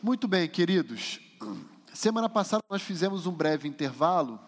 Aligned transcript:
Muito 0.00 0.28
bem, 0.28 0.48
queridos. 0.48 1.18
Semana 1.92 2.28
passada 2.28 2.62
nós 2.70 2.82
fizemos 2.82 3.26
um 3.26 3.32
breve 3.32 3.66
intervalo 3.66 4.38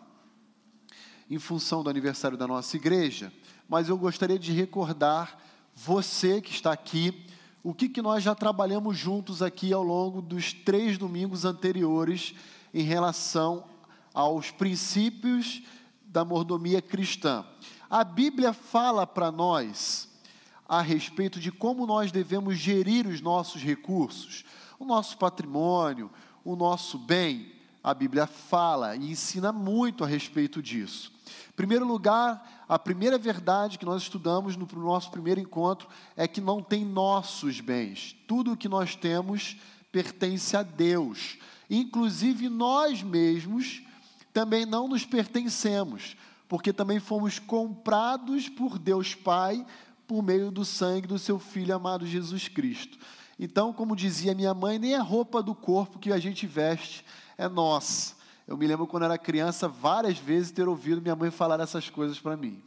em 1.29 1.41
função 1.41 1.83
do 1.83 1.91
aniversário 1.91 2.38
da 2.38 2.46
nossa 2.46 2.76
igreja, 2.76 3.33
mas 3.68 3.89
eu 3.89 3.99
gostaria 3.99 4.39
de 4.39 4.52
recordar 4.52 5.42
você 5.75 6.41
que 6.41 6.52
está 6.52 6.71
aqui 6.73 7.26
o 7.65 7.75
que, 7.75 7.89
que 7.89 8.00
nós 8.00 8.23
já 8.23 8.32
trabalhamos 8.32 8.96
juntos 8.96 9.43
aqui 9.43 9.73
ao 9.73 9.82
longo 9.82 10.23
dos 10.23 10.52
três 10.52 10.96
domingos 10.96 11.45
anteriores 11.45 12.32
em 12.73 12.85
relação 12.85 13.64
aos 14.14 14.53
princípios 14.53 15.62
da 16.05 16.25
mordomia 16.25 16.80
cristã. 16.80 17.45
A 17.91 18.05
Bíblia 18.05 18.53
fala 18.53 19.05
para 19.05 19.32
nós 19.32 20.09
a 20.69 20.80
respeito 20.80 21.41
de 21.41 21.51
como 21.51 21.87
nós 21.87 22.12
devemos 22.12 22.57
gerir 22.57 23.09
os 23.09 23.21
nossos 23.21 23.61
recursos, 23.61 24.45
o 24.81 24.85
nosso 24.85 25.19
patrimônio, 25.19 26.11
o 26.43 26.57
nosso 26.57 26.99
bem. 26.99 27.53
A 27.82 27.95
Bíblia 27.95 28.27
fala 28.27 28.96
e 28.96 29.11
ensina 29.11 29.53
muito 29.53 30.03
a 30.03 30.07
respeito 30.07 30.63
disso. 30.63 31.13
Em 31.49 31.53
primeiro 31.53 31.87
lugar, 31.87 32.64
a 32.68 32.78
primeira 32.78 33.16
verdade 33.16 33.78
que 33.78 33.84
nós 33.84 34.02
estudamos 34.02 34.56
no 34.56 34.66
nosso 34.82 35.10
primeiro 35.10 35.40
encontro 35.40 35.88
é 36.16 36.27
que 36.27 36.40
não 36.40 36.62
tem 36.62 36.84
nossos 36.84 37.60
bens. 37.60 38.16
Tudo 38.27 38.52
o 38.52 38.56
que 38.56 38.68
nós 38.68 38.96
temos 38.96 39.56
pertence 39.92 40.56
a 40.56 40.62
Deus. 40.62 41.38
Inclusive 41.68 42.48
nós 42.48 43.02
mesmos 43.02 43.82
também 44.32 44.65
não 44.65 44.88
nos 44.88 45.04
pertencemos, 45.04 46.16
porque 46.48 46.73
também 46.73 47.01
fomos 47.01 47.38
comprados 47.38 48.48
por 48.48 48.78
Deus 48.78 49.15
Pai 49.15 49.65
por 50.06 50.23
meio 50.23 50.51
do 50.51 50.65
sangue 50.65 51.06
do 51.06 51.18
seu 51.18 51.38
Filho 51.38 51.74
amado 51.74 52.06
Jesus 52.06 52.48
Cristo. 52.48 52.98
Então, 53.42 53.72
como 53.72 53.96
dizia 53.96 54.34
minha 54.34 54.52
mãe, 54.52 54.78
nem 54.78 54.94
a 54.94 55.00
roupa 55.00 55.42
do 55.42 55.54
corpo 55.54 55.98
que 55.98 56.12
a 56.12 56.18
gente 56.18 56.46
veste 56.46 57.02
é 57.38 57.48
nossa. 57.48 58.14
Eu 58.46 58.54
me 58.54 58.66
lembro 58.66 58.86
quando 58.86 59.04
era 59.04 59.16
criança, 59.16 59.66
várias 59.66 60.18
vezes 60.18 60.51
ter 60.51 60.68
ouvido 60.68 61.01
minha 61.01 61.16
mãe 61.16 61.30
falar 61.30 61.59
essas 61.59 61.88
coisas 61.88 62.20
para 62.20 62.37
mim, 62.37 62.62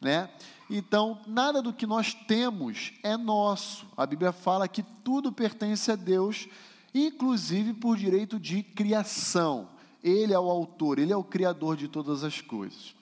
né? 0.00 0.28
Então, 0.68 1.20
nada 1.24 1.62
do 1.62 1.72
que 1.72 1.86
nós 1.86 2.14
temos 2.14 2.94
é 3.04 3.16
nosso. 3.16 3.86
A 3.96 4.04
Bíblia 4.04 4.32
fala 4.32 4.66
que 4.66 4.82
tudo 5.04 5.30
pertence 5.30 5.92
a 5.92 5.94
Deus, 5.94 6.48
inclusive 6.92 7.72
por 7.74 7.96
direito 7.96 8.40
de 8.40 8.64
criação. 8.64 9.68
Ele 10.02 10.32
é 10.32 10.38
o 10.38 10.50
autor, 10.50 10.98
ele 10.98 11.12
é 11.12 11.16
o 11.16 11.22
criador 11.22 11.76
de 11.76 11.86
todas 11.86 12.24
as 12.24 12.40
coisas. 12.40 12.92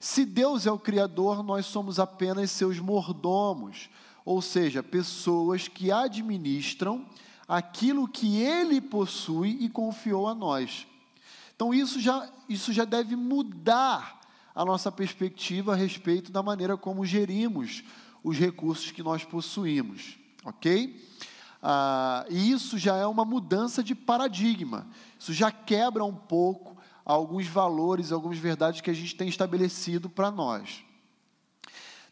Se 0.00 0.24
Deus 0.24 0.66
é 0.66 0.72
o 0.72 0.78
Criador, 0.78 1.44
nós 1.44 1.66
somos 1.66 2.00
apenas 2.00 2.50
seus 2.50 2.80
mordomos, 2.80 3.88
ou 4.24 4.40
seja, 4.42 4.82
pessoas 4.82 5.68
que 5.68 5.90
administram 5.90 7.06
aquilo 7.48 8.06
que 8.06 8.40
Ele 8.40 8.80
possui 8.80 9.58
e 9.60 9.68
confiou 9.68 10.28
a 10.28 10.34
nós. 10.34 10.86
Então, 11.54 11.74
isso 11.74 12.00
já, 12.00 12.28
isso 12.48 12.72
já 12.72 12.84
deve 12.84 13.16
mudar 13.16 14.20
a 14.54 14.64
nossa 14.64 14.90
perspectiva 14.90 15.72
a 15.72 15.76
respeito 15.76 16.30
da 16.32 16.42
maneira 16.42 16.76
como 16.76 17.04
gerimos 17.04 17.82
os 18.22 18.38
recursos 18.38 18.90
que 18.90 19.02
nós 19.02 19.24
possuímos, 19.24 20.18
ok? 20.44 21.04
Ah, 21.62 22.24
e 22.30 22.50
isso 22.50 22.78
já 22.78 22.96
é 22.96 23.06
uma 23.06 23.24
mudança 23.24 23.82
de 23.82 23.94
paradigma, 23.94 24.86
isso 25.18 25.32
já 25.32 25.50
quebra 25.50 26.04
um 26.04 26.14
pouco 26.14 26.76
alguns 27.04 27.46
valores, 27.46 28.12
algumas 28.12 28.38
verdades 28.38 28.80
que 28.80 28.90
a 28.90 28.94
gente 28.94 29.14
tem 29.16 29.28
estabelecido 29.28 30.08
para 30.08 30.30
nós. 30.30 30.84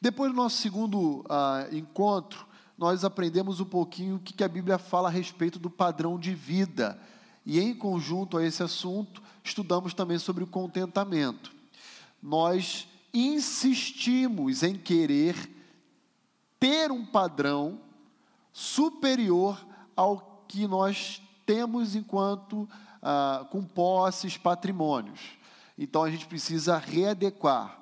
Depois 0.01 0.31
do 0.31 0.37
nosso 0.37 0.59
segundo 0.59 1.25
ah, 1.29 1.67
encontro, 1.73 2.47
nós 2.77 3.05
aprendemos 3.05 3.59
um 3.59 3.65
pouquinho 3.65 4.17
o 4.17 4.21
que, 4.21 4.33
que 4.33 4.45
a 4.45 4.49
Bíblia 4.49 4.79
fala 4.79 5.09
a 5.09 5.11
respeito 5.11 5.59
do 5.59 5.69
padrão 5.69 6.19
de 6.19 6.35
vida. 6.35 7.01
E 7.45 7.59
em 7.59 7.75
conjunto 7.75 8.39
a 8.39 8.45
esse 8.45 8.63
assunto, 8.63 9.21
estudamos 9.43 9.93
também 9.93 10.19
sobre 10.19 10.45
o 10.45 10.47
contentamento. 10.47 11.53
Nós 12.23 12.87
insistimos 13.13 14.63
em 14.63 14.77
querer 14.77 15.35
ter 16.61 16.93
um 16.93 17.05
padrão 17.05 17.81
superior 18.53 19.67
ao 19.97 20.45
que 20.47 20.69
nós 20.69 21.21
temos 21.45 21.97
enquanto 21.97 22.69
ah, 23.03 23.47
com 23.51 23.65
posses, 23.65 24.37
patrimônios. 24.37 25.21
Então 25.77 26.05
a 26.05 26.11
gente 26.11 26.27
precisa 26.27 26.79
readequar 26.79 27.79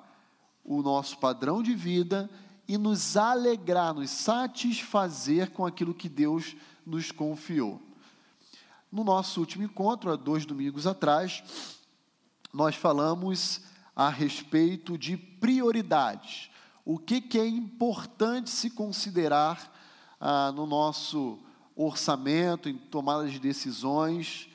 o 0.67 0.81
nosso 0.83 1.17
padrão 1.17 1.63
de 1.63 1.73
vida 1.73 2.29
e 2.67 2.77
nos 2.77 3.15
alegrar, 3.15 3.93
nos 3.93 4.09
satisfazer 4.09 5.51
com 5.51 5.65
aquilo 5.65 5.93
que 5.93 6.09
Deus 6.09 6.55
nos 6.85 7.09
confiou. 7.09 7.81
No 8.91 9.05
nosso 9.05 9.39
último 9.39 9.63
encontro, 9.63 10.11
há 10.11 10.17
dois 10.17 10.45
domingos 10.45 10.85
atrás, 10.85 11.41
nós 12.53 12.75
falamos 12.75 13.61
a 13.95 14.09
respeito 14.09 14.97
de 14.97 15.15
prioridades. 15.15 16.49
O 16.83 16.99
que, 16.99 17.21
que 17.21 17.39
é 17.39 17.47
importante 17.47 18.49
se 18.49 18.69
considerar 18.69 19.73
ah, 20.19 20.51
no 20.51 20.65
nosso 20.65 21.39
orçamento, 21.75 22.67
em 22.67 22.77
tomada 22.77 23.29
de 23.29 23.39
decisões, 23.39 24.49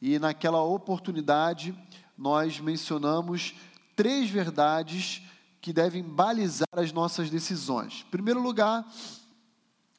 e 0.00 0.18
naquela 0.18 0.62
oportunidade, 0.62 1.74
nós 2.16 2.58
mencionamos 2.58 3.54
três 3.94 4.30
verdades 4.30 5.22
que 5.60 5.72
devem 5.72 6.02
balizar 6.02 6.68
as 6.72 6.92
nossas 6.92 7.28
decisões. 7.28 8.04
Em 8.06 8.10
primeiro 8.10 8.40
lugar, 8.40 8.90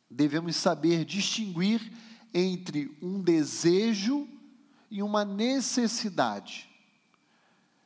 devemos 0.10 0.56
saber 0.56 1.06
distinguir 1.06 1.92
entre 2.34 2.98
um 3.02 3.22
desejo 3.22 4.28
e 4.90 5.04
uma 5.04 5.24
necessidade. 5.24 6.70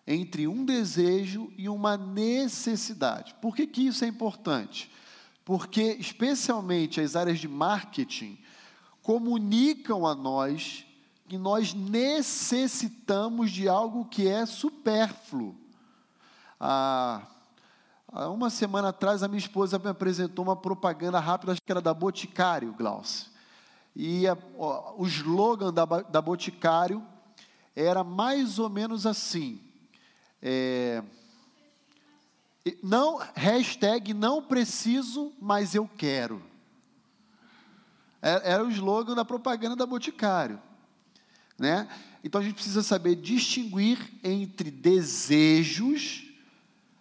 Entre 0.07 0.47
um 0.47 0.63
desejo 0.63 1.51
e 1.57 1.67
uma 1.67 1.97
necessidade. 1.97 3.35
Por 3.41 3.55
que, 3.55 3.67
que 3.67 3.87
isso 3.87 4.05
é 4.05 4.07
importante? 4.07 4.91
Porque, 5.43 5.97
especialmente 5.99 7.01
as 7.01 7.15
áreas 7.15 7.39
de 7.39 7.47
marketing, 7.47 8.37
comunicam 9.01 10.05
a 10.05 10.15
nós 10.15 10.85
que 11.27 11.37
nós 11.37 11.73
necessitamos 11.73 13.51
de 13.51 13.67
algo 13.67 14.05
que 14.05 14.27
é 14.27 14.45
supérfluo. 14.45 15.55
Ah, 16.59 17.27
há 18.07 18.29
uma 18.29 18.49
semana 18.49 18.89
atrás, 18.89 19.23
a 19.23 19.27
minha 19.27 19.39
esposa 19.39 19.79
me 19.79 19.89
apresentou 19.89 20.45
uma 20.45 20.55
propaganda 20.55 21.19
rápida, 21.19 21.51
acho 21.51 21.61
que 21.61 21.71
era 21.71 21.81
da 21.81 21.93
Boticário, 21.93 22.73
Glaucio. 22.73 23.27
E 23.95 24.27
a, 24.27 24.37
ó, 24.57 24.95
o 24.97 25.07
slogan 25.07 25.73
da, 25.73 25.85
da 25.85 26.21
Boticário 26.21 27.03
era 27.75 28.03
mais 28.03 28.59
ou 28.59 28.69
menos 28.69 29.05
assim. 29.05 29.61
É, 30.41 31.01
não, 32.81 33.21
hashtag 33.35 34.13
não 34.13 34.41
preciso, 34.41 35.31
mas 35.39 35.75
eu 35.75 35.87
quero. 35.87 36.41
Era, 38.21 38.43
era 38.43 38.65
o 38.65 38.71
slogan 38.71 39.13
da 39.13 39.23
propaganda 39.23 39.75
da 39.75 39.85
Boticário. 39.85 40.59
Né? 41.57 41.87
Então 42.23 42.41
a 42.41 42.43
gente 42.43 42.55
precisa 42.55 42.81
saber 42.81 43.15
distinguir 43.15 43.99
entre 44.23 44.71
desejos, 44.71 46.24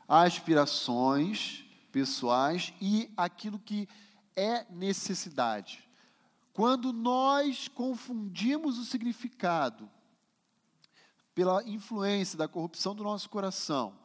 aspirações 0.09 1.65
pessoais 1.91 2.73
e 2.81 3.11
aquilo 3.17 3.59
que 3.59 3.89
é 4.37 4.67
necessidade. 4.71 5.89
Quando 6.53 6.93
nós 6.93 7.69
confundimos 7.69 8.79
o 8.79 8.85
significado 8.85 9.91
pela 11.35 11.63
influência 11.69 12.39
da 12.39 12.47
corrupção 12.47 12.95
do 12.95 13.03
nosso 13.03 13.29
coração, 13.29 13.99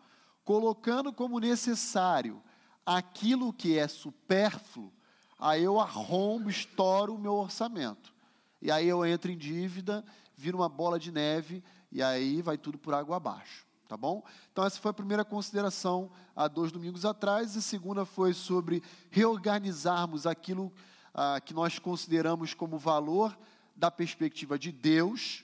colocando 0.44 1.14
como 1.14 1.40
necessário 1.40 2.42
aquilo 2.86 3.54
que 3.54 3.78
é 3.78 3.88
supérfluo, 3.88 4.92
aí 5.38 5.64
eu 5.64 5.80
arrombo, 5.80 6.50
estouro 6.50 7.14
o 7.14 7.20
meu 7.20 7.34
orçamento. 7.34 8.14
E 8.62 8.72
aí 8.72 8.88
eu 8.88 9.06
entro 9.06 9.32
em 9.32 9.38
dívida 9.38 10.04
vira 10.40 10.56
uma 10.56 10.70
bola 10.70 10.98
de 10.98 11.12
neve 11.12 11.62
e 11.92 12.02
aí 12.02 12.42
vai 12.42 12.58
tudo 12.58 12.78
por 12.78 12.94
água 12.94 13.18
abaixo. 13.18 13.68
Tá 13.90 13.98
bom? 13.98 14.24
Então, 14.52 14.64
essa 14.64 14.80
foi 14.80 14.92
a 14.92 14.94
primeira 14.94 15.26
consideração 15.26 16.12
há 16.36 16.48
dois 16.48 16.72
domingos 16.72 17.06
atrás. 17.06 17.58
A 17.58 17.62
segunda 17.62 18.06
foi 18.06 18.36
sobre 18.36 18.84
reorganizarmos 19.10 20.28
aquilo 20.28 20.72
ah, 21.12 21.42
que 21.42 21.56
nós 21.56 21.80
consideramos 21.80 22.54
como 22.54 22.78
valor 22.78 23.36
da 23.76 23.90
perspectiva 23.90 24.60
de 24.60 24.72
Deus. 24.72 25.44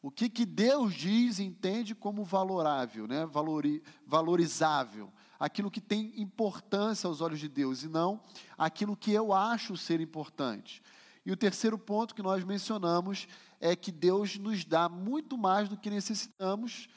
O 0.00 0.10
que, 0.10 0.30
que 0.30 0.46
Deus 0.46 0.94
diz 0.94 1.40
e 1.40 1.44
entende 1.44 1.94
como 1.94 2.24
valorável, 2.24 3.06
né? 3.06 3.26
Valori, 3.26 3.82
valorizável. 4.06 5.12
Aquilo 5.38 5.70
que 5.70 5.82
tem 5.82 6.14
importância 6.16 7.06
aos 7.06 7.20
olhos 7.20 7.38
de 7.38 7.50
Deus 7.50 7.82
e 7.82 7.88
não 7.88 8.18
aquilo 8.56 8.96
que 8.96 9.12
eu 9.12 9.30
acho 9.30 9.76
ser 9.76 10.00
importante. 10.00 10.82
E 11.26 11.30
o 11.30 11.36
terceiro 11.36 11.76
ponto 11.76 12.14
que 12.14 12.22
nós 12.22 12.42
mencionamos 12.44 13.28
é 13.60 13.76
que 13.76 13.92
Deus 13.92 14.38
nos 14.38 14.64
dá 14.64 14.88
muito 14.88 15.36
mais 15.36 15.68
do 15.68 15.76
que 15.76 15.90
necessitamos, 15.90 16.88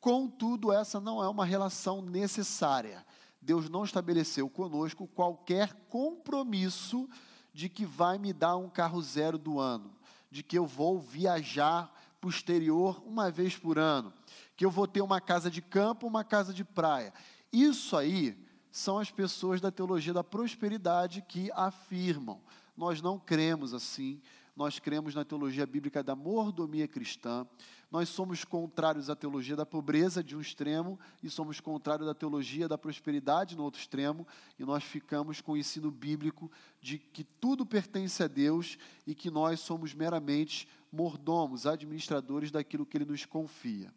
contudo, 0.00 0.72
essa 0.72 1.00
não 1.00 1.22
é 1.22 1.28
uma 1.28 1.44
relação 1.44 2.02
necessária. 2.02 3.04
Deus 3.40 3.68
não 3.68 3.84
estabeleceu 3.84 4.48
conosco 4.48 5.06
qualquer 5.06 5.72
compromisso 5.88 7.08
de 7.52 7.68
que 7.68 7.84
vai 7.84 8.18
me 8.18 8.32
dar 8.32 8.56
um 8.56 8.68
carro 8.68 9.00
zero 9.00 9.38
do 9.38 9.58
ano, 9.58 9.90
de 10.30 10.42
que 10.42 10.58
eu 10.58 10.66
vou 10.66 11.00
viajar 11.00 11.92
para 12.20 12.28
o 12.28 12.30
exterior 12.30 13.02
uma 13.06 13.30
vez 13.30 13.56
por 13.56 13.78
ano, 13.78 14.12
que 14.56 14.64
eu 14.64 14.70
vou 14.70 14.86
ter 14.86 15.00
uma 15.00 15.20
casa 15.20 15.50
de 15.50 15.62
campo, 15.62 16.06
uma 16.06 16.24
casa 16.24 16.52
de 16.52 16.64
praia. 16.64 17.12
Isso 17.52 17.96
aí 17.96 18.36
são 18.70 18.98
as 18.98 19.10
pessoas 19.10 19.60
da 19.60 19.70
teologia 19.70 20.12
da 20.12 20.24
prosperidade 20.24 21.24
que 21.26 21.50
afirmam. 21.52 22.40
Nós 22.76 23.00
não 23.00 23.18
cremos 23.18 23.72
assim, 23.74 24.20
nós 24.54 24.78
cremos 24.78 25.14
na 25.14 25.24
teologia 25.24 25.66
bíblica 25.66 26.02
da 26.02 26.14
mordomia 26.14 26.86
cristã. 26.86 27.46
Nós 27.90 28.10
somos 28.10 28.44
contrários 28.44 29.08
à 29.08 29.16
teologia 29.16 29.56
da 29.56 29.64
pobreza 29.64 30.22
de 30.22 30.36
um 30.36 30.40
extremo 30.40 31.00
e 31.22 31.30
somos 31.30 31.58
contrários 31.58 32.06
à 32.06 32.14
teologia 32.14 32.68
da 32.68 32.76
prosperidade 32.76 33.56
no 33.56 33.62
outro 33.62 33.80
extremo, 33.80 34.26
e 34.58 34.64
nós 34.64 34.84
ficamos 34.84 35.40
com 35.40 35.52
o 35.52 35.56
ensino 35.56 35.90
bíblico 35.90 36.50
de 36.82 36.98
que 36.98 37.24
tudo 37.24 37.64
pertence 37.64 38.22
a 38.22 38.26
Deus 38.26 38.76
e 39.06 39.14
que 39.14 39.30
nós 39.30 39.60
somos 39.60 39.94
meramente 39.94 40.68
mordomos, 40.92 41.66
administradores 41.66 42.50
daquilo 42.50 42.84
que 42.84 42.98
Ele 42.98 43.06
nos 43.06 43.24
confia. 43.24 43.92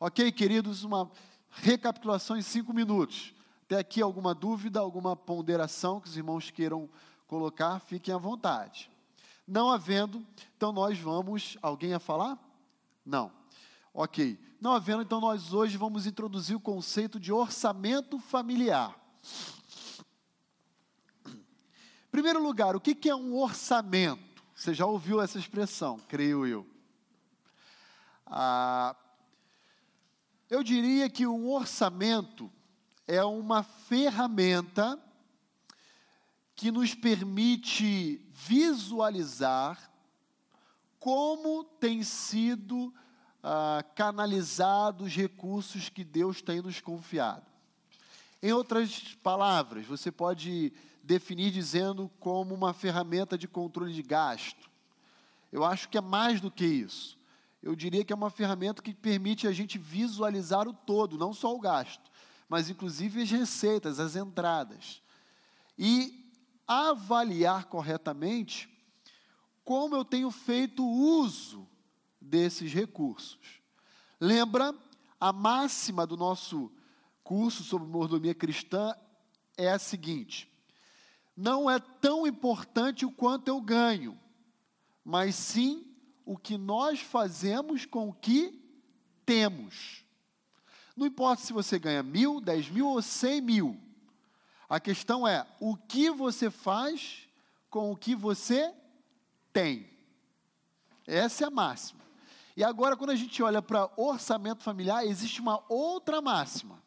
Ok, 0.00 0.32
queridos, 0.32 0.82
uma 0.82 1.10
recapitulação 1.50 2.36
em 2.36 2.42
cinco 2.42 2.72
minutos. 2.72 3.34
Até 3.64 3.78
aqui 3.78 4.02
alguma 4.02 4.34
dúvida, 4.34 4.80
alguma 4.80 5.14
ponderação 5.14 6.00
que 6.00 6.08
os 6.08 6.16
irmãos 6.16 6.50
queiram 6.50 6.88
colocar, 7.26 7.78
fiquem 7.80 8.14
à 8.14 8.18
vontade. 8.18 8.90
Não 9.46 9.70
havendo, 9.70 10.26
então 10.56 10.72
nós 10.72 10.98
vamos. 10.98 11.56
Alguém 11.62 11.94
a 11.94 11.98
falar? 11.98 12.47
Não. 13.08 13.32
Ok. 13.94 14.38
Não 14.60 14.74
havendo, 14.74 15.02
então 15.02 15.18
nós 15.18 15.54
hoje 15.54 15.78
vamos 15.78 16.06
introduzir 16.06 16.54
o 16.54 16.60
conceito 16.60 17.18
de 17.18 17.32
orçamento 17.32 18.18
familiar. 18.18 18.94
Em 21.26 22.10
primeiro 22.10 22.42
lugar, 22.42 22.76
o 22.76 22.80
que 22.80 23.08
é 23.08 23.14
um 23.14 23.34
orçamento? 23.34 24.44
Você 24.54 24.74
já 24.74 24.84
ouviu 24.84 25.22
essa 25.22 25.38
expressão, 25.38 25.98
creio 26.06 26.46
eu. 26.46 26.66
Ah, 28.26 28.94
eu 30.50 30.62
diria 30.62 31.08
que 31.08 31.26
um 31.26 31.48
orçamento 31.48 32.52
é 33.06 33.24
uma 33.24 33.62
ferramenta 33.62 35.02
que 36.54 36.70
nos 36.70 36.94
permite 36.94 38.20
visualizar 38.32 39.97
como 40.98 41.64
tem 41.64 42.02
sido 42.02 42.92
ah, 43.42 43.84
canalizados 43.94 45.06
os 45.06 45.14
recursos 45.14 45.88
que 45.88 46.04
Deus 46.04 46.42
tem 46.42 46.60
nos 46.60 46.80
confiado. 46.80 47.46
Em 48.42 48.52
outras 48.52 49.16
palavras, 49.22 49.86
você 49.86 50.12
pode 50.12 50.72
definir 51.02 51.50
dizendo 51.50 52.10
como 52.20 52.54
uma 52.54 52.72
ferramenta 52.72 53.36
de 53.36 53.48
controle 53.48 53.92
de 53.92 54.02
gasto. 54.02 54.70
Eu 55.50 55.64
acho 55.64 55.88
que 55.88 55.98
é 55.98 56.00
mais 56.00 56.40
do 56.40 56.50
que 56.50 56.64
isso. 56.64 57.18
Eu 57.62 57.74
diria 57.74 58.04
que 58.04 58.12
é 58.12 58.16
uma 58.16 58.30
ferramenta 58.30 58.82
que 58.82 58.94
permite 58.94 59.48
a 59.48 59.52
gente 59.52 59.78
visualizar 59.78 60.68
o 60.68 60.72
todo, 60.72 61.18
não 61.18 61.32
só 61.32 61.54
o 61.54 61.60
gasto, 61.60 62.08
mas 62.48 62.70
inclusive 62.70 63.22
as 63.22 63.30
receitas, 63.30 63.98
as 63.98 64.14
entradas. 64.14 65.02
E 65.76 66.32
avaliar 66.66 67.64
corretamente 67.64 68.68
como 69.68 69.94
eu 69.94 70.02
tenho 70.02 70.30
feito 70.30 70.82
uso 70.82 71.68
desses 72.18 72.72
recursos. 72.72 73.60
Lembra, 74.18 74.74
a 75.20 75.30
máxima 75.30 76.06
do 76.06 76.16
nosso 76.16 76.72
curso 77.22 77.62
sobre 77.62 77.86
mordomia 77.86 78.34
cristã 78.34 78.96
é 79.58 79.70
a 79.70 79.78
seguinte: 79.78 80.50
não 81.36 81.70
é 81.70 81.78
tão 81.78 82.26
importante 82.26 83.04
o 83.04 83.12
quanto 83.12 83.48
eu 83.48 83.60
ganho, 83.60 84.18
mas 85.04 85.34
sim 85.34 85.86
o 86.24 86.38
que 86.38 86.56
nós 86.56 87.00
fazemos 87.00 87.84
com 87.84 88.08
o 88.08 88.14
que 88.14 88.58
temos. 89.26 90.02
Não 90.96 91.04
importa 91.04 91.44
se 91.44 91.52
você 91.52 91.78
ganha 91.78 92.02
mil, 92.02 92.40
dez 92.40 92.70
mil 92.70 92.86
ou 92.86 93.02
cem 93.02 93.42
mil. 93.42 93.78
A 94.66 94.80
questão 94.80 95.28
é 95.28 95.46
o 95.60 95.76
que 95.76 96.08
você 96.08 96.50
faz 96.50 97.28
com 97.68 97.92
o 97.92 97.96
que 97.96 98.14
você 98.14 98.70
tem. 98.70 98.87
Essa 101.06 101.44
é 101.44 101.46
a 101.46 101.50
máxima. 101.50 102.00
E 102.56 102.64
agora, 102.64 102.96
quando 102.96 103.10
a 103.10 103.16
gente 103.16 103.42
olha 103.42 103.62
para 103.62 103.90
orçamento 103.96 104.62
familiar, 104.62 105.06
existe 105.06 105.40
uma 105.40 105.62
outra 105.68 106.20
máxima. 106.20 106.82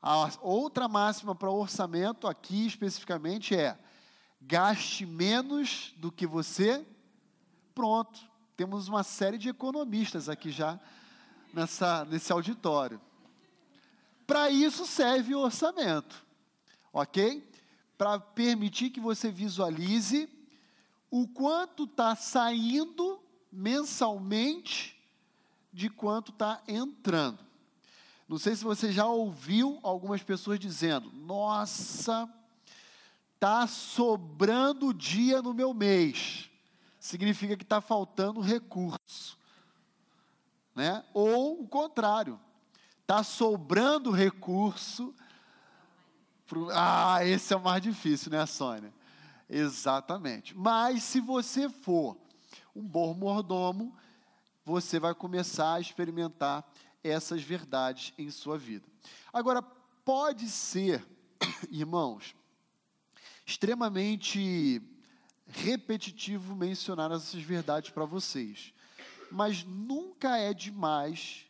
A 0.00 0.30
outra 0.40 0.86
máxima 0.86 1.34
para 1.34 1.50
orçamento, 1.50 2.28
aqui 2.28 2.66
especificamente, 2.66 3.56
é: 3.56 3.78
gaste 4.40 5.04
menos 5.04 5.92
do 5.96 6.12
que 6.12 6.26
você. 6.26 6.86
Pronto, 7.74 8.20
temos 8.56 8.86
uma 8.86 9.02
série 9.02 9.36
de 9.36 9.48
economistas 9.48 10.28
aqui 10.28 10.50
já 10.50 10.78
nessa, 11.52 12.04
nesse 12.04 12.30
auditório. 12.32 13.00
Para 14.26 14.48
isso 14.50 14.86
serve 14.86 15.34
o 15.34 15.40
orçamento, 15.40 16.24
ok? 16.92 17.50
Para 17.98 18.18
permitir 18.18 18.90
que 18.90 19.00
você 19.00 19.30
visualize 19.30 20.28
o 21.16 21.28
quanto 21.28 21.84
está 21.84 22.16
saindo 22.16 23.22
mensalmente 23.52 25.00
de 25.72 25.88
quanto 25.88 26.32
está 26.32 26.60
entrando. 26.66 27.38
Não 28.28 28.36
sei 28.36 28.56
se 28.56 28.64
você 28.64 28.90
já 28.90 29.06
ouviu 29.06 29.78
algumas 29.84 30.24
pessoas 30.24 30.58
dizendo: 30.58 31.12
Nossa, 31.12 32.28
está 33.32 33.64
sobrando 33.68 34.92
dia 34.92 35.40
no 35.40 35.54
meu 35.54 35.72
mês. 35.72 36.50
Significa 36.98 37.56
que 37.56 37.62
está 37.62 37.80
faltando 37.80 38.40
recurso. 38.40 39.38
Né? 40.74 41.04
Ou 41.14 41.62
o 41.62 41.68
contrário, 41.68 42.40
está 43.02 43.22
sobrando 43.22 44.10
recurso. 44.10 45.14
Pro... 46.44 46.70
Ah, 46.72 47.24
esse 47.24 47.54
é 47.54 47.56
o 47.56 47.62
mais 47.62 47.80
difícil, 47.80 48.32
né, 48.32 48.44
Sônia? 48.46 48.92
Exatamente. 49.48 50.56
Mas 50.56 51.02
se 51.02 51.20
você 51.20 51.68
for 51.68 52.16
um 52.74 52.82
bom 52.82 53.14
mordomo, 53.14 53.94
você 54.64 54.98
vai 54.98 55.14
começar 55.14 55.74
a 55.74 55.80
experimentar 55.80 56.68
essas 57.02 57.42
verdades 57.42 58.14
em 58.16 58.30
sua 58.30 58.56
vida. 58.56 58.86
Agora, 59.32 59.62
pode 59.62 60.48
ser, 60.48 61.06
irmãos, 61.70 62.34
extremamente 63.44 64.80
repetitivo 65.46 66.56
mencionar 66.56 67.12
essas 67.12 67.42
verdades 67.42 67.90
para 67.90 68.06
vocês, 68.06 68.72
mas 69.30 69.62
nunca 69.64 70.38
é 70.38 70.54
demais 70.54 71.46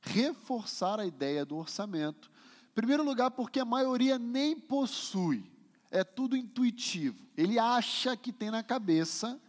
reforçar 0.00 1.00
a 1.00 1.06
ideia 1.06 1.44
do 1.44 1.56
orçamento. 1.56 2.30
Em 2.70 2.74
primeiro 2.74 3.02
lugar, 3.02 3.30
porque 3.30 3.58
a 3.58 3.64
maioria 3.64 4.18
nem 4.18 4.58
possui 4.58 5.50
é 5.90 6.04
tudo 6.04 6.36
intuitivo. 6.36 7.26
Ele 7.36 7.58
acha 7.58 8.16
que 8.16 8.32
tem 8.32 8.50
na 8.50 8.62
cabeça 8.62 9.40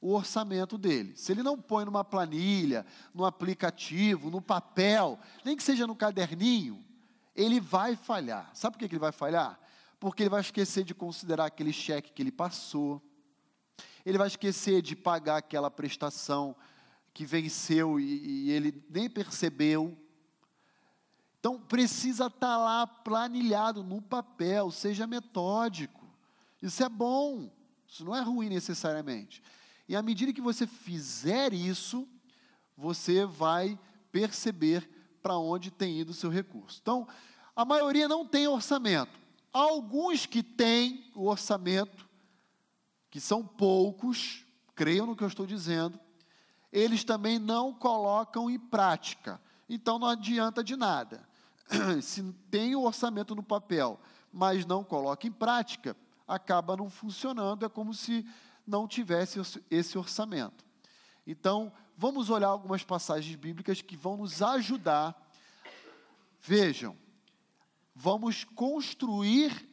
o 0.00 0.14
orçamento 0.14 0.78
dele. 0.78 1.16
Se 1.16 1.32
ele 1.32 1.42
não 1.42 1.60
põe 1.60 1.84
numa 1.84 2.04
planilha, 2.04 2.86
no 3.12 3.24
aplicativo, 3.24 4.30
no 4.30 4.40
papel, 4.40 5.18
nem 5.44 5.56
que 5.56 5.62
seja 5.62 5.86
no 5.86 5.96
caderninho, 5.96 6.84
ele 7.34 7.60
vai 7.60 7.96
falhar. 7.96 8.50
Sabe 8.54 8.76
por 8.76 8.80
que 8.80 8.94
ele 8.94 8.98
vai 8.98 9.12
falhar? 9.12 9.58
Porque 9.98 10.22
ele 10.22 10.30
vai 10.30 10.40
esquecer 10.40 10.84
de 10.84 10.94
considerar 10.94 11.46
aquele 11.46 11.72
cheque 11.72 12.12
que 12.12 12.22
ele 12.22 12.32
passou, 12.32 13.02
ele 14.04 14.18
vai 14.18 14.28
esquecer 14.28 14.80
de 14.80 14.96
pagar 14.96 15.36
aquela 15.36 15.70
prestação 15.70 16.56
que 17.12 17.26
venceu 17.26 17.98
e, 17.98 18.46
e 18.46 18.50
ele 18.50 18.82
nem 18.88 19.10
percebeu. 19.10 19.98
Então, 21.38 21.60
precisa 21.60 22.26
estar 22.26 22.38
tá 22.38 22.56
lá 22.56 22.86
planilhado 22.86 23.82
no 23.82 24.02
papel, 24.02 24.70
seja 24.70 25.06
metódico. 25.06 26.06
Isso 26.60 26.82
é 26.82 26.88
bom, 26.88 27.50
isso 27.86 28.04
não 28.04 28.14
é 28.14 28.20
ruim 28.20 28.48
necessariamente. 28.48 29.42
E 29.88 29.94
à 29.94 30.02
medida 30.02 30.32
que 30.32 30.40
você 30.40 30.66
fizer 30.66 31.52
isso, 31.52 32.06
você 32.76 33.24
vai 33.24 33.78
perceber 34.10 34.88
para 35.22 35.38
onde 35.38 35.70
tem 35.70 36.00
ido 36.00 36.10
o 36.10 36.14
seu 36.14 36.30
recurso. 36.30 36.78
Então, 36.82 37.06
a 37.54 37.64
maioria 37.64 38.08
não 38.08 38.26
tem 38.26 38.46
orçamento. 38.46 39.18
Alguns 39.52 40.26
que 40.26 40.42
têm 40.42 41.10
o 41.14 41.26
orçamento, 41.26 42.08
que 43.10 43.20
são 43.20 43.44
poucos, 43.44 44.44
creiam 44.74 45.06
no 45.06 45.16
que 45.16 45.24
eu 45.24 45.28
estou 45.28 45.46
dizendo, 45.46 45.98
eles 46.72 47.02
também 47.02 47.38
não 47.38 47.72
colocam 47.72 48.48
em 48.50 48.58
prática. 48.58 49.40
Então 49.68 49.98
não 49.98 50.08
adianta 50.08 50.62
de 50.62 50.76
nada. 50.76 51.27
Se 52.02 52.22
tem 52.50 52.74
o 52.74 52.82
orçamento 52.82 53.34
no 53.34 53.42
papel, 53.42 54.00
mas 54.32 54.64
não 54.64 54.84
coloca 54.84 55.26
em 55.26 55.32
prática, 55.32 55.96
acaba 56.26 56.76
não 56.76 56.90
funcionando, 56.90 57.64
é 57.64 57.68
como 57.68 57.94
se 57.94 58.26
não 58.66 58.86
tivesse 58.86 59.40
esse 59.70 59.96
orçamento. 59.96 60.64
Então, 61.26 61.72
vamos 61.96 62.30
olhar 62.30 62.48
algumas 62.48 62.82
passagens 62.82 63.34
bíblicas 63.34 63.82
que 63.82 63.96
vão 63.96 64.16
nos 64.16 64.42
ajudar. 64.42 65.14
Vejam, 66.40 66.96
vamos 67.94 68.44
construir 68.44 69.68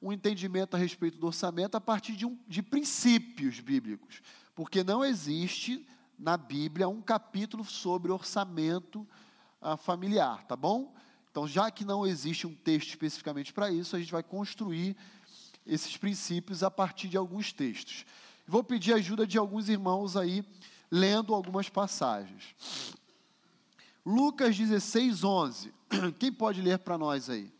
um 0.00 0.12
entendimento 0.12 0.74
a 0.74 0.78
respeito 0.78 1.18
do 1.18 1.26
orçamento 1.26 1.76
a 1.76 1.80
partir 1.80 2.12
de, 2.12 2.24
um, 2.24 2.38
de 2.46 2.62
princípios 2.62 3.60
bíblicos. 3.60 4.22
porque 4.54 4.82
não 4.82 5.04
existe 5.04 5.86
na 6.18 6.36
Bíblia 6.36 6.88
um 6.88 7.00
capítulo 7.00 7.64
sobre 7.64 8.10
orçamento 8.10 9.06
uh, 9.62 9.76
familiar, 9.76 10.44
tá 10.44 10.56
bom? 10.56 10.92
Então, 11.30 11.46
já 11.46 11.70
que 11.70 11.84
não 11.84 12.06
existe 12.06 12.46
um 12.46 12.54
texto 12.54 12.88
especificamente 12.88 13.52
para 13.52 13.70
isso, 13.70 13.94
a 13.94 13.98
gente 13.98 14.12
vai 14.12 14.22
construir 14.22 14.96
esses 15.66 15.96
princípios 15.96 16.62
a 16.62 16.70
partir 16.70 17.08
de 17.08 17.16
alguns 17.16 17.52
textos. 17.52 18.06
Vou 18.46 18.64
pedir 18.64 18.94
ajuda 18.94 19.26
de 19.26 19.36
alguns 19.36 19.68
irmãos 19.68 20.16
aí, 20.16 20.44
lendo 20.90 21.34
algumas 21.34 21.68
passagens. 21.68 22.54
Lucas 24.04 24.56
16, 24.56 25.22
11. 25.22 25.74
Quem 26.18 26.32
pode 26.32 26.62
ler 26.62 26.78
para 26.78 26.96
nós 26.96 27.28
aí? 27.28 27.52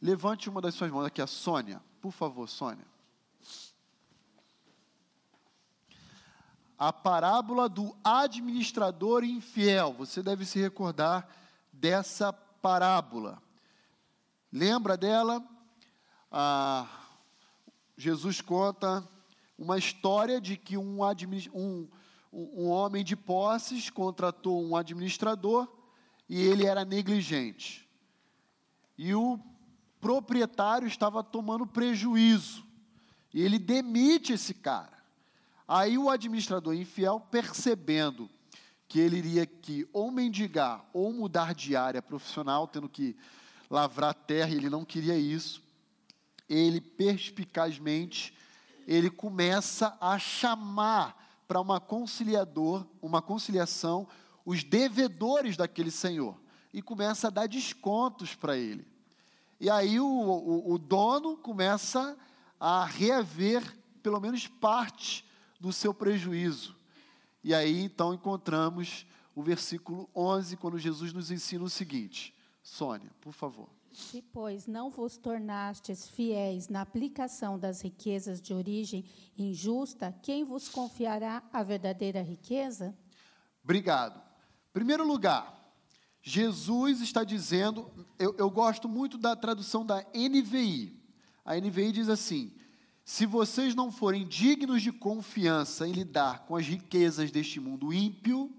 Levante 0.00 0.50
uma 0.50 0.60
das 0.60 0.74
suas 0.74 0.90
mãos 0.90 1.06
aqui, 1.06 1.22
a 1.22 1.26
Sônia. 1.26 1.80
Por 2.02 2.12
favor, 2.12 2.46
Sônia. 2.48 2.84
A 6.76 6.92
parábola 6.92 7.68
do 7.68 7.96
administrador 8.04 9.24
infiel. 9.24 9.94
Você 9.94 10.22
deve 10.22 10.44
se 10.44 10.58
recordar 10.60 11.41
dessa 11.82 12.32
parábola. 12.32 13.42
Lembra 14.52 14.96
dela? 14.96 15.44
Ah, 16.30 16.86
Jesus 17.96 18.40
conta 18.40 19.06
uma 19.58 19.76
história 19.76 20.40
de 20.40 20.56
que 20.56 20.78
um, 20.78 21.00
um, 21.52 21.88
um 22.32 22.68
homem 22.68 23.02
de 23.02 23.16
posses 23.16 23.90
contratou 23.90 24.64
um 24.64 24.76
administrador 24.76 25.66
e 26.28 26.40
ele 26.40 26.66
era 26.66 26.84
negligente. 26.84 27.88
E 28.96 29.12
o 29.12 29.40
proprietário 30.00 30.86
estava 30.86 31.24
tomando 31.24 31.66
prejuízo. 31.66 32.64
E 33.34 33.42
ele 33.42 33.58
demite 33.58 34.34
esse 34.34 34.54
cara. 34.54 35.02
Aí 35.66 35.98
o 35.98 36.08
administrador 36.08 36.74
infiel, 36.74 37.18
percebendo 37.18 38.30
que 38.92 39.00
ele 39.00 39.16
iria 39.16 39.46
que 39.46 39.88
ou 39.90 40.10
mendigar 40.10 40.84
ou 40.92 41.10
mudar 41.10 41.54
de 41.54 41.74
área 41.74 42.02
profissional, 42.02 42.68
tendo 42.68 42.90
que 42.90 43.16
lavrar 43.70 44.12
terra, 44.12 44.50
e 44.50 44.56
ele 44.56 44.68
não 44.68 44.84
queria 44.84 45.16
isso, 45.16 45.62
ele 46.46 46.78
perspicazmente, 46.78 48.36
ele 48.86 49.08
começa 49.08 49.96
a 49.98 50.18
chamar 50.18 51.42
para 51.48 51.58
uma 51.58 51.80
conciliador, 51.80 52.86
uma 53.00 53.22
conciliação, 53.22 54.06
os 54.44 54.62
devedores 54.62 55.56
daquele 55.56 55.90
senhor 55.90 56.38
e 56.70 56.82
começa 56.82 57.28
a 57.28 57.30
dar 57.30 57.48
descontos 57.48 58.34
para 58.34 58.58
ele. 58.58 58.86
E 59.58 59.70
aí 59.70 59.98
o, 59.98 60.04
o, 60.06 60.74
o, 60.74 60.76
dono 60.76 61.38
começa 61.38 62.14
a 62.60 62.84
reaver 62.84 63.62
pelo 64.02 64.20
menos 64.20 64.46
parte 64.46 65.24
do 65.58 65.72
seu 65.72 65.94
prejuízo. 65.94 66.76
E 67.42 67.54
aí 67.54 67.82
então 67.82 68.14
encontramos 68.14 69.06
o 69.34 69.42
versículo 69.42 70.08
11, 70.14 70.56
quando 70.56 70.78
Jesus 70.78 71.12
nos 71.12 71.30
ensina 71.30 71.64
o 71.64 71.70
seguinte. 71.70 72.34
Sônia, 72.62 73.10
por 73.20 73.32
favor. 73.32 73.68
Se, 73.92 74.22
pois, 74.22 74.66
não 74.66 74.90
vos 74.90 75.18
tornastes 75.18 76.08
fiéis 76.08 76.68
na 76.68 76.80
aplicação 76.80 77.58
das 77.58 77.82
riquezas 77.82 78.40
de 78.40 78.54
origem 78.54 79.04
injusta, 79.36 80.14
quem 80.22 80.44
vos 80.44 80.68
confiará 80.68 81.42
a 81.52 81.62
verdadeira 81.62 82.22
riqueza? 82.22 82.96
Obrigado. 83.62 84.20
Primeiro 84.72 85.06
lugar, 85.06 85.62
Jesus 86.22 87.00
está 87.00 87.22
dizendo, 87.22 87.90
eu, 88.18 88.34
eu 88.38 88.48
gosto 88.48 88.88
muito 88.88 89.18
da 89.18 89.36
tradução 89.36 89.84
da 89.84 90.06
NVI. 90.14 90.98
A 91.44 91.56
NVI 91.56 91.92
diz 91.92 92.08
assim: 92.08 92.54
se 93.04 93.26
vocês 93.26 93.74
não 93.74 93.90
forem 93.90 94.26
dignos 94.26 94.82
de 94.82 94.92
confiança 94.92 95.86
em 95.86 95.92
lidar 95.92 96.46
com 96.46 96.56
as 96.56 96.66
riquezas 96.66 97.30
deste 97.30 97.58
mundo 97.58 97.92
ímpio, 97.92 98.50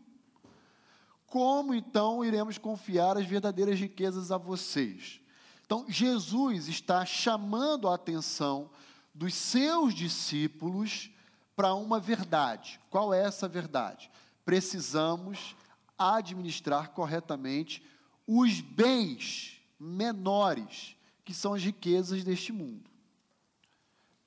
como 1.27 1.73
então 1.73 2.23
iremos 2.23 2.57
confiar 2.57 3.17
as 3.17 3.25
verdadeiras 3.25 3.79
riquezas 3.79 4.31
a 4.31 4.37
vocês? 4.37 5.19
Então, 5.65 5.85
Jesus 5.87 6.67
está 6.67 7.05
chamando 7.05 7.87
a 7.87 7.95
atenção 7.95 8.69
dos 9.13 9.33
seus 9.33 9.93
discípulos 9.93 11.09
para 11.55 11.73
uma 11.73 11.99
verdade. 11.99 12.79
Qual 12.89 13.13
é 13.13 13.23
essa 13.23 13.47
verdade? 13.47 14.11
Precisamos 14.43 15.55
administrar 15.97 16.89
corretamente 16.89 17.81
os 18.27 18.59
bens 18.61 19.61
menores, 19.79 20.95
que 21.23 21.33
são 21.33 21.53
as 21.53 21.63
riquezas 21.63 22.23
deste 22.23 22.51
mundo. 22.51 22.92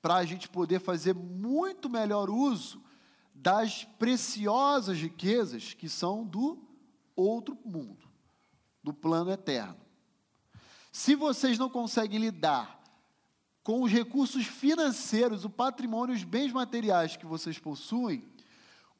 Para 0.01 0.15
a 0.15 0.25
gente 0.25 0.47
poder 0.47 0.79
fazer 0.79 1.13
muito 1.13 1.89
melhor 1.89 2.29
uso 2.29 2.83
das 3.33 3.83
preciosas 3.83 4.97
riquezas 4.97 5.73
que 5.73 5.87
são 5.87 6.25
do 6.25 6.59
outro 7.15 7.57
mundo, 7.63 8.07
do 8.83 8.93
plano 8.93 9.31
eterno. 9.31 9.79
Se 10.91 11.15
vocês 11.15 11.57
não 11.57 11.69
conseguem 11.69 12.19
lidar 12.19 12.81
com 13.63 13.83
os 13.83 13.91
recursos 13.91 14.45
financeiros, 14.45 15.45
o 15.45 15.49
patrimônio, 15.49 16.15
os 16.15 16.23
bens 16.23 16.51
materiais 16.51 17.15
que 17.15 17.25
vocês 17.25 17.59
possuem, 17.59 18.27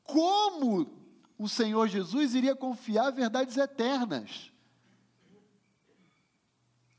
como 0.04 0.88
o 1.38 1.48
Senhor 1.48 1.88
Jesus 1.88 2.36
iria 2.36 2.56
confiar 2.56 3.12
verdades 3.12 3.58
eternas? 3.58 4.52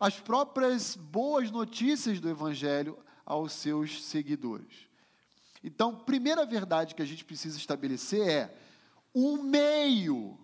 As 0.01 0.19
próprias 0.19 0.97
boas 0.97 1.51
notícias 1.51 2.21
do 2.21 2.29
Evangelho 2.29 2.99
aos 3.29 3.53
seus 3.53 4.03
seguidores. 4.05 4.89
Então, 5.63 5.95
primeira 5.95 6.47
verdade 6.47 6.95
que 6.95 7.03
a 7.03 7.05
gente 7.05 7.27
precisa 7.27 7.59
estabelecer 7.59 8.27
é 8.27 8.59
o 9.13 9.37
meio 9.37 10.39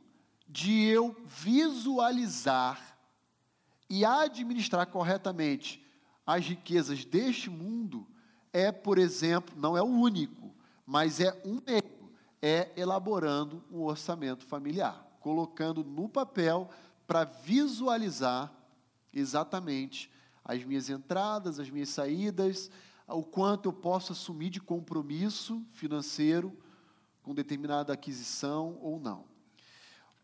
de 0.46 0.84
eu 0.84 1.16
visualizar 1.24 2.98
e 3.88 4.04
administrar 4.04 4.86
corretamente 4.86 5.82
as 6.26 6.44
riquezas 6.44 7.06
deste 7.06 7.48
mundo 7.48 8.06
é, 8.52 8.70
por 8.70 8.98
exemplo, 8.98 9.58
não 9.58 9.76
é 9.78 9.82
o 9.82 9.86
único, 9.86 10.54
mas 10.84 11.20
é 11.20 11.32
um 11.42 11.62
meio, 11.66 12.12
é 12.42 12.70
elaborando 12.76 13.64
um 13.70 13.82
orçamento 13.82 14.44
familiar, 14.44 15.18
colocando 15.20 15.82
no 15.82 16.06
papel 16.06 16.68
para 17.06 17.24
visualizar 17.24 18.52
exatamente 19.10 20.10
as 20.44 20.62
minhas 20.62 20.90
entradas, 20.90 21.58
as 21.58 21.70
minhas 21.70 21.88
saídas, 21.88 22.70
o 23.08 23.22
quanto 23.22 23.68
eu 23.68 23.72
posso 23.72 24.12
assumir 24.12 24.50
de 24.50 24.60
compromisso 24.60 25.64
financeiro 25.72 26.56
com 27.22 27.34
determinada 27.34 27.92
aquisição 27.92 28.78
ou 28.80 29.00
não. 29.00 29.24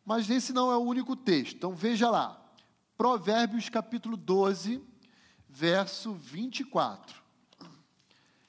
Mas 0.05 0.29
esse 0.29 0.53
não 0.53 0.71
é 0.71 0.77
o 0.77 0.83
único 0.83 1.17
texto. 1.17 1.57
Então 1.57 1.75
veja 1.75 2.11
lá, 2.11 2.37
Provérbios 2.97 3.69
capítulo 3.69 4.17
12, 4.17 4.83
verso 5.49 6.12
24. 6.12 7.23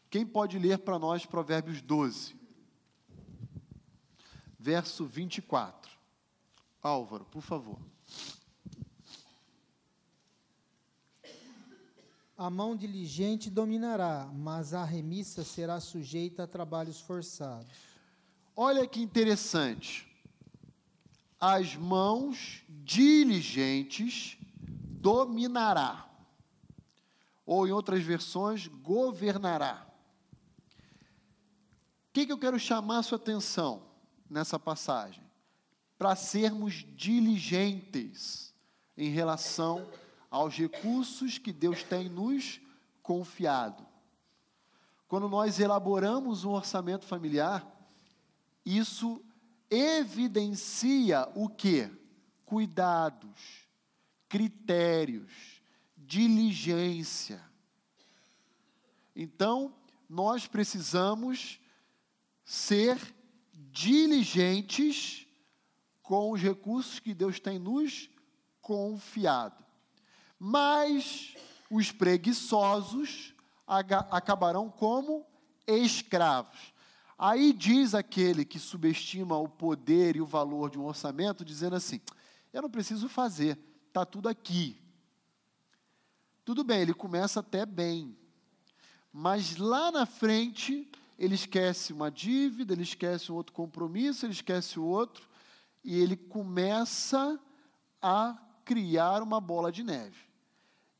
Quem 0.10 0.26
pode 0.26 0.60
ler 0.60 0.80
para 0.80 1.00
nós 1.00 1.26
Provérbios 1.26 1.82
12? 1.82 2.36
Verso 4.60 5.06
24. 5.06 5.90
Álvaro, 6.84 7.26
por 7.26 7.42
favor. 7.42 7.80
A 12.42 12.50
mão 12.50 12.76
diligente 12.76 13.52
dominará, 13.52 14.28
mas 14.34 14.74
a 14.74 14.84
remissa 14.84 15.44
será 15.44 15.80
sujeita 15.80 16.46
a 16.46 16.48
trabalhos 16.48 17.00
forçados. 17.00 17.78
Olha 18.56 18.88
que 18.88 19.00
interessante. 19.00 20.12
As 21.40 21.76
mãos 21.76 22.64
diligentes 22.68 24.40
dominará. 24.64 26.10
Ou 27.46 27.68
em 27.68 27.72
outras 27.72 28.02
versões, 28.02 28.66
governará. 28.66 29.86
O 32.10 32.12
que, 32.12 32.26
que 32.26 32.32
eu 32.32 32.40
quero 32.40 32.58
chamar 32.58 32.98
a 32.98 33.04
sua 33.04 33.18
atenção 33.18 33.84
nessa 34.28 34.58
passagem? 34.58 35.24
Para 35.96 36.16
sermos 36.16 36.84
diligentes 36.96 38.52
em 38.98 39.12
relação 39.12 39.88
aos 40.32 40.56
recursos 40.56 41.38
que 41.38 41.52
Deus 41.52 41.84
tem 41.84 42.08
nos 42.08 42.62
confiado. 43.04 43.86
Quando 45.08 45.28
nós 45.28 45.60
elaboramos 45.60 46.46
um 46.46 46.52
orçamento 46.52 47.06
familiar, 47.06 47.70
isso 48.66 49.22
evidencia 49.70 51.30
o 51.36 51.50
que? 51.50 51.92
Cuidados, 52.46 53.68
critérios, 54.30 55.62
diligência. 55.98 57.44
Então, 59.14 59.76
nós 60.10 60.48
precisamos 60.48 61.60
ser 62.46 62.98
diligentes 63.54 65.28
com 66.02 66.32
os 66.32 66.42
recursos 66.42 67.00
que 67.00 67.14
Deus 67.14 67.40
tem 67.40 67.60
nos 67.60 68.10
confiado. 68.62 69.62
Mas 70.44 71.36
os 71.70 71.92
preguiçosos 71.92 73.36
acabarão 73.68 74.72
como 74.72 75.24
escravos. 75.68 76.74
Aí 77.16 77.54
diz 77.54 77.94
aquele 77.94 78.44
que 78.44 78.58
subestima 78.58 79.38
o 79.38 79.48
poder 79.48 80.16
e 80.16 80.22
o 80.22 80.26
valor 80.26 80.72
de 80.72 80.80
um 80.80 80.86
orçamento, 80.86 81.46
dizendo 81.46 81.76
assim: 81.76 82.02
eu 82.52 82.64
não 82.64 82.72
preciso 82.72 83.08
fazer, 83.08 83.56
está 83.88 84.04
tudo 84.04 84.28
aqui. 84.28 84.82
Tudo 86.44 86.64
bem, 86.64 86.82
ele 86.82 86.96
começa 86.96 87.42
até 87.42 87.64
bem, 87.64 88.18
mas 89.14 89.58
lá 89.58 89.92
na 89.92 90.08
frente 90.08 90.90
ele 91.20 91.36
esquece 91.36 91.94
uma 91.94 92.10
dívida, 92.10 92.74
ele 92.74 92.82
esquece 92.82 93.32
um 93.32 93.36
outro 93.36 93.54
compromisso, 93.54 94.26
ele 94.26 94.34
esquece 94.34 94.80
o 94.80 94.86
outro, 94.86 95.30
e 95.84 96.00
ele 96.00 96.18
começa 96.18 97.40
a 98.02 98.36
criar 98.66 99.22
uma 99.22 99.40
bola 99.40 99.72
de 99.72 99.84
neve. 99.84 100.31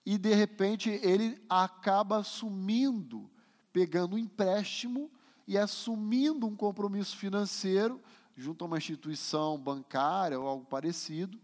E 0.06 0.18
de 0.18 0.34
repente 0.34 0.90
ele 0.90 1.42
acaba 1.50 2.18
assumindo, 2.18 3.30
pegando 3.72 4.16
um 4.16 4.20
empréstimo 4.20 5.12
e 5.48 5.58
assumindo 5.58 6.48
um 6.48 6.56
compromisso 6.56 7.16
financeiro 7.18 8.02
junto 8.36 8.64
a 8.64 8.68
uma 8.68 8.78
instituição 8.78 9.58
bancária 9.58 10.40
ou 10.40 10.48
algo 10.48 10.66
parecido 10.66 11.40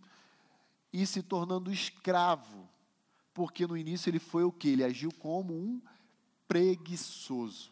e 0.91 1.05
se 1.05 1.21
tornando 1.21 1.71
escravo. 1.71 2.67
Porque 3.33 3.67
no 3.67 3.77
início 3.77 4.09
ele 4.09 4.19
foi 4.19 4.43
o 4.43 4.51
que? 4.51 4.69
Ele 4.69 4.83
agiu 4.83 5.11
como 5.11 5.53
um 5.53 5.81
preguiçoso. 6.47 7.71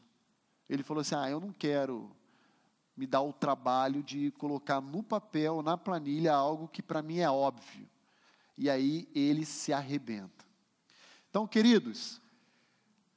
Ele 0.70 0.84
falou 0.84 1.02
assim: 1.02 1.16
"Ah, 1.16 1.30
eu 1.30 1.40
não 1.40 1.52
quero 1.52 2.16
me 2.96 3.06
dar 3.06 3.22
o 3.22 3.34
trabalho 3.34 4.02
de 4.02 4.32
colocar 4.32 4.80
no 4.80 5.04
papel, 5.04 5.62
na 5.62 5.78
planilha, 5.78 6.34
algo 6.34 6.68
que 6.68 6.82
para 6.82 7.02
mim 7.02 7.18
é 7.18 7.30
óbvio. 7.30 7.90
E 8.58 8.70
aí 8.70 9.10
ele 9.14 9.46
se 9.46 9.74
arrebenta. 9.74 10.45
Então, 11.36 11.46
queridos, 11.46 12.22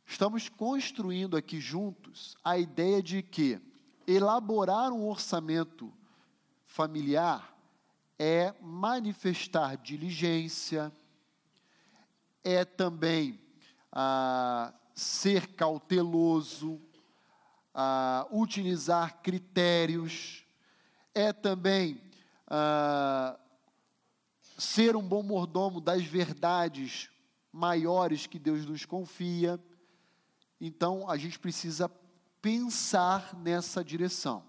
estamos 0.05 0.49
construindo 0.49 1.37
aqui 1.37 1.61
juntos 1.61 2.37
a 2.43 2.59
ideia 2.59 3.01
de 3.01 3.23
que 3.23 3.61
elaborar 4.09 4.91
um 4.91 5.07
orçamento 5.07 5.95
familiar 6.65 7.57
é 8.19 8.53
manifestar 8.61 9.77
diligência, 9.77 10.91
é 12.43 12.65
também 12.65 13.41
ah, 13.93 14.75
ser 14.97 15.55
cauteloso, 15.55 16.83
ah, 17.73 18.27
utilizar 18.33 19.23
critérios, 19.23 20.45
é 21.15 21.33
também 21.33 22.03
ah, 22.49 23.39
ser 24.59 24.97
um 24.97 25.07
bom 25.07 25.23
mordomo 25.23 25.81
das 25.81 26.03
verdades 26.03 27.09
maiores 27.53 28.27
que 28.27 28.39
Deus 28.39 28.67
nos 28.67 28.85
confia. 28.85 29.61
Então, 30.61 31.09
a 31.09 31.17
gente 31.17 31.39
precisa 31.39 31.89
pensar 32.41 33.35
nessa 33.37 33.85
direção. 33.85 34.45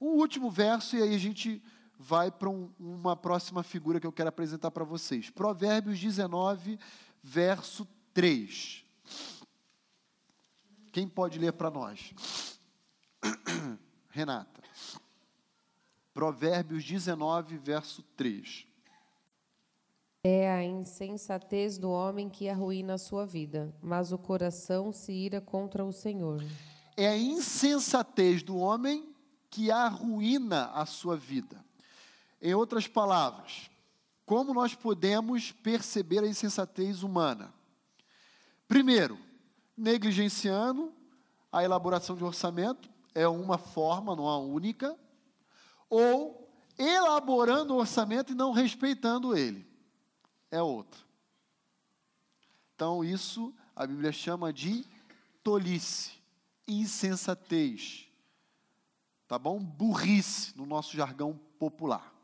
Um 0.00 0.10
último 0.10 0.50
verso, 0.50 0.96
e 0.96 1.02
aí 1.02 1.14
a 1.14 1.18
gente 1.18 1.62
vai 1.98 2.30
para 2.30 2.48
um, 2.48 2.70
uma 2.78 3.16
próxima 3.16 3.62
figura 3.62 3.98
que 3.98 4.06
eu 4.06 4.12
quero 4.12 4.28
apresentar 4.28 4.70
para 4.70 4.84
vocês. 4.84 5.30
Provérbios 5.30 5.98
19, 5.98 6.78
verso 7.22 7.86
3. 8.14 8.84
Quem 10.92 11.08
pode 11.08 11.38
ler 11.38 11.52
para 11.52 11.70
nós? 11.70 12.14
Renata. 14.10 14.62
Provérbios 16.14 16.84
19, 16.84 17.58
verso 17.58 18.02
3. 18.16 18.67
É 20.24 20.50
a 20.50 20.64
insensatez 20.64 21.78
do 21.78 21.90
homem 21.90 22.28
que 22.28 22.48
arruína 22.48 22.94
a 22.94 22.98
sua 22.98 23.24
vida, 23.24 23.72
mas 23.80 24.10
o 24.10 24.18
coração 24.18 24.92
se 24.92 25.12
ira 25.12 25.40
contra 25.40 25.84
o 25.84 25.92
Senhor. 25.92 26.42
É 26.96 27.06
a 27.06 27.16
insensatez 27.16 28.42
do 28.42 28.56
homem 28.56 29.14
que 29.48 29.70
arruína 29.70 30.72
a 30.72 30.84
sua 30.84 31.16
vida. 31.16 31.64
Em 32.42 32.52
outras 32.52 32.88
palavras, 32.88 33.70
como 34.26 34.52
nós 34.52 34.74
podemos 34.74 35.52
perceber 35.52 36.24
a 36.24 36.28
insensatez 36.28 37.04
humana? 37.04 37.54
Primeiro, 38.66 39.16
negligenciando 39.76 40.92
a 41.52 41.62
elaboração 41.62 42.16
de 42.16 42.24
orçamento, 42.24 42.90
é 43.14 43.28
uma 43.28 43.56
forma, 43.56 44.16
não 44.16 44.26
a 44.26 44.36
única, 44.36 44.98
ou 45.88 46.52
elaborando 46.76 47.74
o 47.74 47.78
orçamento 47.78 48.32
e 48.32 48.36
não 48.36 48.50
respeitando 48.50 49.36
ele 49.36 49.67
é 50.50 50.62
outra. 50.62 51.00
Então, 52.74 53.02
isso 53.04 53.54
a 53.74 53.86
Bíblia 53.86 54.12
chama 54.12 54.52
de 54.52 54.84
tolice, 55.42 56.12
insensatez. 56.66 58.06
Tá 59.26 59.38
bom? 59.38 59.58
Burrice, 59.58 60.56
no 60.56 60.64
nosso 60.64 60.96
jargão 60.96 61.38
popular. 61.58 62.14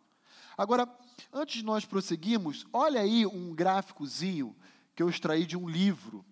Agora, 0.57 0.89
antes 1.33 1.57
de 1.57 1.65
nós 1.65 1.85
prosseguirmos, 1.85 2.67
olha 2.73 3.01
aí 3.01 3.27
um 3.27 3.55
gráficozinho 3.55 4.57
que 4.95 5.03
eu 5.03 5.09
extraí 5.09 5.45
de 5.45 5.57
um 5.57 5.69
livro. 5.69 6.25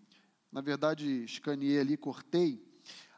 Na 0.51 0.61
verdade, 0.61 1.25
escaneei 1.25 1.81
ali, 1.81 1.97
cortei. 1.97 2.65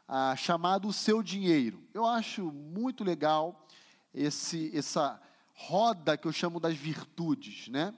Ah, 0.07 0.35
chamado 0.35 0.87
O 0.87 0.93
Seu 0.93 1.21
Dinheiro. 1.21 1.83
Eu 1.93 2.05
acho 2.05 2.51
muito 2.51 3.03
legal 3.03 3.67
esse, 4.13 4.75
essa 4.75 5.21
roda 5.53 6.17
que 6.17 6.27
eu 6.27 6.31
chamo 6.31 6.59
das 6.59 6.75
virtudes, 6.75 7.67
né? 7.67 7.93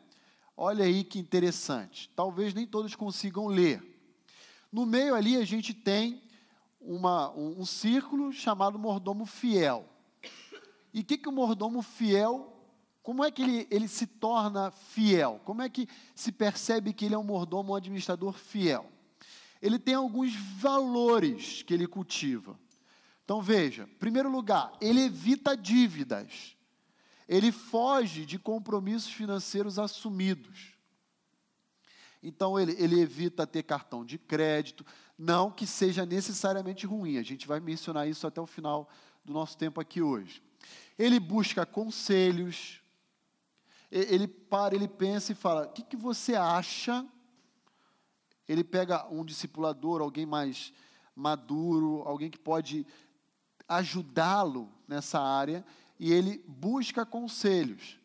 Olha 0.59 0.85
aí 0.85 1.03
que 1.03 1.19
interessante. 1.19 2.09
Talvez 2.15 2.51
nem 2.51 2.65
todos 2.65 2.95
consigam 2.95 3.45
ler. 3.45 3.79
No 4.71 4.87
meio 4.87 5.13
ali 5.13 5.37
a 5.37 5.45
gente 5.45 5.71
tem 5.71 6.19
uma, 6.81 7.29
um, 7.35 7.61
um 7.61 7.65
círculo 7.65 8.33
chamado 8.33 8.79
mordomo 8.79 9.23
fiel. 9.23 9.87
E 10.91 11.01
o 11.01 11.05
que, 11.05 11.15
que 11.15 11.29
o 11.29 11.31
mordomo 11.31 11.83
fiel, 11.83 12.51
como 13.03 13.23
é 13.23 13.29
que 13.29 13.43
ele, 13.43 13.67
ele 13.69 13.87
se 13.87 14.07
torna 14.07 14.71
fiel? 14.71 15.39
Como 15.45 15.61
é 15.61 15.69
que 15.69 15.87
se 16.15 16.31
percebe 16.31 16.91
que 16.91 17.05
ele 17.05 17.13
é 17.13 17.19
um 17.19 17.23
mordomo, 17.23 17.73
um 17.73 17.75
administrador 17.75 18.33
fiel? 18.33 18.91
Ele 19.61 19.77
tem 19.77 19.93
alguns 19.93 20.35
valores 20.35 21.61
que 21.61 21.71
ele 21.71 21.85
cultiva. 21.85 22.59
Então 23.23 23.43
veja, 23.43 23.87
primeiro 23.99 24.31
lugar, 24.31 24.73
ele 24.81 25.01
evita 25.01 25.55
dívidas 25.55 26.56
ele 27.27 27.51
foge 27.51 28.25
de 28.25 28.39
compromissos 28.39 29.11
financeiros 29.11 29.77
assumidos. 29.77 30.73
Então, 32.23 32.59
ele, 32.59 32.75
ele 32.79 32.99
evita 32.99 33.45
ter 33.45 33.63
cartão 33.63 34.03
de 34.05 34.17
crédito, 34.17 34.85
não 35.17 35.51
que 35.51 35.67
seja 35.67 36.05
necessariamente 36.05 36.85
ruim, 36.85 37.17
a 37.17 37.23
gente 37.23 37.47
vai 37.47 37.59
mencionar 37.59 38.07
isso 38.07 38.25
até 38.25 38.39
o 38.39 38.47
final 38.47 38.89
do 39.23 39.33
nosso 39.33 39.57
tempo 39.57 39.79
aqui 39.79 40.01
hoje. 40.01 40.41
Ele 40.97 41.19
busca 41.19 41.65
conselhos, 41.65 42.81
ele 43.91 44.27
para, 44.27 44.75
ele 44.75 44.87
pensa 44.87 45.31
e 45.31 45.35
fala: 45.35 45.65
o 45.65 45.71
que, 45.71 45.83
que 45.83 45.95
você 45.95 46.35
acha? 46.35 47.05
Ele 48.47 48.63
pega 48.63 49.05
um 49.09 49.25
discipulador, 49.25 50.01
alguém 50.01 50.25
mais 50.25 50.73
maduro, 51.15 52.03
alguém 52.05 52.29
que 52.29 52.39
pode 52.39 52.85
ajudá-lo 53.67 54.71
nessa 54.87 55.19
área, 55.19 55.65
e 55.99 56.11
ele 56.11 56.43
busca 56.47 57.05
conselhos. 57.05 57.99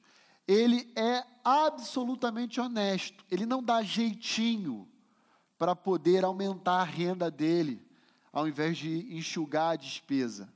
Ele 0.47 0.93
é 0.97 1.25
absolutamente 1.45 2.61
honesto, 2.61 3.25
ele 3.31 3.47
não 3.47 3.63
dá 3.63 3.83
jeitinho 3.83 4.89
para 5.59 5.77
poder 5.77 6.25
aumentar 6.25 6.81
a 6.81 6.85
renda 6.85 7.31
dele, 7.31 7.81
ao 8.33 8.49
invés 8.49 8.77
de 8.77 9.17
enxugar 9.17 9.73
a 9.73 9.77
despesa. 9.77 10.53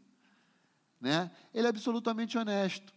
Né? 1.00 1.30
Ele 1.54 1.66
é 1.66 1.70
absolutamente 1.70 2.36
honesto. 2.36 2.92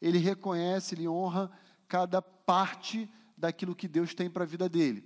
Ele 0.00 0.18
reconhece, 0.18 0.94
ele 0.94 1.06
honra 1.06 1.50
cada 1.86 2.22
parte 2.22 3.08
daquilo 3.36 3.74
que 3.74 3.86
Deus 3.88 4.14
tem 4.14 4.30
para 4.30 4.44
a 4.44 4.46
vida 4.46 4.68
dele. 4.68 5.04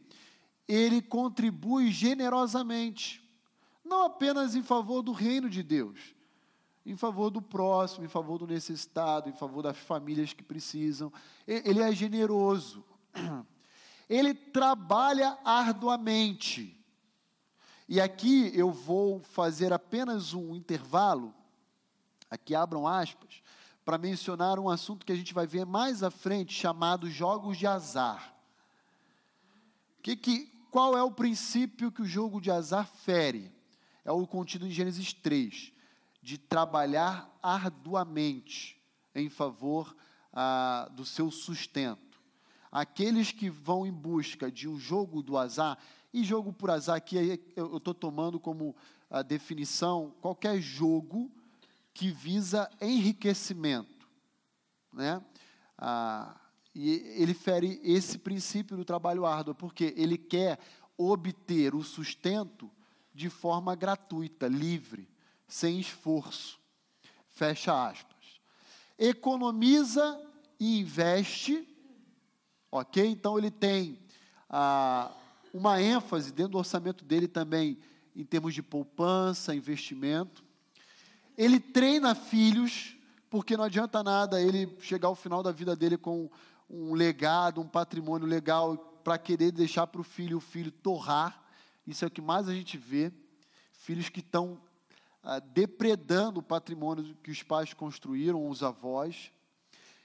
Ele 0.69 1.03
contribui 1.03 1.91
generosamente, 1.91 3.23
não 3.85 4.05
apenas 4.05 4.55
em 4.55 4.63
favor 4.63 5.03
do 5.03 5.13
reino 5.13 5.51
de 5.51 5.63
Deus, 5.63 6.15
em 6.85 6.97
favor 6.97 7.31
do 7.31 7.41
próximo, 7.41 8.05
em 8.05 8.09
favor 8.09 8.39
do 8.39 8.47
necessitado, 8.47 9.29
em 9.29 9.33
favor 9.33 9.63
das 9.63 9.79
famílias 9.79 10.33
que 10.33 10.43
precisam. 10.43 11.13
Ele 11.47 11.81
é 11.81 11.91
generoso. 11.93 12.85
Ele 14.09 14.35
trabalha 14.35 15.39
arduamente. 15.45 16.79
E 17.89 18.01
aqui 18.01 18.51
eu 18.55 18.71
vou 18.71 19.21
fazer 19.21 19.73
apenas 19.73 20.35
um 20.35 20.55
intervalo, 20.55 21.35
aqui 22.31 22.55
abram 22.55 22.87
aspas, 22.87 23.43
para 23.83 23.99
mencionar 23.99 24.59
um 24.59 24.69
assunto 24.69 25.07
que 25.07 25.13
a 25.13 25.17
gente 25.17 25.33
vai 25.33 25.47
ver 25.47 25.65
mais 25.65 26.03
à 26.03 26.11
frente, 26.11 26.53
chamado 26.55 27.11
jogos 27.11 27.57
de 27.57 27.67
azar. 27.67 28.35
Que, 30.03 30.17
que, 30.17 30.47
qual 30.71 30.97
é 30.97 31.03
o 31.03 31.11
princípio 31.11 31.93
que 31.93 32.03
o 32.03 32.07
jogo 32.07 32.41
de 32.41 32.51
azar 32.51 32.87
fere? 32.87 33.51
É 34.05 34.13
o 34.13 34.27
contido 34.27 34.67
em 34.67 34.71
Gênesis 34.71 35.15
3 35.15 35.74
de 36.25 36.39
trabalhar 36.39 37.31
arduamente 37.43 38.81
em 39.15 39.29
favor 39.29 39.95
ah, 40.33 40.89
do 40.91 41.05
seu 41.05 41.31
sustento. 41.31 42.19
Aqueles 42.73 43.31
que 43.31 43.51
vão 43.51 43.87
em 43.87 43.93
busca 43.93 44.51
de 44.51 44.67
um 44.67 44.79
jogo 44.79 45.23
do 45.23 45.37
azar, 45.37 45.79
e 46.15 46.25
jogo 46.25 46.51
por 46.51 46.71
azar 46.71 46.97
aqui 46.97 47.39
eu 47.55 47.77
estou 47.77 47.93
tomando 47.93 48.41
como 48.41 48.75
a 49.11 49.21
definição 49.21 50.15
qualquer 50.23 50.63
jogo 50.63 51.31
que 51.93 52.11
visa 52.11 52.71
enriquecimento, 52.81 54.09
né? 54.95 55.23
Ah, 55.77 56.41
e 56.75 56.91
ele 57.21 57.35
fere 57.35 57.79
esse 57.85 58.17
princípio 58.17 58.79
do 58.79 58.85
trabalho 58.85 59.27
árduo, 59.27 59.55
porque 59.55 59.93
ele 59.95 60.17
quer 60.17 60.59
obter 60.97 61.75
o 61.75 61.85
sustento 61.85 62.71
de 63.13 63.29
forma 63.29 63.75
gratuita, 63.77 64.49
livre, 64.49 65.07
sem 65.47 65.79
esforço. 65.79 66.59
Fecha 67.29 67.89
aspas. 67.89 68.41
Economiza 68.99 70.21
e 70.59 70.81
investe, 70.81 71.67
ok? 72.71 73.07
Então 73.07 73.39
ele 73.39 73.51
tem 73.51 73.99
ah, 74.49 75.11
uma 75.53 75.81
ênfase 75.81 76.33
dentro 76.33 76.53
do 76.53 76.59
orçamento 76.59 77.05
dele 77.05 77.29
também 77.29 77.79
em 78.15 78.25
termos 78.25 78.55
de 78.55 78.63
poupança, 78.63 79.55
investimento. 79.55 80.45
Ele 81.37 81.59
treina 81.59 82.15
filhos, 82.15 82.97
porque 83.29 83.57
não 83.57 83.65
adianta 83.65 84.03
nada 84.03 84.41
ele 84.41 84.77
chegar 84.81 85.09
ao 85.09 85.17
final 85.17 85.43
da 85.43 85.51
vida 85.51 85.75
dele 85.75 85.97
com 85.97 86.31
um 86.71 86.95
legado, 86.95 87.61
um 87.61 87.69
patrimônio 87.69 88.27
legal 88.27 88.77
para 89.03 89.19
querer 89.19 89.51
deixar 89.51 89.87
para 89.87 90.01
o 90.01 90.05
filho, 90.05 90.39
o 90.39 90.41
filho 90.41 90.71
torrar. 90.71 91.43
Isso 91.87 92.05
é 92.05 92.09
o 92.09 92.11
que 92.11 92.23
mais 92.23 92.49
a 92.49 92.55
gente 92.55 92.79
vê. 92.79 93.13
Filhos 93.73 94.09
que 94.09 94.21
estão 94.21 94.61
ah, 95.25 95.41
depredando 95.41 96.41
o 96.41 96.43
patrimônio 96.43 97.17
que 97.23 97.31
os 97.31 97.43
pais 97.43 97.73
construíram, 97.73 98.47
os 98.49 98.63
avós. 98.63 99.33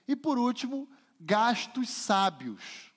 E 0.08 0.16
por 0.16 0.38
último, 0.38 0.88
gastos 1.20 1.90
sábios. 1.90 2.92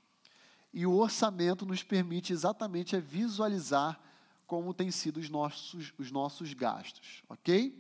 E 0.72 0.86
o 0.86 0.94
orçamento 0.94 1.66
nos 1.66 1.82
permite 1.82 2.32
exatamente 2.32 2.98
visualizar 2.98 4.00
como 4.46 4.72
têm 4.72 4.90
sido 4.90 5.18
os 5.18 5.28
nossos, 5.28 5.92
os 5.98 6.10
nossos 6.12 6.54
gastos, 6.54 7.22
ok? 7.28 7.76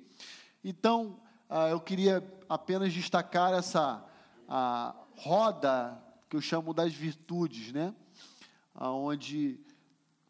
Então, 0.64 1.20
ah, 1.48 1.68
eu 1.68 1.80
queria 1.80 2.22
apenas 2.48 2.92
destacar 2.92 3.52
essa 3.52 4.04
a 4.48 4.94
roda 5.16 6.02
que 6.28 6.36
eu 6.36 6.40
chamo 6.40 6.74
das 6.74 6.92
virtudes, 6.92 7.72
né? 7.72 7.94
Onde 8.74 9.60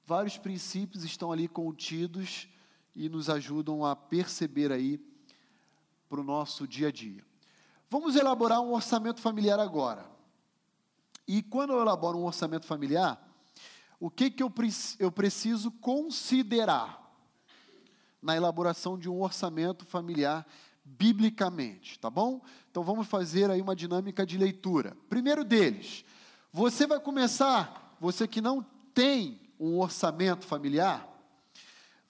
vários 0.05 0.37
princípios 0.37 1.03
estão 1.03 1.33
ali 1.33 1.49
contidos 1.49 2.49
e 2.95 3.09
nos 3.09 3.29
ajudam 3.31 3.85
a 3.85 3.97
perceber 3.97 4.71
aí 4.71 5.01
para 6.09 6.21
o 6.21 6.25
nosso 6.25 6.67
dia 6.67 6.89
a 6.89 6.93
dia. 6.93 7.25
Vamos 7.89 8.17
elaborar 8.17 8.61
um 8.61 8.73
orçamento 8.73 9.21
familiar 9.21 9.59
agora. 9.59 10.11
E 11.27 11.43
quando 11.43 11.73
eu 11.73 11.81
elaboro 11.81 12.19
um 12.19 12.25
orçamento 12.25 12.67
familiar, 12.67 13.23
o 13.99 14.11
que, 14.11 14.31
que 14.31 14.43
eu, 14.43 14.53
eu 14.99 15.13
preciso 15.13 15.71
considerar 15.71 17.03
na 18.21 18.37
elaboração 18.37 18.99
de 18.99 19.09
um 19.09 19.23
orçamento 19.23 19.85
familiar 19.85 20.47
biblicamente, 20.85 21.99
tá 21.99 22.11
bom? 22.11 22.41
Então 22.71 22.83
vamos 22.83 23.07
fazer 23.07 23.51
aí 23.51 23.61
uma 23.61 23.77
dinâmica 23.77 24.27
de 24.27 24.37
leitura. 24.37 24.97
Primeiro 25.09 25.45
deles, 25.45 26.05
você 26.53 26.87
vai 26.87 27.01
começar, 27.01 27.97
você 28.01 28.27
que 28.27 28.41
não 28.41 28.65
tem 28.93 29.41
um 29.59 29.79
orçamento 29.79 30.45
familiar, 30.47 31.09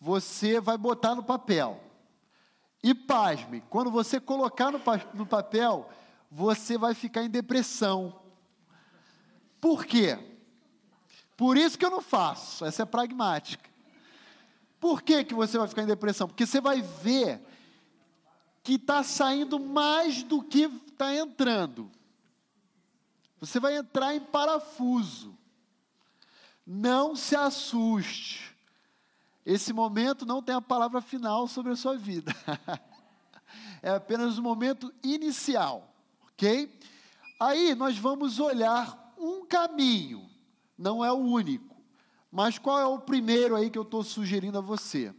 você 0.03 0.61
vai 0.61 0.77
botar 0.77 1.15
no 1.15 1.23
papel. 1.23 1.81
E 2.83 2.93
pasme, 2.93 3.63
quando 3.71 3.89
você 3.89 4.19
colocar 4.19 4.73
no, 4.73 4.81
no 5.15 5.25
papel, 5.25 5.89
você 6.29 6.77
vai 6.77 6.93
ficar 6.93 7.23
em 7.23 7.31
depressão. 7.31 8.21
Por 9.61 9.87
quê? 9.87 10.19
Por 11.37 11.57
isso 11.57 11.79
que 11.79 11.85
eu 11.85 11.91
não 11.91 12.01
faço, 12.01 12.65
essa 12.65 12.83
é 12.83 12.85
pragmática. 12.85 13.71
Por 14.81 15.03
que, 15.03 15.23
que 15.23 15.35
você 15.35 15.57
vai 15.57 15.69
ficar 15.69 15.85
em 15.85 15.87
depressão? 15.87 16.27
Porque 16.27 16.47
você 16.47 16.61
vai 16.61 16.83
ver 16.83 17.41
que 18.65 18.75
está 18.75 19.05
saindo 19.05 19.61
mais 19.61 20.25
do 20.25 20.43
que 20.43 20.63
está 20.63 21.15
entrando. 21.15 21.89
Você 23.39 23.61
vai 23.61 23.77
entrar 23.77 24.17
em 24.17 24.21
parafuso. 24.21 25.39
Não 26.67 27.15
se 27.15 27.37
assuste. 27.37 28.52
Esse 29.45 29.73
momento 29.73 30.25
não 30.25 30.43
tem 30.43 30.55
a 30.55 30.61
palavra 30.61 31.01
final 31.01 31.49
sobre 31.49 31.73
a 31.73 31.77
sua 31.77 31.97
vida. 31.97 32.35
é 33.83 33.91
apenas 33.91 34.39
um 34.39 34.43
momento 34.43 34.93
inicial, 35.03 35.93
ok? 36.29 36.73
Aí 37.41 37.75
nós 37.75 37.99
vamos 37.99 38.39
olhar 38.39 39.13
um 39.19 39.45
caminho, 39.45 40.29
não 40.79 41.05
é 41.05 41.13
o 41.13 41.17
único. 41.17 41.77
Mas 42.31 42.59
qual 42.59 42.79
é 42.79 42.87
o 42.87 42.99
primeiro 42.99 43.57
aí 43.57 43.69
que 43.69 43.79
eu 43.79 43.83
estou 43.83 44.03
sugerindo 44.03 44.57
a 44.57 44.63
você? 44.63 45.13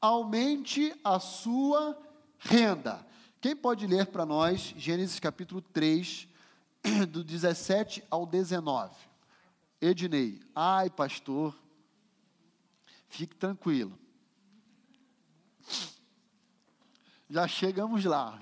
Aumente 0.00 0.94
a 1.04 1.18
sua 1.20 1.96
renda. 2.38 3.06
Quem 3.40 3.56
pode 3.56 3.86
ler 3.86 4.06
para 4.06 4.26
nós 4.26 4.74
Gênesis 4.76 5.18
capítulo 5.18 5.62
3, 5.62 6.28
do 7.08 7.24
17 7.24 8.04
ao 8.10 8.26
19? 8.26 8.94
Ednei. 9.80 10.40
Ai, 10.54 10.90
pastor, 10.90 11.56
fique 13.12 13.36
tranquilo. 13.36 13.92
Já 17.28 17.46
chegamos 17.46 18.04
lá. 18.04 18.38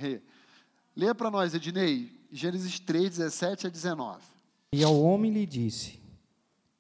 Lê 0.97 1.13
para 1.13 1.31
nós, 1.31 1.55
Ednei, 1.55 2.11
Gênesis 2.31 2.79
3, 2.79 3.19
17 3.19 3.67
a 3.67 3.71
19. 3.71 4.25
E 4.73 4.85
ao 4.85 5.01
homem 5.01 5.33
lhe 5.33 5.45
disse: 5.45 6.01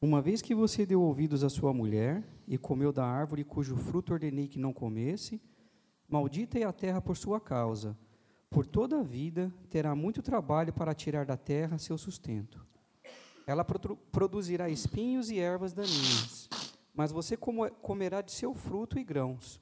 Uma 0.00 0.22
vez 0.22 0.40
que 0.40 0.54
você 0.54 0.86
deu 0.86 1.02
ouvidos 1.02 1.42
à 1.42 1.48
sua 1.48 1.74
mulher 1.74 2.24
e 2.46 2.56
comeu 2.56 2.92
da 2.92 3.04
árvore 3.04 3.44
cujo 3.44 3.76
fruto 3.76 4.12
ordenei 4.12 4.46
que 4.46 4.58
não 4.58 4.72
comesse, 4.72 5.40
Maldita 6.08 6.58
é 6.58 6.64
a 6.64 6.72
terra 6.72 7.00
por 7.00 7.16
sua 7.16 7.40
causa. 7.40 7.96
Por 8.48 8.66
toda 8.66 8.98
a 8.98 9.02
vida 9.02 9.52
terá 9.68 9.94
muito 9.94 10.22
trabalho 10.22 10.72
para 10.72 10.94
tirar 10.94 11.24
da 11.24 11.36
terra 11.36 11.78
seu 11.78 11.96
sustento. 11.96 12.64
Ela 13.46 13.64
produzirá 13.64 14.68
espinhos 14.68 15.30
e 15.30 15.38
ervas 15.38 15.72
daninhas, 15.72 16.48
mas 16.94 17.12
você 17.12 17.36
comerá 17.36 18.20
de 18.20 18.32
seu 18.32 18.54
fruto 18.54 18.98
e 18.98 19.04
grãos. 19.04 19.60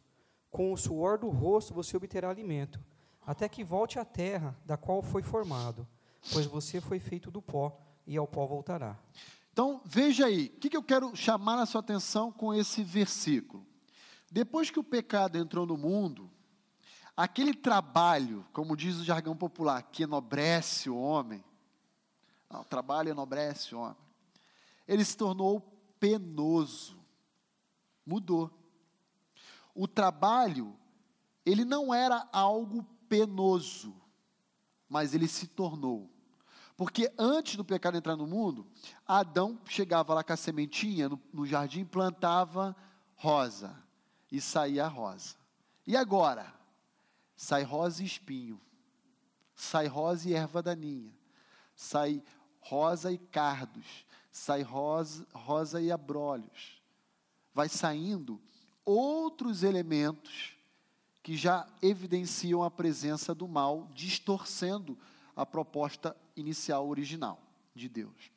Com 0.51 0.73
o 0.73 0.77
suor 0.77 1.19
do 1.19 1.29
rosto 1.29 1.75
você 1.75 1.97
obterá 1.97 2.31
alimento, 2.31 2.81
até 3.27 3.49
que 3.49 3.63
volte 3.63 3.99
à 3.99 4.05
terra 4.05 4.57
da 4.65 4.77
qual 4.77 5.03
foi 5.03 5.23
formado, 5.23 5.87
pois 6.33 6.47
você 6.47 6.81
foi 6.81 6.99
feito 6.99 7.31
do 7.31 7.43
pó 7.43 7.79
e 8.07 8.17
ao 8.17 8.27
pó 8.27 8.47
voltará. 8.47 8.99
Então, 9.53 9.81
veja 9.85 10.27
aí, 10.27 10.53
o 10.57 10.61
que, 10.61 10.71
que 10.71 10.77
eu 10.77 10.83
quero 10.83 11.15
chamar 11.15 11.61
a 11.61 11.67
sua 11.67 11.81
atenção 11.81 12.33
com 12.33 12.55
esse 12.55 12.83
versículo? 12.83 13.67
Depois 14.31 14.71
que 14.71 14.79
o 14.79 14.85
pecado 14.85 15.37
entrou 15.37 15.67
no 15.67 15.77
mundo, 15.77 16.31
Aquele 17.19 17.53
trabalho, 17.53 18.47
como 18.53 18.77
diz 18.77 18.95
o 18.95 19.05
jargão 19.05 19.37
popular, 19.37 19.83
que 19.83 20.05
enobrece 20.05 20.89
o 20.89 20.97
homem, 20.97 21.45
não, 22.49 22.61
o 22.61 22.65
trabalho 22.65 23.11
enobrece 23.11 23.75
o 23.75 23.81
homem, 23.81 23.97
ele 24.87 25.05
se 25.05 25.17
tornou 25.17 25.61
penoso, 25.99 26.97
mudou. 28.09 28.51
O 29.75 29.87
trabalho, 29.87 30.75
ele 31.45 31.65
não 31.65 31.93
era 31.93 32.29
algo 32.33 32.83
penoso, 33.09 33.95
mas 34.89 35.15
ele 35.15 35.29
se 35.29 35.47
tornou. 35.47 36.11
Porque 36.77 37.13
antes 37.19 37.57
do 37.57 37.65
pecado 37.65 37.97
entrar 37.97 38.17
no 38.17 38.27
mundo, 38.27 38.67
Adão 39.07 39.61
chegava 39.65 40.15
lá 40.15 40.25
com 40.25 40.33
a 40.33 40.37
sementinha 40.37 41.09
no, 41.09 41.21
no 41.33 41.45
jardim, 41.45 41.85
plantava 41.85 42.75
rosa 43.17 43.77
e 44.31 44.41
saía 44.41 44.87
rosa. 44.87 45.37
E 45.87 45.97
agora? 45.97 46.59
sai 47.39 47.63
rosa 47.63 48.03
e 48.03 48.07
espinho, 48.07 48.61
sai 49.55 49.87
rosa 49.87 50.29
e 50.29 50.35
erva 50.35 50.61
daninha, 50.61 51.17
sai 51.73 52.21
rosa 52.59 53.13
e 53.13 53.17
cardos, 53.17 54.05
sai 54.29 54.63
rosa, 54.63 55.25
rosa 55.33 55.81
e 55.81 55.93
abrolhos. 55.93 56.78
Vai 57.59 57.69
saindo 57.69 58.41
outros 58.85 59.65
elementos 59.65 60.57
que 61.25 61.37
já 61.37 61.67
evidenciam 61.83 62.63
a 62.63 62.71
presença 62.71 63.35
do 63.35 63.49
mal, 63.49 63.91
distorcendo 63.93 64.97
a 65.35 65.45
proposta 65.45 66.17
inicial 66.37 66.87
original 66.89 67.43
de 67.75 67.89
Deus. 67.89 68.31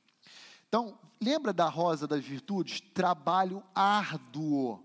Então, 0.68 0.98
lembra 1.22 1.54
da 1.54 1.70
rosa 1.70 2.08
das 2.08 2.26
virtudes? 2.26 2.82
Trabalho 2.82 3.64
árduo. 3.76 4.84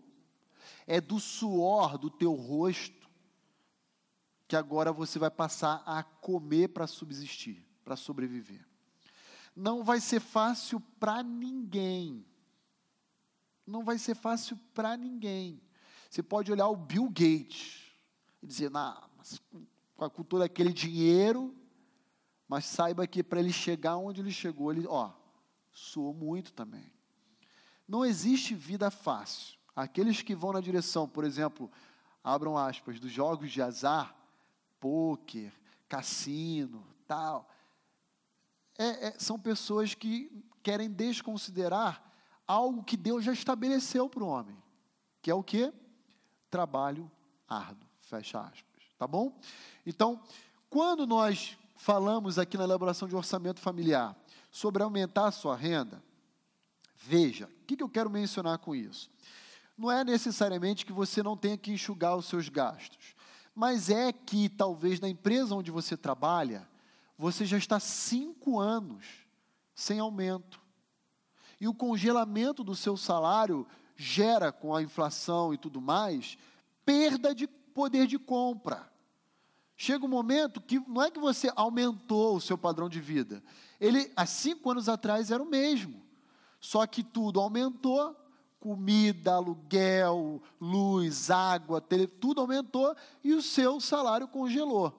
É 0.87 1.01
do 1.01 1.19
suor 1.19 1.97
do 1.97 2.11
teu 2.11 2.35
rosto 2.35 3.09
que 4.47 4.55
agora 4.55 4.93
você 4.93 5.19
vai 5.19 5.31
passar 5.31 5.83
a 5.87 6.03
comer 6.03 6.69
para 6.69 6.87
subsistir, 6.87 7.65
para 7.83 7.97
sobreviver. 7.97 8.61
Não 9.57 9.83
vai 9.83 9.99
ser 9.99 10.21
fácil 10.21 10.79
para 11.01 11.23
ninguém. 11.23 12.23
Não 13.67 13.85
vai 13.85 13.99
ser 13.99 14.15
fácil 14.15 14.59
para 14.73 14.97
ninguém. 14.97 15.61
Você 16.09 16.23
pode 16.23 16.53
olhar 16.53 16.69
o 16.69 16.77
Bill 16.77 17.09
Gates 17.09 17.83
e 18.43 18.47
dizer, 18.47 18.71
nah, 18.71 19.09
mas 19.17 19.41
com 19.97 20.05
a 20.05 20.11
cultura 20.11 20.45
aquele 20.45 20.73
dinheiro, 20.73 21.55
mas 22.49 22.65
saiba 22.65 23.07
que 23.07 23.23
para 23.23 23.41
ele 23.41 23.53
chegar 23.53 23.97
onde 23.97 24.21
ele 24.21 24.31
chegou, 24.31 24.73
ele, 24.73 24.87
ó, 24.87 25.13
suou 25.73 26.15
muito 26.15 26.53
também. 26.53 26.93
Não 27.89 28.05
existe 28.05 28.55
vida 28.55 28.91
fácil. 28.91 29.59
Aqueles 29.75 30.23
que 30.23 30.35
vão 30.35 30.53
na 30.53 30.61
direção, 30.61 31.09
por 31.09 31.25
exemplo, 31.25 31.71
abram 32.23 32.57
aspas, 32.57 32.99
dos 33.01 33.11
jogos 33.11 33.51
de 33.51 33.61
azar, 33.61 34.17
pôquer, 34.81 35.53
cassino, 35.89 36.87
tal. 37.07 37.49
É, 38.79 39.09
é, 39.09 39.19
são 39.19 39.39
pessoas 39.39 39.95
que 39.95 40.45
querem 40.63 40.91
desconsiderar 40.91 42.03
algo 42.47 42.85
que 42.85 42.97
Deus 42.97 43.25
já 43.25 43.33
estabeleceu 43.33 44.09
para 44.09 44.23
o 44.23 44.29
homem, 44.29 44.57
que 45.21 45.31
é 45.31 45.35
o 45.35 45.43
que? 45.43 45.73
Trabalho 46.51 47.11
árduo, 47.49 47.89
fecha 48.01 48.41
aspas, 48.41 48.85
tá 48.99 49.07
bom? 49.07 49.39
Então, 49.85 50.21
quando 50.69 51.07
nós 51.07 51.57
falamos 51.77 52.39
aqui 52.39 52.57
na 52.57 52.65
elaboração 52.65 53.09
de 53.09 53.17
orçamento 53.17 53.61
familiar 53.61 54.17
sobre 54.51 54.83
aumentar 54.83 55.27
a 55.27 55.33
sua 55.33 55.57
renda, 55.57 56.03
veja, 56.97 57.47
o 57.47 57.67
que, 57.67 57.77
que 57.77 57.83
eu 57.83 57.89
quero 57.89 58.11
mencionar 58.11 58.59
com 58.59 58.75
isso? 58.75 59.11
Não 59.77 59.91
é 59.91 60.03
necessariamente 60.03 60.87
que 60.87 60.93
você 60.93 61.23
não 61.23 61.37
tenha 61.37 61.59
que 61.59 61.71
enxugar 61.71 62.17
os 62.17 62.27
seus 62.27 62.49
gastos, 62.49 63.15
mas 63.55 63.91
é 63.91 64.13
que 64.13 64.49
talvez 64.49 65.01
na 65.01 65.09
empresa 65.09 65.55
onde 65.55 65.71
você 65.71 65.97
trabalha, 65.97 66.69
você 67.17 67.45
já 67.45 67.59
está 67.59 67.79
cinco 67.81 68.59
anos 68.59 69.07
sem 69.75 69.99
aumento. 69.99 70.61
E 71.61 71.67
o 71.67 71.75
congelamento 71.75 72.63
do 72.63 72.75
seu 72.75 72.97
salário 72.97 73.67
gera, 73.97 74.53
com 74.53 74.75
a 74.75 74.83
inflação 74.83 75.55
e 75.55 75.59
tudo 75.59 75.81
mais, 75.81 76.37
perda 76.85 77.35
de 77.35 77.47
poder 77.47 78.07
de 78.07 78.19
compra. 78.19 78.91
Chega 79.77 80.05
um 80.05 80.09
momento 80.09 80.61
que 80.61 80.79
não 80.81 81.03
é 81.03 81.11
que 81.11 81.19
você 81.19 81.51
aumentou 81.55 82.37
o 82.37 82.41
seu 82.41 82.57
padrão 82.57 82.89
de 82.89 83.01
vida. 83.01 83.43
Ele, 83.79 84.11
há 84.17 84.25
cinco 84.25 84.71
anos 84.71 84.89
atrás, 84.89 85.31
era 85.31 85.43
o 85.43 85.49
mesmo. 85.49 86.03
Só 86.59 86.87
que 86.87 87.03
tudo 87.03 87.41
aumentou, 87.41 88.17
comida, 88.59 89.35
aluguel, 89.35 90.43
luz, 90.61 91.31
água, 91.31 91.81
tele, 91.81 92.07
tudo 92.07 92.41
aumentou 92.41 92.97
e 93.23 93.35
o 93.35 93.43
seu 93.43 93.81
salário 93.81 94.27
congelou. 94.27 94.93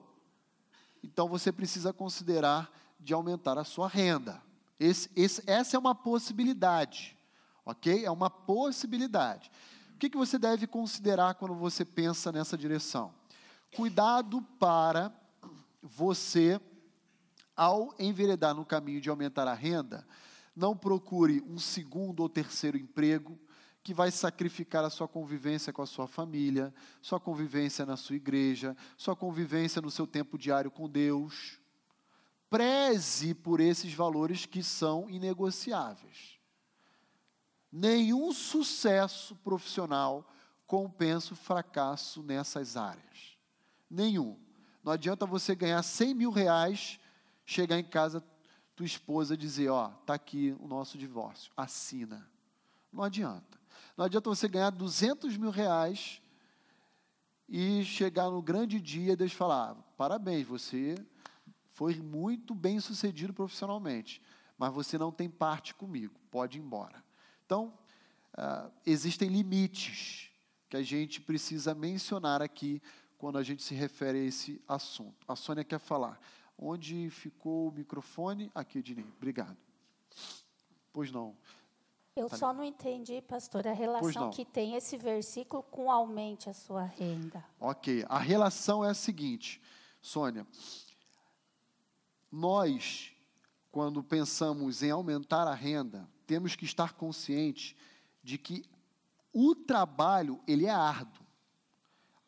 Então 1.02 1.28
você 1.28 1.52
precisa 1.52 1.92
considerar 1.92 2.70
de 2.98 3.12
aumentar 3.12 3.58
a 3.58 3.64
sua 3.64 3.88
renda. 3.88 4.42
Esse, 4.78 5.10
esse, 5.16 5.42
essa 5.46 5.76
é 5.76 5.78
uma 5.78 5.94
possibilidade, 5.94 7.16
ok? 7.64 8.04
É 8.04 8.10
uma 8.10 8.30
possibilidade. 8.30 9.50
O 9.94 9.98
que, 9.98 10.08
que 10.08 10.16
você 10.16 10.38
deve 10.38 10.66
considerar 10.66 11.34
quando 11.34 11.54
você 11.54 11.84
pensa 11.84 12.30
nessa 12.30 12.56
direção? 12.56 13.12
Cuidado 13.74 14.40
para 14.58 15.12
você, 15.82 16.60
ao 17.56 17.94
enveredar 17.98 18.54
no 18.54 18.64
caminho 18.64 19.00
de 19.00 19.10
aumentar 19.10 19.48
a 19.48 19.54
renda, 19.54 20.06
não 20.54 20.76
procure 20.76 21.42
um 21.48 21.58
segundo 21.58 22.20
ou 22.20 22.28
terceiro 22.28 22.78
emprego 22.78 23.38
que 23.82 23.94
vai 23.94 24.10
sacrificar 24.10 24.84
a 24.84 24.90
sua 24.90 25.08
convivência 25.08 25.72
com 25.72 25.80
a 25.80 25.86
sua 25.86 26.06
família, 26.06 26.74
sua 27.00 27.18
convivência 27.18 27.86
na 27.86 27.96
sua 27.96 28.16
igreja, 28.16 28.76
sua 28.96 29.16
convivência 29.16 29.80
no 29.80 29.90
seu 29.90 30.06
tempo 30.06 30.36
diário 30.36 30.70
com 30.70 30.88
Deus. 30.88 31.58
Preze 32.50 33.34
por 33.34 33.60
esses 33.60 33.92
valores 33.92 34.46
que 34.46 34.62
são 34.62 35.08
inegociáveis. 35.10 36.38
Nenhum 37.70 38.32
sucesso 38.32 39.36
profissional 39.36 40.26
compensa 40.66 41.34
o 41.34 41.36
fracasso 41.36 42.22
nessas 42.22 42.76
áreas. 42.76 43.36
Nenhum. 43.90 44.38
Não 44.82 44.92
adianta 44.92 45.26
você 45.26 45.54
ganhar 45.54 45.82
100 45.82 46.14
mil 46.14 46.30
reais, 46.30 46.98
chegar 47.44 47.78
em 47.78 47.84
casa, 47.84 48.24
tua 48.74 48.86
esposa 48.86 49.36
dizer: 49.36 49.68
Ó, 49.68 49.90
está 50.00 50.14
aqui 50.14 50.56
o 50.60 50.66
nosso 50.66 50.96
divórcio, 50.96 51.52
assina. 51.56 52.26
Não 52.92 53.02
adianta. 53.02 53.58
Não 53.96 54.04
adianta 54.04 54.30
você 54.30 54.48
ganhar 54.48 54.70
200 54.70 55.36
mil 55.36 55.50
reais 55.50 56.22
e 57.48 57.84
chegar 57.84 58.30
no 58.30 58.42
grande 58.42 58.80
dia 58.80 59.12
e 59.12 59.16
Deus 59.16 59.32
falar: 59.32 59.74
parabéns, 59.96 60.46
você 60.46 60.94
foi 61.78 61.94
muito 61.94 62.56
bem 62.56 62.80
sucedido 62.80 63.32
profissionalmente, 63.32 64.20
mas 64.58 64.74
você 64.74 64.98
não 64.98 65.12
tem 65.12 65.30
parte 65.30 65.72
comigo, 65.72 66.18
pode 66.28 66.58
ir 66.58 66.60
embora. 66.60 67.04
Então, 67.46 67.72
uh, 68.36 68.68
existem 68.84 69.28
limites 69.28 70.28
que 70.68 70.76
a 70.76 70.82
gente 70.82 71.20
precisa 71.20 71.76
mencionar 71.76 72.42
aqui 72.42 72.82
quando 73.16 73.38
a 73.38 73.44
gente 73.44 73.62
se 73.62 73.76
refere 73.76 74.18
a 74.18 74.24
esse 74.24 74.60
assunto. 74.66 75.24
A 75.28 75.36
Sônia 75.36 75.62
quer 75.62 75.78
falar. 75.78 76.18
Onde 76.58 77.10
ficou 77.10 77.68
o 77.68 77.72
microfone? 77.72 78.50
Aqui, 78.56 78.80
Ednei. 78.80 79.06
Obrigado. 79.16 79.56
Pois 80.92 81.12
não. 81.12 81.36
Eu 82.16 82.28
só 82.28 82.52
não 82.52 82.64
entendi, 82.64 83.22
pastor, 83.22 83.68
a 83.68 83.72
relação 83.72 84.30
que 84.30 84.44
tem 84.44 84.74
esse 84.74 84.96
versículo 84.96 85.62
com 85.62 85.92
aumente 85.92 86.50
a 86.50 86.52
sua 86.52 86.82
renda. 86.82 87.44
Ok. 87.60 88.04
A 88.08 88.18
relação 88.18 88.84
é 88.84 88.90
a 88.90 88.94
seguinte, 88.94 89.62
Sônia. 90.02 90.44
Nós, 92.30 93.12
quando 93.70 94.02
pensamos 94.02 94.82
em 94.82 94.90
aumentar 94.90 95.46
a 95.46 95.54
renda, 95.54 96.08
temos 96.26 96.54
que 96.54 96.64
estar 96.64 96.92
conscientes 96.92 97.74
de 98.22 98.36
que 98.36 98.64
o 99.32 99.54
trabalho 99.54 100.40
ele 100.46 100.66
é 100.66 100.70
árduo. 100.70 101.26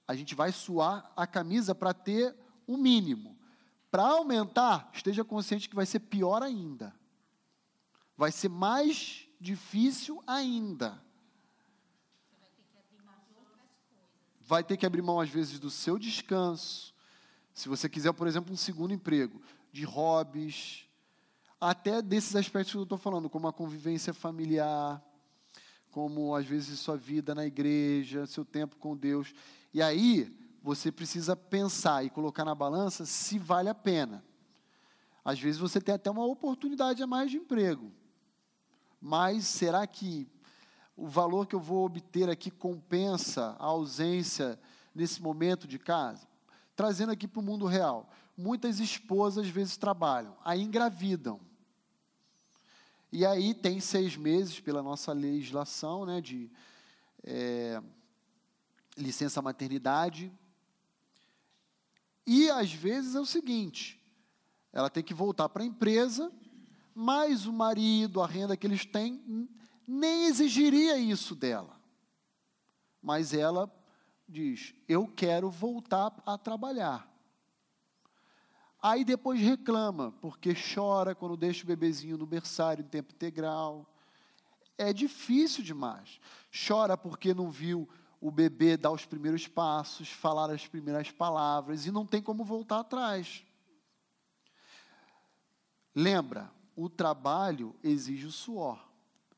A 0.07 0.15
gente 0.15 0.35
vai 0.35 0.53
suar 0.53 1.13
a 1.17 1.27
camisa 1.27 1.75
para 1.75 1.93
ter 1.93 2.35
o 2.67 2.77
mínimo. 2.77 3.39
Para 3.91 4.05
aumentar, 4.05 4.91
esteja 4.95 5.25
consciente 5.25 5.69
que 5.69 5.75
vai 5.75 5.87
ser 5.87 6.01
pior 6.01 6.43
ainda. 6.43 6.95
Vai 8.17 8.33
ser 8.33 8.49
mais 8.49 9.27
difícil 9.41 10.23
ainda. 10.27 11.03
Vai 14.41 14.65
ter 14.65 14.77
que 14.77 14.87
abrir 14.87 15.03
mão, 15.03 15.21
às 15.21 15.29
vezes, 15.29 15.59
do 15.59 15.71
seu 15.71 15.99
descanso. 15.99 16.95
Se 17.53 17.69
você 17.69 17.89
quiser, 17.89 18.13
por 18.13 18.27
exemplo, 18.27 18.53
um 18.53 18.57
segundo 18.57 18.95
emprego 18.95 19.41
de 19.73 19.85
hobbies, 19.85 20.89
até 21.61 22.01
desses 22.01 22.35
aspectos 22.35 22.73
que 22.73 22.79
eu 22.79 22.85
estou 22.85 22.99
falando, 22.99 23.29
como 23.29 23.47
a 23.47 23.53
convivência 23.53 24.15
familiar, 24.15 25.03
como 25.91 26.35
às 26.35 26.47
vezes 26.47 26.79
sua 26.79 26.97
vida 26.97 27.35
na 27.35 27.45
igreja, 27.45 28.27
seu 28.27 28.45
tempo 28.45 28.77
com 28.77 28.97
Deus. 28.97 29.35
E 29.73 29.83
aí 29.83 30.35
você 30.63 30.91
precisa 30.91 31.37
pensar 31.37 32.05
e 32.05 32.11
colocar 32.11 32.45
na 32.45 32.55
balança 32.55 33.05
se 33.05 33.39
vale 33.39 33.69
a 33.69 33.75
pena. 33.75 34.25
Às 35.25 35.39
vezes 35.39 35.61
você 35.61 35.81
tem 35.81 35.95
até 35.95 36.11
uma 36.11 36.25
oportunidade 36.25 37.03
a 37.03 37.07
mais 37.07 37.31
de 37.31 37.37
emprego. 37.37 37.93
Mas 39.01 39.45
será 39.45 39.87
que 39.87 40.29
o 40.97 41.07
valor 41.07 41.47
que 41.47 41.55
eu 41.55 41.61
vou 41.61 41.85
obter 41.85 42.29
aqui 42.29 42.51
compensa 42.51 43.57
a 43.59 43.67
ausência 43.67 44.59
nesse 44.95 45.23
momento 45.23 45.67
de 45.67 45.79
casa? 45.79 46.27
Trazendo 46.75 47.13
aqui 47.13 47.29
para 47.29 47.41
o 47.41 47.45
mundo 47.45 47.67
real 47.67 48.09
muitas 48.37 48.81
esposas 48.81 49.47
às 49.47 49.51
vezes 49.51 49.77
trabalham, 49.77 50.37
aí 50.45 50.61
engravidam. 50.61 51.41
E 53.13 53.27
aí 53.27 53.53
tem 53.53 53.81
seis 53.81 54.17
meses 54.17 54.61
pela 54.61 54.83
nossa 54.83 55.13
legislação 55.13 56.07
né, 56.07 56.21
de 56.21 56.51
é, 57.25 57.83
licença 58.97 59.43
maternidade. 59.43 60.33
E 62.27 62.49
às 62.51 62.73
vezes 62.73 63.15
é 63.17 63.21
o 63.21 63.27
seguinte: 63.27 64.01
ela 64.73 64.89
tem 64.89 65.03
que 65.03 65.13
voltar 65.13 65.49
para 65.49 65.63
a 65.63 65.67
empresa, 65.67 66.33
mas 66.95 67.47
o 67.47 67.53
marido, 67.53 68.23
a 68.23 68.27
renda 68.27 68.57
que 68.57 68.67
eles 68.67 68.87
têm, 68.87 69.49
nem 69.87 70.27
exigiria 70.27 70.97
isso 70.97 71.35
dela. 71.35 71.81
Mas 73.03 73.35
ela 73.35 73.69
diz: 74.29 74.73
Eu 74.87 75.09
quero 75.09 75.51
voltar 75.51 76.23
a 76.25 76.39
trabalhar. 76.39 77.10
Aí 78.83 79.05
depois 79.05 79.41
reclama, 79.41 80.13
porque 80.21 80.55
chora 80.55 81.15
quando 81.15 81.37
deixa 81.37 81.65
o 81.65 81.67
bebezinho 81.67 82.17
no 82.17 82.27
berçário 82.27 82.83
em 82.83 82.89
tempo 82.89 83.13
integral. 83.13 83.87
É 84.79 84.93
difícil 84.93 85.63
demais. 85.63 86.19
Chora 86.67 86.97
porque 86.97 87.35
não 87.35 87.51
viu 87.51 87.89
o 88.21 88.31
bebê 88.31 88.77
dar 88.77 88.91
os 88.91 89.05
primeiros 89.05 89.47
passos, 89.47 90.09
falar 90.09 90.51
as 90.51 90.67
primeiras 90.67 91.11
palavras 91.11 91.85
e 91.85 91.91
não 91.91 92.07
tem 92.07 92.23
como 92.23 92.45
voltar 92.45 92.81
atrás. 92.81 93.45
Lembra, 95.95 96.51
o 96.75 96.89
trabalho 96.89 97.75
exige 97.83 98.27
o 98.27 98.33
suor. 98.33 98.83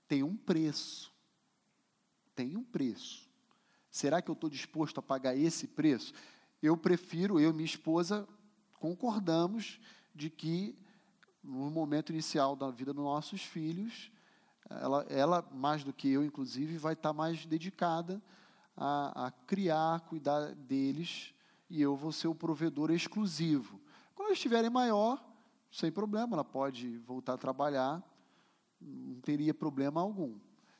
Tem 0.06 0.22
um 0.22 0.36
preço. 0.36 1.12
Tem 2.34 2.56
um 2.56 2.62
preço. 2.62 3.28
Será 3.90 4.22
que 4.22 4.30
eu 4.30 4.34
estou 4.34 4.48
disposto 4.48 4.98
a 4.98 5.02
pagar 5.02 5.36
esse 5.36 5.66
preço? 5.66 6.12
Eu 6.62 6.76
prefiro, 6.76 7.40
eu 7.40 7.50
e 7.50 7.52
minha 7.52 7.66
esposa, 7.66 8.28
concordamos 8.82 9.78
de 10.12 10.28
que 10.28 10.76
no 11.40 11.70
momento 11.70 12.10
inicial 12.10 12.56
da 12.56 12.68
vida 12.68 12.92
dos 12.92 13.04
nossos 13.04 13.40
filhos, 13.40 14.10
ela, 14.68 15.06
ela 15.08 15.48
mais 15.52 15.84
do 15.84 15.92
que 15.92 16.10
eu, 16.10 16.24
inclusive, 16.24 16.78
vai 16.78 16.94
estar 16.94 17.12
mais 17.12 17.46
dedicada 17.46 18.20
a, 18.76 19.26
a 19.26 19.30
criar, 19.30 20.00
cuidar 20.00 20.52
deles, 20.54 21.32
e 21.70 21.80
eu 21.80 21.94
vou 21.94 22.10
ser 22.10 22.26
o 22.26 22.34
provedor 22.34 22.90
exclusivo. 22.90 23.80
Quando 24.16 24.30
eles 24.30 24.38
estiverem 24.38 24.68
maior, 24.68 25.24
sem 25.70 25.92
problema, 25.92 26.34
ela 26.34 26.44
pode 26.44 26.98
voltar 26.98 27.34
a 27.34 27.38
trabalhar, 27.38 28.02
não 28.80 29.20
teria 29.20 29.54
problema 29.54 30.00
algum. 30.00 30.34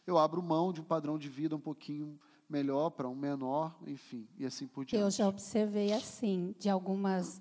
Eu 0.05 0.19
abro 0.19 0.43
mão 0.43 0.73
de 0.73 0.81
um 0.81 0.85
padrão 0.85 1.17
de 1.17 1.29
vida 1.29 1.55
um 1.55 1.61
pouquinho 1.61 2.19
melhor 2.49 2.91
para 2.91 3.09
um 3.09 3.15
menor, 3.15 3.75
enfim, 3.87 4.29
e 4.37 4.45
assim 4.45 4.67
por 4.67 4.85
diante. 4.85 5.03
Eu 5.03 5.11
já 5.11 5.29
observei 5.29 5.93
assim, 5.93 6.53
de 6.59 6.69
algumas 6.69 7.41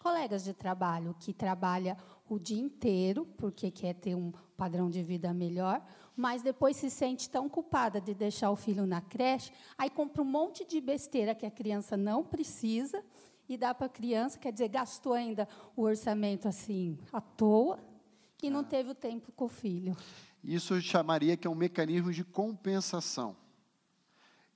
colegas 0.00 0.42
de 0.42 0.54
trabalho 0.54 1.14
que 1.20 1.32
trabalha 1.32 1.96
o 2.28 2.38
dia 2.38 2.60
inteiro, 2.60 3.26
porque 3.36 3.70
quer 3.70 3.94
ter 3.94 4.14
um 4.14 4.32
padrão 4.56 4.90
de 4.90 5.02
vida 5.02 5.32
melhor, 5.32 5.84
mas 6.16 6.42
depois 6.42 6.76
se 6.76 6.90
sente 6.90 7.28
tão 7.28 7.48
culpada 7.48 8.00
de 8.00 8.14
deixar 8.14 8.50
o 8.50 8.56
filho 8.56 8.86
na 8.86 9.00
creche, 9.00 9.52
aí 9.76 9.90
compra 9.90 10.22
um 10.22 10.24
monte 10.24 10.64
de 10.64 10.80
besteira 10.80 11.34
que 11.34 11.46
a 11.46 11.50
criança 11.50 11.96
não 11.96 12.24
precisa 12.24 13.04
e 13.48 13.56
dá 13.56 13.74
para 13.74 13.86
a 13.86 13.90
criança, 13.90 14.38
quer 14.38 14.52
dizer, 14.52 14.68
gastou 14.68 15.12
ainda 15.12 15.46
o 15.76 15.82
orçamento 15.82 16.48
assim 16.48 16.98
à 17.12 17.20
toa 17.20 17.78
e 18.42 18.48
não 18.48 18.64
teve 18.64 18.90
o 18.90 18.94
tempo 18.94 19.30
com 19.32 19.44
o 19.44 19.48
filho. 19.48 19.94
Isso 20.42 20.74
eu 20.74 20.80
chamaria 20.80 21.36
que 21.36 21.46
é 21.46 21.50
um 21.50 21.54
mecanismo 21.54 22.10
de 22.10 22.24
compensação. 22.24 23.36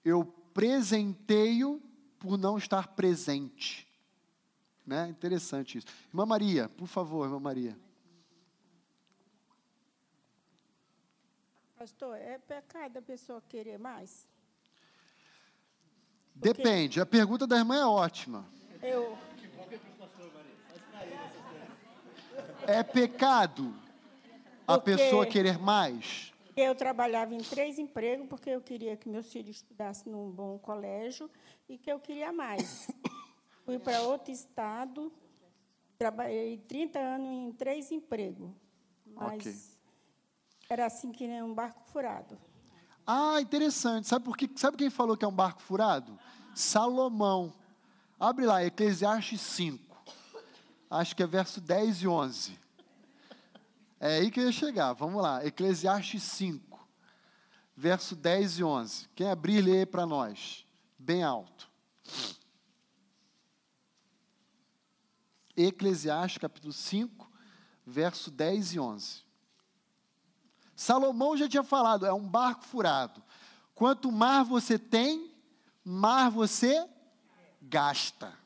Eu 0.02 0.24
presenteio 0.54 1.82
por 2.18 2.38
não 2.38 2.56
estar 2.56 2.88
presente. 2.94 3.83
Né? 4.86 5.08
Interessante 5.08 5.78
isso. 5.78 5.86
Irmã 6.08 6.26
Maria, 6.26 6.68
por 6.68 6.86
favor, 6.86 7.24
irmã 7.24 7.40
Maria. 7.40 7.76
Pastor, 11.78 12.16
é 12.16 12.38
pecado 12.38 12.98
a 12.98 13.02
pessoa 13.02 13.42
querer 13.48 13.78
mais? 13.78 14.26
Depende. 16.34 17.00
A 17.00 17.06
pergunta 17.06 17.46
da 17.46 17.56
irmã 17.58 17.76
é 17.76 17.86
ótima. 17.86 18.46
Eu, 18.82 19.16
É 22.66 22.82
pecado 22.82 23.74
a 24.66 24.78
Porque- 24.78 24.96
pessoa 24.96 25.26
querer 25.26 25.58
mais? 25.58 26.32
eu 26.56 26.74
trabalhava 26.74 27.34
em 27.34 27.38
três 27.42 27.78
empregos 27.78 28.26
porque 28.28 28.48
eu 28.48 28.60
queria 28.60 28.96
que 28.96 29.08
meus 29.08 29.30
filhos 29.30 29.56
estudassem 29.56 30.10
num 30.10 30.30
bom 30.30 30.58
colégio 30.58 31.28
e 31.68 31.76
que 31.76 31.90
eu 31.92 31.98
queria 32.00 32.32
mais. 32.32 32.88
Fui 33.64 33.78
para 33.78 34.02
outro 34.02 34.30
estado, 34.32 35.12
trabalhei 35.98 36.58
30 36.58 36.98
anos 36.98 37.28
em 37.28 37.52
três 37.52 37.90
empregos. 37.90 38.50
Mas 39.06 39.34
Ok. 39.46 39.54
era 40.68 40.86
assim 40.86 41.10
que 41.12 41.26
nem 41.26 41.42
um 41.42 41.54
barco 41.54 41.80
furado. 41.90 42.38
Ah, 43.06 43.40
interessante. 43.40 44.08
Sabe 44.08 44.24
por 44.24 44.36
quê? 44.36 44.48
Sabe 44.56 44.76
quem 44.76 44.90
falou 44.90 45.16
que 45.16 45.24
é 45.24 45.28
um 45.28 45.34
barco 45.34 45.60
furado? 45.62 46.18
Salomão. 46.54 47.52
Abre 48.18 48.46
lá, 48.46 48.64
Eclesiastes 48.64 49.40
5. 49.40 49.82
Acho 50.90 51.16
que 51.16 51.22
é 51.22 51.26
verso 51.26 51.60
10 51.60 52.02
e 52.02 52.08
11. 52.08 52.58
É 53.98 54.18
aí 54.18 54.30
que 54.30 54.40
eu 54.40 54.44
ia 54.44 54.52
chegar. 54.52 54.92
Vamos 54.92 55.22
lá. 55.22 55.44
Eclesiastes 55.44 56.22
5, 56.22 56.88
verso 57.76 58.14
10 58.14 58.58
e 58.58 58.64
11. 58.64 59.08
Quem 59.14 59.28
abrir, 59.30 59.62
lê 59.62 59.86
para 59.86 60.04
nós. 60.06 60.66
Bem 60.98 61.22
alto. 61.22 61.70
Eclesiastes, 65.56 66.38
capítulo 66.38 66.72
5, 66.72 67.30
verso 67.86 68.30
10 68.30 68.74
e 68.74 68.80
11. 68.80 69.24
Salomão 70.74 71.36
já 71.36 71.48
tinha 71.48 71.62
falado, 71.62 72.04
é 72.04 72.12
um 72.12 72.28
barco 72.28 72.64
furado. 72.64 73.22
Quanto 73.74 74.10
mar 74.10 74.44
você 74.44 74.78
tem, 74.78 75.32
mar 75.84 76.30
você 76.30 76.88
gasta. 77.60 78.36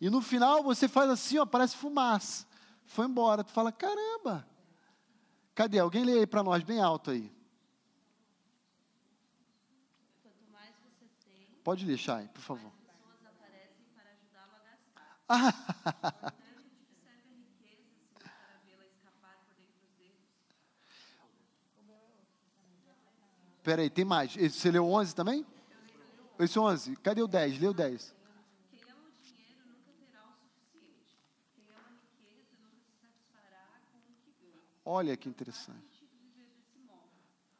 E 0.00 0.10
no 0.10 0.20
final 0.20 0.62
você 0.62 0.88
faz 0.88 1.10
assim, 1.10 1.38
ó, 1.38 1.46
parece 1.46 1.76
fumaça. 1.76 2.46
Foi 2.84 3.06
embora. 3.06 3.42
Tu 3.42 3.50
fala, 3.50 3.72
caramba. 3.72 4.46
Cadê? 5.54 5.78
Alguém 5.78 6.04
lê 6.04 6.20
aí 6.20 6.26
para 6.26 6.42
nós, 6.42 6.62
bem 6.62 6.80
alto 6.80 7.10
aí. 7.10 7.32
Pode 11.64 11.84
ler, 11.84 11.98
Chay, 11.98 12.28
por 12.28 12.42
favor. 12.42 12.75
Espera 23.58 23.82
aí, 23.82 23.90
tem 23.90 24.04
mais. 24.04 24.34
Você 24.36 24.70
leu 24.70 24.86
11 24.86 25.14
também? 25.14 25.44
Esse 26.38 26.58
11. 26.58 26.96
Cadê 26.96 27.22
o 27.22 27.26
10? 27.26 27.58
Leu 27.58 27.74
10. 27.74 28.14
Olha 34.88 35.16
que 35.16 35.28
interessante. 35.28 36.06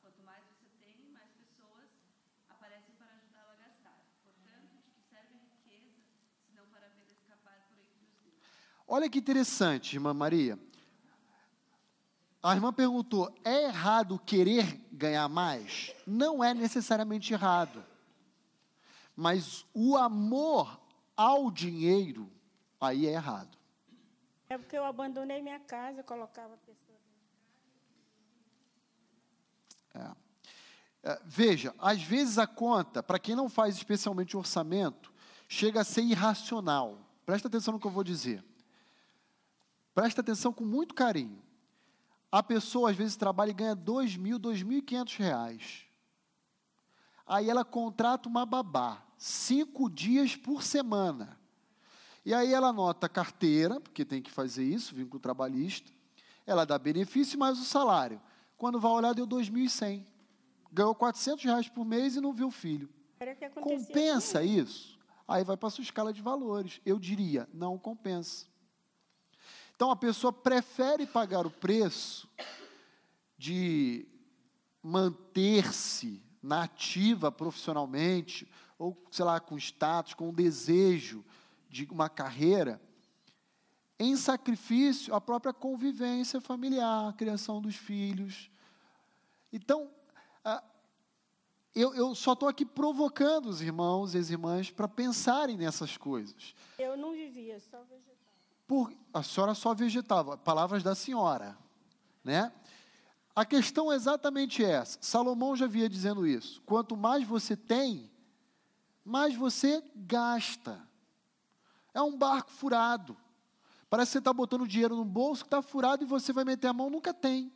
Quanto 0.00 0.22
mais 0.22 0.44
você 0.46 0.70
tem, 0.78 1.10
mais 1.10 1.28
pessoas 1.32 1.90
aparecem 2.48 2.94
para 2.94 3.10
ajudá-lo 3.14 3.50
a 3.50 3.56
gastar. 3.56 3.98
Portanto, 4.22 4.78
de 4.84 4.92
que 4.92 5.02
serve 5.10 5.34
a 5.34 5.40
riqueza, 5.42 5.98
se 6.46 6.52
não 6.54 6.68
para 6.68 6.86
vê-la 6.86 7.10
escapar 7.10 7.66
por 7.68 7.78
entre 7.78 7.98
os 8.06 8.14
dedos? 8.22 8.46
Olha 8.86 9.10
que 9.10 9.18
interessante, 9.18 9.96
irmã 9.96 10.14
Maria. 10.14 10.58
A 12.42 12.54
irmã 12.54 12.72
perguntou: 12.72 13.32
é 13.44 13.64
errado 13.64 14.18
querer 14.18 14.80
ganhar 14.92 15.28
mais? 15.28 15.94
Não 16.06 16.44
é 16.44 16.54
necessariamente 16.54 17.32
errado. 17.32 17.84
Mas 19.16 19.64
o 19.74 19.96
amor 19.96 20.80
ao 21.16 21.50
dinheiro, 21.50 22.30
aí 22.80 23.06
é 23.06 23.12
errado. 23.12 23.56
É 24.48 24.56
porque 24.56 24.76
eu 24.76 24.84
abandonei 24.84 25.42
minha 25.42 25.58
casa, 25.58 26.02
colocava 26.02 26.56
pessoas. 26.58 26.86
É, 31.02 31.20
veja, 31.24 31.74
às 31.78 32.02
vezes 32.02 32.38
a 32.38 32.46
conta, 32.46 33.02
para 33.02 33.18
quem 33.18 33.34
não 33.34 33.48
faz 33.48 33.76
especialmente 33.76 34.36
orçamento, 34.36 35.12
chega 35.48 35.80
a 35.80 35.84
ser 35.84 36.02
irracional. 36.02 36.98
Presta 37.24 37.48
atenção 37.48 37.72
no 37.74 37.80
que 37.80 37.86
eu 37.86 37.90
vou 37.90 38.04
dizer. 38.04 38.44
Presta 39.96 40.20
atenção 40.20 40.52
com 40.52 40.62
muito 40.62 40.94
carinho. 40.94 41.42
A 42.30 42.42
pessoa 42.42 42.90
às 42.90 42.96
vezes 42.98 43.16
trabalha 43.16 43.50
e 43.50 43.54
ganha 43.54 43.74
dois 43.74 44.14
mil, 44.14 44.38
dois 44.38 44.62
mil 44.62 44.76
e 44.76 44.82
quinhentos 44.82 45.16
reais. 45.16 45.86
Aí 47.26 47.48
ela 47.48 47.64
contrata 47.64 48.28
uma 48.28 48.44
babá, 48.44 49.02
cinco 49.16 49.88
dias 49.88 50.36
por 50.36 50.62
semana. 50.62 51.40
E 52.26 52.34
aí 52.34 52.52
ela 52.52 52.68
anota 52.68 53.06
a 53.06 53.08
carteira, 53.08 53.80
porque 53.80 54.04
tem 54.04 54.20
que 54.20 54.30
fazer 54.30 54.64
isso, 54.64 54.94
vínculo 54.94 55.18
trabalhista. 55.18 55.90
Ela 56.44 56.66
dá 56.66 56.78
benefício 56.78 57.38
mais 57.38 57.58
o 57.58 57.64
salário. 57.64 58.20
Quando 58.58 58.78
vai 58.78 58.92
olhar, 58.92 59.14
deu 59.14 59.26
2.100. 59.26 60.04
Ganhou 60.70 60.94
400 60.94 61.42
reais 61.42 61.68
por 61.70 61.86
mês 61.86 62.16
e 62.16 62.20
não 62.20 62.34
viu 62.34 62.48
o 62.48 62.50
filho. 62.50 62.90
Compensa 63.62 64.42
isso? 64.42 64.98
Aí 65.26 65.42
vai 65.42 65.56
para 65.56 65.68
a 65.68 65.70
sua 65.70 65.82
escala 65.82 66.12
de 66.12 66.20
valores. 66.20 66.82
Eu 66.84 66.98
diria, 66.98 67.48
não 67.50 67.78
compensa. 67.78 68.44
Então 69.76 69.90
a 69.90 69.96
pessoa 69.96 70.32
prefere 70.32 71.06
pagar 71.06 71.46
o 71.46 71.50
preço 71.50 72.26
de 73.36 74.08
manter-se 74.82 76.22
na 76.42 76.62
ativa 76.62 77.30
profissionalmente, 77.30 78.48
ou, 78.78 78.96
sei 79.10 79.24
lá, 79.24 79.38
com 79.38 79.58
status, 79.58 80.14
com 80.14 80.32
desejo 80.32 81.22
de 81.68 81.84
uma 81.90 82.08
carreira, 82.08 82.80
em 83.98 84.16
sacrifício 84.16 85.14
à 85.14 85.20
própria 85.20 85.52
convivência 85.52 86.40
familiar, 86.40 87.10
a 87.10 87.12
criação 87.12 87.60
dos 87.60 87.76
filhos. 87.76 88.50
Então, 89.52 89.90
eu, 91.74 91.94
eu 91.94 92.14
só 92.14 92.32
estou 92.32 92.48
aqui 92.48 92.64
provocando 92.64 93.46
os 93.46 93.60
irmãos 93.60 94.14
e 94.14 94.18
as 94.18 94.30
irmãs 94.30 94.70
para 94.70 94.88
pensarem 94.88 95.58
nessas 95.58 95.98
coisas. 95.98 96.54
Eu 96.78 96.96
não 96.96 97.12
vivia, 97.12 97.60
só 97.60 97.82
vegetava. 97.82 98.15
Por, 98.66 98.92
a 99.12 99.22
senhora 99.22 99.54
só 99.54 99.74
vegetava, 99.74 100.36
palavras 100.36 100.82
da 100.82 100.94
senhora, 100.94 101.56
né? 102.24 102.52
A 103.34 103.44
questão 103.44 103.92
é 103.92 103.96
exatamente 103.96 104.64
essa. 104.64 104.98
Salomão 105.00 105.54
já 105.54 105.66
vinha 105.66 105.88
dizendo 105.88 106.26
isso. 106.26 106.62
Quanto 106.62 106.96
mais 106.96 107.26
você 107.26 107.54
tem, 107.54 108.10
mais 109.04 109.36
você 109.36 109.84
gasta. 109.94 110.80
É 111.92 112.00
um 112.00 112.16
barco 112.16 112.50
furado. 112.50 113.16
Parece 113.88 114.08
que 114.08 114.12
você 114.12 114.18
está 114.18 114.32
botando 114.32 114.66
dinheiro 114.66 114.96
no 114.96 115.04
bolso 115.04 115.44
que 115.44 115.48
está 115.48 115.62
furado 115.62 116.02
e 116.02 116.06
você 116.06 116.32
vai 116.32 116.44
meter 116.44 116.68
a 116.68 116.72
mão, 116.72 116.90
nunca 116.90 117.14
tem. 117.14 117.52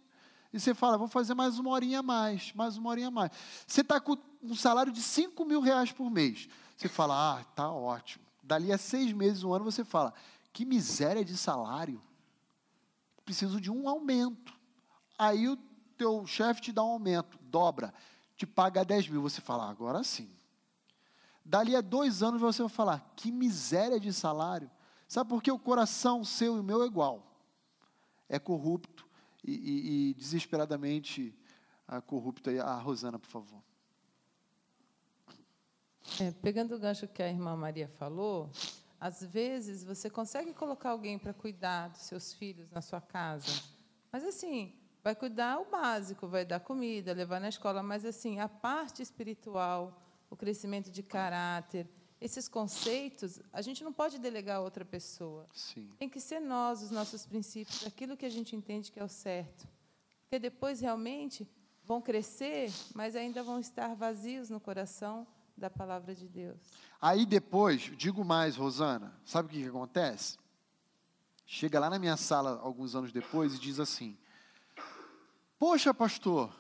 E 0.53 0.61
você 0.61 0.75
fala, 0.75 0.99
vou 0.99 1.09
fazer 1.09 1.35
mais 1.35 1.59
uma 1.59 1.71
horinha 1.71 2.01
a 2.01 2.03
mais, 2.03 2.53
mais 2.55 2.77
uma 2.77 2.91
horinha 2.91 3.09
a 3.09 3.11
mais. 3.11 3.31
Você 3.67 3.81
está 3.81 4.01
com 4.01 4.17
um 4.43 4.55
salário 4.55 4.93
de 4.93 5.03
5 5.03 5.45
mil 5.45 5.61
reais 5.61 5.93
por 5.93 6.11
mês. 6.11 6.49
Você 6.77 6.89
fala, 6.89 7.39
ah, 7.39 7.45
tá 7.55 7.71
ótimo. 7.71 8.25
Dali 8.43 8.73
a 8.73 8.79
seis 8.79 9.13
meses, 9.13 9.45
um 9.45 9.53
ano, 9.53 9.65
você 9.65 9.85
fala, 9.85 10.13
que 10.53 10.65
miséria 10.65 11.25
de 11.25 11.37
salário. 11.37 12.03
Preciso 13.25 13.61
de 13.61 13.71
um 13.71 13.89
aumento. 13.89 14.53
Aí 15.19 15.49
o 15.49 15.57
teu 15.97 16.27
chefe 16.27 16.61
te 16.61 16.73
dá 16.73 16.83
um 16.83 16.93
aumento, 16.93 17.39
dobra, 17.43 17.93
te 18.37 18.47
paga 18.47 18.85
10 18.85 19.09
mil. 19.09 19.23
Você 19.23 19.41
fala, 19.41 19.69
agora 19.71 20.03
sim. 20.03 20.31
Dali 21.45 21.75
a 21.77 21.81
dois 21.81 22.23
anos 22.23 22.41
você 22.41 22.63
vai 22.63 22.71
falar, 22.71 23.13
que 23.17 23.31
miséria 23.31 23.99
de 24.01 24.13
salário. 24.13 24.71
Sabe 25.09 25.29
por 25.31 25.43
que 25.43 25.51
o 25.51 25.59
coração 25.59 26.25
seu 26.25 26.57
e 26.57 26.61
o 26.61 26.63
meu 26.63 26.83
é 26.83 26.87
igual? 26.87 27.27
É 28.29 28.39
corrupto 28.39 29.07
e, 29.43 29.53
e- 29.53 30.11
e 30.11 30.15
desesperadamente 30.15 31.37
ah, 31.89 32.01
corrupto. 32.01 32.49
Aí, 32.51 32.61
A 32.61 32.77
Rosana, 32.77 33.19
por 33.19 33.29
favor. 33.29 33.61
É, 36.21 36.31
pegando 36.33 36.75
o 36.75 36.79
gancho 36.79 37.07
que 37.09 37.23
a 37.23 37.29
irmã 37.29 37.57
Maria 37.57 37.89
falou, 37.89 38.51
às 39.01 39.25
vezes 39.25 39.83
você 39.83 40.11
consegue 40.11 40.53
colocar 40.53 40.91
alguém 40.91 41.19
para 41.19 41.33
cuidar 41.33 41.89
dos 41.89 42.03
seus 42.03 42.35
filhos 42.35 42.71
na 42.71 42.83
sua 42.83 43.01
casa, 43.01 43.51
mas 44.13 44.23
assim, 44.25 44.75
vai 45.03 45.15
cuidar 45.15 45.59
o 45.59 45.65
básico, 45.65 46.29
vai 46.29 46.45
dar 46.45 46.61
comida, 46.61 47.15
levar 47.15 47.41
na 47.41 47.49
escola, 47.49 47.83
mas 47.83 48.05
assim, 48.05 48.39
a 48.39 48.49
parte 48.49 49.03
espiritual, 49.03 49.99
o 50.29 50.37
crescimento 50.37 50.91
de 50.91 51.03
caráter, 51.03 51.89
esses 52.21 52.47
conceitos, 52.47 53.41
a 53.51 53.63
gente 53.63 53.83
não 53.83 53.93
pode 53.93 54.19
delegar 54.19 54.59
a 54.59 54.61
outra 54.61 54.85
pessoa. 54.85 55.47
Sim. 55.55 55.91
Tem 55.99 56.09
que 56.09 56.21
ser 56.21 56.39
nós, 56.39 56.83
os 56.83 56.91
nossos 56.91 57.25
princípios, 57.25 57.87
aquilo 57.87 58.17
que 58.17 58.27
a 58.27 58.31
gente 58.31 58.55
entende 58.55 58.93
que 58.93 59.01
é 59.01 59.05
o 59.05 59.09
certo. 59.09 59.67
Porque 60.23 60.39
depois 60.39 60.81
realmente 60.81 61.49
vão 61.83 62.03
crescer, 62.03 62.71
mas 62.95 63.17
ainda 63.17 63.43
vão 63.43 63.59
estar 63.59 63.95
vazios 63.97 64.51
no 64.51 64.61
coração 64.61 65.27
da 65.61 65.69
palavra 65.69 66.15
de 66.15 66.27
Deus. 66.27 66.59
Aí 66.99 67.27
depois, 67.27 67.83
digo 67.97 68.25
mais, 68.25 68.57
Rosana, 68.57 69.15
sabe 69.25 69.47
o 69.47 69.51
que, 69.51 69.63
que 69.63 69.69
acontece? 69.69 70.39
Chega 71.45 71.79
lá 71.79 71.91
na 71.91 71.99
minha 71.99 72.17
sala 72.17 72.59
alguns 72.63 72.97
anos 72.97 73.13
depois 73.13 73.55
e 73.55 73.59
diz 73.59 73.79
assim: 73.79 74.17
Poxa, 75.59 75.93
pastor, 75.93 76.51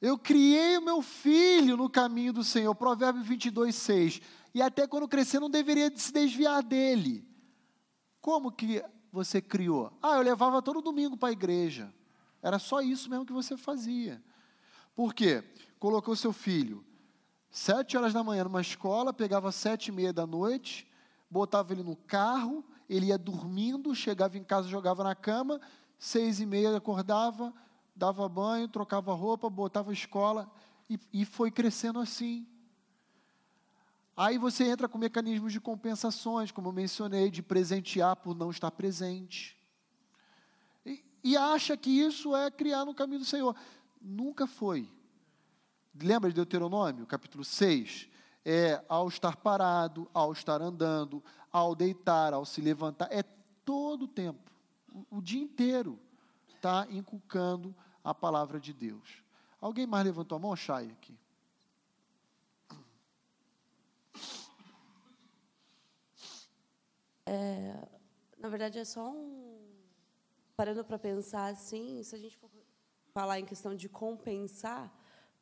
eu 0.00 0.16
criei 0.16 0.78
o 0.78 0.82
meu 0.82 1.02
filho 1.02 1.76
no 1.76 1.90
caminho 1.90 2.32
do 2.32 2.44
Senhor, 2.44 2.72
Provérbio 2.76 3.24
22, 3.24 3.74
6, 3.74 4.20
e 4.54 4.62
até 4.62 4.86
quando 4.86 5.08
crescer 5.08 5.40
não 5.40 5.50
deveria 5.50 5.92
se 5.96 6.12
desviar 6.12 6.62
dele. 6.62 7.26
Como 8.20 8.52
que 8.52 8.84
você 9.10 9.42
criou? 9.42 9.92
Ah, 10.00 10.16
eu 10.16 10.22
levava 10.22 10.62
todo 10.62 10.80
domingo 10.80 11.16
para 11.16 11.30
a 11.30 11.32
igreja. 11.32 11.92
Era 12.40 12.60
só 12.60 12.80
isso 12.80 13.10
mesmo 13.10 13.26
que 13.26 13.32
você 13.32 13.56
fazia. 13.56 14.22
Por 14.94 15.12
quê? 15.12 15.42
Colocou 15.80 16.14
seu 16.14 16.32
filho 16.32 16.84
sete 17.50 17.96
horas 17.96 18.12
da 18.12 18.22
manhã 18.22 18.44
numa 18.44 18.60
escola, 18.60 19.12
pegava 19.12 19.50
sete 19.52 19.88
e 19.88 19.92
meia 19.92 20.12
da 20.12 20.26
noite, 20.26 20.86
botava 21.30 21.72
ele 21.72 21.82
no 21.82 21.96
carro, 21.96 22.64
ele 22.88 23.06
ia 23.06 23.18
dormindo, 23.18 23.94
chegava 23.94 24.38
em 24.38 24.44
casa, 24.44 24.68
jogava 24.68 25.04
na 25.04 25.14
cama, 25.14 25.60
seis 25.98 26.40
e 26.40 26.46
meia 26.46 26.76
acordava, 26.76 27.52
dava 27.94 28.28
banho, 28.28 28.68
trocava 28.68 29.12
roupa, 29.14 29.50
botava 29.50 29.92
escola 29.92 30.50
e, 30.88 30.98
e 31.12 31.24
foi 31.24 31.50
crescendo 31.50 31.98
assim. 31.98 32.46
Aí 34.16 34.36
você 34.36 34.64
entra 34.64 34.88
com 34.88 34.98
mecanismos 34.98 35.52
de 35.52 35.60
compensações, 35.60 36.50
como 36.50 36.68
eu 36.68 36.72
mencionei, 36.72 37.30
de 37.30 37.40
presentear 37.40 38.16
por 38.16 38.34
não 38.34 38.50
estar 38.50 38.70
presente. 38.70 39.56
E, 40.84 41.04
e 41.22 41.36
acha 41.36 41.76
que 41.76 41.90
isso 41.90 42.34
é 42.34 42.50
criar 42.50 42.84
no 42.84 42.94
caminho 42.94 43.20
do 43.20 43.24
Senhor. 43.24 43.54
Nunca 44.00 44.46
foi. 44.46 44.90
Lembra 46.00 46.30
de 46.30 46.36
Deuteronômio, 46.36 47.06
capítulo 47.06 47.44
6? 47.44 48.08
É 48.44 48.82
ao 48.88 49.08
estar 49.08 49.36
parado, 49.36 50.08
ao 50.14 50.32
estar 50.32 50.62
andando, 50.62 51.22
ao 51.52 51.74
deitar, 51.74 52.32
ao 52.32 52.44
se 52.44 52.60
levantar, 52.60 53.08
é 53.10 53.22
todo 53.64 54.04
o 54.04 54.08
tempo, 54.08 54.50
o, 54.92 55.18
o 55.18 55.22
dia 55.22 55.42
inteiro, 55.42 55.98
está 56.54 56.86
inculcando 56.90 57.74
a 58.02 58.14
palavra 58.14 58.58
de 58.58 58.72
Deus. 58.72 59.22
Alguém 59.60 59.86
mais 59.86 60.04
levantou 60.04 60.36
a 60.36 60.38
mão, 60.38 60.56
Chay, 60.56 60.90
aqui? 60.90 61.18
Na 68.38 68.48
verdade, 68.48 68.78
é 68.78 68.84
só 68.84 69.10
um. 69.10 69.58
Parando 70.56 70.82
para 70.82 70.98
pensar 70.98 71.52
assim, 71.52 72.02
se 72.02 72.14
a 72.14 72.18
gente 72.18 72.36
for 72.38 72.50
falar 73.12 73.38
em 73.38 73.44
questão 73.44 73.76
de 73.76 73.88
compensar, 73.88 74.90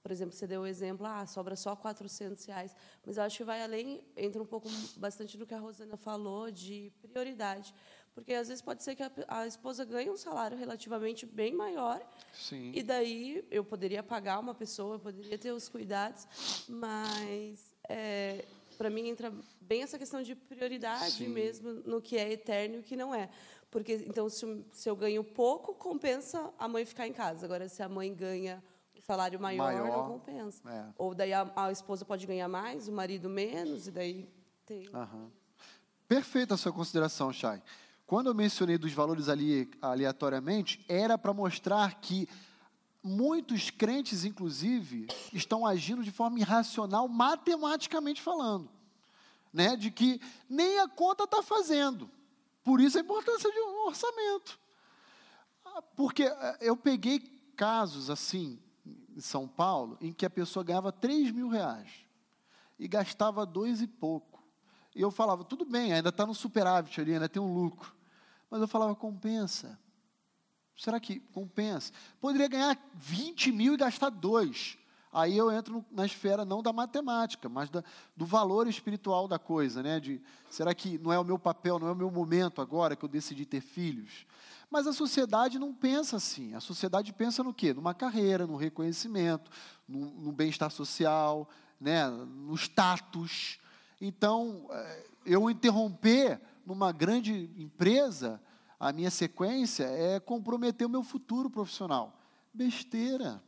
por 0.07 0.13
exemplo, 0.13 0.33
você 0.37 0.47
deu 0.47 0.61
o 0.61 0.67
exemplo, 0.69 1.05
ah, 1.05 1.27
sobra 1.27 1.57
só 1.57 1.75
400 1.75 2.45
reais, 2.45 2.77
mas 3.05 3.17
eu 3.17 3.25
acho 3.25 3.39
que 3.39 3.43
vai 3.43 3.61
além, 3.61 4.01
entra 4.17 4.41
um 4.41 4.47
pouco 4.47 4.69
bastante 4.97 5.37
no 5.37 5.45
que 5.45 5.53
a 5.53 5.59
Rosana 5.59 5.97
falou 5.97 6.49
de 6.49 6.93
prioridade, 7.03 7.75
porque 8.15 8.33
às 8.33 8.47
vezes 8.47 8.63
pode 8.63 8.85
ser 8.85 8.95
que 8.95 9.03
a, 9.03 9.11
a 9.27 9.49
esposa 9.49 9.85
ganhe 9.85 10.09
um 10.09 10.17
salário 10.17 10.57
relativamente 10.57 11.27
bem 11.27 11.53
maior, 11.53 12.01
Sim. 12.33 12.71
e 12.73 12.85
daí 12.85 13.45
eu 13.51 13.65
poderia 13.65 14.01
pagar 14.01 14.39
uma 14.39 14.55
pessoa, 14.55 14.95
eu 14.95 15.01
poderia 15.01 15.37
ter 15.37 15.51
os 15.51 15.69
cuidados, 15.69 16.25
mas 16.69 17.75
é, 17.89 18.45
para 18.79 18.89
mim 18.89 19.09
entra 19.09 19.35
bem 19.61 19.83
essa 19.83 19.99
questão 19.99 20.23
de 20.23 20.37
prioridade 20.37 21.15
Sim. 21.15 21.29
mesmo 21.31 21.73
no 21.85 22.01
que 22.01 22.17
é 22.17 22.31
eterno 22.31 22.77
e 22.77 22.79
o 22.79 22.83
que 22.85 22.95
não 22.95 23.13
é. 23.13 23.29
Porque 23.73 23.95
então 24.07 24.29
se, 24.29 24.45
eu- 24.45 24.65
se 24.73 24.89
eu 24.89 24.95
ganho 24.95 25.25
pouco, 25.25 25.75
compensa 25.75 26.55
a 26.57 26.69
mãe 26.69 26.85
ficar 26.87 27.09
em 27.09 27.13
casa. 27.13 27.45
Agora 27.45 27.69
se 27.69 27.83
a 27.83 27.89
mãe 27.89 28.15
ganha 28.15 28.63
salário 29.07 29.39
maior, 29.39 29.73
Maior, 29.73 30.09
não 30.09 30.19
compensa. 30.19 30.61
é. 30.69 30.85
Ou 30.99 31.15
daí 31.15 31.33
a, 31.33 31.49
a 31.55 31.71
esposa 31.71 32.05
pode 32.05 32.27
ganhar 32.27 32.49
mais, 32.49 32.89
o 32.89 32.93
marido 32.93 33.29
menos 33.29 33.87
e 33.87 33.91
daí 33.93 34.29
tem 34.67 34.89
Aham. 34.93 35.31
Perfeita 36.09 36.55
a 36.55 36.57
sua 36.57 36.73
consideração, 36.73 37.33
Chay. 37.33 37.63
Quando 38.05 38.27
eu 38.29 38.35
mencionei 38.35 38.77
dos 38.77 38.93
valores 38.93 39.29
ali 39.29 39.71
aleatoriamente, 39.81 40.85
era 40.89 41.17
para 41.17 41.33
mostrar 41.33 42.01
que 42.01 42.29
muitos 43.03 43.71
crentes, 43.71 44.25
inclusive, 44.25 45.07
estão 45.33 45.65
agindo 45.65 46.03
de 46.03 46.11
forma 46.11 46.39
irracional, 46.41 47.07
matematicamente 47.09 48.21
falando. 48.21 48.69
Né? 49.53 49.77
De 49.77 49.91
que 49.91 50.21
nem 50.49 50.81
a 50.81 50.89
conta 50.89 51.25
está 51.25 51.43
fazendo. 51.43 52.11
Por 52.65 52.81
isso 52.81 52.99
a 52.99 53.01
importância 53.01 53.51
de 53.51 53.59
um 53.61 53.87
orçamento. 53.87 54.59
Ah, 55.65 55.83
Porque 55.97 56.25
eh, 56.25 56.59
eu 56.61 56.77
peguei 56.77 57.21
casos 57.57 58.11
assim, 58.11 58.61
em 59.17 59.21
São 59.21 59.49
Paulo, 59.49 59.97
em 60.01 60.13
que 60.13 60.27
a 60.27 60.31
pessoa 60.31 60.63
ganhava 60.63 60.93
3 60.93 61.31
mil 61.33 61.49
reais 61.49 61.91
e 62.79 62.87
gastava 62.87 63.47
dois 63.47 63.81
e 63.81 63.87
pouco. 63.87 64.45
E 64.95 65.01
eu 65.01 65.11
falava, 65.11 65.43
tudo 65.43 65.65
bem, 65.65 65.93
ainda 65.95 66.11
está 66.11 66.27
no 66.27 66.35
superávit 66.35 67.01
ali, 67.01 67.15
ainda 67.15 67.29
tem 67.29 67.41
um 67.41 67.53
lucro. 67.53 67.95
Mas 68.51 68.61
eu 68.61 68.69
falava, 68.69 68.95
compensa. 68.95 69.79
Será 70.77 71.01
que 71.01 71.21
compensa? 71.33 71.93
Poderia 72.21 72.49
ganhar 72.49 72.79
20 72.95 73.51
mil 73.53 73.75
e 73.75 73.77
gastar 73.79 74.11
dois. 74.11 74.77
Aí 75.11 75.35
eu 75.35 75.51
entro 75.51 75.83
na 75.91 76.05
esfera 76.05 76.45
não 76.45 76.63
da 76.63 76.73
matemática, 76.75 77.49
mas 77.49 77.71
da- 77.71 77.83
do 78.15 78.27
valor 78.27 78.67
espiritual 78.69 79.27
da 79.27 79.39
coisa, 79.39 79.83
né? 79.83 79.99
De 79.99 80.21
será 80.51 80.75
que 80.75 80.99
não 80.99 81.11
é 81.11 81.19
o 81.19 81.25
meu 81.25 81.39
papel, 81.39 81.79
não 81.79 81.89
é 81.89 81.93
o 81.93 81.97
meu 81.97 82.11
momento 82.11 82.61
agora 82.61 82.95
que 82.95 83.03
eu 83.03 83.09
decidi 83.09 83.47
ter 83.47 83.63
filhos? 83.63 84.27
Mas 84.71 84.87
a 84.87 84.93
sociedade 84.93 85.59
não 85.59 85.73
pensa 85.73 86.17
assim. 86.17 86.55
A 86.55 86.61
sociedade 86.61 87.13
pensa 87.13 87.43
no 87.43 87.55
quê? 87.55 87.73
Numa 87.73 87.95
carreira, 87.95 88.47
no 88.47 88.57
reconhecimento, 88.57 89.51
no, 89.87 90.11
no 90.11 90.33
bem-estar 90.33 90.71
social, 90.71 91.49
né? 91.81 92.09
no 92.09 92.55
status. 92.57 93.59
Então, 94.01 94.67
eh, 94.71 95.07
eu 95.25 95.49
interromper 95.49 96.41
numa 96.65 96.91
grande 96.93 97.51
empresa 97.57 98.43
a 98.79 98.93
minha 98.93 99.11
sequência 99.11 99.85
é 99.85 100.21
comprometer 100.21 100.87
o 100.87 100.91
meu 100.91 101.03
futuro 101.03 101.49
profissional. 101.49 102.21
Besteira. 102.53 103.43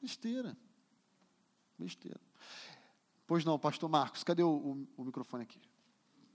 Besteira. 0.00 0.56
Besteira. 1.78 2.20
Pois 3.26 3.44
não, 3.44 3.58
pastor 3.58 3.88
Marcos, 3.90 4.24
cadê 4.24 4.42
o, 4.42 4.48
o- 4.48 4.88
o 4.96 5.04
microfone 5.04 5.42
aqui? 5.44 5.60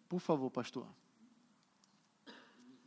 Por 0.08 0.20
favor, 0.20 0.50
pastor. 0.52 0.88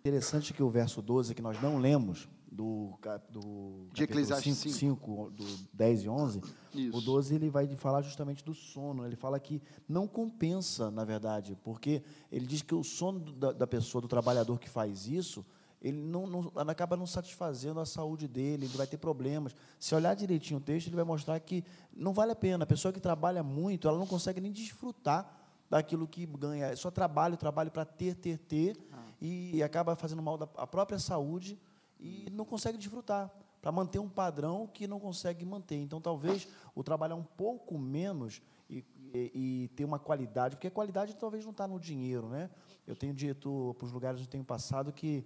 Interessante 0.06 0.54
que 0.54 0.62
o 0.62 0.70
verso 0.70 1.02
12, 1.02 1.34
que 1.34 1.42
nós 1.42 1.60
não 1.60 1.78
lemos, 1.78 2.28
do, 2.50 2.94
do 3.28 3.88
De 3.92 4.04
Eclesiastes 4.04 4.56
5, 4.56 4.74
5, 4.74 5.30
do 5.30 5.44
10 5.74 6.04
e 6.04 6.08
11, 6.08 6.42
Isso. 6.74 6.96
o 6.96 7.00
12 7.00 7.34
ele 7.34 7.50
vai 7.50 7.66
falar 7.76 8.00
justamente 8.02 8.44
do 8.44 8.54
sono. 8.54 9.04
Ele 9.04 9.16
fala 9.16 9.38
que 9.38 9.60
não 9.88 10.06
compensa, 10.06 10.90
na 10.90 11.04
verdade, 11.04 11.58
porque 11.62 12.02
ele 12.32 12.46
diz 12.46 12.62
que 12.62 12.74
o 12.74 12.82
sono 12.82 13.18
da, 13.20 13.52
da 13.52 13.66
pessoa, 13.66 14.00
do 14.00 14.08
trabalhador 14.08 14.58
que 14.58 14.70
faz 14.70 15.06
isso, 15.06 15.44
ele 15.82 15.98
não, 15.98 16.26
não- 16.26 16.52
acaba 16.68 16.96
não 16.96 17.06
satisfazendo 17.06 17.78
a 17.80 17.84
saúde 17.84 18.26
dele, 18.26 18.64
ele 18.64 18.76
vai 18.76 18.86
ter 18.86 18.96
problemas. 18.96 19.54
Se 19.78 19.94
olhar 19.94 20.14
direitinho 20.14 20.58
o 20.58 20.62
texto, 20.62 20.86
ele 20.86 20.96
vai 20.96 21.04
mostrar 21.04 21.38
que 21.40 21.62
não 21.94 22.14
vale 22.14 22.32
a 22.32 22.36
pena. 22.36 22.64
A 22.64 22.66
pessoa 22.66 22.92
que 22.92 23.00
trabalha 23.00 23.42
muito, 23.42 23.86
ela 23.86 23.98
não 23.98 24.06
consegue 24.06 24.40
nem 24.40 24.50
desfrutar 24.52 25.42
daquilo 25.68 26.06
que 26.06 26.24
ganha. 26.24 26.66
É 26.66 26.76
só 26.76 26.90
trabalho, 26.90 27.36
trabalho 27.36 27.70
para 27.70 27.84
ter, 27.84 28.14
ter, 28.14 28.38
ter, 28.38 28.76
e 29.20 29.62
acaba 29.62 29.96
fazendo 29.96 30.22
mal 30.22 30.38
a 30.56 30.66
própria 30.66 30.98
saúde 30.98 31.58
e 31.98 32.28
não 32.32 32.44
consegue 32.44 32.76
desfrutar. 32.78 33.30
Para 33.62 33.72
manter 33.72 33.98
um 33.98 34.08
padrão 34.08 34.66
que 34.72 34.86
não 34.86 35.00
consegue 35.00 35.44
manter. 35.44 35.76
Então, 35.76 36.00
talvez 36.00 36.46
o 36.74 36.84
trabalhar 36.84 37.16
um 37.16 37.22
pouco 37.24 37.76
menos 37.76 38.40
e, 38.70 38.84
e- 39.12 39.30
e 39.64 39.68
ter 39.74 39.84
uma 39.84 39.98
qualidade, 39.98 40.54
porque 40.56 40.68
a 40.68 40.70
qualidade 40.70 41.16
talvez 41.16 41.44
não 41.44 41.50
está 41.50 41.66
no 41.66 41.80
dinheiro, 41.80 42.28
né? 42.28 42.48
Eu 42.86 42.94
tenho 42.94 43.12
dito 43.12 43.74
para 43.78 43.86
os 43.86 43.90
lugares 43.92 44.20
onde 44.20 44.28
tenho 44.28 44.44
passado 44.44 44.92
que 44.92 45.24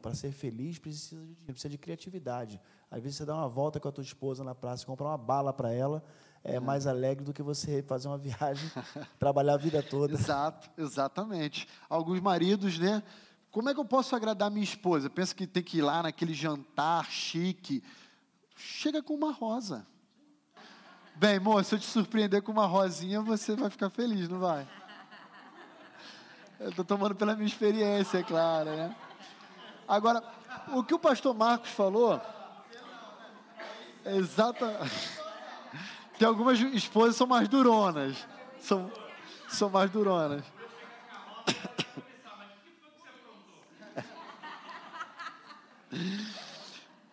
para 0.00 0.14
ser 0.14 0.32
feliz 0.32 0.78
precisa 0.78 1.20
de 1.26 1.34
precisa 1.52 1.68
de 1.68 1.76
criatividade. 1.78 2.60
Às 2.90 3.02
vezes 3.02 3.18
você 3.18 3.26
dá 3.26 3.34
uma 3.34 3.48
volta 3.48 3.78
com 3.80 3.88
a 3.88 3.92
tua 3.92 4.04
esposa 4.04 4.42
na 4.42 4.54
praça, 4.54 4.86
comprar 4.86 5.06
uma 5.08 5.18
bala 5.18 5.52
para 5.52 5.70
ela, 5.72 6.02
é 6.46 6.60
mais 6.60 6.86
alegre 6.86 7.24
do 7.24 7.32
que 7.32 7.42
você 7.42 7.82
fazer 7.82 8.06
uma 8.06 8.16
viagem, 8.18 8.70
trabalhar 9.18 9.54
a 9.54 9.58
vida 9.58 9.82
toda. 9.82 10.14
Exato, 10.14 10.70
exatamente. 10.78 11.68
Alguns 11.88 12.20
maridos, 12.20 12.78
né? 12.78 13.02
Como 13.50 13.68
é 13.68 13.74
que 13.74 13.80
eu 13.80 13.84
posso 13.84 14.14
agradar 14.14 14.50
minha 14.50 14.62
esposa? 14.62 15.10
Pensa 15.10 15.34
que 15.34 15.46
tem 15.46 15.62
que 15.62 15.78
ir 15.78 15.82
lá 15.82 16.02
naquele 16.02 16.32
jantar 16.32 17.10
chique. 17.10 17.82
Chega 18.54 19.02
com 19.02 19.14
uma 19.14 19.32
rosa. 19.32 19.86
Bem, 21.16 21.40
moço, 21.40 21.70
se 21.70 21.74
eu 21.74 21.78
te 21.78 21.86
surpreender 21.86 22.42
com 22.42 22.52
uma 22.52 22.66
rosinha, 22.66 23.20
você 23.22 23.56
vai 23.56 23.70
ficar 23.70 23.90
feliz, 23.90 24.28
não 24.28 24.38
vai? 24.38 24.68
Eu 26.60 26.70
estou 26.70 26.84
tomando 26.84 27.14
pela 27.14 27.34
minha 27.34 27.46
experiência, 27.46 28.18
é 28.18 28.22
claro, 28.22 28.70
né? 28.70 28.94
Agora, 29.88 30.22
o 30.74 30.84
que 30.84 30.94
o 30.94 30.98
pastor 30.98 31.34
Marcos 31.34 31.70
falou. 31.70 32.20
Exata. 34.04 34.78
Tem 36.18 36.26
algumas 36.26 36.58
esposas 36.58 37.14
que 37.14 37.18
são 37.18 37.26
mais 37.26 37.48
duronas. 37.48 38.26
São, 38.60 38.90
são 39.48 39.68
mais 39.68 39.90
duronas. 39.90 40.44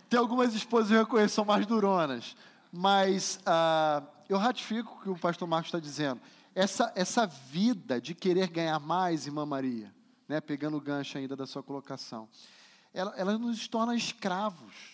Tem 0.10 0.20
algumas 0.20 0.54
esposas 0.54 0.90
que 0.90 0.94
eu 0.94 1.00
reconheço 1.00 1.36
são 1.36 1.46
mais 1.46 1.66
duronas. 1.66 2.36
Mas 2.72 3.40
ah, 3.46 4.04
eu 4.30 4.38
ratifico 4.38 4.96
o 4.96 5.02
que 5.02 5.10
o 5.10 5.18
pastor 5.18 5.48
Marcos 5.48 5.68
está 5.70 5.80
dizendo. 5.80 6.22
Essa, 6.56 6.92
essa 6.96 7.26
vida 7.26 8.00
de 8.00 8.14
querer 8.14 8.48
ganhar 8.48 8.80
mais, 8.80 9.26
irmã 9.26 9.46
Maria, 9.46 9.94
né, 10.28 10.40
pegando 10.40 10.78
o 10.78 10.82
gancho 10.82 11.18
ainda 11.18 11.36
da 11.36 11.48
sua 11.48 11.64
colocação, 11.64 12.30
ela, 12.94 13.14
ela 13.18 13.38
nos 13.38 13.68
torna 13.68 13.96
escravos. 13.96 14.93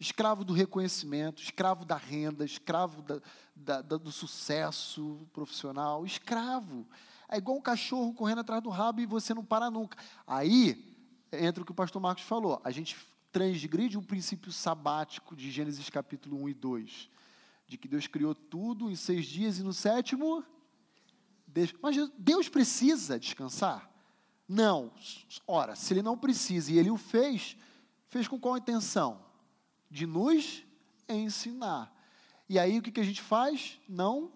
Escravo 0.00 0.44
do 0.44 0.54
reconhecimento, 0.54 1.42
escravo 1.42 1.84
da 1.84 1.96
renda, 1.96 2.42
escravo 2.42 3.02
da, 3.02 3.20
da, 3.54 3.82
da, 3.82 3.96
do 3.98 4.10
sucesso 4.10 5.28
profissional, 5.30 6.06
escravo. 6.06 6.88
É 7.28 7.36
igual 7.36 7.58
um 7.58 7.62
cachorro 7.62 8.14
correndo 8.14 8.40
atrás 8.40 8.62
do 8.62 8.70
rabo 8.70 9.02
e 9.02 9.06
você 9.06 9.34
não 9.34 9.44
para 9.44 9.70
nunca. 9.70 9.98
Aí 10.26 10.96
entra 11.30 11.62
o 11.62 11.66
que 11.66 11.72
o 11.72 11.74
pastor 11.74 12.00
Marcos 12.00 12.24
falou. 12.24 12.60
A 12.64 12.70
gente 12.70 12.96
transgride 13.30 13.98
um 13.98 14.02
princípio 14.02 14.50
sabático 14.50 15.36
de 15.36 15.50
Gênesis 15.50 15.88
capítulo 15.90 16.42
1 16.44 16.48
e 16.48 16.54
2, 16.54 17.10
de 17.68 17.78
que 17.78 17.86
Deus 17.86 18.06
criou 18.06 18.34
tudo 18.34 18.90
em 18.90 18.96
seis 18.96 19.26
dias 19.26 19.58
e 19.58 19.62
no 19.62 19.72
sétimo. 19.72 20.42
Mas 21.82 21.96
Deus 22.18 22.48
precisa 22.48 23.18
descansar? 23.18 23.90
Não. 24.48 24.92
Ora, 25.46 25.76
se 25.76 25.92
ele 25.92 26.02
não 26.02 26.16
precisa 26.16 26.72
e 26.72 26.78
ele 26.78 26.90
o 26.90 26.96
fez, 26.96 27.56
fez 28.08 28.26
com 28.26 28.40
qual 28.40 28.56
intenção? 28.56 29.24
De 29.90 30.06
nos 30.06 30.64
ensinar. 31.08 31.92
E 32.48 32.58
aí 32.58 32.78
o 32.78 32.82
que, 32.82 33.00
a 33.00 33.04
gente 33.04 33.20
faz? 33.20 33.80
Não 33.88 34.32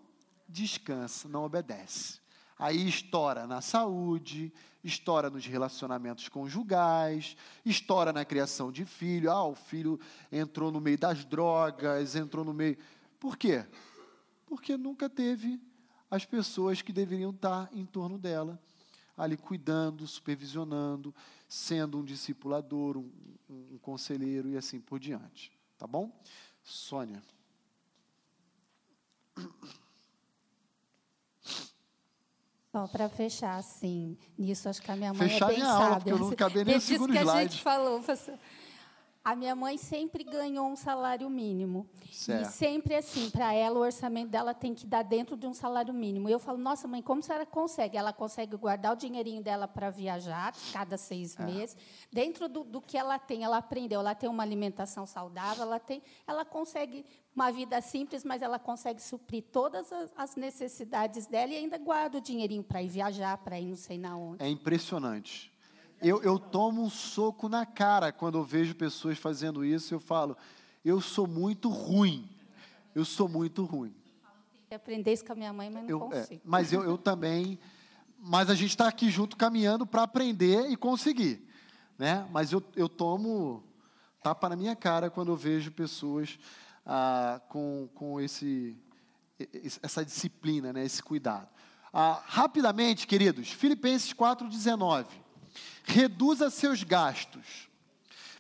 descansa, 0.49 1.29
não 1.29 1.45
obedece. 1.45 2.21
Aí 2.59 2.89
estoura 2.89 3.47
na 3.47 3.61
saúde, 3.61 4.53
estoura 4.83 5.29
nos 5.29 5.47
relacionamentos 5.47 6.29
conjugais, 6.29 7.37
estoura 7.65 8.13
na 8.13 8.25
criação 8.25 8.71
de 8.71 8.85
filho. 8.85 9.31
Ah, 9.31 9.45
o 9.45 9.55
filho 9.55 9.99
entrou 10.31 10.71
no 10.71 10.81
meio 10.81 10.99
das 10.99 11.25
drogas, 11.25 12.15
entrou 12.15 12.45
no 12.45 12.55
meio. 12.55 12.79
Por 13.19 13.37
quê? 13.37 13.65
Porque 14.47 14.77
nunca 14.77 15.09
teve 15.09 15.61
as 16.11 16.25
pessoas 16.25 16.83
que 16.83 16.93
deveriam 16.93 17.31
estar 17.31 17.69
em 17.73 17.85
torno 17.85 18.19
dela 18.19 18.61
ali 19.17 19.37
cuidando, 19.37 20.07
supervisionando, 20.07 21.15
sendo 21.49 21.99
um 21.99 22.05
discipulador, 22.05 22.97
um, 22.97 23.11
um, 23.73 23.79
conselheiro 23.79 24.49
e 24.49 24.57
assim 24.57 24.81
por 24.81 24.99
diante. 24.99 25.53
Tá 25.79 25.87
bom? 25.87 26.11
Sônia. 26.63 27.23
Só 32.73 32.89
para 32.89 33.09
fechar, 33.09 33.57
assim, 33.57 34.19
nisso 34.37 34.69
acho 34.69 34.83
que 34.83 34.91
a 34.91 34.97
minha 34.97 35.15
mãe 35.15 35.29
fechar 35.29 35.47
é 35.47 35.49
bem 35.49 35.59
minha 35.59 35.71
aula, 35.71 35.81
sábia. 35.81 35.97
porque 35.99 36.13
eu 36.13 36.19
não 36.19 36.29
acabei 36.31 36.65
nem 36.67 36.77
o 36.77 36.81
segundo 36.81 37.13
que 37.13 37.19
slide. 37.19 37.39
a 37.39 37.43
gente 37.43 37.63
falou, 37.63 38.01
professor. 38.01 38.39
A 39.25 39.35
minha 39.35 39.57
mãe 39.57 39.79
sempre 39.79 40.23
ganhou 40.23 40.67
um 40.69 40.77
salário 40.77 41.31
mínimo. 41.31 41.89
Certo. 42.13 42.43
E 42.43 42.53
sempre 42.53 42.95
assim, 42.95 43.31
para 43.31 43.55
ela, 43.55 43.79
o 43.79 43.83
orçamento 43.83 44.29
dela 44.29 44.53
tem 44.53 44.75
que 44.75 44.87
dar 44.87 45.03
dentro 45.03 45.35
de 45.35 45.47
um 45.47 45.55
salário 45.55 45.95
mínimo. 45.95 46.29
Eu 46.29 46.39
falo, 46.39 46.59
nossa, 46.59 46.87
mãe, 46.87 47.01
como 47.01 47.21
a 47.21 47.23
senhora 47.23 47.47
consegue? 47.47 47.97
Ela 47.97 48.13
consegue 48.13 48.55
guardar 48.55 48.93
o 48.93 48.97
dinheirinho 48.97 49.43
dela 49.43 49.67
para 49.67 49.89
viajar, 49.89 50.53
cada 50.75 50.99
seis 50.99 51.41
É. 51.41 51.45
meses. 51.47 51.75
Dentro 52.13 52.51
do, 52.51 52.65
do 52.65 52.83
que 52.83 52.99
ela 52.99 53.19
tem, 53.19 53.45
ela 53.45 53.57
aprendeu. 53.57 54.01
Ela 54.01 54.15
tem 54.15 54.29
uma 54.29 54.43
alimentação 54.43 55.07
saudável, 55.07 55.63
ela, 55.63 55.81
tem, 55.81 56.03
ela 56.27 56.45
consegue 56.45 57.07
uma 57.35 57.51
vida 57.51 57.81
simples, 57.81 58.25
mas 58.25 58.43
ela 58.43 58.59
consegue 58.59 59.03
suprir 59.03 59.43
todas 59.51 59.91
as, 59.91 60.13
as 60.17 60.37
necessidades 60.37 61.27
dela 61.27 61.51
e 61.51 61.57
ainda 61.57 61.79
guarda 61.79 62.19
o 62.19 62.21
dinheirinho 62.21 62.63
para 62.63 62.83
ir 62.83 62.89
viajar, 62.89 63.39
para 63.39 63.59
ir 63.59 63.67
não 63.67 63.77
sei 63.77 63.97
na 63.97 64.17
onde. 64.19 64.45
É 64.45 64.49
impressionante. 64.51 65.54
Eu, 66.07 66.23
eu 66.23 66.39
tomo 66.39 66.83
um 66.83 66.91
soco 66.91 67.49
na 67.49 67.65
cara 67.65 68.13
quando 68.13 68.37
eu 68.39 68.45
vejo 68.45 68.75
pessoas 68.75 69.17
fazendo 69.19 69.65
isso. 69.65 69.95
Eu 69.95 70.01
falo, 70.01 70.37
eu 70.85 71.01
sou 71.01 71.27
muito 71.27 71.69
ruim. 71.71 72.29
Eu 72.95 73.05
sou 73.05 73.29
muito 73.29 73.65
ruim. 73.65 73.91
Tem 73.91 74.69
que 74.69 74.75
aprender 74.75 75.13
isso 75.13 75.25
com 75.25 75.33
a 75.33 75.37
minha 75.37 75.53
mãe, 75.53 75.71
mas 75.71 75.83
não 75.85 75.91
Eu, 75.91 75.99
é, 76.13 76.21
consigo. 76.21 76.41
mas 76.45 76.73
eu, 76.73 76.83
eu 76.85 76.99
também. 76.99 77.59
Mas 78.19 78.51
a 78.51 78.55
gente 78.55 78.71
está 78.71 78.87
aqui 78.89 79.11
junto 79.11 79.37
caminhando 79.37 79.87
para 79.87 80.03
aprender 80.03 80.69
e 80.71 80.77
conseguir. 80.77 81.47
Né? 81.99 82.27
Mas 82.31 82.53
eu, 82.53 82.63
eu 82.77 82.89
tomo 82.89 83.63
tapa 84.23 84.49
na 84.49 84.57
minha 84.57 84.75
cara 84.77 85.11
quando 85.11 85.29
eu 85.33 85.37
vejo 85.37 85.71
pessoas 85.73 86.39
ah, 86.85 87.41
com, 87.49 87.89
com 87.95 88.21
esse- 88.21 88.77
essa 89.83 90.05
disciplina, 90.05 90.73
né? 90.73 90.85
esse 90.85 91.03
cuidado. 91.03 91.49
Ah, 91.93 92.23
rapidamente, 92.27 93.07
queridos, 93.07 93.51
Filipenses 93.51 94.13
4,19. 94.13 95.07
Reduza 95.85 96.51
seus 96.51 96.83
gastos. 96.83 97.69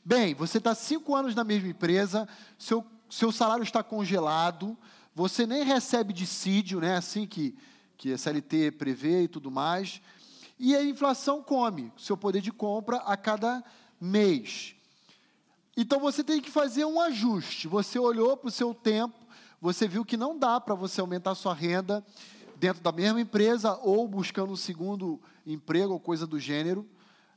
Bem, 0.05 0.35
você 0.35 0.59
está 0.59 0.75
cinco 0.75 1.15
anos 1.15 1.35
na 1.35 1.45
mesma 1.45 1.69
empresa, 1.69 2.29
seu, 2.59 2.85
seu 3.09 3.33
salário 3.33 3.62
está 3.62 3.83
congelado, 3.83 4.77
você 5.15 5.47
nem 5.47 5.65
recebe 5.65 6.12
dissídio, 6.12 6.81
né, 6.81 6.97
assim 6.97 7.27
que, 7.27 7.57
que 7.97 8.12
a 8.12 8.19
CLT 8.19 8.73
prevê 8.73 9.23
e 9.23 9.29
tudo 9.29 9.51
mais, 9.51 10.03
e 10.59 10.75
a 10.77 10.85
inflação 10.85 11.43
come 11.43 11.93
seu 11.97 12.17
poder 12.17 12.41
de 12.41 12.53
compra 12.53 12.99
a 12.99 13.17
cada 13.17 13.65
mês. 14.01 14.75
Então 15.77 15.99
você 15.99 16.23
tem 16.23 16.41
que 16.41 16.51
fazer 16.51 16.85
um 16.85 17.01
ajuste. 17.01 17.67
Você 17.67 17.99
olhou 17.99 18.37
para 18.37 18.49
o 18.49 18.53
seu 18.53 18.73
tempo, 18.75 19.19
você 19.61 19.89
viu 19.89 20.05
que 20.05 20.17
não 20.17 20.39
dá 20.39 20.61
para 20.61 20.75
você 20.75 21.01
aumentar 21.01 21.35
sua 21.35 21.55
renda 21.55 22.05
dentro 22.57 22.83
da 22.83 22.93
mesma 22.93 23.21
empresa 23.21 23.79
ou 23.83 24.07
buscando 24.07 24.53
um 24.53 24.57
segundo 24.57 25.21
emprego 25.47 25.93
ou 25.93 26.01
coisa 26.01 26.27
do 26.27 26.39
gênero. 26.39 26.87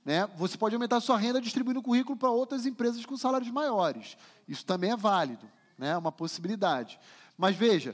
Né? 0.07 0.25
Você 0.37 0.57
pode 0.57 0.73
aumentar 0.73 1.01
sua 1.01 1.17
renda 1.17 1.41
distribuindo 1.41 1.81
o 1.81 1.83
currículo 1.83 2.15
para 2.15 2.31
outras 2.31 2.65
empresas 2.65 3.05
com 3.05 3.17
salários 3.17 3.51
maiores. 3.51 4.15
Isso 4.47 4.65
também 4.65 4.91
é 4.91 4.95
válido, 4.95 5.45
né? 5.77 5.89
é 5.89 5.97
uma 5.97 6.13
possibilidade. 6.13 6.97
Mas 7.37 7.57
veja, 7.57 7.93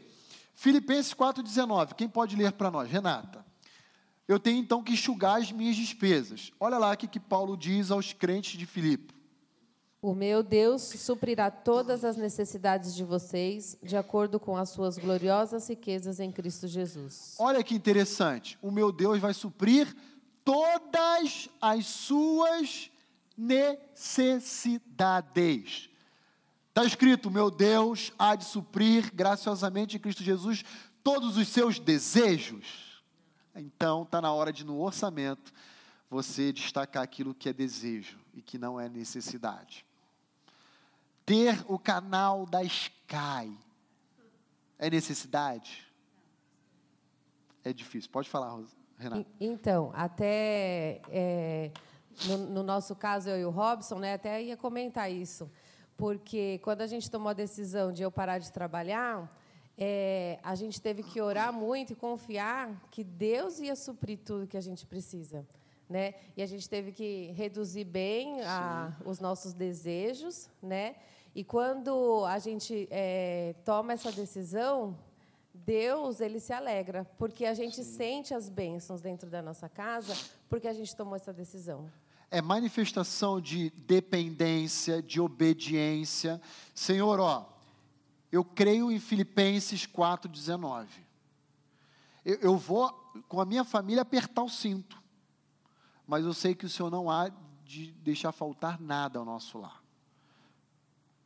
Filipenses 0.53 1.11
4,19, 1.11 1.95
quem 1.95 2.07
pode 2.07 2.35
ler 2.35 2.51
para 2.51 2.69
nós? 2.69 2.87
Renata. 2.87 3.43
Eu 4.27 4.37
tenho 4.39 4.59
então 4.59 4.83
que 4.83 4.93
enxugar 4.93 5.41
as 5.41 5.51
minhas 5.51 5.75
despesas. 5.75 6.51
Olha 6.59 6.77
lá 6.77 6.93
o 6.93 6.97
que, 6.97 7.07
que 7.07 7.19
Paulo 7.19 7.57
diz 7.57 7.89
aos 7.89 8.13
crentes 8.13 8.59
de 8.59 8.67
Filipe. 8.67 9.11
O 9.99 10.13
meu 10.13 10.43
Deus 10.43 10.83
suprirá 10.83 11.49
todas 11.49 12.05
as 12.05 12.15
necessidades 12.15 12.93
de 12.93 13.03
vocês, 13.03 13.75
de 13.81 13.97
acordo 13.97 14.39
com 14.39 14.55
as 14.55 14.69
suas 14.69 14.99
gloriosas 14.99 15.67
riquezas 15.67 16.19
em 16.19 16.31
Cristo 16.31 16.67
Jesus. 16.67 17.35
Olha 17.39 17.63
que 17.63 17.73
interessante. 17.73 18.55
O 18.61 18.69
meu 18.69 18.91
Deus 18.91 19.17
vai 19.17 19.33
suprir 19.33 19.95
todas 20.43 21.49
as 21.61 21.85
suas 21.85 22.89
necessidades. 23.37 25.89
Está 26.69 26.83
escrito: 26.85 27.29
meu 27.31 27.51
Deus 27.51 28.11
há 28.17 28.35
de 28.35 28.45
suprir 28.45 29.13
graciosamente 29.13 29.97
em 29.97 29.99
Cristo 29.99 30.23
Jesus 30.23 30.63
todos 31.03 31.37
os 31.37 31.47
seus 31.47 31.77
desejos. 31.79 32.91
Então, 33.55 34.01
está 34.03 34.19
na 34.19 34.33
hora 34.33 34.51
de, 34.51 34.63
no 34.63 34.81
orçamento, 34.81 35.53
você 36.09 36.51
destacar 36.51 37.03
aquilo 37.03 37.35
que 37.35 37.49
é 37.49 37.53
desejo 37.53 38.19
e 38.33 38.41
que 38.41 38.57
não 38.57 38.79
é 38.79 38.89
necessidade. 38.89 39.85
Ter 41.25 41.63
o 41.67 41.77
canal 41.77 42.45
da 42.45 42.63
Sky 42.63 43.55
é 44.79 44.89
necessidade? 44.89 45.87
É 47.63 47.71
difícil. 47.71 48.09
Pode 48.09 48.27
falar, 48.27 48.49
Rosa- 48.49 48.75
Renata. 49.03 49.25
Então, 49.39 49.91
até 49.93 51.01
é, 51.09 51.71
no, 52.27 52.37
no 52.37 52.63
nosso 52.63 52.95
caso, 52.95 53.29
eu 53.29 53.39
e 53.39 53.45
o 53.45 53.49
Robson, 53.49 53.99
né, 53.99 54.13
até 54.13 54.41
ia 54.41 54.57
comentar 54.57 55.11
isso, 55.11 55.49
porque 55.97 56.59
quando 56.63 56.81
a 56.81 56.87
gente 56.87 57.09
tomou 57.09 57.29
a 57.29 57.33
decisão 57.33 57.91
de 57.91 58.03
eu 58.03 58.11
parar 58.11 58.39
de 58.39 58.51
trabalhar, 58.51 59.29
é, 59.77 60.39
a 60.43 60.55
gente 60.55 60.81
teve 60.81 61.01
que 61.03 61.19
orar 61.19 61.51
muito 61.51 61.93
e 61.93 61.95
confiar 61.95 62.87
que 62.91 63.03
Deus 63.03 63.59
ia 63.59 63.75
suprir 63.75 64.19
tudo 64.19 64.47
que 64.47 64.57
a 64.57 64.61
gente 64.61 64.85
precisa. 64.85 65.45
Né? 65.89 66.15
E 66.35 66.41
a 66.41 66.45
gente 66.45 66.69
teve 66.69 66.91
que 66.91 67.31
reduzir 67.35 67.83
bem 67.83 68.41
a, 68.41 68.95
os 69.05 69.19
nossos 69.19 69.53
desejos. 69.53 70.49
Né? 70.61 70.95
E 71.35 71.43
quando 71.43 72.23
a 72.25 72.39
gente 72.39 72.87
é, 72.89 73.55
toma 73.65 73.93
essa 73.93 74.11
decisão, 74.11 74.97
Deus 75.65 76.19
ele 76.19 76.39
se 76.39 76.51
alegra, 76.51 77.05
porque 77.17 77.45
a 77.45 77.53
gente 77.53 77.83
sente 77.83 78.33
as 78.33 78.49
bênçãos 78.49 79.01
dentro 79.01 79.29
da 79.29 79.41
nossa 79.41 79.69
casa, 79.69 80.13
porque 80.49 80.67
a 80.67 80.73
gente 80.73 80.95
tomou 80.95 81.15
essa 81.15 81.33
decisão. 81.33 81.89
é 82.29 82.41
manifestação 82.41 83.39
de 83.39 83.69
dependência, 83.71 85.01
de 85.01 85.21
obediência. 85.21 86.41
Senhor, 86.73 87.19
ó, 87.19 87.49
Eu 88.31 88.43
creio 88.43 88.91
em 88.91 88.99
Filipenses 88.99 89.85
4,19. 89.85 90.87
Eu, 92.25 92.35
eu 92.39 92.57
vou, 92.57 92.91
com 93.29 93.39
a 93.39 93.45
minha 93.45 93.63
família, 93.63 94.01
apertar 94.01 94.41
o 94.41 94.49
cinto. 94.49 94.99
Mas 96.07 96.25
eu 96.25 96.33
sei 96.33 96.55
que 96.55 96.65
o 96.65 96.69
Senhor 96.69 96.89
não 96.89 97.11
há 97.11 97.29
de 97.63 97.91
deixar 97.91 98.31
faltar 98.31 98.81
nada 98.81 99.19
ao 99.19 99.25
nosso 99.25 99.59
lar. 99.59 99.83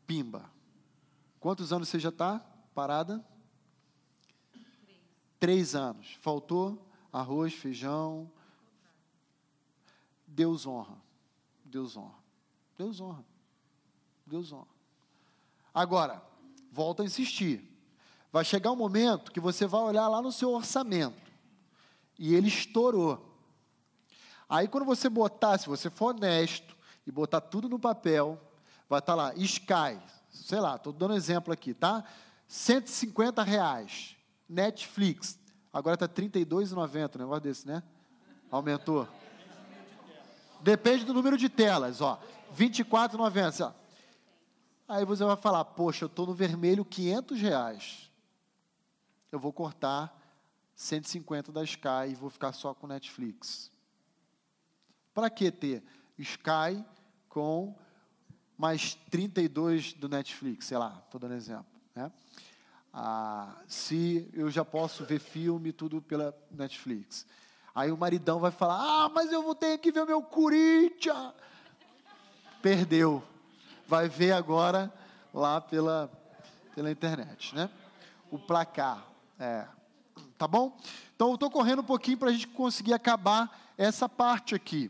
Pimba. 0.05 0.51
Quantos 1.39 1.71
anos 1.71 1.87
você 1.87 1.97
já 1.97 2.09
está 2.09 2.39
parada? 2.75 3.23
Três 5.39 5.75
anos. 5.75 6.17
Faltou 6.21 6.85
arroz, 7.11 7.53
feijão. 7.53 8.29
Deus 10.25 10.65
honra. 10.65 10.97
Deus 11.63 11.95
honra. 11.95 12.15
Deus 12.77 12.99
honra. 12.99 13.25
Deus 14.25 14.51
honra. 14.51 14.67
Agora, 15.73 16.23
volto 16.71 17.01
a 17.01 17.05
insistir. 17.05 17.63
Vai 18.31 18.43
chegar 18.43 18.71
um 18.71 18.75
momento 18.75 19.31
que 19.31 19.39
você 19.39 19.65
vai 19.65 19.81
olhar 19.81 20.07
lá 20.07 20.21
no 20.21 20.31
seu 20.31 20.51
orçamento. 20.51 21.31
E 22.19 22.33
ele 22.35 22.47
estourou. 22.47 23.23
Aí 24.49 24.67
quando 24.67 24.85
você 24.85 25.09
botar, 25.09 25.57
se 25.57 25.67
você 25.67 25.89
for 25.89 26.15
honesto 26.15 26.75
e 27.05 27.11
botar 27.11 27.41
tudo 27.41 27.69
no 27.69 27.79
papel, 27.79 28.39
vai 28.89 28.99
estar 28.99 29.15
lá, 29.15 29.33
Sky, 29.35 29.99
sei 30.29 30.59
lá, 30.59 30.75
estou 30.75 30.93
dando 30.93 31.13
exemplo 31.13 31.53
aqui, 31.53 31.73
tá? 31.73 32.03
150 32.47 33.43
reais. 33.43 34.16
Netflix. 34.47 35.39
Agora 35.71 35.95
está 35.95 36.05
R$ 36.05 36.29
32,90, 36.29 37.15
um 37.15 37.19
negócio 37.19 37.41
desse, 37.41 37.67
né? 37.67 37.83
Aumentou. 38.49 39.07
Depende 40.61 41.05
do 41.05 41.13
número 41.13 41.37
de 41.37 41.49
telas, 41.49 42.01
ó. 42.01 42.19
R$ 42.55 42.69
24,90. 42.69 43.73
Aí 44.87 45.05
você 45.05 45.23
vai 45.23 45.35
falar, 45.35 45.65
poxa, 45.65 46.05
eu 46.05 46.07
estou 46.07 46.25
no 46.25 46.33
vermelho 46.33 46.85
500 46.85 47.41
reais. 47.41 48.11
Eu 49.31 49.39
vou 49.39 49.51
cortar 49.51 50.17
150 50.75 51.51
da 51.51 51.63
Sky 51.63 52.09
e 52.11 52.15
vou 52.15 52.29
ficar 52.29 52.53
só 52.53 52.73
com 52.73 52.87
Netflix. 52.87 53.69
Para 55.13 55.29
que 55.29 55.51
ter 55.51 55.83
Sky 56.17 56.83
com 57.27 57.75
mais 58.57 58.95
32 59.11 59.93
do 59.93 60.07
Netflix, 60.07 60.65
sei 60.65 60.77
lá, 60.77 61.01
estou 61.05 61.19
dando 61.19 61.33
exemplo. 61.33 61.65
Né? 61.93 62.11
Ah, 62.99 63.53
se 63.67 64.27
eu 64.33 64.49
já 64.49 64.65
posso 64.65 65.05
ver 65.05 65.19
filme, 65.19 65.71
tudo 65.71 66.01
pela 66.01 66.35
Netflix. 66.49 67.27
Aí 67.75 67.91
o 67.91 67.97
maridão 67.97 68.39
vai 68.39 68.49
falar: 68.49 68.79
Ah, 68.79 69.07
mas 69.07 69.31
eu 69.31 69.43
vou 69.43 69.53
ter 69.53 69.77
que 69.77 69.91
ver 69.91 70.03
meu 70.03 70.19
Corinthians. 70.19 71.31
Perdeu. 72.59 73.23
Vai 73.87 74.09
ver 74.09 74.31
agora 74.31 74.91
lá 75.31 75.61
pela, 75.61 76.11
pela 76.73 76.89
internet, 76.89 77.53
né? 77.53 77.69
O 78.31 78.39
placar. 78.39 79.05
É. 79.39 79.67
Tá 80.35 80.47
bom? 80.47 80.75
Então 81.15 81.27
eu 81.27 81.35
estou 81.35 81.51
correndo 81.51 81.83
um 81.83 81.85
pouquinho 81.85 82.17
para 82.17 82.29
a 82.29 82.33
gente 82.33 82.47
conseguir 82.47 82.95
acabar 82.95 83.75
essa 83.77 84.09
parte 84.09 84.55
aqui, 84.55 84.89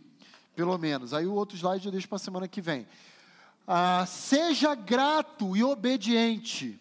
pelo 0.56 0.78
menos. 0.78 1.14
Aí 1.14 1.28
o 1.28 1.34
outro 1.34 1.58
slide 1.58 1.86
eu 1.86 1.92
deixo 1.92 2.08
para 2.08 2.16
a 2.16 2.20
semana 2.20 2.48
que 2.48 2.62
vem. 2.62 2.88
Ah, 3.68 4.06
seja 4.06 4.74
grato 4.76 5.58
e 5.58 5.62
obediente. 5.62 6.80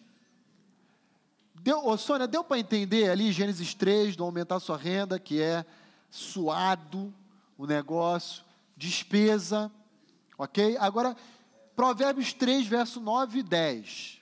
Deu, 1.67 1.85
ô 1.85 1.97
Sônia, 1.97 2.25
deu 2.29 2.45
para 2.45 2.59
entender 2.59 3.09
ali 3.09 3.29
Gênesis 3.29 3.73
3, 3.73 4.15
do 4.15 4.23
aumentar 4.23 4.57
sua 4.61 4.77
renda, 4.77 5.19
que 5.19 5.41
é 5.41 5.65
suado 6.09 7.13
o 7.57 7.65
negócio, 7.65 8.41
despesa, 8.77 9.69
ok? 10.37 10.77
Agora, 10.77 11.13
Provérbios 11.75 12.31
3, 12.31 12.65
verso 12.65 13.01
9 13.01 13.39
e 13.39 13.43
10. 13.43 14.21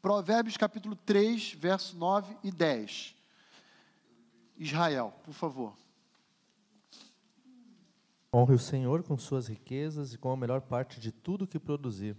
Provérbios 0.00 0.56
capítulo 0.56 0.96
3, 0.96 1.52
verso 1.52 1.94
9 1.94 2.34
e 2.42 2.50
10. 2.50 3.14
Israel, 4.56 5.12
por 5.24 5.34
favor. 5.34 5.74
Honre 8.32 8.54
o 8.54 8.58
Senhor 8.58 9.02
com 9.02 9.18
suas 9.18 9.46
riquezas 9.46 10.14
e 10.14 10.16
com 10.16 10.32
a 10.32 10.36
melhor 10.38 10.62
parte 10.62 10.98
de 10.98 11.12
tudo 11.12 11.46
que 11.46 11.58
produzir. 11.58 12.16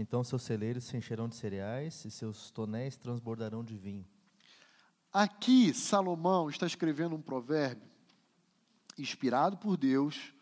Então 0.00 0.24
seus 0.24 0.40
celeiros 0.40 0.84
se 0.84 0.96
encherão 0.96 1.28
de 1.28 1.36
cereais 1.36 2.06
e 2.06 2.10
seus 2.10 2.50
tonéis 2.50 2.96
transbordarão 2.96 3.62
de 3.62 3.76
vinho. 3.76 4.06
Aqui, 5.12 5.74
Salomão 5.74 6.48
está 6.48 6.66
escrevendo 6.66 7.14
um 7.14 7.20
provérbio 7.20 7.86
inspirado 8.98 9.58
por 9.58 9.76
Deus, 9.76 10.32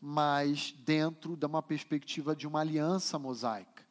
mas 0.00 0.74
dentro 0.84 1.36
de 1.36 1.46
uma 1.46 1.62
perspectiva 1.62 2.34
de 2.34 2.44
uma 2.44 2.58
aliança 2.58 3.16
mosaica. 3.16 3.84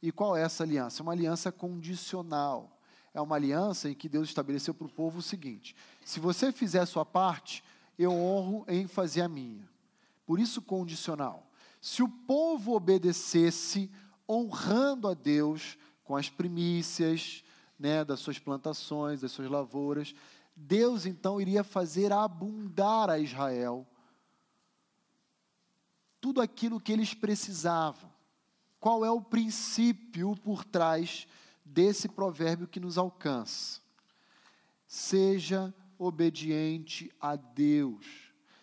E 0.00 0.12
qual 0.12 0.36
é 0.36 0.42
essa 0.42 0.62
aliança? 0.62 1.00
É 1.00 1.02
uma 1.02 1.12
aliança 1.12 1.50
condicional. 1.50 2.78
É 3.12 3.20
uma 3.20 3.34
aliança 3.34 3.90
em 3.90 3.94
que 3.94 4.08
Deus 4.08 4.28
estabeleceu 4.28 4.72
para 4.72 4.86
o 4.86 4.92
povo 4.92 5.18
o 5.18 5.22
seguinte: 5.22 5.74
se 6.04 6.20
você 6.20 6.52
fizer 6.52 6.78
a 6.78 6.86
sua 6.86 7.04
parte, 7.04 7.64
eu 7.98 8.12
honro 8.12 8.64
em 8.68 8.86
fazer 8.86 9.22
a 9.22 9.28
minha. 9.28 9.68
Por 10.24 10.38
isso, 10.38 10.62
condicional. 10.62 11.44
Se 11.80 12.04
o 12.04 12.08
povo 12.08 12.76
obedecesse, 12.76 13.90
honrando 14.30 15.08
a 15.08 15.14
Deus 15.14 15.76
com 16.04 16.16
as 16.16 16.28
primícias, 16.28 17.42
né, 17.78 18.04
das 18.04 18.20
suas 18.20 18.38
plantações, 18.38 19.22
das 19.22 19.32
suas 19.32 19.50
lavouras, 19.50 20.14
Deus 20.54 21.06
então 21.06 21.40
iria 21.40 21.64
fazer 21.64 22.12
abundar 22.12 23.08
a 23.08 23.18
Israel 23.18 23.86
tudo 26.20 26.40
aquilo 26.40 26.78
que 26.78 26.92
eles 26.92 27.14
precisavam. 27.14 28.12
Qual 28.78 29.04
é 29.04 29.10
o 29.10 29.22
princípio 29.22 30.36
por 30.36 30.64
trás 30.64 31.26
desse 31.64 32.08
provérbio 32.08 32.68
que 32.68 32.78
nos 32.78 32.98
alcança? 32.98 33.80
Seja 34.86 35.74
obediente 35.98 37.10
a 37.20 37.36
Deus, 37.36 38.06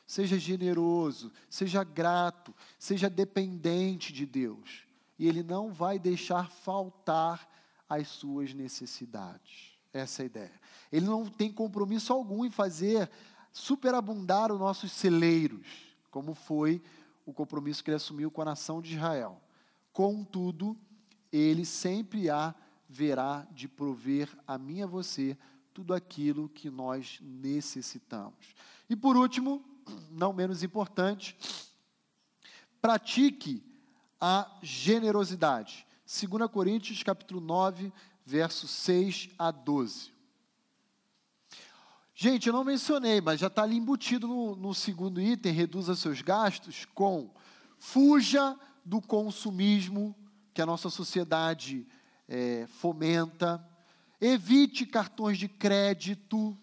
seja 0.05 0.39
generoso, 0.39 1.31
seja 1.49 1.83
grato, 1.83 2.53
seja 2.77 3.09
dependente 3.09 4.11
de 4.11 4.25
Deus, 4.25 4.86
e 5.17 5.27
Ele 5.27 5.43
não 5.43 5.71
vai 5.71 5.97
deixar 5.97 6.49
faltar 6.49 7.47
as 7.89 8.07
suas 8.07 8.53
necessidades. 8.53 9.77
Essa 9.93 10.21
é 10.21 10.23
a 10.23 10.25
ideia. 10.25 10.61
Ele 10.91 11.05
não 11.05 11.25
tem 11.25 11.51
compromisso 11.51 12.13
algum 12.13 12.45
em 12.45 12.51
fazer 12.51 13.09
superabundar 13.51 14.51
os 14.51 14.59
nossos 14.59 14.91
celeiros, 14.91 15.65
como 16.11 16.35
foi 16.35 16.81
o 17.25 17.33
compromisso 17.33 17.83
que 17.83 17.89
ele 17.89 17.97
assumiu 17.97 18.29
com 18.29 18.41
a 18.41 18.45
nação 18.45 18.81
de 18.81 18.95
Israel. 18.95 19.41
Contudo, 19.91 20.77
ele 21.31 21.65
sempre 21.65 22.29
haverá 22.29 23.47
de 23.51 23.67
prover 23.67 24.29
a 24.45 24.57
mim 24.57 24.77
e 24.77 24.83
a 24.83 24.87
você 24.87 25.37
tudo 25.73 25.93
aquilo 25.93 26.49
que 26.49 26.69
nós 26.69 27.19
necessitamos. 27.21 28.55
E 28.89 28.95
por 28.95 29.17
último, 29.17 29.63
não 30.11 30.31
menos 30.31 30.63
importante, 30.63 31.37
pratique 32.81 33.63
a 34.19 34.57
generosidade. 34.61 35.85
2 36.05 36.49
Coríntios 36.49 37.03
capítulo 37.03 37.39
9, 37.41 37.91
versos 38.25 38.69
6 38.71 39.29
a 39.37 39.51
12. 39.51 40.11
Gente, 42.15 42.47
eu 42.47 42.53
não 42.53 42.63
mencionei, 42.63 43.21
mas 43.21 43.39
já 43.39 43.47
está 43.47 43.61
ali 43.61 43.77
embutido 43.77 44.27
no, 44.27 44.55
no 44.55 44.73
segundo 44.73 45.21
item, 45.21 45.53
reduza 45.53 45.95
seus 45.95 46.21
gastos, 46.21 46.85
com 46.95 47.29
fuja 47.77 48.57
do 48.83 48.99
consumismo 48.99 50.15
que 50.53 50.61
a 50.61 50.65
nossa 50.65 50.89
sociedade 50.89 51.85
é, 52.27 52.65
fomenta, 52.67 53.63
evite 54.19 54.85
cartões 54.85 55.37
de 55.37 55.47
crédito, 55.47 56.57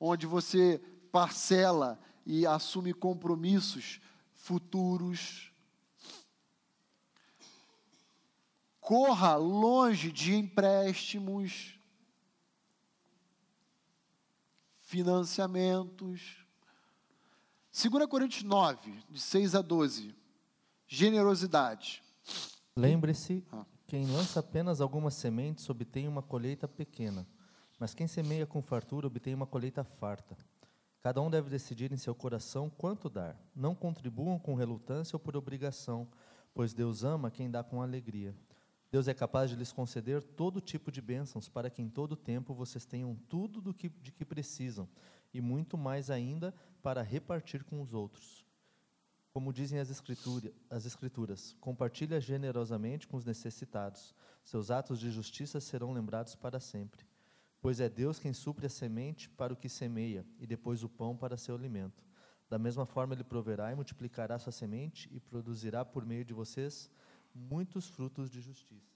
onde 0.00 0.26
você 0.26 0.82
parcela 1.12 2.00
e 2.26 2.44
assume 2.44 2.92
compromissos 2.92 4.00
futuros. 4.34 5.52
Corra 8.84 9.34
longe 9.34 10.12
de 10.12 10.34
empréstimos, 10.34 11.74
financiamentos. 14.78 16.46
2 17.72 18.06
Coríntios 18.06 18.42
9, 18.42 19.02
de 19.08 19.18
6 19.18 19.54
a 19.54 19.62
12. 19.62 20.14
Generosidade. 20.86 22.02
Lembre-se, 22.76 23.42
quem 23.86 24.06
lança 24.06 24.40
apenas 24.40 24.82
algumas 24.82 25.14
sementes 25.14 25.68
obtém 25.70 26.06
uma 26.06 26.22
colheita 26.22 26.68
pequena, 26.68 27.26
mas 27.80 27.94
quem 27.94 28.06
semeia 28.06 28.46
com 28.46 28.60
fartura 28.60 29.06
obtém 29.06 29.34
uma 29.34 29.46
colheita 29.46 29.82
farta. 29.82 30.36
Cada 31.00 31.22
um 31.22 31.30
deve 31.30 31.48
decidir 31.48 31.90
em 31.90 31.96
seu 31.96 32.14
coração 32.14 32.68
quanto 32.68 33.08
dar. 33.08 33.34
Não 33.56 33.74
contribuam 33.74 34.38
com 34.38 34.54
relutância 34.54 35.16
ou 35.16 35.20
por 35.20 35.34
obrigação, 35.38 36.06
pois 36.52 36.74
Deus 36.74 37.02
ama 37.02 37.30
quem 37.30 37.50
dá 37.50 37.64
com 37.64 37.80
alegria. 37.80 38.36
Deus 38.94 39.08
é 39.08 39.12
capaz 39.12 39.50
de 39.50 39.56
lhes 39.56 39.72
conceder 39.72 40.22
todo 40.22 40.60
tipo 40.60 40.92
de 40.92 41.02
bênçãos, 41.02 41.48
para 41.48 41.68
que 41.68 41.82
em 41.82 41.88
todo 41.88 42.14
tempo 42.14 42.54
vocês 42.54 42.86
tenham 42.86 43.16
tudo 43.28 43.60
do 43.60 43.74
que, 43.74 43.88
de 43.88 44.12
que 44.12 44.24
precisam, 44.24 44.88
e 45.32 45.40
muito 45.40 45.76
mais 45.76 46.10
ainda 46.10 46.54
para 46.80 47.02
repartir 47.02 47.64
com 47.64 47.82
os 47.82 47.92
outros. 47.92 48.46
Como 49.32 49.52
dizem 49.52 49.80
as, 49.80 49.90
escritura, 49.90 50.52
as 50.70 50.86
Escrituras, 50.86 51.56
compartilha 51.60 52.20
generosamente 52.20 53.08
com 53.08 53.16
os 53.16 53.24
necessitados. 53.24 54.14
Seus 54.44 54.70
atos 54.70 55.00
de 55.00 55.10
justiça 55.10 55.60
serão 55.60 55.92
lembrados 55.92 56.36
para 56.36 56.60
sempre. 56.60 57.04
Pois 57.60 57.80
é 57.80 57.88
Deus 57.88 58.20
quem 58.20 58.32
supre 58.32 58.66
a 58.66 58.70
semente 58.70 59.28
para 59.28 59.52
o 59.52 59.56
que 59.56 59.68
semeia, 59.68 60.24
e 60.38 60.46
depois 60.46 60.84
o 60.84 60.88
pão 60.88 61.16
para 61.16 61.36
seu 61.36 61.56
alimento. 61.56 62.06
Da 62.48 62.60
mesma 62.60 62.86
forma, 62.86 63.12
Ele 63.12 63.24
proverá 63.24 63.72
e 63.72 63.74
multiplicará 63.74 64.38
sua 64.38 64.52
semente 64.52 65.10
e 65.12 65.18
produzirá 65.18 65.84
por 65.84 66.06
meio 66.06 66.24
de 66.24 66.32
vocês 66.32 66.88
muitos 67.34 67.88
frutos 67.88 68.30
de 68.30 68.40
justiça. 68.40 68.94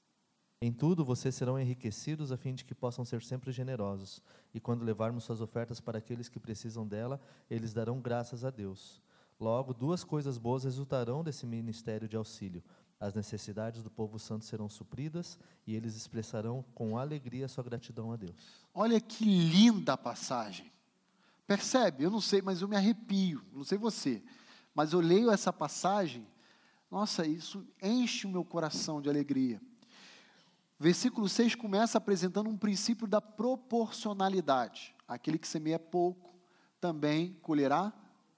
Em 0.61 0.73
tudo 0.73 1.05
vocês 1.05 1.35
serão 1.35 1.59
enriquecidos 1.59 2.33
a 2.33 2.37
fim 2.37 2.55
de 2.55 2.65
que 2.65 2.75
possam 2.75 3.05
ser 3.05 3.23
sempre 3.23 3.53
generosos. 3.53 4.23
E 4.53 4.59
quando 4.59 4.85
levarmos 4.85 5.25
suas 5.25 5.41
ofertas 5.41 5.81
para 5.81 5.99
aqueles 5.99 6.29
que 6.29 6.41
precisam 6.41 6.87
dela, 6.87 7.21
eles 7.49 7.73
darão 7.73 8.01
graças 8.01 8.45
a 8.45 8.51
Deus. 8.51 9.01
Logo, 9.39 9.73
duas 9.73 10.03
coisas 10.03 10.37
boas 10.37 10.65
resultarão 10.65 11.23
desse 11.23 11.47
ministério 11.47 12.09
de 12.09 12.17
auxílio. 12.17 12.63
As 12.99 13.15
necessidades 13.15 13.85
do 13.85 13.91
povo 13.91 14.19
santo 14.19 14.45
serão 14.45 14.69
supridas 14.69 15.39
e 15.65 15.77
eles 15.77 15.95
expressarão 15.95 16.65
com 16.75 16.99
alegria 16.99 17.47
sua 17.47 17.63
gratidão 17.63 18.11
a 18.11 18.17
Deus. 18.17 18.67
Olha 18.75 19.01
que 19.01 19.25
linda 19.25 19.97
passagem. 19.97 20.73
Percebe? 21.47 22.03
Eu 22.03 22.11
não 22.11 22.21
sei, 22.21 22.43
mas 22.43 22.61
eu 22.61 22.67
me 22.67 22.75
arrepio. 22.75 23.45
Não 23.53 23.63
sei 23.63 23.79
você. 23.79 24.21
Mas 24.75 24.93
eu 24.93 24.99
leio 24.99 25.31
essa 25.31 25.53
passagem, 25.53 26.27
nossa, 26.91 27.27
isso 27.27 27.67
enche 27.83 28.27
o 28.27 28.31
meu 28.31 28.45
coração 28.45 29.01
de 29.01 29.09
alegria. 29.11 29.61
Versículo 30.79 31.29
6 31.29 31.55
começa 31.55 31.99
apresentando 31.99 32.49
um 32.49 32.57
princípio 32.57 33.07
da 33.07 33.21
proporcionalidade. 33.21 34.95
Aquele 35.07 35.39
que 35.39 35.49
semeia 35.49 35.79
pouco 35.79 36.35
também 36.81 37.35
colherá 37.43 37.93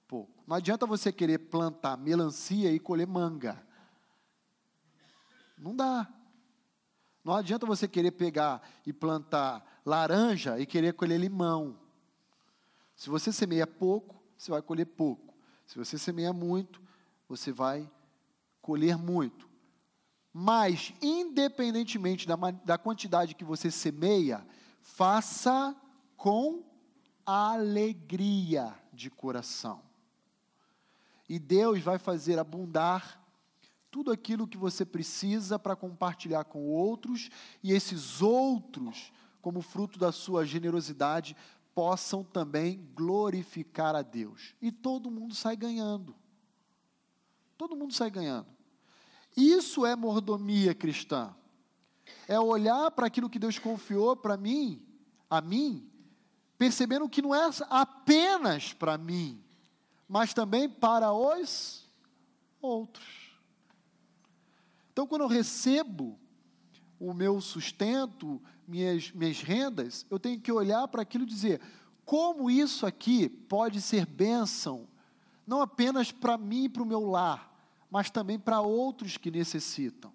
pouco. 0.07 0.43
Não 0.47 0.55
adianta 0.55 0.85
você 0.85 1.11
querer 1.11 1.37
plantar 1.37 1.97
melancia 1.97 2.71
e 2.71 2.79
colher 2.79 3.07
manga. 3.07 3.63
Não 5.57 5.75
dá. 5.75 6.11
Não 7.23 7.35
adianta 7.35 7.65
você 7.67 7.87
querer 7.87 8.11
pegar 8.11 8.61
e 8.85 8.91
plantar 8.91 9.63
laranja 9.85 10.59
e 10.59 10.65
querer 10.65 10.93
colher 10.93 11.19
limão. 11.19 11.77
Se 12.95 13.09
você 13.09 13.31
semeia 13.31 13.67
pouco, 13.67 14.21
você 14.35 14.51
vai 14.51 14.61
colher 14.61 14.87
pouco. 14.87 15.33
Se 15.67 15.77
você 15.77 15.97
semeia 15.97 16.33
muito, 16.33 16.81
você 17.29 17.51
vai 17.51 17.89
colher 18.61 18.97
muito. 18.97 19.49
Mas, 20.33 20.93
independentemente 21.01 22.27
da, 22.27 22.35
da 22.35 22.77
quantidade 22.77 23.35
que 23.35 23.43
você 23.43 23.69
semeia, 23.69 24.45
faça 24.81 25.75
com 26.15 26.63
alegria 27.25 28.73
de 28.93 29.09
coração. 29.09 29.81
E 31.27 31.39
Deus 31.39 31.81
vai 31.81 31.97
fazer 31.97 32.39
abundar 32.39 33.21
tudo 33.89 34.11
aquilo 34.11 34.47
que 34.47 34.57
você 34.57 34.85
precisa 34.85 35.59
para 35.59 35.75
compartilhar 35.75 36.45
com 36.45 36.69
outros, 36.69 37.29
e 37.61 37.73
esses 37.73 38.21
outros, 38.21 39.11
como 39.41 39.61
fruto 39.61 39.99
da 39.99 40.13
sua 40.13 40.45
generosidade, 40.45 41.35
possam 41.75 42.23
também 42.23 42.89
glorificar 42.95 43.95
a 43.95 44.01
Deus. 44.01 44.55
E 44.61 44.71
todo 44.71 45.11
mundo 45.11 45.35
sai 45.35 45.57
ganhando. 45.57 46.15
Todo 47.61 47.75
mundo 47.75 47.93
sai 47.93 48.09
ganhando. 48.09 48.47
Isso 49.37 49.85
é 49.85 49.95
mordomia 49.95 50.73
cristã. 50.73 51.31
É 52.27 52.39
olhar 52.39 52.89
para 52.89 53.05
aquilo 53.05 53.29
que 53.29 53.37
Deus 53.37 53.59
confiou 53.59 54.15
para 54.15 54.35
mim, 54.35 54.83
a 55.29 55.41
mim, 55.41 55.87
percebendo 56.57 57.07
que 57.07 57.21
não 57.21 57.35
é 57.35 57.51
apenas 57.69 58.73
para 58.73 58.97
mim, 58.97 59.39
mas 60.09 60.33
também 60.33 60.67
para 60.67 61.13
os 61.13 61.87
outros. 62.59 63.39
Então, 64.91 65.05
quando 65.05 65.21
eu 65.21 65.27
recebo 65.27 66.19
o 66.99 67.13
meu 67.13 67.39
sustento, 67.39 68.41
minhas, 68.67 69.11
minhas 69.11 69.39
rendas, 69.39 70.03
eu 70.09 70.17
tenho 70.17 70.41
que 70.41 70.51
olhar 70.51 70.87
para 70.87 71.03
aquilo 71.03 71.25
e 71.25 71.27
dizer: 71.27 71.61
como 72.05 72.49
isso 72.49 72.87
aqui 72.87 73.29
pode 73.29 73.79
ser 73.81 74.07
bênção, 74.07 74.87
não 75.45 75.61
apenas 75.61 76.11
para 76.11 76.39
mim 76.39 76.63
e 76.63 76.69
para 76.69 76.81
o 76.81 76.87
meu 76.87 77.05
lar, 77.05 77.50
mas 77.91 78.09
também 78.09 78.39
para 78.39 78.61
outros 78.61 79.17
que 79.17 79.29
necessitam. 79.29 80.11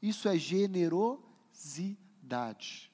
Isso 0.00 0.26
é 0.28 0.38
generosidade. 0.38 2.90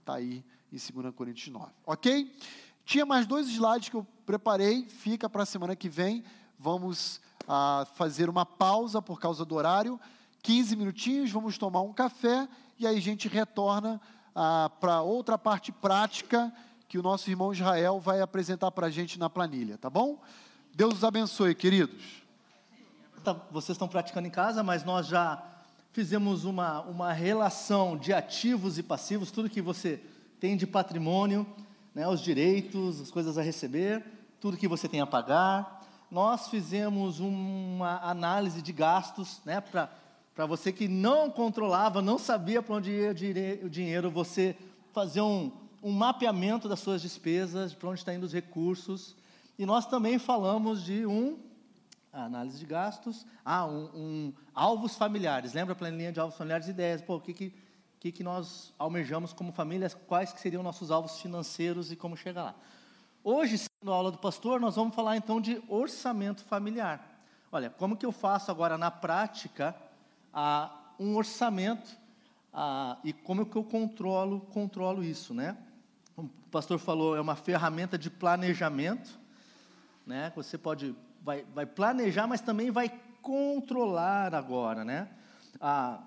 Está 0.00 0.14
aí 0.14 0.44
em 0.72 0.76
2 0.76 1.14
Coríntios 1.14 1.46
9. 1.48 1.70
Ok? 1.86 2.36
Tinha 2.84 3.06
mais 3.06 3.24
dois 3.26 3.48
slides 3.48 3.88
que 3.88 3.96
eu 3.96 4.04
preparei, 4.26 4.86
fica 4.88 5.30
para 5.30 5.44
a 5.44 5.46
semana 5.46 5.76
que 5.76 5.88
vem. 5.88 6.24
Vamos 6.58 7.20
a 7.46 7.86
fazer 7.94 8.28
uma 8.28 8.44
pausa 8.44 9.00
por 9.00 9.20
causa 9.20 9.44
do 9.44 9.54
horário, 9.54 10.00
15 10.42 10.74
minutinhos, 10.74 11.30
vamos 11.30 11.56
tomar 11.56 11.82
um 11.82 11.92
café 11.92 12.48
e 12.78 12.86
aí 12.86 12.96
a 12.96 13.00
gente 13.00 13.28
retorna 13.28 14.00
ah, 14.34 14.70
para 14.80 15.02
outra 15.02 15.38
parte 15.38 15.70
prática 15.70 16.52
que 16.88 16.98
o 16.98 17.02
nosso 17.02 17.30
irmão 17.30 17.52
Israel 17.52 18.00
vai 18.00 18.20
apresentar 18.20 18.72
para 18.72 18.88
a 18.88 18.90
gente 18.90 19.16
na 19.18 19.30
planilha, 19.30 19.78
tá 19.78 19.90
bom? 19.90 20.20
Deus 20.74 20.94
os 20.94 21.04
abençoe, 21.04 21.54
queridos. 21.54 22.25
Tá, 23.26 23.34
vocês 23.50 23.74
estão 23.74 23.88
praticando 23.88 24.28
em 24.28 24.30
casa, 24.30 24.62
mas 24.62 24.84
nós 24.84 25.08
já 25.08 25.42
fizemos 25.90 26.44
uma, 26.44 26.82
uma 26.82 27.12
relação 27.12 27.96
de 27.96 28.12
ativos 28.12 28.78
e 28.78 28.84
passivos, 28.84 29.32
tudo 29.32 29.50
que 29.50 29.60
você 29.60 30.00
tem 30.38 30.56
de 30.56 30.64
patrimônio, 30.64 31.44
né, 31.92 32.06
os 32.06 32.20
direitos, 32.20 33.00
as 33.00 33.10
coisas 33.10 33.36
a 33.36 33.42
receber, 33.42 34.04
tudo 34.40 34.56
que 34.56 34.68
você 34.68 34.88
tem 34.88 35.00
a 35.00 35.06
pagar, 35.08 35.84
nós 36.08 36.46
fizemos 36.46 37.18
uma 37.18 37.98
análise 37.98 38.62
de 38.62 38.72
gastos, 38.72 39.40
né, 39.44 39.60
para 39.60 40.46
você 40.46 40.70
que 40.70 40.86
não 40.86 41.28
controlava, 41.28 42.00
não 42.00 42.20
sabia 42.20 42.62
para 42.62 42.76
onde 42.76 42.92
ia 42.92 43.10
o 43.64 43.68
dinheiro, 43.68 44.08
você 44.08 44.54
fazer 44.92 45.20
um, 45.20 45.50
um 45.82 45.90
mapeamento 45.90 46.68
das 46.68 46.78
suas 46.78 47.02
despesas, 47.02 47.74
para 47.74 47.88
onde 47.88 47.98
está 47.98 48.14
indo 48.14 48.22
os 48.22 48.32
recursos. 48.32 49.16
E 49.58 49.66
nós 49.66 49.84
também 49.84 50.16
falamos 50.16 50.84
de 50.84 51.04
um 51.04 51.44
análise 52.24 52.58
de 52.58 52.66
gastos, 52.66 53.26
ah, 53.44 53.66
um, 53.66 53.90
um 53.94 54.32
alvos 54.54 54.96
familiares. 54.96 55.52
Lembra 55.52 55.72
a 55.72 55.76
planilha 55.76 56.12
de 56.12 56.20
alvos 56.20 56.36
familiares 56.36 56.68
ideias? 56.68 57.02
Pô, 57.02 57.16
o 57.16 57.20
que 57.20 57.52
que, 58.06 58.12
que 58.12 58.22
nós 58.22 58.72
almejamos 58.78 59.32
como 59.32 59.52
família? 59.52 59.88
Quais 60.06 60.32
que 60.32 60.40
seriam 60.40 60.62
nossos 60.62 60.90
alvos 60.90 61.20
financeiros 61.20 61.90
e 61.90 61.96
como 61.96 62.16
chegar 62.16 62.42
lá? 62.42 62.54
Hoje, 63.24 63.58
sendo 63.58 63.92
a 63.92 63.94
aula 63.94 64.12
do 64.12 64.18
pastor, 64.18 64.60
nós 64.60 64.76
vamos 64.76 64.94
falar 64.94 65.16
então 65.16 65.40
de 65.40 65.60
orçamento 65.68 66.44
familiar. 66.44 67.20
Olha, 67.50 67.70
como 67.70 67.96
que 67.96 68.06
eu 68.06 68.12
faço 68.12 68.50
agora 68.50 68.78
na 68.78 68.90
prática 68.90 69.74
ah, 70.32 70.92
um 70.98 71.16
orçamento 71.16 71.96
ah, 72.52 72.98
e 73.02 73.12
como 73.12 73.46
que 73.46 73.56
eu 73.56 73.64
controlo, 73.64 74.40
controlo 74.40 75.02
isso, 75.02 75.34
né? 75.34 75.56
O 76.16 76.28
pastor 76.50 76.78
falou, 76.78 77.16
é 77.16 77.20
uma 77.20 77.36
ferramenta 77.36 77.98
de 77.98 78.08
planejamento, 78.08 79.18
né? 80.06 80.32
Você 80.36 80.56
pode, 80.56 80.94
vai, 81.26 81.44
vai 81.52 81.66
planejar, 81.66 82.28
mas 82.28 82.40
também 82.40 82.70
vai 82.70 82.88
controlar 83.20 84.32
agora, 84.32 84.84
né? 84.84 85.08
Ah, 85.60 86.00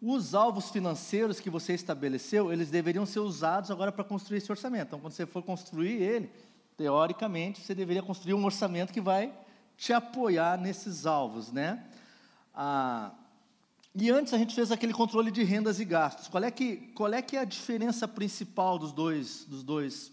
os 0.00 0.32
alvos 0.32 0.70
financeiros 0.70 1.40
que 1.40 1.50
você 1.50 1.74
estabeleceu, 1.74 2.52
eles 2.52 2.70
deveriam 2.70 3.04
ser 3.04 3.18
usados 3.18 3.68
agora 3.68 3.90
para 3.90 4.04
construir 4.04 4.38
esse 4.38 4.52
orçamento. 4.52 4.86
Então, 4.86 5.00
quando 5.00 5.12
você 5.12 5.26
for 5.26 5.42
construir 5.42 6.00
ele, 6.00 6.30
teoricamente, 6.76 7.60
você 7.60 7.74
deveria 7.74 8.00
construir 8.00 8.34
um 8.34 8.44
orçamento 8.44 8.92
que 8.92 9.00
vai 9.00 9.34
te 9.76 9.92
apoiar 9.92 10.56
nesses 10.56 11.04
alvos, 11.04 11.50
né? 11.50 11.84
Ah, 12.54 13.10
e 13.92 14.08
antes 14.08 14.32
a 14.32 14.38
gente 14.38 14.54
fez 14.54 14.70
aquele 14.70 14.92
controle 14.92 15.32
de 15.32 15.42
rendas 15.42 15.80
e 15.80 15.84
gastos. 15.84 16.28
Qual 16.28 16.44
é 16.44 16.50
que, 16.52 16.76
qual 16.94 17.12
é, 17.12 17.20
que 17.20 17.36
é 17.36 17.40
a 17.40 17.44
diferença 17.44 18.06
principal 18.06 18.78
dos 18.78 18.92
dois, 18.92 19.44
dos 19.46 19.64
dois 19.64 20.12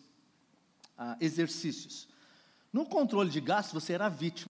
ah, 0.98 1.16
exercícios? 1.22 2.15
No 2.76 2.86
controle 2.86 3.30
de 3.30 3.40
gastos, 3.40 3.82
você 3.82 3.94
era 3.94 4.10
vítima. 4.10 4.50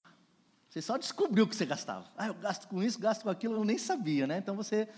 Você 0.67 0.81
só 0.81 0.97
descobriu 0.97 1.45
o 1.45 1.47
que 1.47 1.55
você 1.55 1.63
gastava. 1.63 2.05
Ah, 2.17 2.25
eu 2.25 2.33
gasto 2.33 2.67
com 2.67 2.81
isso, 2.81 2.99
gasto 2.99 3.21
com 3.21 3.29
aquilo, 3.29 3.53
eu 3.53 3.63
nem 3.63 3.77
sabia, 3.77 4.25
né? 4.25 4.39
Então 4.39 4.55
você 4.55 4.89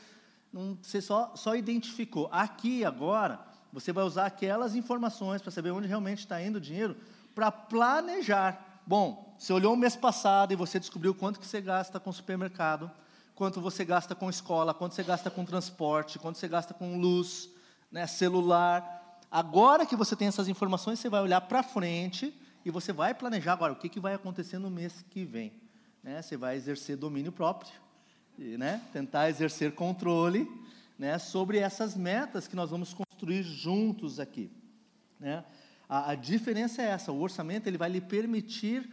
não, 0.53 0.77
você 0.81 1.01
só, 1.01 1.35
só 1.35 1.53
identificou. 1.53 2.29
Aqui, 2.31 2.85
agora, 2.85 3.37
você 3.73 3.91
vai 3.91 4.05
usar 4.05 4.27
aquelas 4.27 4.75
informações 4.75 5.41
para 5.41 5.51
saber 5.51 5.71
onde 5.71 5.89
realmente 5.89 6.19
está 6.19 6.41
indo 6.41 6.55
o 6.55 6.61
dinheiro, 6.61 6.95
para 7.35 7.51
planejar. 7.51 8.81
Bom, 8.87 9.35
você 9.37 9.51
olhou 9.51 9.73
o 9.73 9.77
mês 9.77 9.93
passado 9.93 10.53
e 10.53 10.55
você 10.55 10.79
descobriu 10.79 11.13
quanto 11.13 11.37
que 11.37 11.45
você 11.45 11.59
gasta 11.59 11.99
com 11.99 12.09
supermercado, 12.13 12.89
quanto 13.35 13.59
você 13.59 13.83
gasta 13.83 14.15
com 14.15 14.29
escola, 14.29 14.73
quanto 14.73 14.95
você 14.95 15.03
gasta 15.03 15.29
com 15.29 15.43
transporte, 15.43 16.17
quanto 16.17 16.37
você 16.37 16.47
gasta 16.47 16.73
com 16.73 16.97
luz, 16.97 17.49
né, 17.91 18.07
celular. 18.07 19.19
Agora 19.29 19.85
que 19.85 19.97
você 19.97 20.15
tem 20.15 20.29
essas 20.29 20.47
informações, 20.47 20.97
você 20.97 21.09
vai 21.09 21.21
olhar 21.21 21.41
para 21.41 21.61
frente 21.61 22.33
e 22.67 22.69
você 22.69 22.91
vai 22.91 23.13
planejar 23.13 23.53
agora 23.53 23.71
o 23.71 23.77
que, 23.77 23.87
que 23.87 23.99
vai 23.99 24.13
acontecer 24.13 24.59
no 24.59 24.69
mês 24.69 25.05
que 25.09 25.23
vem. 25.23 25.53
Né? 26.03 26.21
Você 26.21 26.35
vai 26.35 26.57
exercer 26.57 26.97
domínio 26.97 27.31
próprio 27.31 27.71
né, 28.37 28.81
tentar 28.91 29.29
exercer 29.29 29.73
controle 29.73 30.51
né, 30.99 31.17
sobre 31.17 31.59
essas 31.59 31.95
metas 31.95 32.45
que 32.45 32.57
nós 32.57 32.69
vamos 32.69 32.93
construir 32.93 33.41
juntos 33.41 34.19
aqui. 34.19 34.51
Né? 35.17 35.45
A, 35.87 36.11
a, 36.11 36.15
diferença 36.15 36.81
é 36.81 36.87
essa: 36.87 37.09
o 37.09 37.21
orçamento 37.21 37.67
ele 37.67 37.77
vai 37.77 37.89
lhe 37.89 38.01
permitir 38.01 38.87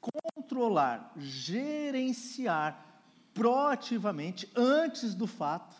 controlar, 0.00 1.12
gerenciar 1.16 2.84
proativamente, 3.32 4.50
antes 4.56 5.14
do 5.14 5.28
fato, 5.28 5.76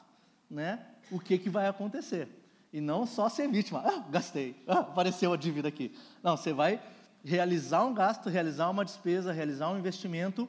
né, 0.49 0.79
o 1.11 1.19
que, 1.19 1.37
que 1.39 1.51
vai 1.51 1.67
acontecer. 1.67 2.29
E 2.73 2.81
não 2.81 3.05
só 3.05 3.29
ser 3.29 3.49
vítima. 3.49 3.83
Ah, 3.85 4.09
gastei. 4.09 4.63
Ah, 4.67 4.79
apareceu 4.79 5.33
a 5.33 5.37
dívida 5.37 5.69
aqui. 5.69 5.93
Não, 6.23 6.37
você 6.37 6.55
vai 6.55 6.81
realizar 7.25 7.85
um 7.85 7.95
gasto, 7.95 8.29
realizar 8.29 8.69
uma 8.71 8.85
despesa, 8.85 9.33
realizar 9.33 9.71
um 9.71 9.79
investimento 9.79 10.49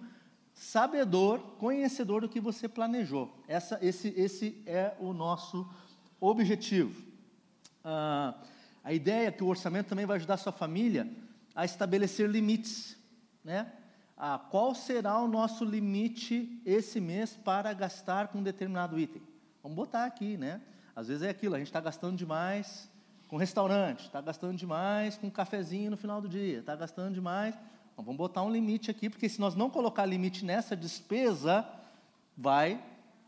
sabedor, 0.54 1.40
conhecedor 1.58 2.22
do 2.22 2.30
que 2.30 2.40
você 2.40 2.68
planejou. 2.68 3.34
Essa, 3.48 3.80
esse, 3.82 4.10
esse 4.18 4.62
é 4.66 4.96
o 5.00 5.14
nosso 5.14 5.68
objetivo. 6.20 7.04
Ah, 7.84 8.36
a 8.84 8.94
ideia 8.94 9.28
é 9.28 9.32
que 9.32 9.44
o 9.44 9.48
orçamento 9.48 9.90
também 9.90 10.06
vai 10.06 10.18
ajudar 10.18 10.36
a 10.36 10.38
sua 10.38 10.52
família 10.52 11.10
a 11.56 11.66
estabelecer 11.66 12.30
limites, 12.30 12.98
né? 13.44 13.72
Ah, 14.16 14.40
qual 14.40 14.74
será 14.76 15.20
o 15.20 15.28
nosso 15.28 15.66
limite 15.66 16.62
esse 16.66 17.02
mês 17.02 17.36
para 17.36 17.74
gastar 17.74 18.28
com 18.28 18.40
um 18.40 18.44
determinado 18.44 19.00
item? 19.00 19.22
Vamos 19.62 19.76
botar 19.76 20.06
aqui, 20.06 20.38
né? 20.38 20.62
Às 20.96 21.08
vezes 21.08 21.24
é 21.24 21.30
aquilo, 21.30 21.56
a 21.56 21.58
gente 21.58 21.68
está 21.68 21.82
gastando 21.82 22.16
demais 22.16 22.90
com 23.34 23.38
restaurante, 23.38 24.02
está 24.02 24.22
gastando 24.22 24.56
demais 24.56 25.18
com 25.18 25.28
cafezinho 25.28 25.90
no 25.90 25.98
final 25.98 26.22
do 26.22 26.30
dia, 26.30 26.60
está 26.60 26.76
gastando 26.76 27.16
demais. 27.16 27.56
Então, 27.92 28.06
vamos 28.06 28.16
botar 28.16 28.44
um 28.44 28.52
limite 28.52 28.92
aqui, 28.92 29.10
porque 29.10 29.28
se 29.28 29.42
nós 29.42 29.56
não 29.56 29.72
colocar 29.72 30.06
limite 30.06 30.46
nessa 30.46 30.76
despesa, 30.76 31.68
vai 32.38 32.80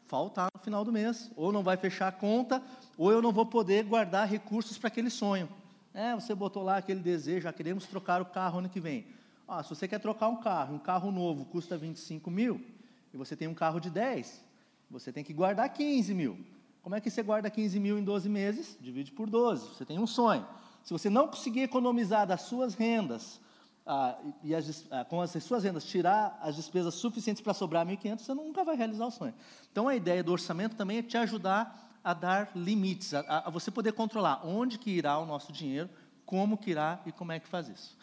faltar 0.06 0.48
no 0.56 0.62
final 0.62 0.86
do 0.86 0.92
mês, 0.92 1.32
ou 1.36 1.52
não 1.52 1.64
vai 1.64 1.76
fechar 1.76 2.08
a 2.08 2.12
conta, 2.12 2.62
ou 2.96 3.12
eu 3.12 3.20
não 3.20 3.32
vou 3.32 3.48
poder 3.48 3.84
guardar 3.84 4.28
recursos 4.28 4.78
para 4.78 4.90
aquele 4.90 5.10
sonho. 5.10 5.50
É, 5.92 6.14
você 6.14 6.36
botou 6.36 6.62
lá 6.62 6.78
aquele 6.78 7.00
desejo, 7.00 7.42
já 7.42 7.52
queremos 7.52 7.88
trocar 7.88 8.22
o 8.22 8.26
carro 8.26 8.60
ano 8.60 8.70
que 8.70 8.80
vem. 8.80 9.08
Ah, 9.48 9.64
se 9.64 9.72
você 9.72 9.88
quer 9.88 10.00
trocar 10.00 10.28
um 10.28 10.36
carro, 10.36 10.76
um 10.76 10.80
carro 10.80 11.12
novo 11.12 11.46
custa 11.46 11.76
25 11.76 12.30
mil, 12.30 12.64
e 13.12 13.18
você 13.18 13.36
tem 13.36 13.48
um 13.48 13.56
carro 13.56 13.80
de 13.80 13.90
10, 13.90 14.40
você 14.88 15.12
tem 15.12 15.24
que 15.24 15.34
guardar 15.34 15.68
15 15.68 16.14
mil. 16.14 16.55
Como 16.86 16.94
é 16.94 17.02
que 17.02 17.10
você 17.10 17.24
guarda 17.24 17.50
15 17.50 17.80
mil 17.80 17.98
em 17.98 18.04
12 18.04 18.30
meses? 18.30 18.78
Divide 18.80 19.12
por 19.12 19.28
12. 19.28 19.70
Você 19.70 19.84
tem 19.84 19.98
um 19.98 20.06
sonho. 20.06 20.46
Se 20.84 20.94
você 20.94 21.10
não 21.10 21.28
conseguir 21.28 21.62
economizar 21.62 22.28
das 22.28 22.42
suas 22.42 22.76
rendas, 22.76 23.42
ah, 23.88 24.16
e 24.44 24.54
as, 24.54 24.86
ah, 24.92 25.04
com 25.04 25.20
as 25.20 25.32
suas 25.44 25.64
rendas, 25.64 25.84
tirar 25.84 26.38
as 26.44 26.56
despesas 26.56 26.94
suficientes 26.94 27.42
para 27.42 27.56
sobrar 27.56 27.88
1.500, 27.88 28.20
você 28.20 28.36
nunca 28.36 28.64
vai 28.64 28.76
realizar 28.76 29.08
o 29.08 29.10
sonho. 29.10 29.34
Então, 29.72 29.88
a 29.88 29.96
ideia 29.96 30.24
do 30.24 30.32
orçamento 30.32 30.76
também 30.76 31.00
é 31.00 31.02
te 31.02 31.18
ajudar 31.18 31.98
a 32.04 32.14
dar 32.14 32.52
limites, 32.56 33.16
a, 33.16 33.48
a 33.48 33.50
você 33.50 33.72
poder 33.72 33.94
controlar 33.94 34.46
onde 34.46 34.78
que 34.78 34.92
irá 34.92 35.18
o 35.18 35.26
nosso 35.26 35.52
dinheiro, 35.52 35.90
como 36.24 36.56
que 36.56 36.70
irá 36.70 37.02
e 37.04 37.12
como 37.12 37.32
é 37.32 37.40
que 37.40 37.48
faz 37.48 37.68
isso. 37.68 37.98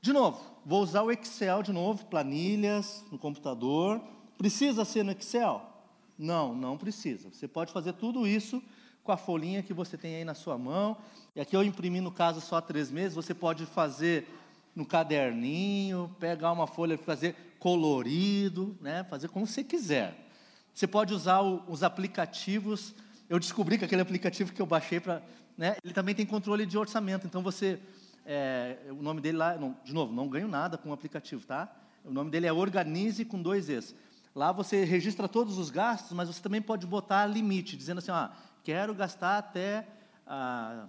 De 0.00 0.12
novo, 0.12 0.40
vou 0.64 0.84
usar 0.84 1.02
o 1.02 1.10
Excel 1.10 1.64
de 1.64 1.72
novo, 1.72 2.06
planilhas 2.06 3.04
no 3.10 3.18
computador. 3.18 4.00
Precisa 4.38 4.84
ser 4.84 5.02
no 5.02 5.10
Excel? 5.10 5.73
Não, 6.18 6.54
não 6.54 6.76
precisa. 6.76 7.28
Você 7.30 7.48
pode 7.48 7.72
fazer 7.72 7.92
tudo 7.94 8.26
isso 8.26 8.62
com 9.02 9.12
a 9.12 9.16
folhinha 9.16 9.62
que 9.62 9.74
você 9.74 9.96
tem 9.96 10.16
aí 10.16 10.24
na 10.24 10.34
sua 10.34 10.56
mão. 10.56 10.96
E 11.34 11.40
aqui 11.40 11.56
eu 11.56 11.62
imprimi, 11.62 12.00
no 12.00 12.10
caso, 12.10 12.40
só 12.40 12.60
três 12.60 12.90
meses. 12.90 13.14
Você 13.14 13.34
pode 13.34 13.66
fazer 13.66 14.26
no 14.74 14.86
caderninho, 14.86 16.14
pegar 16.18 16.52
uma 16.52 16.66
folha 16.66 16.94
e 16.94 16.98
fazer 16.98 17.36
colorido, 17.58 18.76
né? 18.80 19.04
fazer 19.04 19.28
como 19.28 19.46
você 19.46 19.62
quiser. 19.62 20.28
Você 20.72 20.86
pode 20.86 21.12
usar 21.14 21.40
o, 21.40 21.62
os 21.68 21.82
aplicativos. 21.82 22.94
Eu 23.28 23.38
descobri 23.38 23.78
que 23.78 23.84
aquele 23.84 24.02
aplicativo 24.02 24.52
que 24.52 24.60
eu 24.60 24.66
baixei 24.66 25.00
para. 25.00 25.22
Né, 25.56 25.76
ele 25.84 25.94
também 25.94 26.14
tem 26.14 26.26
controle 26.26 26.66
de 26.66 26.76
orçamento. 26.76 27.26
Então 27.26 27.42
você 27.42 27.78
é, 28.26 28.78
o 28.90 29.02
nome 29.02 29.20
dele 29.20 29.36
lá, 29.36 29.56
não, 29.56 29.76
de 29.84 29.92
novo, 29.92 30.12
não 30.12 30.28
ganho 30.28 30.48
nada 30.48 30.78
com 30.78 30.90
o 30.90 30.92
aplicativo, 30.92 31.46
tá? 31.46 31.70
O 32.04 32.10
nome 32.10 32.30
dele 32.30 32.46
é 32.46 32.52
Organize 32.52 33.24
com 33.24 33.40
dois 33.40 33.68
Es. 33.68 33.94
Lá 34.34 34.50
você 34.50 34.84
registra 34.84 35.28
todos 35.28 35.58
os 35.58 35.70
gastos, 35.70 36.12
mas 36.12 36.28
você 36.28 36.42
também 36.42 36.60
pode 36.60 36.86
botar 36.86 37.24
limite, 37.26 37.76
dizendo 37.76 37.98
assim, 37.98 38.10
ah, 38.10 38.32
quero 38.64 38.92
gastar 38.92 39.38
até, 39.38 39.86
ah, 40.26 40.86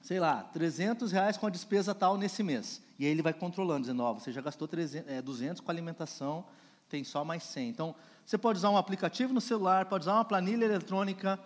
sei 0.00 0.20
lá, 0.20 0.44
300 0.44 1.10
reais 1.10 1.36
com 1.36 1.46
a 1.46 1.50
despesa 1.50 1.92
tal 1.92 2.16
nesse 2.16 2.44
mês. 2.44 2.80
E 2.96 3.04
aí 3.04 3.10
ele 3.10 3.22
vai 3.22 3.32
controlando, 3.32 3.80
dizendo, 3.80 4.04
ó, 4.04 4.14
você 4.14 4.30
já 4.30 4.40
gastou 4.40 4.68
300, 4.68 5.10
é, 5.10 5.20
200 5.20 5.60
com 5.60 5.70
alimentação, 5.70 6.44
tem 6.88 7.02
só 7.02 7.24
mais 7.24 7.42
100. 7.42 7.68
Então, 7.68 7.94
você 8.24 8.38
pode 8.38 8.58
usar 8.58 8.70
um 8.70 8.76
aplicativo 8.76 9.34
no 9.34 9.40
celular, 9.40 9.86
pode 9.86 10.04
usar 10.04 10.14
uma 10.14 10.24
planilha 10.24 10.64
eletrônica, 10.64 11.40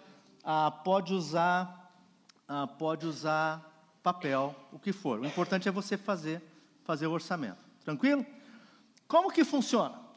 ah, 0.44 0.70
pode 0.70 1.14
usar, 1.14 1.90
ah, 2.46 2.66
pode 2.66 3.06
usar 3.06 3.66
papel, 4.02 4.54
o 4.72 4.78
que 4.78 4.92
for. 4.92 5.20
O 5.20 5.26
importante 5.26 5.68
é 5.68 5.72
você 5.72 5.96
fazer, 5.96 6.42
fazer 6.84 7.06
o 7.06 7.12
orçamento. 7.12 7.58
Tranquilo? 7.82 8.26
Como 9.08 9.32
que 9.32 9.42
funciona? 9.42 10.09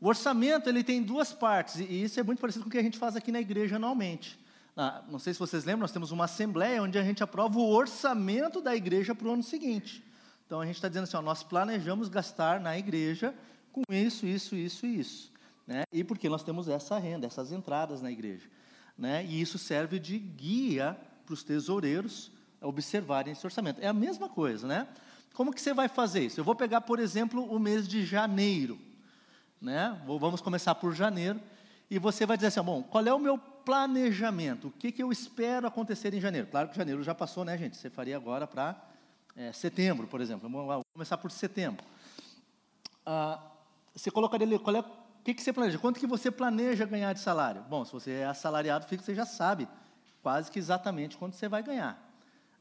O 0.00 0.08
orçamento 0.08 0.68
ele 0.68 0.84
tem 0.84 1.02
duas 1.02 1.32
partes, 1.32 1.76
e 1.76 2.02
isso 2.02 2.20
é 2.20 2.22
muito 2.22 2.40
parecido 2.40 2.64
com 2.64 2.68
o 2.68 2.72
que 2.72 2.78
a 2.78 2.82
gente 2.82 2.98
faz 2.98 3.16
aqui 3.16 3.32
na 3.32 3.40
igreja 3.40 3.76
anualmente. 3.76 4.38
Ah, 4.76 5.02
não 5.08 5.18
sei 5.18 5.32
se 5.32 5.40
vocês 5.40 5.64
lembram, 5.64 5.80
nós 5.80 5.92
temos 5.92 6.12
uma 6.12 6.26
assembleia 6.26 6.82
onde 6.82 6.96
a 6.98 7.02
gente 7.02 7.20
aprova 7.22 7.58
o 7.58 7.68
orçamento 7.68 8.60
da 8.60 8.76
igreja 8.76 9.12
para 9.12 9.26
o 9.26 9.32
ano 9.32 9.42
seguinte. 9.42 10.04
Então 10.46 10.60
a 10.60 10.66
gente 10.66 10.76
está 10.76 10.86
dizendo 10.86 11.04
assim, 11.04 11.16
ó, 11.16 11.22
nós 11.22 11.42
planejamos 11.42 12.08
gastar 12.08 12.60
na 12.60 12.78
igreja 12.78 13.34
com 13.72 13.82
isso, 13.90 14.24
isso, 14.24 14.54
isso 14.54 14.86
e 14.86 15.00
isso. 15.00 15.32
Né? 15.66 15.82
E 15.92 16.04
porque 16.04 16.28
nós 16.28 16.44
temos 16.44 16.68
essa 16.68 16.96
renda, 16.96 17.26
essas 17.26 17.50
entradas 17.50 18.00
na 18.00 18.10
igreja. 18.10 18.48
Né? 18.96 19.24
E 19.26 19.40
isso 19.40 19.58
serve 19.58 19.98
de 19.98 20.18
guia 20.18 20.96
para 21.26 21.34
os 21.34 21.42
tesoureiros 21.42 22.30
observarem 22.60 23.32
esse 23.32 23.44
orçamento. 23.44 23.80
É 23.80 23.88
a 23.88 23.92
mesma 23.92 24.28
coisa, 24.28 24.66
né? 24.66 24.88
Como 25.34 25.52
que 25.52 25.60
você 25.60 25.74
vai 25.74 25.88
fazer 25.88 26.24
isso? 26.24 26.40
Eu 26.40 26.44
vou 26.44 26.54
pegar, 26.54 26.80
por 26.80 26.98
exemplo, 26.98 27.44
o 27.44 27.58
mês 27.58 27.86
de 27.86 28.04
janeiro, 28.04 28.78
né? 29.60 30.00
Vamos 30.06 30.40
começar 30.40 30.74
por 30.74 30.94
janeiro 30.94 31.40
e 31.90 31.98
você 31.98 32.26
vai 32.26 32.36
dizer 32.36 32.48
assim, 32.48 32.62
bom, 32.62 32.82
qual 32.82 33.04
é 33.06 33.12
o 33.12 33.18
meu 33.18 33.38
planejamento? 33.38 34.68
O 34.68 34.70
que, 34.70 34.92
que 34.92 35.02
eu 35.02 35.10
espero 35.10 35.66
acontecer 35.66 36.12
em 36.14 36.20
janeiro? 36.20 36.46
Claro 36.46 36.68
que 36.68 36.76
janeiro 36.76 37.02
já 37.02 37.14
passou, 37.14 37.44
né, 37.44 37.56
gente? 37.56 37.76
Você 37.76 37.90
faria 37.90 38.16
agora 38.16 38.46
para 38.46 38.76
é, 39.36 39.52
setembro, 39.52 40.06
por 40.06 40.20
exemplo. 40.20 40.48
Vamos 40.48 40.82
começar 40.92 41.18
por 41.18 41.30
setembro. 41.30 41.84
Ah, 43.04 43.40
você 43.94 44.10
colocaria 44.10 44.46
ali, 44.46 44.58
qual 44.58 44.76
é, 44.76 44.80
o 44.80 44.84
que, 45.24 45.34
que 45.34 45.42
você 45.42 45.52
planeja? 45.52 45.78
Quanto 45.78 45.98
que 45.98 46.06
você 46.06 46.30
planeja 46.30 46.84
ganhar 46.84 47.12
de 47.12 47.20
salário? 47.20 47.62
Bom, 47.68 47.84
se 47.84 47.92
você 47.92 48.10
é 48.12 48.26
assalariado 48.26 48.86
fixo, 48.86 49.06
você 49.06 49.14
já 49.14 49.26
sabe 49.26 49.66
quase 50.22 50.50
que 50.50 50.58
exatamente 50.58 51.16
quanto 51.16 51.36
você 51.36 51.48
vai 51.48 51.62
ganhar 51.62 52.08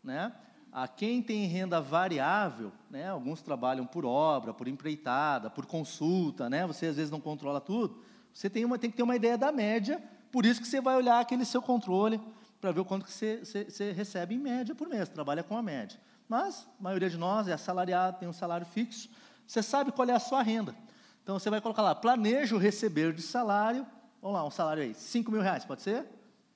né? 0.07 0.31
A 0.77 0.87
quem 0.87 1.23
tem 1.23 1.47
renda 1.47 1.81
variável, 1.81 2.71
né? 2.87 3.09
Alguns 3.09 3.41
trabalham 3.41 3.83
por 3.83 4.05
obra, 4.05 4.53
por 4.53 4.67
empreitada, 4.67 5.49
por 5.49 5.65
consulta, 5.65 6.51
né? 6.51 6.67
Você 6.67 6.85
às 6.85 6.97
vezes 6.97 7.09
não 7.09 7.19
controla 7.19 7.59
tudo. 7.59 7.99
Você 8.31 8.47
tem, 8.47 8.63
uma, 8.63 8.77
tem 8.77 8.91
que 8.91 8.95
ter 8.95 9.01
uma 9.01 9.15
ideia 9.15 9.35
da 9.35 9.51
média, 9.51 9.99
por 10.31 10.45
isso 10.45 10.61
que 10.61 10.67
você 10.67 10.79
vai 10.79 10.95
olhar 10.95 11.19
aquele 11.19 11.45
seu 11.45 11.63
controle 11.63 12.21
para 12.61 12.71
ver 12.71 12.81
o 12.81 12.85
quanto 12.85 13.05
que 13.05 13.11
você, 13.11 13.43
você, 13.43 13.63
você, 13.63 13.91
recebe 13.91 14.35
em 14.35 14.37
média 14.37 14.75
por 14.75 14.87
mês, 14.87 15.09
trabalha 15.09 15.41
com 15.41 15.57
a 15.57 15.63
média. 15.63 15.99
Mas 16.29 16.67
a 16.79 16.83
maioria 16.83 17.09
de 17.09 17.17
nós 17.17 17.47
é 17.47 17.53
assalariado, 17.53 18.19
tem 18.19 18.29
um 18.29 18.33
salário 18.33 18.67
fixo, 18.67 19.09
você 19.47 19.63
sabe 19.63 19.91
qual 19.91 20.07
é 20.07 20.13
a 20.13 20.19
sua 20.19 20.43
renda. 20.43 20.75
Então 21.23 21.39
você 21.39 21.49
vai 21.49 21.59
colocar 21.59 21.81
lá, 21.81 21.95
planejo 21.95 22.55
receber 22.55 23.13
de 23.13 23.23
salário, 23.23 23.83
vamos 24.21 24.37
lá, 24.37 24.45
um 24.45 24.51
salário 24.51 24.83
aí, 24.83 24.93
5 24.93 25.31
mil 25.31 25.41
reais, 25.41 25.65
pode 25.65 25.81
ser? 25.81 26.05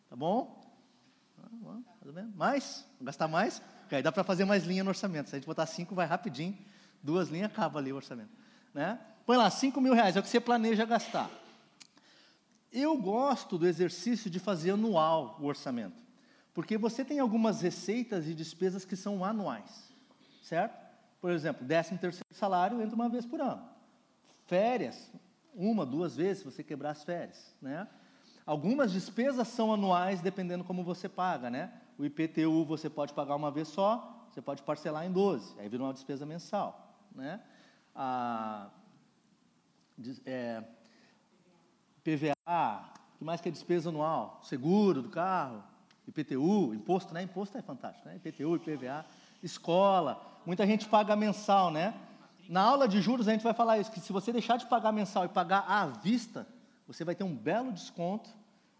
Tá 0.07 0.15
bom? 0.15 0.61
Mais? 2.35 2.87
Vou 2.99 3.07
gastar 3.07 3.27
mais? 3.27 3.59
Porque 3.91 3.97
aí 3.97 4.03
dá 4.03 4.09
para 4.09 4.23
fazer 4.23 4.45
mais 4.45 4.63
linha 4.63 4.85
no 4.85 4.89
orçamento. 4.89 5.27
Se 5.27 5.35
a 5.35 5.37
gente 5.37 5.45
botar 5.45 5.65
cinco, 5.65 5.93
vai 5.93 6.07
rapidinho. 6.07 6.57
Duas 7.03 7.27
linhas, 7.27 7.51
acaba 7.51 7.77
ali 7.77 7.91
o 7.91 7.97
orçamento. 7.97 8.29
Né? 8.73 8.97
Põe 9.25 9.35
lá, 9.35 9.49
cinco 9.49 9.81
mil 9.81 9.93
reais, 9.93 10.15
é 10.15 10.19
o 10.21 10.23
que 10.23 10.29
você 10.29 10.39
planeja 10.39 10.85
gastar. 10.85 11.29
Eu 12.71 12.95
gosto 12.95 13.57
do 13.57 13.67
exercício 13.67 14.31
de 14.31 14.39
fazer 14.39 14.71
anual 14.71 15.35
o 15.41 15.45
orçamento. 15.45 16.01
Porque 16.53 16.77
você 16.77 17.03
tem 17.03 17.19
algumas 17.19 17.59
receitas 17.59 18.29
e 18.29 18.33
despesas 18.33 18.85
que 18.85 18.95
são 18.95 19.25
anuais. 19.25 19.91
Certo? 20.41 20.73
Por 21.19 21.29
exemplo, 21.29 21.67
décimo 21.67 21.99
terceiro 21.99 22.33
salário 22.33 22.81
entra 22.81 22.95
uma 22.95 23.09
vez 23.09 23.25
por 23.25 23.41
ano. 23.41 23.61
Férias, 24.45 25.11
uma, 25.53 25.85
duas 25.85 26.15
vezes, 26.15 26.37
se 26.37 26.45
você 26.45 26.63
quebrar 26.63 26.91
as 26.91 27.03
férias. 27.03 27.53
Né? 27.61 27.85
Algumas 28.45 28.89
despesas 28.93 29.49
são 29.49 29.73
anuais, 29.73 30.21
dependendo 30.21 30.63
como 30.63 30.81
você 30.81 31.09
paga, 31.09 31.49
né? 31.49 31.73
O 31.97 32.05
IPTU 32.05 32.65
você 32.65 32.89
pode 32.89 33.13
pagar 33.13 33.35
uma 33.35 33.51
vez 33.51 33.67
só, 33.67 34.27
você 34.31 34.41
pode 34.41 34.63
parcelar 34.63 35.05
em 35.05 35.11
12, 35.11 35.59
aí 35.59 35.67
vira 35.67 35.83
uma 35.83 35.93
despesa 35.93 36.25
mensal, 36.25 36.95
né? 37.13 37.41
A, 37.93 38.69
é, 40.25 40.63
PVA, 42.03 42.91
que 43.17 43.23
mais 43.23 43.41
que 43.41 43.49
é 43.49 43.51
despesa 43.51 43.89
anual? 43.89 44.39
Seguro 44.43 45.01
do 45.01 45.09
carro, 45.09 45.63
IPTU, 46.07 46.73
imposto, 46.73 47.13
né? 47.13 47.21
Imposto 47.21 47.57
é 47.57 47.61
fantástico, 47.61 48.07
né? 48.07 48.15
IPTU, 48.15 48.55
IPVA, 48.55 49.05
escola, 49.43 50.21
muita 50.45 50.65
gente 50.65 50.87
paga 50.87 51.15
mensal, 51.15 51.71
né? 51.71 51.93
Na 52.49 52.61
aula 52.61 52.87
de 52.87 53.01
juros 53.01 53.27
a 53.27 53.31
gente 53.31 53.43
vai 53.43 53.53
falar 53.53 53.79
isso, 53.79 53.91
que 53.91 53.99
se 53.99 54.11
você 54.11 54.31
deixar 54.31 54.57
de 54.57 54.65
pagar 54.65 54.91
mensal 54.91 55.25
e 55.25 55.29
pagar 55.29 55.65
à 55.67 55.85
vista, 55.85 56.47
você 56.87 57.05
vai 57.05 57.15
ter 57.15 57.23
um 57.23 57.35
belo 57.35 57.71
desconto 57.71 58.29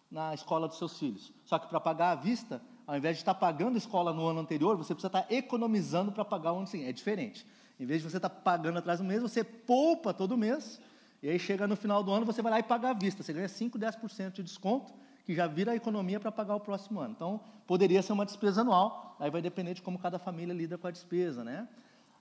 na 0.10 0.34
escola 0.34 0.68
dos 0.68 0.78
seus 0.78 0.98
filhos. 0.98 1.32
Só 1.46 1.58
que 1.58 1.68
para 1.68 1.80
pagar 1.80 2.12
à 2.12 2.16
vista, 2.16 2.62
ao 2.86 2.98
invés 2.98 3.18
de 3.18 3.22
estar 3.22 3.34
pagando 3.34 3.78
escola 3.78 4.14
no 4.14 4.26
ano 4.28 4.40
anterior, 4.40 4.76
você 4.76 4.94
precisa 4.94 5.08
estar 5.08 5.32
economizando 5.32 6.12
para 6.12 6.26
pagar 6.26 6.54
o 6.54 6.58
ano 6.58 6.68
seguinte. 6.68 6.90
É 6.90 6.94
diferente. 6.94 7.46
Em 7.80 7.86
vez 7.86 8.02
de 8.02 8.10
você 8.10 8.18
estar 8.18 8.30
pagando 8.30 8.80
atrás 8.80 9.00
do 9.00 9.06
mês, 9.06 9.22
você 9.22 9.44
poupa 9.44 10.14
todo 10.14 10.38
mês, 10.38 10.80
e 11.24 11.30
aí 11.30 11.40
chega 11.40 11.68
no 11.68 11.76
final 11.76 12.04
do 12.04 12.12
ano, 12.12 12.26
você 12.26 12.42
vai 12.42 12.52
lá 12.52 12.60
e 12.60 12.64
paga 12.64 12.90
à 12.90 12.94
vista. 12.94 13.24
Você 13.24 13.34
ganha 13.34 13.48
5, 13.48 13.78
10% 13.78 14.34
de 14.34 14.44
desconto, 14.44 14.94
que 15.26 15.36
já 15.36 15.48
vira 15.48 15.72
a 15.72 15.76
economia 15.76 16.20
para 16.20 16.32
pagar 16.32 16.56
o 16.56 16.60
próximo 16.60 17.00
ano. 17.00 17.14
Então, 17.16 17.40
poderia 17.68 18.02
ser 18.02 18.14
uma 18.14 18.26
despesa 18.26 18.62
anual, 18.62 19.16
aí 19.20 19.30
vai 19.30 19.42
depender 19.42 19.74
de 19.74 19.82
como 19.82 19.98
cada 19.98 20.18
família 20.20 20.54
lida 20.54 20.78
com 20.78 20.88
a 20.88 20.92
despesa, 20.92 21.44
né? 21.44 21.68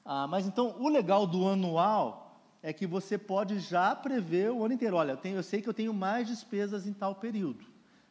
Ah, 0.05 0.27
mas 0.27 0.47
então, 0.47 0.77
o 0.79 0.89
legal 0.89 1.27
do 1.27 1.49
anual 1.49 2.31
é 2.63 2.73
que 2.73 2.87
você 2.87 3.17
pode 3.17 3.59
já 3.59 3.95
prever 3.95 4.51
o 4.51 4.65
ano 4.65 4.75
inteiro. 4.75 4.97
Olha, 4.97 5.13
eu, 5.13 5.17
tenho, 5.17 5.37
eu 5.37 5.43
sei 5.43 5.63
que 5.63 5.69
eu 5.69 5.75
tenho 5.75 5.95
mais 5.95 6.29
despesas 6.29 6.87
em 6.87 6.93
tal 6.93 7.15
período. 7.15 7.65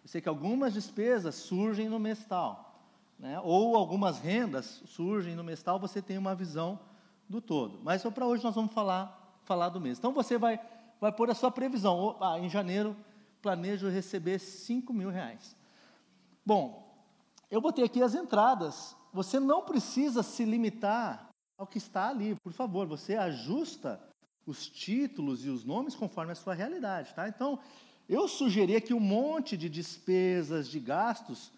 Eu 0.10 0.12
sei 0.12 0.22
que 0.22 0.30
algumas 0.30 0.74
despesas 0.74 1.36
surgem 1.36 1.88
no 1.88 2.00
mês 2.00 2.26
tal. 2.26 2.82
Né? 3.20 3.40
Ou 3.44 3.76
algumas 3.76 4.18
rendas 4.18 4.82
surgem 4.88 5.36
no 5.36 5.44
mês 5.44 5.62
tal, 5.62 5.80
você 5.80 6.02
tem 6.02 6.18
uma 6.18 6.34
visão 6.34 6.80
do 7.30 7.40
todo. 7.40 7.80
Mas 7.84 8.02
para 8.02 8.26
hoje 8.26 8.44
nós 8.44 8.56
vamos 8.56 8.74
falar, 8.74 9.40
falar 9.44 9.70
do 9.70 9.80
mês. 9.80 10.00
Então 10.00 10.12
você 10.12 10.36
vai, 10.36 10.60
vai 11.00 11.12
pôr 11.12 11.30
a 11.30 11.36
sua 11.36 11.52
previsão. 11.52 12.18
Ah, 12.20 12.40
em 12.40 12.50
janeiro, 12.50 12.98
planejo 13.40 13.88
receber 13.88 14.40
5 14.40 14.92
mil 14.92 15.12
reais. 15.12 15.56
Bom, 16.44 16.92
eu 17.52 17.62
botei 17.62 17.86
aqui 17.86 18.02
as 18.02 18.16
entradas. 18.16 18.96
Você 19.14 19.40
não 19.40 19.62
precisa 19.62 20.24
se 20.24 20.44
limitar 20.44 21.30
ao 21.56 21.68
que 21.68 21.78
está 21.78 22.10
ali. 22.10 22.36
Por 22.44 22.52
favor, 22.52 22.88
você 22.88 23.14
ajusta 23.14 24.02
os 24.44 24.68
títulos 24.68 25.46
e 25.46 25.50
os 25.50 25.64
nomes 25.64 25.94
conforme 25.94 26.32
a 26.32 26.36
sua 26.36 26.56
realidade, 26.56 27.14
tá? 27.14 27.30
Então, 27.30 27.60
eu 28.10 28.28
sugeri 28.28 28.76
aqui 28.76 28.94
um 28.94 29.00
monte 29.00 29.56
de 29.56 29.70
despesas, 29.70 30.68
de 30.68 30.80
gastos, 30.80 31.52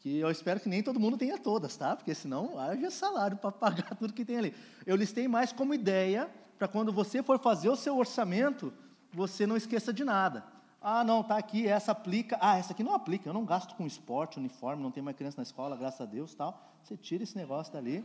que 0.00 0.18
eu 0.18 0.28
espero 0.32 0.58
que 0.58 0.68
nem 0.68 0.82
todo 0.82 0.98
mundo 0.98 1.16
tenha 1.16 1.38
todas, 1.38 1.76
tá? 1.76 1.94
Porque 1.94 2.12
senão 2.12 2.58
haja 2.58 2.90
salário 2.90 3.36
para 3.36 3.52
pagar 3.52 3.94
tudo 3.94 4.12
que 4.12 4.24
tem 4.24 4.36
ali. 4.36 4.54
Eu 4.84 4.96
listei 4.96 5.28
mais 5.28 5.52
como 5.52 5.72
ideia 5.72 6.28
para 6.58 6.66
quando 6.66 6.92
você 6.92 7.22
for 7.22 7.38
fazer 7.38 7.68
o 7.68 7.76
seu 7.76 7.96
orçamento, 7.96 8.72
você 9.12 9.46
não 9.46 9.56
esqueça 9.56 9.92
de 9.92 10.04
nada. 10.04 10.44
Ah, 10.80 11.04
não, 11.04 11.22
tá 11.22 11.36
aqui, 11.36 11.68
essa 11.68 11.92
aplica. 11.92 12.36
Ah, 12.40 12.58
essa 12.58 12.72
aqui 12.72 12.82
não 12.82 12.94
aplica. 12.94 13.28
Eu 13.28 13.32
não 13.32 13.44
gasto 13.44 13.76
com 13.76 13.86
esporte, 13.86 14.40
uniforme, 14.40 14.82
não 14.82 14.90
tem 14.90 15.02
mais 15.02 15.16
criança 15.16 15.36
na 15.36 15.44
escola, 15.44 15.76
graças 15.76 16.00
a 16.00 16.04
Deus, 16.04 16.34
tal. 16.34 16.60
Você 16.82 16.96
tira 16.96 17.22
esse 17.22 17.36
negócio 17.36 17.72
dali, 17.72 18.04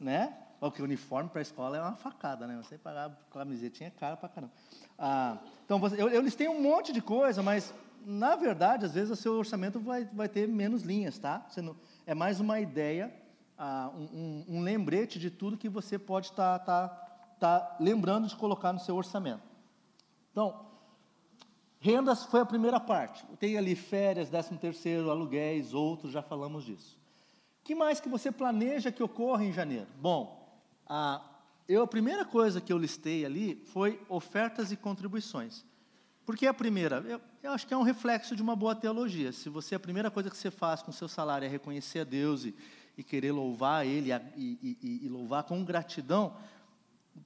né? 0.00 0.34
Porque 0.58 0.80
o 0.80 0.84
uniforme 0.84 1.28
para 1.28 1.40
a 1.40 1.42
escola 1.42 1.76
é 1.76 1.80
uma 1.80 1.96
facada, 1.96 2.46
né? 2.46 2.56
Você 2.62 2.78
pagar 2.78 3.10
camisetinha 3.30 3.88
é 3.88 3.90
cara 3.90 4.16
para 4.16 4.28
caramba. 4.28 4.52
Ah, 4.98 5.38
então, 5.64 5.78
você, 5.78 6.00
eu, 6.00 6.08
eu 6.08 6.22
listei 6.22 6.48
um 6.48 6.60
monte 6.60 6.92
de 6.92 7.02
coisa, 7.02 7.42
mas, 7.42 7.74
na 8.04 8.36
verdade, 8.36 8.86
às 8.86 8.94
vezes 8.94 9.10
o 9.10 9.16
seu 9.16 9.34
orçamento 9.34 9.78
vai, 9.78 10.04
vai 10.06 10.28
ter 10.28 10.48
menos 10.48 10.82
linhas, 10.82 11.18
tá? 11.18 11.46
Não, 11.58 11.76
é 12.06 12.14
mais 12.14 12.40
uma 12.40 12.58
ideia, 12.58 13.14
ah, 13.58 13.90
um, 13.94 14.02
um, 14.02 14.56
um, 14.56 14.60
lembrete 14.62 15.18
de 15.18 15.30
tudo 15.30 15.58
que 15.58 15.68
você 15.68 15.98
pode 15.98 16.28
estar 16.28 16.58
tá, 16.60 16.88
tá, 16.88 17.60
tá 17.60 17.76
lembrando 17.78 18.26
de 18.26 18.36
colocar 18.36 18.72
no 18.72 18.80
seu 18.80 18.96
orçamento. 18.96 19.42
Então, 20.32 20.66
rendas 21.78 22.24
foi 22.24 22.40
a 22.40 22.46
primeira 22.46 22.80
parte. 22.80 23.24
Tem 23.38 23.58
ali 23.58 23.74
férias, 23.74 24.30
décimo 24.30 24.58
terceiro, 24.58 25.10
aluguéis, 25.10 25.74
outros, 25.74 26.12
já 26.12 26.22
falamos 26.22 26.64
disso. 26.64 26.98
que 27.62 27.74
mais 27.74 28.00
que 28.00 28.08
você 28.08 28.32
planeja 28.32 28.90
que 28.90 29.02
ocorra 29.02 29.44
em 29.44 29.52
janeiro? 29.52 29.88
Bom, 30.00 30.35
ah, 30.88 31.22
eu, 31.68 31.82
a 31.82 31.86
primeira 31.86 32.24
coisa 32.24 32.60
que 32.60 32.72
eu 32.72 32.78
listei 32.78 33.24
ali 33.24 33.62
foi 33.72 34.00
ofertas 34.08 34.70
e 34.70 34.76
contribuições. 34.76 35.64
Por 36.24 36.36
que 36.36 36.46
a 36.46 36.54
primeira? 36.54 36.96
Eu, 37.06 37.20
eu, 37.42 37.52
acho 37.52 37.66
que 37.66 37.74
é 37.74 37.76
um 37.76 37.82
reflexo 37.82 38.34
de 38.36 38.42
uma 38.42 38.56
boa 38.56 38.74
teologia. 38.74 39.32
Se 39.32 39.48
você, 39.48 39.74
a 39.74 39.80
primeira 39.80 40.10
coisa 40.10 40.30
que 40.30 40.36
você 40.36 40.50
faz 40.50 40.82
com 40.82 40.90
o 40.90 40.94
seu 40.94 41.08
salário 41.08 41.46
é 41.46 41.48
reconhecer 41.48 42.00
a 42.00 42.04
Deus 42.04 42.44
e, 42.44 42.54
e 42.96 43.02
querer 43.02 43.32
louvar 43.32 43.86
Ele 43.86 44.10
e, 44.36 44.78
e, 44.82 45.06
e, 45.06 45.08
louvar 45.08 45.44
com 45.44 45.64
gratidão, 45.64 46.36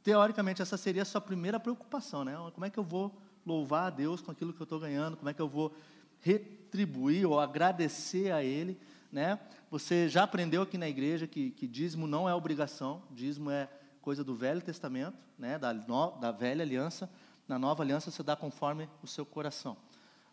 teoricamente 0.02 0.62
essa 0.62 0.76
seria 0.76 1.02
a 1.02 1.06
sua 1.06 1.20
primeira 1.20 1.60
preocupação. 1.60 2.24
Né? 2.24 2.34
Como 2.52 2.64
é 2.64 2.70
que 2.70 2.78
eu 2.78 2.84
vou 2.84 3.14
louvar 3.46 3.86
a 3.86 3.90
Deus 3.90 4.20
com 4.20 4.30
aquilo 4.30 4.52
que 4.52 4.60
eu 4.60 4.64
estou 4.64 4.80
ganhando? 4.80 5.16
Como 5.16 5.28
é 5.28 5.34
que 5.34 5.40
eu 5.40 5.48
vou 5.48 5.74
retribuir 6.20 7.26
ou 7.26 7.40
agradecer 7.40 8.32
a 8.32 8.44
Ele? 8.44 8.78
Né? 9.10 9.38
Você 9.70 10.08
já 10.08 10.24
aprendeu 10.24 10.62
aqui 10.62 10.76
na 10.76 10.88
igreja 10.88 11.28
que, 11.28 11.52
que 11.52 11.68
dízimo 11.68 12.04
não 12.04 12.28
é 12.28 12.34
obrigação, 12.34 13.04
dízimo 13.08 13.52
é 13.52 13.68
coisa 14.02 14.24
do 14.24 14.34
Velho 14.34 14.60
Testamento, 14.60 15.16
né? 15.38 15.60
da, 15.60 15.72
no, 15.72 16.10
da 16.18 16.32
velha 16.32 16.64
aliança. 16.64 17.08
Na 17.46 17.56
nova 17.56 17.84
aliança 17.84 18.10
você 18.10 18.20
dá 18.20 18.34
conforme 18.34 18.88
o 19.00 19.06
seu 19.06 19.24
coração. 19.24 19.76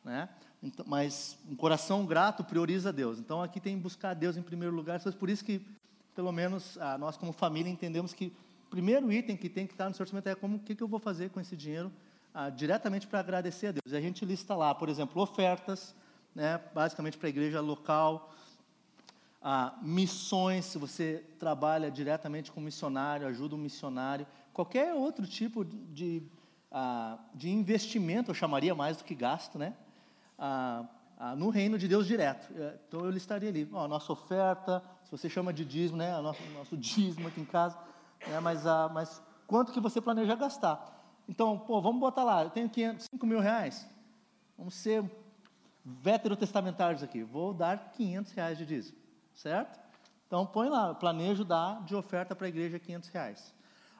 Né? 0.03 0.27
Então, 0.63 0.83
mas 0.89 1.37
um 1.47 1.55
coração 1.55 2.03
grato 2.03 2.43
prioriza 2.43 2.91
Deus. 2.91 3.19
Então 3.19 3.43
aqui 3.43 3.59
tem 3.59 3.77
buscar 3.77 4.15
Deus 4.15 4.37
em 4.37 4.41
primeiro 4.41 4.73
lugar. 4.73 4.99
Por 5.13 5.29
isso 5.29 5.45
que, 5.45 5.61
pelo 6.15 6.31
menos, 6.31 6.75
a, 6.79 6.97
nós 6.97 7.15
como 7.15 7.31
família 7.31 7.71
entendemos 7.71 8.13
que 8.13 8.33
o 8.65 8.69
primeiro 8.71 9.11
item 9.11 9.37
que 9.37 9.49
tem 9.49 9.67
que 9.67 9.73
estar 9.73 9.87
no 9.87 9.93
seu 9.93 10.03
orçamento 10.03 10.29
é 10.29 10.33
como 10.33 10.57
o 10.57 10.59
que, 10.59 10.73
que 10.73 10.81
eu 10.81 10.87
vou 10.87 10.99
fazer 10.99 11.29
com 11.29 11.39
esse 11.39 11.55
dinheiro 11.55 11.91
ah, 12.33 12.49
diretamente 12.49 13.05
para 13.05 13.19
agradecer 13.19 13.67
a 13.67 13.71
Deus. 13.73 13.93
E 13.93 13.95
a 13.95 14.01
gente 14.01 14.25
lista 14.25 14.55
lá, 14.55 14.73
por 14.73 14.89
exemplo, 14.89 15.21
ofertas, 15.21 15.95
né, 16.33 16.59
basicamente 16.73 17.19
para 17.19 17.27
a 17.27 17.29
igreja 17.29 17.61
local, 17.61 18.33
missões, 19.81 20.65
se 20.65 20.77
você 20.77 21.23
trabalha 21.39 21.89
diretamente 21.89 22.51
com 22.51 22.59
missionário, 22.59 23.27
ajuda 23.27 23.55
um 23.55 23.59
missionário, 23.59 24.27
qualquer 24.51 24.93
outro 24.93 25.25
tipo 25.25 25.63
de, 25.63 26.21
de 27.33 27.49
investimento, 27.49 28.31
eu 28.31 28.35
chamaria 28.35 28.75
mais 28.75 28.97
do 28.97 29.03
que 29.03 29.15
gasto, 29.15 29.57
né? 29.57 29.73
No 31.37 31.49
reino 31.49 31.77
de 31.77 31.87
Deus 31.87 32.05
direto. 32.05 32.53
É, 32.61 32.77
então 32.87 32.99
eu 32.99 33.09
listaria 33.09 33.49
ali, 33.49 33.67
ó, 33.71 33.85
a 33.85 33.87
nossa 33.87 34.11
oferta, 34.11 34.83
se 35.03 35.09
você 35.09 35.29
chama 35.29 35.51
de 35.51 35.65
dízimo, 35.65 35.97
né? 35.97 36.17
O 36.19 36.21
nosso, 36.21 36.43
nosso 36.53 36.77
dízimo 36.77 37.27
aqui 37.27 37.41
em 37.41 37.45
casa, 37.45 37.77
né? 38.27 38.39
mas, 38.39 38.67
ah, 38.67 38.89
mas 38.93 39.21
quanto 39.47 39.71
que 39.71 39.79
você 39.79 39.99
planeja 40.01 40.35
gastar? 40.35 40.93
Então, 41.27 41.57
pô, 41.57 41.81
vamos 41.81 41.99
botar 41.99 42.23
lá, 42.23 42.43
eu 42.43 42.49
tenho 42.49 42.69
500, 42.69 43.07
5 43.11 43.25
mil 43.25 43.39
reais, 43.39 43.89
vamos 44.57 44.75
ser 44.75 45.03
veterotestamentários 45.83 47.01
aqui, 47.01 47.23
vou 47.23 47.53
dar 47.53 47.91
500 47.93 48.31
reais 48.33 48.57
de 48.57 48.65
dízimo 48.65 49.06
certo? 49.37 49.79
Então 50.25 50.45
põe 50.45 50.67
lá, 50.67 50.93
planejo 50.93 51.45
dar 51.45 51.83
de 51.85 51.95
oferta 51.95 52.35
para 52.35 52.47
a 52.47 52.49
igreja 52.49 52.79
500 52.79 53.09
reais. 53.09 53.53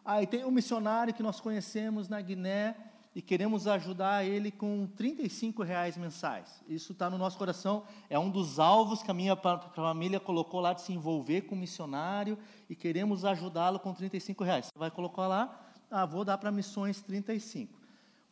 Aí 0.04 0.26
tem 0.26 0.44
um 0.44 0.52
missionário 0.52 1.14
que 1.14 1.24
nós 1.24 1.40
conhecemos 1.40 2.10
na 2.10 2.20
Guiné 2.20 2.76
e 3.16 3.22
queremos 3.22 3.68
ajudar 3.68 4.26
ele 4.26 4.52
com 4.52 4.88
35 4.96 5.64
reais 5.64 5.96
mensais. 5.96 6.64
Isso 6.68 6.92
está 6.92 7.10
no 7.10 7.18
nosso 7.18 7.38
coração, 7.38 7.84
é 8.10 8.18
um 8.18 8.30
dos 8.30 8.60
alvos 8.60 9.02
que 9.02 9.12
a 9.12 9.14
minha 9.14 9.36
família 9.36 10.20
colocou 10.20 10.60
lá 10.60 10.74
de 10.74 10.82
se 10.82 10.92
envolver 10.92 11.42
com 11.42 11.56
o 11.56 11.58
missionário 11.58 12.38
e 12.70 12.76
queremos 12.76 13.24
ajudá-lo 13.24 13.80
com 13.80 13.94
35 13.94 14.44
reais. 14.44 14.66
Você 14.66 14.78
vai 14.78 14.92
colocar 14.92 15.28
lá, 15.28 15.72
ah, 15.90 16.06
vou 16.06 16.26
dar 16.26 16.38
para 16.38 16.52
missões 16.52 17.02
35. 17.02 17.78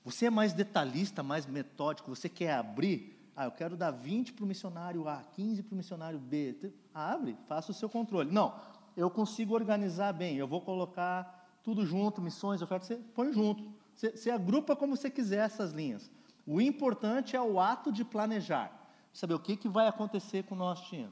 Você 0.03 0.27
é 0.27 0.29
mais 0.29 0.53
detalhista, 0.53 1.23
mais 1.23 1.45
metódico, 1.45 2.13
você 2.13 2.29
quer 2.29 2.53
abrir, 2.53 3.14
ah, 3.35 3.45
eu 3.45 3.51
quero 3.51 3.75
dar 3.75 3.91
20 3.91 4.33
para 4.33 4.45
o 4.45 4.47
missionário 4.47 5.07
A, 5.09 5.21
15 5.33 5.63
para 5.63 5.73
o 5.73 5.77
missionário 5.77 6.17
B. 6.17 6.71
Abre, 6.93 7.37
faça 7.47 7.71
o 7.71 7.75
seu 7.75 7.89
controle. 7.89 8.31
Não, 8.31 8.55
eu 8.95 9.09
consigo 9.09 9.53
organizar 9.53 10.13
bem. 10.13 10.37
Eu 10.37 10.47
vou 10.47 10.61
colocar 10.61 11.45
tudo 11.61 11.85
junto, 11.85 12.21
missões, 12.21 12.61
ofertas, 12.61 12.87
você 12.87 12.95
põe 13.13 13.33
junto. 13.33 13.63
Você, 13.93 14.11
você 14.11 14.31
agrupa 14.31 14.75
como 14.75 14.95
você 14.95 15.09
quiser 15.09 15.45
essas 15.45 15.71
linhas. 15.71 16.09
O 16.47 16.61
importante 16.61 17.35
é 17.35 17.41
o 17.41 17.59
ato 17.59 17.91
de 17.91 18.05
planejar. 18.05 18.71
Saber 19.11 19.33
o 19.33 19.39
que, 19.39 19.57
que 19.57 19.67
vai 19.67 19.87
acontecer 19.87 20.43
com 20.43 20.55
o 20.55 20.57
nosso 20.57 20.89
dinheiro. 20.89 21.11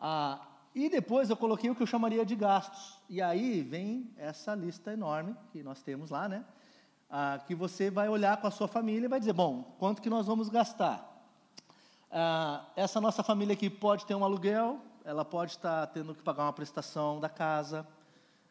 Ah, 0.00 0.40
e 0.74 0.88
depois 0.88 1.30
eu 1.30 1.36
coloquei 1.36 1.70
o 1.70 1.74
que 1.74 1.82
eu 1.82 1.86
chamaria 1.86 2.24
de 2.24 2.34
gastos. 2.34 2.98
E 3.08 3.20
aí 3.20 3.60
vem 3.60 4.10
essa 4.16 4.54
lista 4.54 4.92
enorme 4.92 5.36
que 5.52 5.62
nós 5.62 5.82
temos 5.82 6.10
lá, 6.10 6.28
né? 6.28 6.44
Ah, 7.10 7.40
que 7.46 7.54
você 7.54 7.90
vai 7.90 8.08
olhar 8.08 8.36
com 8.36 8.46
a 8.46 8.50
sua 8.50 8.68
família 8.68 9.06
e 9.06 9.08
vai 9.08 9.18
dizer, 9.18 9.32
bom, 9.32 9.74
quanto 9.78 10.00
que 10.00 10.08
nós 10.08 10.26
vamos 10.26 10.48
gastar? 10.48 11.06
Ah, 12.10 12.64
essa 12.76 13.00
nossa 13.00 13.22
família 13.22 13.54
aqui 13.54 13.68
pode 13.68 14.06
ter 14.06 14.14
um 14.14 14.24
aluguel, 14.24 14.80
ela 15.04 15.24
pode 15.24 15.52
estar 15.52 15.86
tendo 15.88 16.14
que 16.14 16.22
pagar 16.22 16.44
uma 16.44 16.52
prestação 16.52 17.18
da 17.18 17.28
casa, 17.28 17.86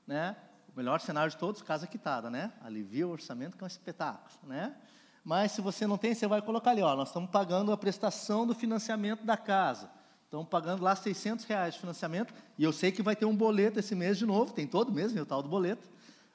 né? 0.06 0.36
O 0.74 0.78
melhor 0.78 1.00
cenário 1.00 1.32
de 1.32 1.38
todos, 1.38 1.62
casa 1.62 1.88
quitada, 1.88 2.30
né? 2.30 2.52
Alivia 2.62 3.08
o 3.08 3.12
orçamento, 3.12 3.56
que 3.58 3.64
é 3.64 3.66
um 3.66 3.68
espetáculo, 3.68 4.30
né? 4.44 4.76
Mas 5.24 5.52
se 5.52 5.62
você 5.62 5.86
não 5.86 5.98
tem, 5.98 6.14
você 6.14 6.28
vai 6.28 6.42
colocar 6.42 6.72
ali, 6.72 6.82
ó, 6.82 6.96
nós 6.96 7.10
estamos 7.10 7.30
pagando 7.30 7.72
a 7.72 7.78
prestação 7.78 8.48
do 8.48 8.56
financiamento 8.56 9.26
da 9.26 9.38
casa. 9.38 9.90
Estamos 10.26 10.48
pagando 10.48 10.84
lá 10.84 10.96
600 10.96 11.46
reais 11.46 11.74
de 11.74 11.80
financiamento, 11.80 12.34
e 12.58 12.64
eu 12.64 12.72
sei 12.72 12.92
que 12.92 13.02
vai 13.02 13.16
ter 13.16 13.26
um 13.26 13.36
boleto 13.36 13.80
esse 13.80 13.96
mês 13.96 14.18
de 14.18 14.26
novo, 14.26 14.54
tem 14.54 14.68
todo 14.68 14.92
mês, 14.92 15.16
o 15.16 15.26
tal 15.26 15.42
do 15.42 15.50
boleto. 15.50 15.88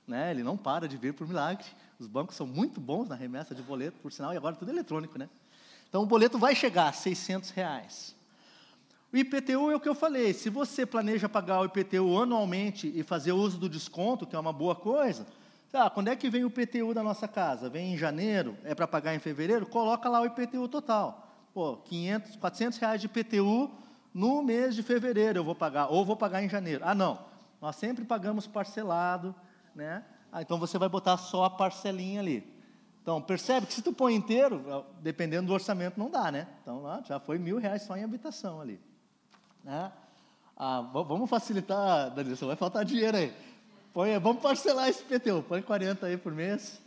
Né? 0.07 0.31
Ele 0.31 0.43
não 0.43 0.57
para 0.57 0.87
de 0.87 0.97
vir 0.97 1.15
por 1.15 1.27
milagre. 1.27 1.65
Os 1.99 2.07
bancos 2.07 2.37
são 2.37 2.47
muito 2.47 2.81
bons 2.81 3.09
na 3.09 3.15
remessa 3.15 3.55
de 3.55 3.63
boleto, 3.63 3.99
por 4.01 4.13
sinal, 4.13 4.33
e 4.33 4.37
agora 4.37 4.57
tudo 4.57 4.71
eletrônico, 4.71 5.19
né? 5.19 5.29
Então 5.89 6.03
o 6.03 6.07
boleto 6.07 6.39
vai 6.39 6.55
chegar 6.55 6.89
a 6.89 6.93
600 6.93 7.51
reais. 7.51 8.17
O 9.13 9.17
IPTU 9.17 9.71
é 9.71 9.77
o 9.77 9.81
que 9.81 9.89
eu 9.89 9.95
falei. 9.95 10.35
Se 10.35 10.51
você 10.51 10.85
planeja 10.85 11.29
pagar 11.29 11.61
o 11.61 11.67
IPTU 11.67 12.21
anualmente 12.21 12.93
e 12.95 13.05
fazer 13.05 13.31
uso 13.31 13.59
do 13.59 13.69
desconto, 13.69 14.27
que 14.27 14.35
é 14.35 14.39
uma 14.39 14.53
boa 14.53 14.75
coisa, 14.75 15.25
ah, 15.73 15.89
quando 15.89 16.09
é 16.09 16.17
que 16.17 16.29
vem 16.29 16.45
o 16.45 16.49
IPTU 16.49 16.95
da 16.95 17.03
nossa 17.03 17.29
casa? 17.29 17.69
Vem 17.71 17.95
em 17.95 17.97
janeiro? 17.97 18.57
É 18.65 18.75
para 18.75 18.87
pagar 18.87 19.15
em 19.15 19.19
fevereiro? 19.19 19.67
Coloca 19.67 20.09
lá 20.09 20.21
o 20.21 20.27
IPTU 20.27 20.69
total. 20.69 21.29
Pô, 21.53 21.77
500, 21.77 22.37
400 22.37 22.79
reais 22.79 23.01
de 23.01 23.07
IPTU 23.07 23.71
no 24.13 24.43
mês 24.43 24.75
de 24.75 24.83
fevereiro 24.83 25.39
eu 25.39 25.45
vou 25.45 25.55
pagar, 25.55 25.87
ou 25.89 26.05
vou 26.05 26.17
pagar 26.17 26.43
em 26.43 26.49
janeiro. 26.49 26.83
Ah, 26.85 26.95
não. 26.95 27.19
Nós 27.61 27.77
sempre 27.77 28.05
pagamos 28.05 28.47
parcelado, 28.47 29.35
né? 29.75 30.05
Ah, 30.35 30.43
então 30.43 30.59
você 30.59 30.77
vai 30.79 30.89
botar 30.89 31.17
só 31.17 31.45
a 31.45 31.51
parcelinha 31.51 32.19
ali. 32.19 32.45
Então, 33.01 33.23
percebe 33.23 33.69
que 33.69 33.73
se 33.73 33.81
tu 33.81 33.93
põe 33.93 34.17
inteiro, 34.17 34.85
dependendo 35.01 35.47
do 35.47 35.53
orçamento, 35.53 35.97
não 35.97 36.11
dá, 36.11 36.33
né? 36.33 36.49
Então, 36.61 36.83
lá 36.83 37.01
já 37.07 37.21
foi 37.21 37.39
mil 37.39 37.57
reais 37.57 37.83
só 37.83 37.97
em 37.97 38.03
habitação 38.03 38.61
ali. 38.61 38.81
Né? 39.63 39.93
Ah, 40.57 40.81
vamos 40.81 41.31
facilitar, 41.31 42.11
Danilo, 42.11 42.37
vai 42.49 42.57
faltar 42.57 42.85
dinheiro 42.85 43.17
aí. 43.17 43.33
Põe, 43.93 44.19
vamos 44.19 44.43
parcelar 44.43 44.89
esse 44.89 45.05
PTU, 45.05 45.41
põe 45.45 45.63
40 45.63 46.05
aí 46.05 46.17
por 46.17 46.33
mês. 46.33 46.83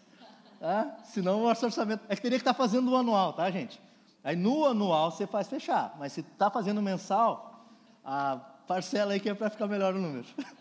Tá? 0.59 0.97
Senão 1.05 1.43
o 1.43 1.45
orçamento. 1.45 2.03
É 2.09 2.17
que 2.17 2.21
teria 2.21 2.37
que 2.37 2.41
estar 2.41 2.53
fazendo 2.53 2.91
o 2.91 2.97
anual, 2.97 3.31
tá, 3.31 3.49
gente? 3.49 3.79
Aí 4.25 4.35
no 4.35 4.65
anual 4.65 5.09
você 5.09 5.25
faz 5.25 5.47
fechar, 5.47 5.95
mas 5.97 6.11
se 6.11 6.19
está 6.19 6.49
fazendo 6.49 6.81
mensal, 6.81 7.65
a 8.03 8.35
parcela 8.67 9.13
aí 9.13 9.21
que 9.21 9.29
é 9.29 9.33
para 9.33 9.49
ficar 9.49 9.67
melhor 9.67 9.95
o 9.95 9.99
número. 9.99 10.27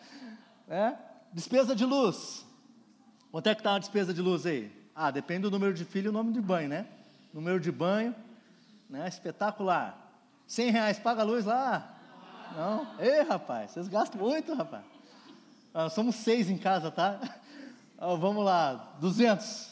É? 0.68 0.96
Despesa 1.32 1.76
de 1.76 1.84
luz. 1.84 2.45
Quanto 3.36 3.48
é 3.48 3.54
que 3.54 3.60
está 3.60 3.74
a 3.74 3.78
despesa 3.78 4.14
de 4.14 4.22
luz 4.22 4.46
aí? 4.46 4.72
Ah, 4.94 5.10
depende 5.10 5.42
do 5.42 5.50
número 5.50 5.74
de 5.74 5.84
filho 5.84 6.06
e 6.06 6.08
o 6.08 6.12
nome 6.12 6.32
de 6.32 6.40
banho, 6.40 6.70
né? 6.70 6.86
Número 7.34 7.60
de 7.60 7.70
banho, 7.70 8.14
né? 8.88 9.06
Espetacular. 9.06 10.10
100 10.46 10.70
reais 10.70 10.98
paga 10.98 11.20
a 11.20 11.24
luz 11.26 11.44
lá? 11.44 11.86
Não? 12.56 12.86
Ei, 12.98 13.20
rapaz, 13.24 13.72
vocês 13.72 13.88
gastam 13.88 14.22
muito, 14.22 14.54
rapaz. 14.54 14.82
Ah, 15.74 15.90
somos 15.90 16.14
seis 16.14 16.48
em 16.48 16.56
casa, 16.56 16.90
tá? 16.90 17.20
Ah, 17.98 18.14
vamos 18.14 18.42
lá, 18.42 18.94
200. 19.00 19.70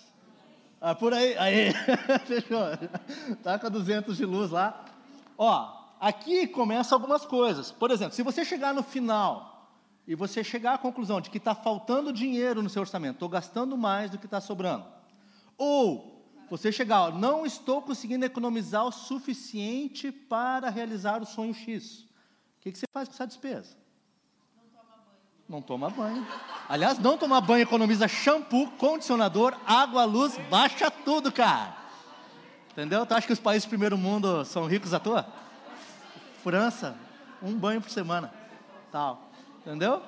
Ah, 0.79 0.95
por 0.95 1.15
aí, 1.15 1.35
aí, 1.39 1.73
fechou. 2.29 2.67
Tá 3.43 3.59
com 3.59 3.71
200 3.71 4.15
de 4.15 4.27
luz 4.27 4.51
lá. 4.51 4.85
Ó, 5.39 5.73
aqui 5.99 6.47
começam 6.47 6.97
algumas 6.97 7.25
coisas. 7.25 7.73
Por 7.73 7.91
exemplo, 7.91 8.15
se 8.15 8.23
você 8.23 8.45
chegar 8.45 8.75
no 8.75 8.83
final 8.83 9.54
e 10.07 10.15
você 10.15 10.45
chegar 10.45 10.75
à 10.75 10.79
conclusão 10.79 11.21
de 11.21 11.31
que 11.31 11.39
está 11.39 11.55
faltando 11.55 12.13
dinheiro 12.13 12.63
no 12.63 12.69
seu 12.69 12.83
orçamento, 12.83 13.15
estou 13.15 13.29
gastando 13.29 13.77
mais 13.77 14.11
do 14.11 14.19
que 14.19 14.27
está 14.27 14.41
sobrando. 14.41 14.85
Ou 15.57 16.15
você 16.51 16.71
chegar, 16.71 17.01
ó, 17.01 17.11
não 17.11 17.47
estou 17.47 17.81
conseguindo 17.81 18.25
economizar 18.25 18.85
o 18.85 18.93
suficiente 18.93 20.13
para 20.13 20.69
realizar 20.69 21.23
o 21.23 21.27
sonho 21.27 21.55
X. 21.55 22.01
O 22.01 22.07
que, 22.61 22.73
que 22.73 22.79
você 22.79 22.87
faz 22.93 23.09
com 23.09 23.15
essa 23.15 23.27
despesa? 23.27 23.77
Não 25.49 25.61
toma 25.61 25.91
banho. 25.91 26.27
Aliás, 26.69 26.99
não 26.99 27.19
tomar 27.19 27.41
banho 27.41 27.63
economiza 27.63 28.09
shampoo, 28.09 28.71
condicionador, 28.73 29.55
água, 29.67 30.05
luz, 30.05 30.39
baixa 30.51 30.91
tudo, 30.91 31.31
cara. 31.31 31.77
Entendeu? 32.73 33.07
Tu 33.07 33.15
acha 33.15 33.27
que 33.27 33.33
os 33.33 33.41
países 33.41 33.67
do 33.67 33.69
primeiro 33.69 33.97
mundo 33.97 34.45
são 34.45 34.67
ricos 34.67 34.93
à 34.93 34.99
toa? 34.99 35.27
França, 36.43 36.97
um 37.43 37.55
banho 37.55 37.81
por 37.81 37.91
semana. 37.91 38.33
Tal. 38.91 39.24
Entendeu? 39.65 40.03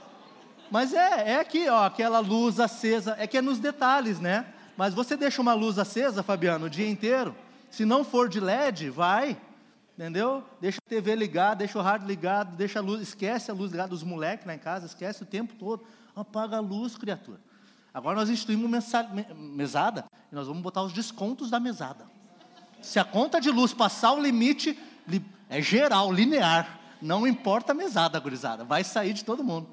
Mas 0.70 0.92
é, 0.92 1.32
é 1.32 1.40
aqui, 1.40 1.68
ó, 1.68 1.84
aquela 1.86 2.18
luz 2.18 2.58
acesa. 2.60 3.14
É 3.18 3.26
que 3.26 3.38
é 3.38 3.42
nos 3.42 3.58
detalhes, 3.58 4.20
né? 4.20 4.46
Mas 4.76 4.92
você 4.92 5.16
deixa 5.16 5.40
uma 5.40 5.54
luz 5.54 5.78
acesa, 5.78 6.22
Fabiano, 6.22 6.66
o 6.66 6.70
dia 6.70 6.88
inteiro. 6.88 7.34
Se 7.70 7.84
não 7.84 8.04
for 8.04 8.28
de 8.28 8.40
LED, 8.40 8.90
vai. 8.90 9.36
Entendeu? 9.96 10.44
Deixa 10.60 10.78
a 10.84 10.88
TV 10.88 11.14
ligada, 11.14 11.56
deixa 11.56 11.78
o 11.78 11.82
rádio 11.82 12.06
ligado, 12.06 12.54
deixa 12.54 12.80
a 12.80 12.82
luz, 12.82 13.00
esquece 13.00 13.50
a 13.50 13.54
luz 13.54 13.70
ligada 13.72 13.88
dos 13.88 14.02
moleques 14.02 14.46
lá 14.46 14.54
em 14.54 14.58
casa, 14.58 14.84
esquece 14.84 15.22
o 15.22 15.26
tempo 15.26 15.54
todo. 15.54 15.84
Apaga 16.14 16.58
a 16.58 16.60
luz, 16.60 16.96
criatura. 16.96 17.38
Agora 17.94 18.14
nós 18.16 18.28
instituímos 18.28 18.68
mensa- 18.70 19.04
me- 19.04 19.26
mesada 19.34 20.04
e 20.30 20.34
nós 20.34 20.46
vamos 20.46 20.62
botar 20.62 20.82
os 20.82 20.92
descontos 20.92 21.48
da 21.48 21.58
mesada. 21.58 22.04
Se 22.82 22.98
a 22.98 23.04
conta 23.04 23.40
de 23.40 23.50
luz 23.50 23.72
passar 23.72 24.12
o 24.12 24.20
limite, 24.20 24.78
li- 25.08 25.24
é 25.48 25.62
geral, 25.62 26.12
linear. 26.12 26.78
Não 27.06 27.24
importa 27.24 27.70
a 27.70 27.74
mesada, 27.74 28.18
gurizada. 28.18 28.64
Vai 28.64 28.82
sair 28.82 29.12
de 29.12 29.24
todo 29.24 29.44
mundo. 29.44 29.68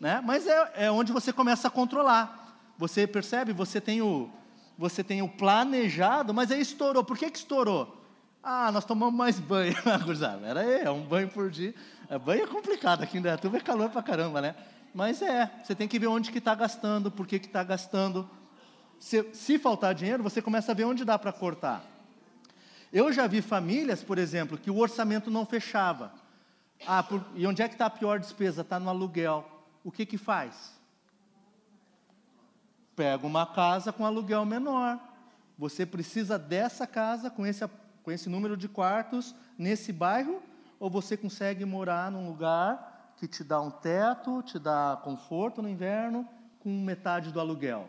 Né? 0.00 0.22
Mas 0.24 0.46
é, 0.46 0.72
é 0.74 0.90
onde 0.90 1.12
você 1.12 1.32
começa 1.32 1.68
a 1.68 1.70
controlar. 1.70 2.56
Você 2.78 3.06
percebe? 3.06 3.52
Você 3.52 3.78
tem 3.78 4.00
o, 4.00 4.30
você 4.78 5.04
tem 5.04 5.20
o 5.20 5.28
planejado, 5.28 6.32
mas 6.32 6.50
aí 6.50 6.60
estourou. 6.60 7.04
Por 7.04 7.18
que, 7.18 7.30
que 7.30 7.38
estourou? 7.38 8.02
Ah, 8.42 8.72
nós 8.72 8.86
tomamos 8.86 9.14
mais 9.14 9.38
banho, 9.38 9.74
gurizada. 10.02 10.46
Era 10.46 10.60
aí, 10.60 10.80
é 10.80 10.90
um 10.90 11.02
banho 11.02 11.28
por 11.28 11.50
dia. 11.50 11.74
É, 12.08 12.18
banho 12.18 12.44
é 12.44 12.46
complicado 12.46 13.02
aqui 13.02 13.18
em 13.18 13.20
Dayatuba, 13.20 13.58
é 13.58 13.60
calor 13.60 13.90
pra 13.90 14.02
caramba, 14.02 14.40
né? 14.40 14.54
Mas 14.94 15.20
é, 15.20 15.50
você 15.62 15.74
tem 15.74 15.86
que 15.86 15.98
ver 15.98 16.06
onde 16.06 16.32
que 16.32 16.38
está 16.38 16.54
gastando, 16.54 17.10
por 17.10 17.26
que 17.26 17.36
está 17.36 17.62
gastando. 17.62 18.28
Se, 18.98 19.28
se 19.34 19.58
faltar 19.58 19.94
dinheiro, 19.94 20.22
você 20.22 20.40
começa 20.40 20.72
a 20.72 20.74
ver 20.74 20.84
onde 20.84 21.04
dá 21.04 21.18
para 21.18 21.32
cortar. 21.32 21.84
Eu 22.90 23.12
já 23.12 23.26
vi 23.26 23.42
famílias, 23.42 24.02
por 24.02 24.16
exemplo, 24.16 24.56
que 24.56 24.70
o 24.70 24.78
orçamento 24.78 25.30
não 25.30 25.44
fechava. 25.44 26.12
Ah, 26.86 27.02
por- 27.02 27.24
e 27.34 27.46
onde 27.46 27.62
é 27.62 27.68
que 27.68 27.74
está 27.74 27.86
a 27.86 27.90
pior 27.90 28.18
despesa? 28.20 28.62
Está 28.62 28.78
no 28.78 28.88
aluguel. 28.88 29.44
O 29.84 29.90
que 29.90 30.06
que 30.06 30.16
faz? 30.18 30.78
Pega 32.94 33.26
uma 33.26 33.46
casa 33.46 33.92
com 33.92 34.04
aluguel 34.04 34.44
menor. 34.44 34.98
Você 35.56 35.84
precisa 35.86 36.38
dessa 36.38 36.86
casa 36.86 37.30
com 37.30 37.44
esse, 37.46 37.66
com 38.02 38.10
esse 38.10 38.28
número 38.28 38.56
de 38.56 38.68
quartos 38.68 39.34
nesse 39.56 39.92
bairro? 39.92 40.42
Ou 40.80 40.88
você 40.88 41.16
consegue 41.16 41.64
morar 41.64 42.10
num 42.10 42.28
lugar 42.28 43.14
que 43.16 43.26
te 43.26 43.42
dá 43.42 43.60
um 43.60 43.70
teto, 43.70 44.42
te 44.42 44.58
dá 44.58 45.00
conforto 45.02 45.60
no 45.60 45.68
inverno, 45.68 46.28
com 46.60 46.70
metade 46.82 47.32
do 47.32 47.40
aluguel? 47.40 47.88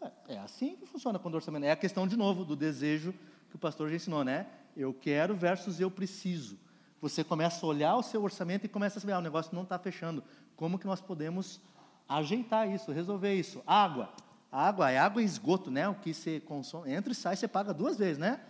É, 0.00 0.34
é 0.34 0.38
assim 0.38 0.76
que 0.76 0.86
funciona 0.86 1.18
quando 1.18 1.34
orçamento. 1.34 1.64
É 1.64 1.72
a 1.72 1.76
questão, 1.76 2.06
de 2.06 2.16
novo, 2.16 2.44
do 2.44 2.54
desejo 2.54 3.12
que 3.50 3.56
o 3.56 3.58
pastor 3.58 3.88
já 3.88 3.96
ensinou, 3.96 4.22
né? 4.22 4.46
Eu 4.76 4.92
quero 4.94 5.34
versus 5.36 5.80
eu 5.80 5.90
preciso. 5.90 6.58
Você 7.04 7.22
começa 7.22 7.66
a 7.66 7.68
olhar 7.68 7.96
o 7.96 8.02
seu 8.02 8.22
orçamento 8.24 8.64
e 8.64 8.68
começa 8.68 8.98
a 8.98 9.00
saber, 9.02 9.12
ah, 9.12 9.18
o 9.18 9.20
negócio 9.20 9.54
não 9.54 9.62
está 9.62 9.78
fechando. 9.78 10.24
Como 10.56 10.78
que 10.78 10.86
nós 10.86 11.02
podemos 11.02 11.60
ajeitar 12.08 12.66
isso, 12.66 12.90
resolver 12.92 13.34
isso? 13.34 13.62
Água. 13.66 14.08
Água 14.50 14.90
é 14.90 14.96
água 14.96 15.20
e 15.20 15.24
esgoto, 15.26 15.70
né? 15.70 15.86
O 15.86 15.94
que 15.96 16.14
você 16.14 16.40
consome. 16.40 16.90
Entra 16.90 17.12
e 17.12 17.14
sai, 17.14 17.36
você 17.36 17.46
paga 17.46 17.74
duas 17.74 17.98
vezes, 17.98 18.16
né? 18.16 18.40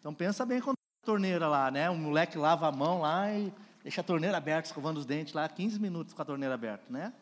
Então 0.00 0.14
pensa 0.14 0.46
bem 0.46 0.58
quando 0.58 0.78
a 1.02 1.04
torneira 1.04 1.48
lá, 1.48 1.70
né? 1.70 1.90
Um 1.90 1.98
moleque 1.98 2.38
lava 2.38 2.66
a 2.66 2.72
mão 2.72 3.02
lá 3.02 3.30
e 3.30 3.52
deixa 3.82 4.00
a 4.00 4.04
torneira 4.04 4.38
aberta, 4.38 4.68
escovando 4.68 4.96
os 4.96 5.04
dentes 5.04 5.34
lá, 5.34 5.46
15 5.46 5.78
minutos 5.78 6.14
com 6.14 6.22
a 6.22 6.24
torneira 6.24 6.54
aberta, 6.54 6.86
né? 6.88 7.12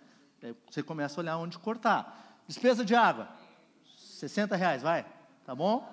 Aí 0.40 0.54
você 0.70 0.84
começa 0.84 1.18
a 1.18 1.20
olhar 1.20 1.36
onde 1.36 1.58
cortar. 1.58 2.38
Despesa 2.46 2.84
de 2.84 2.94
água. 2.94 3.28
60 3.96 4.54
reais, 4.54 4.82
vai. 4.82 5.04
Tá 5.44 5.52
bom? 5.52 5.92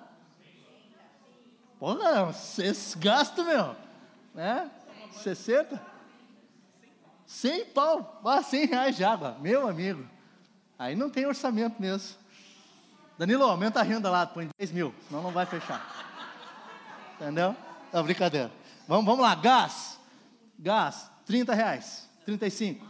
Pô, 1.80 1.94
não, 1.94 2.32
vocês 2.32 2.94
gastam, 2.96 3.44
meu. 3.44 3.74
Né? 4.32 4.70
60? 5.22 5.80
100 7.26 7.64
pau. 7.66 8.20
Ah, 8.24 8.42
100 8.42 8.66
reais 8.66 8.96
de 8.96 9.04
água. 9.04 9.36
Meu 9.40 9.68
amigo. 9.68 10.06
Aí 10.78 10.94
não 10.94 11.08
tem 11.08 11.26
orçamento 11.26 11.80
mesmo. 11.80 12.16
Danilo, 13.16 13.44
aumenta 13.44 13.80
a 13.80 13.82
renda 13.82 14.10
lá, 14.10 14.26
põe 14.26 14.48
10 14.58 14.72
mil, 14.72 14.94
senão 15.06 15.22
não 15.22 15.30
vai 15.30 15.46
fechar. 15.46 15.80
Entendeu? 17.14 17.54
Não, 17.92 18.02
brincadeira. 18.02 18.50
Vamos, 18.88 19.04
vamos 19.04 19.20
lá, 19.20 19.34
gás. 19.36 20.00
Gás, 20.58 21.10
30 21.24 21.54
reais. 21.54 22.08
35. 22.26 22.84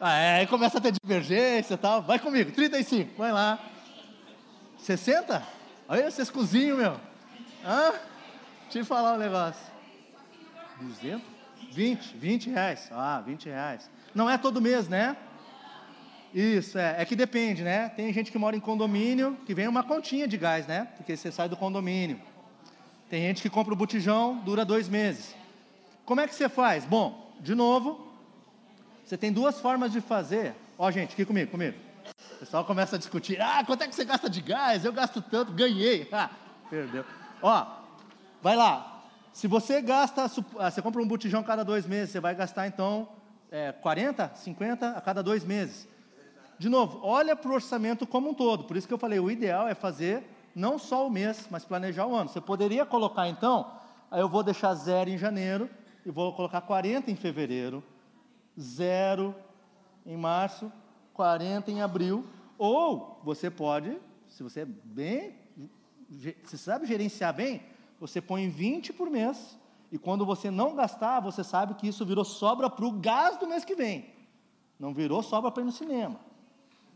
Ah, 0.00 0.12
é, 0.14 0.38
aí 0.40 0.46
começa 0.46 0.78
a 0.78 0.80
ter 0.80 0.92
divergência 0.92 1.74
e 1.74 1.78
tal. 1.78 2.02
Vai 2.02 2.18
comigo, 2.18 2.50
35, 2.50 3.16
vai 3.16 3.32
lá. 3.32 3.58
60? 4.78 5.42
Olha, 5.88 6.10
vocês 6.10 6.28
cozinham, 6.28 6.76
meu. 6.76 7.00
Hã? 7.64 7.94
Deixa 8.66 8.80
eu 8.80 8.84
falar 8.84 9.14
um 9.14 9.18
negócio. 9.18 9.64
200? 10.80 11.22
20, 11.72 12.16
20 12.16 12.50
reais. 12.50 12.88
Ah, 12.92 13.22
20 13.24 13.46
reais. 13.46 13.90
Não 14.14 14.28
é 14.28 14.36
todo 14.36 14.60
mês, 14.60 14.88
né? 14.88 15.16
Isso, 16.34 16.76
é. 16.78 16.96
É 16.98 17.04
que 17.04 17.16
depende, 17.16 17.62
né? 17.62 17.88
Tem 17.90 18.12
gente 18.12 18.30
que 18.30 18.38
mora 18.38 18.56
em 18.56 18.60
condomínio, 18.60 19.38
que 19.46 19.54
vem 19.54 19.68
uma 19.68 19.82
continha 19.82 20.26
de 20.26 20.36
gás, 20.36 20.66
né? 20.66 20.88
Porque 20.96 21.16
você 21.16 21.30
sai 21.30 21.48
do 21.48 21.56
condomínio. 21.56 22.20
Tem 23.08 23.22
gente 23.22 23.40
que 23.40 23.48
compra 23.48 23.72
o 23.72 23.76
botijão, 23.76 24.38
dura 24.38 24.64
dois 24.64 24.88
meses. 24.88 25.34
Como 26.04 26.20
é 26.20 26.26
que 26.26 26.34
você 26.34 26.48
faz? 26.48 26.84
Bom, 26.84 27.32
de 27.40 27.54
novo, 27.54 28.12
você 29.04 29.16
tem 29.16 29.32
duas 29.32 29.60
formas 29.60 29.92
de 29.92 30.00
fazer. 30.00 30.54
Ó, 30.76 30.90
gente, 30.90 31.12
aqui 31.12 31.24
comigo, 31.24 31.50
comigo. 31.50 31.76
O 32.34 32.38
pessoal 32.40 32.64
começa 32.64 32.96
a 32.96 32.98
discutir. 32.98 33.40
Ah, 33.40 33.62
quanto 33.64 33.82
é 33.82 33.88
que 33.88 33.94
você 33.94 34.04
gasta 34.04 34.28
de 34.28 34.40
gás? 34.40 34.84
Eu 34.84 34.92
gasto 34.92 35.22
tanto, 35.22 35.52
ganhei. 35.52 36.08
Ah, 36.12 36.30
perdeu. 36.68 37.04
Ó, 37.40 37.85
vai 38.46 38.54
lá. 38.54 39.02
Se 39.32 39.48
você 39.48 39.82
gasta, 39.82 40.30
ah, 40.60 40.70
você 40.70 40.80
compra 40.80 41.02
um 41.02 41.08
botijão 41.08 41.42
cada 41.42 41.64
dois 41.64 41.84
meses, 41.84 42.10
você 42.10 42.20
vai 42.20 42.32
gastar 42.32 42.68
então 42.68 43.08
é, 43.50 43.72
40, 43.72 44.36
50 44.36 44.90
a 44.90 45.00
cada 45.00 45.20
dois 45.20 45.44
meses. 45.44 45.88
De 46.56 46.68
novo, 46.68 47.00
olha 47.02 47.34
para 47.34 47.50
o 47.50 47.54
orçamento 47.54 48.06
como 48.06 48.30
um 48.30 48.34
todo. 48.34 48.62
Por 48.62 48.76
isso 48.76 48.86
que 48.86 48.94
eu 48.94 48.98
falei, 48.98 49.18
o 49.18 49.28
ideal 49.28 49.66
é 49.66 49.74
fazer 49.74 50.22
não 50.54 50.78
só 50.78 51.04
o 51.08 51.10
mês, 51.10 51.48
mas 51.50 51.64
planejar 51.64 52.06
o 52.06 52.14
ano. 52.14 52.30
Você 52.30 52.40
poderia 52.40 52.86
colocar 52.86 53.28
então, 53.28 53.68
eu 54.12 54.28
vou 54.28 54.44
deixar 54.44 54.72
zero 54.74 55.10
em 55.10 55.18
janeiro 55.18 55.68
e 56.04 56.10
vou 56.12 56.32
colocar 56.32 56.60
40 56.60 57.10
em 57.10 57.16
fevereiro, 57.16 57.82
zero 58.56 59.34
em 60.06 60.16
março, 60.16 60.70
40 61.14 61.72
em 61.72 61.82
abril. 61.82 62.24
Ou 62.56 63.20
você 63.24 63.50
pode, 63.50 63.98
se 64.28 64.44
você 64.44 64.60
é 64.60 64.66
bem, 64.66 65.34
se 66.44 66.56
sabe 66.56 66.86
gerenciar 66.86 67.34
bem, 67.34 67.60
você 68.00 68.20
põe 68.20 68.48
20 68.48 68.92
por 68.92 69.10
mês. 69.10 69.58
E 69.90 69.98
quando 69.98 70.26
você 70.26 70.50
não 70.50 70.74
gastar, 70.74 71.20
você 71.20 71.44
sabe 71.44 71.74
que 71.74 71.88
isso 71.88 72.04
virou 72.04 72.24
sobra 72.24 72.68
para 72.68 72.84
o 72.84 72.92
gás 72.92 73.36
do 73.38 73.46
mês 73.46 73.64
que 73.64 73.74
vem. 73.74 74.06
Não 74.78 74.92
virou 74.92 75.22
sobra 75.22 75.50
para 75.50 75.62
ir 75.62 75.66
no 75.66 75.72
cinema. 75.72 76.18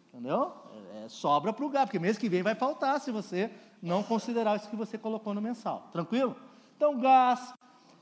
Entendeu? 0.08 0.52
É, 0.96 1.08
sobra 1.08 1.52
para 1.52 1.64
o 1.64 1.68
gasto, 1.68 1.86
porque 1.86 1.98
mês 1.98 2.18
que 2.18 2.28
vem 2.28 2.42
vai 2.42 2.54
faltar 2.54 3.00
se 3.00 3.10
você 3.10 3.50
não 3.80 4.02
considerar 4.02 4.56
isso 4.56 4.68
que 4.68 4.76
você 4.76 4.98
colocou 4.98 5.32
no 5.32 5.40
mensal. 5.40 5.88
Tranquilo? 5.92 6.36
Então, 6.76 6.98
gás. 6.98 7.54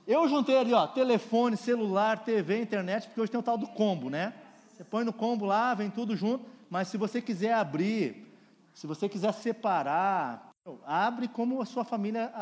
Eu 0.06 0.26
juntei 0.26 0.56
ali, 0.56 0.72
ó, 0.72 0.86
telefone, 0.86 1.56
celular, 1.56 2.24
TV, 2.24 2.62
internet, 2.62 3.06
porque 3.06 3.20
hoje 3.20 3.30
tem 3.30 3.38
o 3.38 3.42
tal 3.42 3.58
do 3.58 3.66
combo, 3.66 4.08
né? 4.08 4.32
Você 4.72 4.82
põe 4.82 5.04
no 5.04 5.12
combo 5.12 5.44
lá, 5.44 5.74
vem 5.74 5.90
tudo 5.90 6.16
junto, 6.16 6.46
mas 6.70 6.88
se 6.88 6.96
você 6.96 7.20
quiser 7.20 7.52
abrir, 7.52 8.26
se 8.72 8.86
você 8.86 9.06
quiser 9.06 9.32
separar, 9.34 10.47
abre 10.84 11.28
como 11.28 11.60
a 11.62 11.66
sua 11.66 11.84
família 11.84 12.32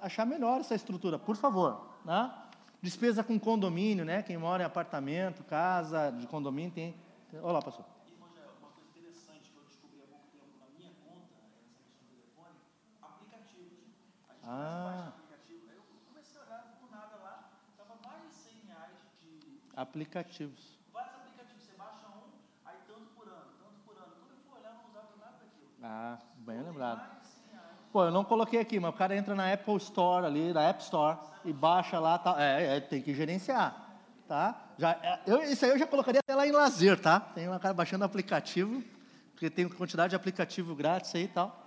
achar 0.00 0.24
melhor 0.24 0.60
essa 0.60 0.74
estrutura, 0.74 1.18
por 1.18 1.36
favor, 1.36 1.86
né? 2.04 2.32
Despesa 2.82 3.22
com 3.22 3.38
condomínio, 3.38 4.04
né? 4.04 4.22
Quem 4.22 4.38
mora 4.38 4.62
em 4.62 4.66
apartamento, 4.66 5.44
casa 5.44 6.10
de 6.10 6.26
condomínio 6.26 6.72
tem. 6.72 6.94
Olá, 7.42 7.60
pastor. 7.60 7.84
Ah. 14.52 15.12
Eu 15.68 15.82
comecei 16.08 16.40
a 16.40 16.44
olhar 16.44 16.76
por 16.80 16.90
nada 16.90 17.16
lá, 17.22 17.50
estava 17.70 17.94
mais 18.04 18.22
de 18.22 18.34
100 18.34 18.52
reais 18.66 18.96
de. 19.20 19.60
Aplicativos. 19.76 20.76
Vários 20.92 21.14
aplicativos, 21.14 21.62
você 21.62 21.72
baixa 21.78 22.08
um, 22.08 22.32
aí 22.64 22.76
tanto 22.84 23.06
por 23.14 23.28
ano, 23.28 23.52
tanto 23.62 23.78
por 23.86 23.96
ano. 23.96 24.12
Quando 24.18 24.32
eu 24.32 24.38
for 24.50 24.58
olhar, 24.58 24.72
não 24.74 24.90
usava 24.90 25.16
nada 25.20 25.36
daquilo. 25.38 25.70
Ah, 25.80 26.18
bem 26.38 26.62
lembrado. 26.62 27.19
Pô, 27.92 28.04
eu 28.04 28.10
não 28.12 28.24
coloquei 28.24 28.60
aqui, 28.60 28.78
mas 28.78 28.94
o 28.94 28.96
cara 28.96 29.16
entra 29.16 29.34
na 29.34 29.52
Apple 29.52 29.76
Store 29.78 30.24
ali, 30.24 30.52
na 30.52 30.62
App 30.62 30.80
Store, 30.80 31.18
e 31.44 31.52
baixa 31.52 31.98
lá, 31.98 32.18
tá, 32.18 32.36
é, 32.38 32.76
é 32.76 32.80
tem 32.80 33.02
que 33.02 33.12
gerenciar, 33.12 33.98
tá? 34.28 34.62
Já, 34.78 34.92
é, 34.92 35.20
eu, 35.26 35.42
isso 35.42 35.64
aí 35.64 35.72
eu 35.72 35.78
já 35.78 35.88
colocaria 35.88 36.20
até 36.20 36.34
lá 36.34 36.46
em 36.46 36.52
lazer, 36.52 37.00
tá? 37.00 37.18
Tem 37.18 37.48
um 37.48 37.58
cara 37.58 37.74
baixando 37.74 38.04
aplicativo, 38.04 38.80
porque 39.32 39.50
tem 39.50 39.68
quantidade 39.68 40.10
de 40.10 40.16
aplicativo 40.16 40.72
grátis 40.76 41.12
aí 41.16 41.24
e 41.24 41.28
tal. 41.28 41.66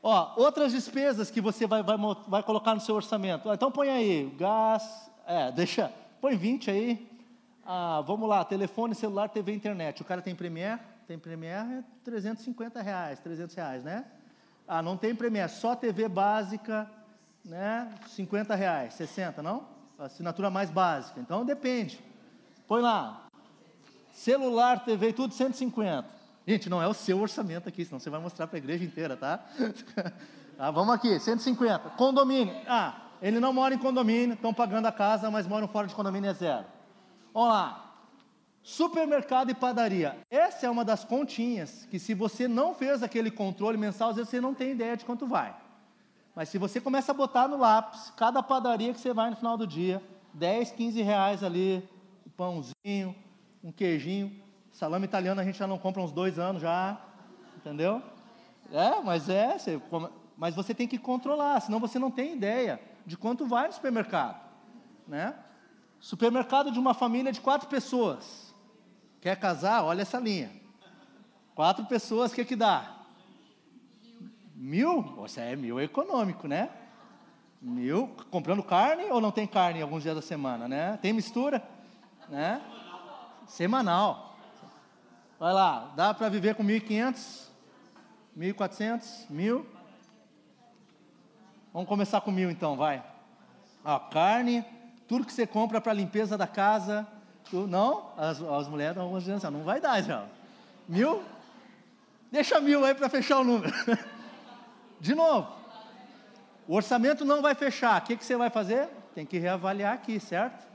Ó, 0.00 0.34
outras 0.36 0.70
despesas 0.70 1.28
que 1.28 1.40
você 1.40 1.66
vai, 1.66 1.82
vai, 1.82 1.96
vai 2.28 2.42
colocar 2.44 2.74
no 2.74 2.80
seu 2.80 2.94
orçamento. 2.94 3.52
Então 3.52 3.70
põe 3.70 3.88
aí, 3.88 4.32
gás, 4.38 5.10
é, 5.26 5.50
deixa, 5.50 5.92
põe 6.20 6.36
20 6.36 6.70
aí. 6.70 7.10
Ah, 7.64 8.00
vamos 8.06 8.28
lá, 8.28 8.44
telefone, 8.44 8.94
celular, 8.94 9.28
TV, 9.28 9.52
internet. 9.52 10.02
O 10.02 10.04
cara 10.04 10.22
tem 10.22 10.36
Premiere? 10.36 10.80
Tem 11.08 11.18
Premiere, 11.18 11.78
é 11.78 11.84
350 12.04 12.80
reais, 12.80 13.18
300 13.18 13.54
reais, 13.56 13.82
né? 13.82 14.04
Ah, 14.66 14.82
não 14.82 14.96
tem 14.96 15.14
Premiere, 15.14 15.50
só 15.50 15.74
TV 15.74 16.08
básica, 16.08 16.90
né? 17.44 17.92
50 18.08 18.54
reais, 18.54 18.94
60, 18.94 19.42
não? 19.42 19.66
Assinatura 19.98 20.50
mais 20.50 20.70
básica. 20.70 21.20
Então 21.20 21.44
depende. 21.44 22.02
Põe 22.66 22.82
lá. 22.82 23.26
Celular, 24.12 24.84
TV, 24.84 25.12
tudo 25.12 25.34
150. 25.34 26.06
Gente, 26.46 26.68
não 26.68 26.82
é 26.82 26.88
o 26.88 26.94
seu 26.94 27.20
orçamento 27.20 27.68
aqui, 27.68 27.84
senão 27.84 28.00
você 28.00 28.10
vai 28.10 28.20
mostrar 28.20 28.46
para 28.46 28.56
a 28.56 28.58
igreja 28.58 28.84
inteira, 28.84 29.16
tá? 29.16 29.38
tá? 30.56 30.70
Vamos 30.72 30.94
aqui, 30.94 31.18
150. 31.18 31.90
Condomínio. 31.90 32.54
Ah, 32.66 33.02
ele 33.20 33.38
não 33.38 33.52
mora 33.52 33.74
em 33.74 33.78
condomínio, 33.78 34.34
estão 34.34 34.52
pagando 34.52 34.86
a 34.86 34.92
casa, 34.92 35.30
mas 35.30 35.46
moram 35.46 35.68
fora 35.68 35.86
de 35.86 35.94
condomínio 35.94 36.28
é 36.30 36.34
zero. 36.34 36.66
Vamos 37.32 37.50
lá. 37.50 37.81
Supermercado 38.62 39.50
e 39.50 39.54
padaria. 39.54 40.16
Essa 40.30 40.66
é 40.66 40.70
uma 40.70 40.84
das 40.84 41.04
continhas 41.04 41.86
que, 41.90 41.98
se 41.98 42.14
você 42.14 42.46
não 42.46 42.74
fez 42.74 43.02
aquele 43.02 43.30
controle 43.30 43.76
mensal, 43.76 44.10
às 44.10 44.16
vezes 44.16 44.30
você 44.30 44.40
não 44.40 44.54
tem 44.54 44.70
ideia 44.70 44.96
de 44.96 45.04
quanto 45.04 45.26
vai. 45.26 45.54
Mas 46.34 46.48
se 46.48 46.58
você 46.58 46.80
começa 46.80 47.10
a 47.10 47.14
botar 47.14 47.48
no 47.48 47.58
lápis, 47.58 48.12
cada 48.16 48.42
padaria 48.42 48.92
que 48.92 49.00
você 49.00 49.12
vai 49.12 49.30
no 49.30 49.36
final 49.36 49.56
do 49.56 49.66
dia, 49.66 50.02
10, 50.32 50.70
15 50.72 51.02
reais 51.02 51.42
ali, 51.42 51.86
um 52.26 52.30
pãozinho, 52.30 53.14
um 53.62 53.72
queijinho. 53.72 54.32
Salame 54.70 55.04
italiano 55.04 55.40
a 55.40 55.44
gente 55.44 55.58
já 55.58 55.66
não 55.66 55.76
compra 55.76 56.00
uns 56.00 56.12
dois 56.12 56.38
anos 56.38 56.62
já, 56.62 56.98
entendeu? 57.56 58.00
É, 58.72 59.00
mas 59.02 59.28
é, 59.28 59.58
você, 59.58 59.82
mas 60.36 60.54
você 60.54 60.72
tem 60.72 60.88
que 60.88 60.98
controlar, 60.98 61.60
senão 61.60 61.78
você 61.78 61.98
não 61.98 62.10
tem 62.10 62.32
ideia 62.32 62.80
de 63.04 63.16
quanto 63.16 63.44
vai 63.44 63.66
no 63.66 63.74
supermercado, 63.74 64.40
né? 65.06 65.34
Supermercado 66.00 66.70
de 66.70 66.78
uma 66.78 66.94
família 66.94 67.30
de 67.30 67.40
quatro 67.40 67.68
pessoas. 67.68 68.51
Quer 69.22 69.36
casar? 69.36 69.84
Olha 69.84 70.02
essa 70.02 70.18
linha. 70.18 70.50
Quatro 71.54 71.86
pessoas, 71.86 72.32
o 72.32 72.34
que, 72.34 72.44
que 72.44 72.56
dá? 72.56 72.96
Mil? 74.56 75.00
Você 75.14 75.40
é 75.40 75.54
mil 75.54 75.80
econômico, 75.80 76.48
né? 76.48 76.68
Mil, 77.60 78.08
comprando 78.32 78.64
carne 78.64 79.04
ou 79.04 79.20
não 79.20 79.30
tem 79.30 79.46
carne 79.46 79.80
alguns 79.80 80.02
dias 80.02 80.16
da 80.16 80.22
semana, 80.22 80.66
né? 80.66 80.98
Tem 81.00 81.12
mistura, 81.12 81.62
né? 82.28 82.60
Semanal. 83.46 84.36
Vai 85.38 85.52
lá, 85.52 85.92
dá 85.94 86.12
para 86.12 86.28
viver 86.28 86.56
com 86.56 86.64
1.500, 86.64 87.48
1.400, 88.36 89.30
mil. 89.30 89.64
Vamos 91.72 91.88
começar 91.88 92.20
com 92.22 92.32
mil 92.32 92.50
então, 92.50 92.76
vai. 92.76 93.04
A 93.84 94.00
carne, 94.00 94.64
tudo 95.06 95.24
que 95.24 95.32
você 95.32 95.46
compra 95.46 95.80
para 95.80 95.92
limpeza 95.92 96.36
da 96.36 96.48
casa, 96.48 97.06
não, 97.52 98.10
as, 98.16 98.40
as 98.40 98.68
mulheres 98.68 98.96
estão 98.96 99.18
dizendo 99.18 99.36
assim, 99.36 99.50
não 99.50 99.64
vai 99.64 99.80
dar, 99.80 100.02
já. 100.02 100.24
Mil? 100.88 101.22
Deixa 102.30 102.60
mil 102.60 102.84
aí 102.84 102.94
para 102.94 103.08
fechar 103.08 103.40
o 103.40 103.44
número. 103.44 103.72
De 104.98 105.14
novo, 105.14 105.52
o 106.66 106.74
orçamento 106.74 107.24
não 107.24 107.42
vai 107.42 107.54
fechar. 107.54 108.00
O 108.00 108.04
que, 108.04 108.16
que 108.16 108.24
você 108.24 108.36
vai 108.36 108.50
fazer? 108.50 108.88
Tem 109.14 109.26
que 109.26 109.38
reavaliar 109.38 109.92
aqui, 109.92 110.18
certo? 110.18 110.66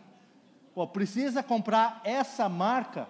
Pô, 0.76 0.86
precisa 0.86 1.42
comprar 1.42 2.02
essa 2.04 2.48
marca. 2.48 3.08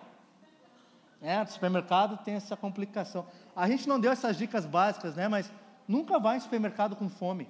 É, 1.21 1.39
no 1.39 1.47
supermercado 1.47 2.17
tem 2.23 2.35
essa 2.35 2.55
complicação. 2.55 3.25
A 3.55 3.67
gente 3.67 3.89
não 3.89 3.99
deu 3.99 4.11
essas 4.11 4.37
dicas 4.37 4.65
básicas, 4.65 5.15
né? 5.15 5.27
Mas 5.27 5.51
nunca 5.87 6.19
vá 6.19 6.37
em 6.37 6.39
supermercado 6.39 6.95
com 6.95 7.09
fome. 7.09 7.49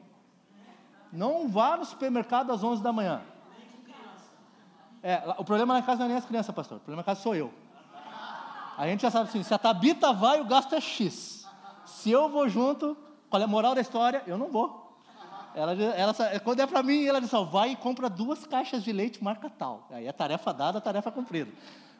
Não 1.12 1.48
vá 1.48 1.78
no 1.78 1.86
supermercado 1.86 2.52
às 2.52 2.64
11 2.64 2.82
da 2.82 2.92
manhã. 2.92 3.22
É, 5.04 5.22
o 5.38 5.44
problema 5.44 5.74
na 5.74 5.82
casa 5.82 6.00
não 6.00 6.06
é 6.06 6.10
nem 6.10 6.18
as 6.18 6.26
crianças, 6.26 6.54
pastor. 6.54 6.78
O 6.78 6.82
problema 6.82 7.02
na 7.02 7.06
casa 7.06 7.22
sou 7.22 7.36
eu. 7.36 7.54
A 8.78 8.88
gente 8.88 9.02
já 9.02 9.10
sabe 9.12 9.30
assim, 9.30 9.42
se 9.42 9.54
a 9.54 9.58
Tabita 9.58 10.14
vai, 10.14 10.40
o 10.40 10.46
gasto 10.46 10.76
é 10.76 10.82
X. 10.82 11.48
Se 11.86 12.12
eu 12.12 12.30
vou 12.30 12.48
junto, 12.48 12.96
qual 13.30 13.42
é 13.42 13.46
a 13.46 13.48
moral 13.48 13.74
da 13.74 13.82
história? 13.82 14.22
Eu 14.28 14.38
não 14.38 14.50
vou. 14.50 14.86
Ela, 15.56 15.74
ela, 15.74 16.14
quando 16.44 16.60
é 16.60 16.68
para 16.68 16.84
mim, 16.84 17.06
ela 17.06 17.20
diz, 17.20 17.34
ó, 17.34 17.44
vai 17.44 17.72
e 17.72 17.76
compra 17.76 18.08
duas 18.08 18.46
caixas 18.46 18.84
de 18.84 18.92
leite 18.92 19.24
marca 19.24 19.50
tal. 19.50 19.88
Aí 19.90 20.06
é 20.06 20.12
tarefa 20.12 20.54
dada, 20.54 20.80
tarefa 20.80 21.12
cumprida. 21.12 21.52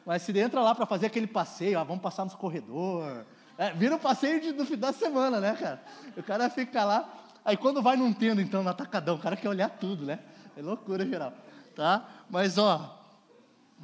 Mas 0.06 0.22
se 0.22 0.38
entra 0.38 0.62
lá 0.62 0.76
para 0.76 0.86
fazer 0.86 1.08
aquele 1.08 1.26
passeio, 1.26 1.80
ó, 1.80 1.84
vamos 1.84 2.04
passar 2.04 2.24
nos 2.24 2.36
corredores. 2.36 3.26
É, 3.58 3.72
vira 3.72 3.96
um 3.96 4.00
passeio 4.00 4.40
de, 4.40 4.52
no 4.52 4.64
fim 4.64 4.78
da 4.78 4.94
semana, 4.94 5.40
né, 5.40 5.56
cara? 5.56 5.82
O 6.16 6.22
cara 6.22 6.50
fica 6.50 6.86
lá. 6.86 7.10
Aí 7.44 7.58
quando 7.58 7.82
vai 7.82 7.98
não 7.98 8.14
tendo, 8.14 8.40
então, 8.40 8.62
no 8.62 8.70
atacadão, 8.70 9.16
o 9.16 9.20
cara 9.20 9.36
quer 9.36 9.50
olhar 9.50 9.70
tudo, 9.70 10.06
né? 10.06 10.20
É 10.56 10.62
loucura 10.62 11.04
geral 11.06 11.34
tá? 11.78 12.04
Mas 12.28 12.58
ó, 12.58 13.00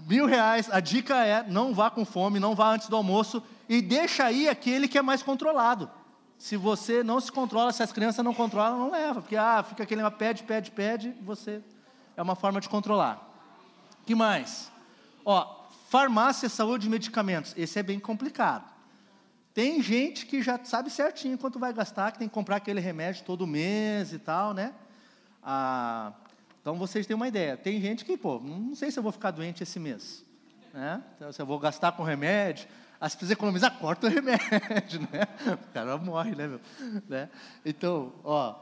mil 0.07 0.25
reais, 0.25 0.67
a 0.71 0.79
dica 0.79 1.23
é: 1.23 1.43
não 1.47 1.73
vá 1.73 1.91
com 1.91 2.03
fome, 2.03 2.39
não 2.39 2.55
vá 2.55 2.73
antes 2.73 2.89
do 2.89 2.95
almoço 2.95 3.41
e 3.69 3.81
deixa 3.81 4.25
aí 4.25 4.49
aquele 4.49 4.87
que 4.87 4.97
é 4.97 5.01
mais 5.01 5.21
controlado. 5.21 5.89
Se 6.37 6.57
você 6.57 7.03
não 7.03 7.21
se 7.21 7.31
controla, 7.31 7.71
se 7.71 7.83
as 7.83 7.93
crianças 7.93 8.25
não 8.25 8.33
controlam, 8.33 8.77
não 8.79 8.91
leva, 8.91 9.21
porque 9.21 9.37
ah, 9.37 9.63
fica 9.63 9.83
aquele 9.83 10.01
pede, 10.11 10.43
pede, 10.43 10.71
pede, 10.71 11.15
você 11.21 11.61
é 12.17 12.21
uma 12.21 12.35
forma 12.35 12.59
de 12.59 12.67
controlar. 12.67 13.29
Que 14.05 14.15
mais? 14.15 14.69
Ó, 15.23 15.67
farmácia, 15.89 16.49
saúde 16.49 16.87
e 16.87 16.89
medicamentos. 16.89 17.53
Esse 17.55 17.79
é 17.79 17.83
bem 17.83 17.99
complicado. 17.99 18.65
Tem 19.53 19.81
gente 19.81 20.25
que 20.25 20.41
já 20.41 20.59
sabe 20.65 20.89
certinho 20.89 21.37
quanto 21.37 21.59
vai 21.59 21.71
gastar, 21.71 22.11
que 22.11 22.17
tem 22.17 22.27
que 22.27 22.33
comprar 22.33 22.55
aquele 22.55 22.81
remédio 22.81 23.23
todo 23.23 23.45
mês 23.45 24.11
e 24.11 24.17
tal, 24.17 24.53
né? 24.53 24.73
Ah, 25.41 26.11
então 26.63 26.75
vocês 26.77 27.05
têm 27.05 27.13
uma 27.13 27.27
ideia. 27.27 27.57
Tem 27.57 27.81
gente 27.81 28.05
que, 28.05 28.15
pô, 28.15 28.39
não 28.39 28.73
sei 28.73 28.89
se 28.89 28.97
eu 28.97 29.03
vou 29.03 29.11
ficar 29.11 29.31
doente 29.31 29.61
esse 29.61 29.77
mês. 29.77 30.23
Né? 30.73 31.03
Então, 31.17 31.29
se 31.29 31.41
eu 31.41 31.45
vou 31.45 31.59
gastar 31.59 31.91
com 31.91 32.03
remédio, 32.03 32.69
ah, 33.01 33.09
se 33.09 33.17
precisa 33.17 33.33
economizar, 33.33 33.77
corta 33.79 34.07
o 34.07 34.09
remédio, 34.09 35.01
né? 35.11 35.27
O 35.55 35.73
cara 35.73 35.97
morre, 35.97 36.33
né, 36.33 36.47
meu? 36.47 36.61
Né? 37.09 37.29
Então, 37.65 38.13
ó, 38.23 38.55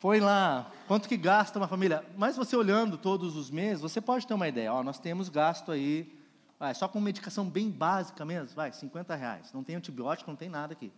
põe 0.00 0.18
lá, 0.18 0.68
quanto 0.88 1.08
que 1.08 1.16
gasta 1.16 1.56
uma 1.56 1.68
família. 1.68 2.04
Mas 2.16 2.34
você 2.34 2.56
olhando 2.56 2.98
todos 2.98 3.36
os 3.36 3.52
meses, 3.52 3.80
você 3.80 4.00
pode 4.00 4.26
ter 4.26 4.34
uma 4.34 4.48
ideia. 4.48 4.72
Ó, 4.72 4.82
nós 4.82 4.98
temos 4.98 5.28
gasto 5.28 5.70
aí, 5.70 6.12
vai, 6.58 6.74
só 6.74 6.88
com 6.88 7.00
medicação 7.00 7.48
bem 7.48 7.70
básica 7.70 8.24
mesmo, 8.24 8.48
vai, 8.56 8.72
50 8.72 9.14
reais. 9.14 9.52
Não 9.52 9.62
tem 9.62 9.76
antibiótico, 9.76 10.28
não 10.28 10.36
tem 10.36 10.48
nada 10.48 10.72
aqui. 10.72 10.92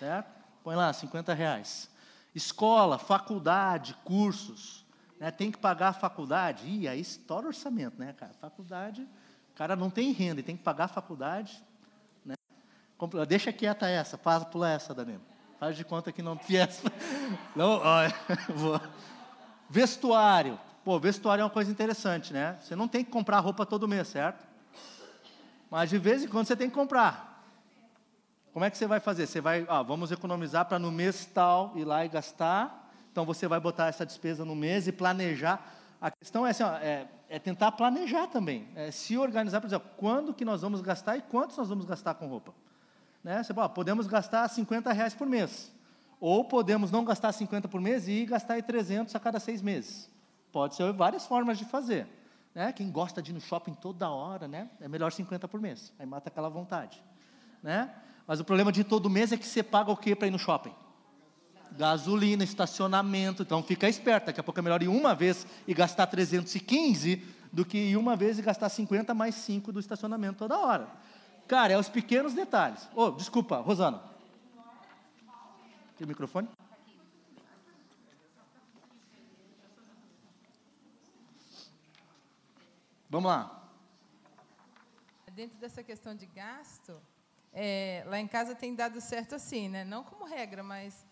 Certo? 0.00 0.26
Põe 0.64 0.74
lá, 0.74 0.92
50 0.92 1.32
reais. 1.32 1.88
Escola, 2.34 2.98
faculdade, 2.98 3.94
cursos 4.02 4.81
né, 5.22 5.30
tem 5.30 5.52
que 5.52 5.58
pagar 5.58 5.90
a 5.90 5.92
faculdade, 5.92 6.68
e 6.68 6.88
aí 6.88 7.00
estoura 7.00 7.44
o 7.44 7.48
orçamento, 7.50 7.96
né, 7.96 8.12
cara? 8.12 8.32
Faculdade, 8.40 9.02
o 9.52 9.54
cara 9.54 9.76
não 9.76 9.88
tem 9.88 10.10
renda 10.10 10.40
e 10.40 10.42
tem 10.42 10.56
que 10.56 10.64
pagar 10.64 10.86
a 10.86 10.88
faculdade, 10.88 11.62
né? 12.26 12.34
Deixa 13.28 13.52
quieta 13.52 13.88
essa, 13.88 14.18
passa, 14.18 14.44
pula 14.44 14.68
essa, 14.68 14.92
Danilo. 14.92 15.22
Faz 15.60 15.76
de 15.76 15.84
conta 15.84 16.10
que 16.10 16.22
não 16.22 16.36
essa. 16.50 16.90
Não, 17.54 17.80
ó, 17.84 18.00
vou. 18.52 18.80
Vestuário. 19.70 20.58
Pô, 20.84 20.98
vestuário 20.98 21.42
é 21.42 21.44
uma 21.44 21.50
coisa 21.50 21.70
interessante, 21.70 22.32
né? 22.32 22.58
Você 22.60 22.74
não 22.74 22.88
tem 22.88 23.04
que 23.04 23.10
comprar 23.12 23.38
roupa 23.38 23.64
todo 23.64 23.86
mês, 23.86 24.08
certo? 24.08 24.44
Mas 25.70 25.88
de 25.88 25.98
vez 25.98 26.24
em 26.24 26.26
quando 26.26 26.48
você 26.48 26.56
tem 26.56 26.68
que 26.68 26.74
comprar. 26.74 27.46
Como 28.52 28.64
é 28.64 28.70
que 28.70 28.76
você 28.76 28.88
vai 28.88 28.98
fazer? 28.98 29.28
Você 29.28 29.40
vai, 29.40 29.64
ah, 29.68 29.82
vamos 29.82 30.10
economizar 30.10 30.64
para 30.64 30.80
no 30.80 30.90
mês 30.90 31.26
tal 31.26 31.72
ir 31.76 31.84
lá 31.84 32.04
e 32.04 32.08
gastar. 32.08 32.81
Então 33.12 33.26
você 33.26 33.46
vai 33.46 33.60
botar 33.60 33.88
essa 33.88 34.06
despesa 34.06 34.44
no 34.44 34.56
mês 34.56 34.88
e 34.88 34.92
planejar. 34.92 35.64
A 36.00 36.10
questão 36.10 36.46
é, 36.46 36.50
assim, 36.50 36.62
ó, 36.62 36.72
é, 36.76 37.06
é 37.28 37.38
tentar 37.38 37.70
planejar 37.72 38.26
também, 38.26 38.66
é 38.74 38.90
se 38.90 39.16
organizar, 39.16 39.60
por 39.60 39.68
exemplo, 39.68 39.88
quando 39.96 40.34
que 40.34 40.44
nós 40.44 40.62
vamos 40.62 40.80
gastar 40.80 41.16
e 41.18 41.22
quantos 41.22 41.56
nós 41.56 41.68
vamos 41.68 41.84
gastar 41.84 42.14
com 42.14 42.26
roupa. 42.26 42.52
Né? 43.22 43.42
Você 43.42 43.52
ah, 43.56 43.68
podemos 43.68 44.06
gastar 44.06 44.48
50 44.48 44.92
reais 44.92 45.14
por 45.14 45.26
mês. 45.26 45.70
Ou 46.18 46.44
podemos 46.44 46.90
não 46.90 47.04
gastar 47.04 47.32
50 47.32 47.68
por 47.68 47.80
mês 47.80 48.08
e 48.08 48.24
gastar 48.24 48.54
aí 48.54 48.62
300 48.62 49.14
a 49.14 49.20
cada 49.20 49.38
seis 49.38 49.60
meses. 49.60 50.10
Pode 50.50 50.74
ser 50.74 50.92
várias 50.92 51.26
formas 51.26 51.58
de 51.58 51.64
fazer. 51.64 52.06
Né? 52.54 52.72
Quem 52.72 52.90
gosta 52.90 53.20
de 53.20 53.30
ir 53.30 53.34
no 53.34 53.40
shopping 53.40 53.74
toda 53.74 54.08
hora, 54.08 54.48
né? 54.48 54.68
é 54.80 54.88
melhor 54.88 55.12
50 55.12 55.46
por 55.48 55.60
mês. 55.60 55.92
Aí 55.98 56.06
mata 56.06 56.28
aquela 56.28 56.48
vontade. 56.48 57.02
Né? 57.62 57.92
Mas 58.26 58.40
o 58.40 58.44
problema 58.44 58.72
de 58.72 58.84
todo 58.84 59.10
mês 59.10 59.32
é 59.32 59.36
que 59.36 59.46
você 59.46 59.62
paga 59.62 59.90
o 59.90 59.96
quê 59.96 60.14
para 60.14 60.28
ir 60.28 60.30
no 60.30 60.38
shopping? 60.38 60.74
Gasolina, 61.76 62.44
estacionamento. 62.44 63.42
Então 63.42 63.62
fica 63.62 63.88
esperto. 63.88 64.26
Daqui 64.26 64.40
a 64.40 64.42
pouco 64.42 64.58
é 64.58 64.62
melhor 64.62 64.82
ir 64.82 64.88
uma 64.88 65.14
vez 65.14 65.46
e 65.66 65.74
gastar 65.74 66.06
315 66.06 67.16
do 67.52 67.64
que 67.64 67.78
ir 67.78 67.96
uma 67.96 68.16
vez 68.16 68.38
e 68.38 68.42
gastar 68.42 68.68
50 68.68 69.12
mais 69.14 69.34
5 69.34 69.72
do 69.72 69.80
estacionamento 69.80 70.38
toda 70.38 70.58
hora. 70.58 70.88
Cara, 71.46 71.72
é 71.72 71.78
os 71.78 71.88
pequenos 71.88 72.34
detalhes. 72.34 72.88
Oh, 72.94 73.10
desculpa, 73.10 73.56
Rosana. 73.56 74.02
Tem 75.98 76.06
microfone? 76.06 76.48
Vamos 83.10 83.30
lá. 83.30 83.68
Dentro 85.34 85.58
dessa 85.58 85.82
questão 85.82 86.14
de 86.14 86.24
gasto, 86.24 86.98
é, 87.52 88.02
lá 88.06 88.18
em 88.18 88.26
casa 88.26 88.54
tem 88.54 88.74
dado 88.74 89.00
certo 89.02 89.34
assim, 89.34 89.68
né? 89.68 89.84
Não 89.84 90.02
como 90.02 90.24
regra, 90.24 90.62
mas 90.62 91.04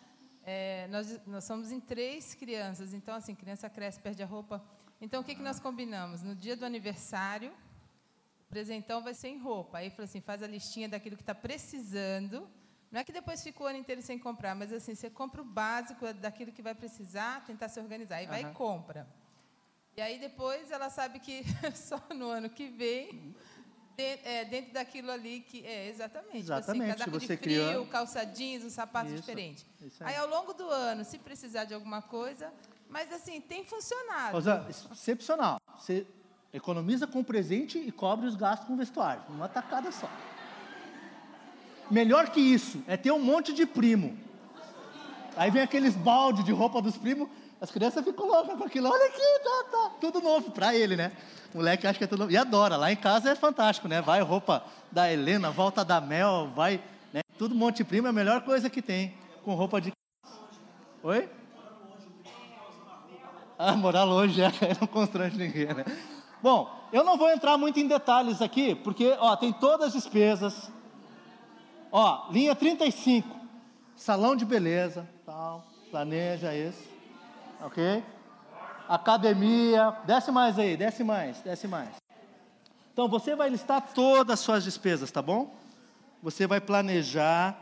é, 0.45 0.87
nós, 0.89 1.21
nós 1.27 1.45
somos 1.45 1.71
em 1.71 1.81
três 1.81 2.35
crianças. 2.35 2.93
Então, 2.95 3.15
assim, 3.15 3.35
criança 3.35 3.69
cresce, 3.69 4.01
perde 4.01 4.23
a 4.23 4.27
roupa. 4.27 4.63
Então, 5.01 5.21
o 5.21 5.25
que, 5.25 5.35
que 5.35 5.43
nós 5.43 5.61
combinamos? 5.61 6.23
No 6.23 6.35
dia 6.35 6.57
do 6.57 6.65
aniversário, 6.65 7.53
o 8.41 8.51
presentão 8.51 9.03
vai 9.03 9.15
ser 9.15 9.29
em 9.29 9.39
roupa. 9.39 9.79
Aí, 9.79 9.91
falou 9.91 10.05
assim, 10.05 10.21
faz 10.21 10.43
a 10.43 10.47
listinha 10.47 10.89
daquilo 10.89 11.17
que 11.17 11.23
está 11.23 11.35
precisando. 11.35 12.49
Não 12.91 13.01
é 13.01 13.05
que 13.05 13.13
depois 13.13 13.43
fica 13.43 13.63
o 13.63 13.67
ano 13.67 13.79
inteiro 13.79 14.03
sem 14.03 14.19
comprar, 14.19 14.55
mas 14.55 14.73
assim, 14.73 14.95
você 14.95 15.09
compra 15.09 15.41
o 15.41 15.45
básico 15.45 16.13
daquilo 16.15 16.51
que 16.51 16.61
vai 16.61 16.75
precisar, 16.75 17.45
tentar 17.47 17.69
se 17.69 17.79
organizar. 17.79 18.17
Aí 18.17 18.27
vai 18.27 18.43
e 18.43 18.53
compra. 18.53 19.07
E 19.97 20.01
aí 20.01 20.19
depois 20.19 20.71
ela 20.71 20.91
sabe 20.91 21.21
que 21.21 21.45
só 21.75 22.01
no 22.15 22.29
ano 22.29 22.51
que 22.51 22.69
vem 22.69 23.35
é, 24.01 24.45
dentro 24.45 24.73
daquilo 24.73 25.11
ali 25.11 25.41
que 25.41 25.65
é 25.65 25.89
exatamente, 25.89 26.43
tipo 26.43 26.53
assim, 26.53 26.61
exatamente. 26.61 26.99
Casaco 26.99 27.19
de 27.19 27.27
frio, 27.27 27.39
criou... 27.39 27.87
calça 27.87 28.25
jeans, 28.25 28.65
um 28.65 28.71
sapato 28.71 29.07
isso, 29.07 29.17
diferente. 29.17 29.67
Isso 29.81 30.03
aí. 30.03 30.15
aí. 30.15 30.21
ao 30.21 30.29
longo 30.29 30.53
do 30.53 30.69
ano, 30.69 31.05
se 31.05 31.19
precisar 31.19 31.65
de 31.65 31.75
alguma 31.75 32.03
coisa, 32.03 32.53
mas 32.89 33.13
assim 33.13 33.41
tem 33.41 33.65
funcionado. 33.65 34.33
Rosa, 34.33 34.67
excepcional. 34.93 35.61
Você 35.79 36.07
economiza 36.53 37.07
com 37.07 37.23
presente 37.23 37.79
e 37.79 37.93
cobre 37.93 38.27
os 38.27 38.37
gastos 38.37 38.67
com 38.67 38.77
vestuário, 38.77 39.23
numa 39.29 39.49
tacada 39.49 39.93
só. 39.93 40.11
Melhor 41.91 42.31
que 42.31 42.41
isso 42.41 42.83
é 42.87 42.97
ter 42.97 43.11
um 43.11 43.21
monte 43.21 43.53
de 43.53 43.67
primo. 43.67 44.17
Aí 45.37 45.51
vem 45.51 45.63
aqueles 45.63 45.97
balde 45.97 46.43
de 46.43 46.53
roupa 46.53 46.83
dos 46.83 46.97
primos, 46.97 47.29
as 47.61 47.71
crianças 47.71 48.03
ficam 48.03 48.27
loucas 48.27 48.57
com 48.57 48.65
aquilo. 48.65 48.89
Olha 48.89 49.07
aqui, 49.07 49.45
tá, 49.45 49.65
tá, 49.71 49.91
tudo 50.01 50.21
novo 50.21 50.51
para 50.51 50.75
ele, 50.75 50.97
né? 50.97 51.13
O 51.53 51.59
moleque 51.59 51.87
acha 51.87 51.99
que 51.99 52.05
é 52.05 52.07
tudo 52.07 52.21
novo. 52.21 52.33
E 52.33 52.37
adora. 52.37 52.77
Lá 52.77 52.91
em 52.91 52.97
casa 52.97 53.31
é 53.31 53.35
fantástico, 53.35 53.87
né? 53.87 54.01
Vai 54.01 54.23
roupa 54.23 54.65
da 54.91 55.13
Helena, 55.13 55.51
volta 55.51 55.85
da 55.85 56.01
Mel, 56.01 56.51
vai. 56.55 56.83
Né? 57.13 57.21
Tudo 57.37 57.55
Monte 57.55 57.85
Primo 57.85 58.07
é 58.07 58.11
a 58.11 58.15
melhor 58.15 58.41
coisa 58.43 58.71
que 58.71 58.81
tem. 58.81 59.15
Com 59.45 59.55
roupa 59.55 59.79
de. 59.79 59.93
Oi? 61.03 61.29
Ah, 63.59 63.77
morar 63.77 64.05
longe, 64.05 64.41
é, 64.41 64.51
não 64.81 64.87
constrange 64.87 65.37
ninguém, 65.37 65.67
né? 65.67 65.85
Bom, 66.43 66.75
eu 66.91 67.05
não 67.05 67.19
vou 67.19 67.31
entrar 67.31 67.59
muito 67.59 67.79
em 67.79 67.87
detalhes 67.87 68.41
aqui, 68.41 68.75
porque, 68.75 69.15
ó, 69.19 69.37
tem 69.37 69.53
todas 69.53 69.89
as 69.89 69.93
despesas. 69.93 70.71
Ó, 71.93 72.31
linha 72.31 72.55
35, 72.55 73.29
salão 73.95 74.35
de 74.35 74.47
beleza, 74.47 75.07
tal, 75.27 75.67
planeja 75.91 76.55
isso 76.55 76.90
ok? 77.63 78.03
Academia, 78.89 79.97
desce 80.05 80.33
mais 80.33 80.59
aí, 80.59 80.77
desce 80.77 81.05
mais, 81.05 81.41
desce 81.43 81.69
mais. 81.69 81.91
Então 82.93 83.09
você 83.09 83.37
vai 83.37 83.49
listar 83.49 83.81
todas 83.95 84.35
as 84.35 84.41
suas 84.41 84.65
despesas, 84.65 85.11
tá 85.11 85.23
bom? 85.23 85.55
Você 86.23 86.47
vai 86.47 86.61
planejar, 86.61 87.57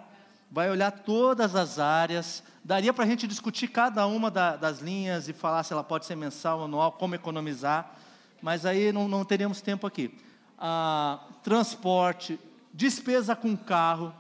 vai 0.50 0.70
olhar 0.70 0.90
todas 0.90 1.54
as 1.54 1.78
áreas. 1.78 2.42
Daria 2.64 2.92
para 2.92 3.04
a 3.04 3.06
gente 3.06 3.26
discutir 3.26 3.68
cada 3.68 4.06
uma 4.06 4.30
da, 4.30 4.56
das 4.56 4.80
linhas 4.80 5.28
e 5.28 5.32
falar 5.32 5.62
se 5.62 5.72
ela 5.72 5.84
pode 5.84 6.06
ser 6.06 6.16
mensal, 6.16 6.64
anual, 6.64 6.92
como 6.92 7.14
economizar, 7.14 7.94
mas 8.40 8.64
aí 8.64 8.90
não, 8.92 9.06
não 9.06 9.24
teríamos 9.24 9.60
tempo 9.60 9.86
aqui. 9.86 10.18
Ah, 10.58 11.20
transporte, 11.42 12.40
despesa 12.72 13.36
com 13.36 13.56
carro, 13.56 14.14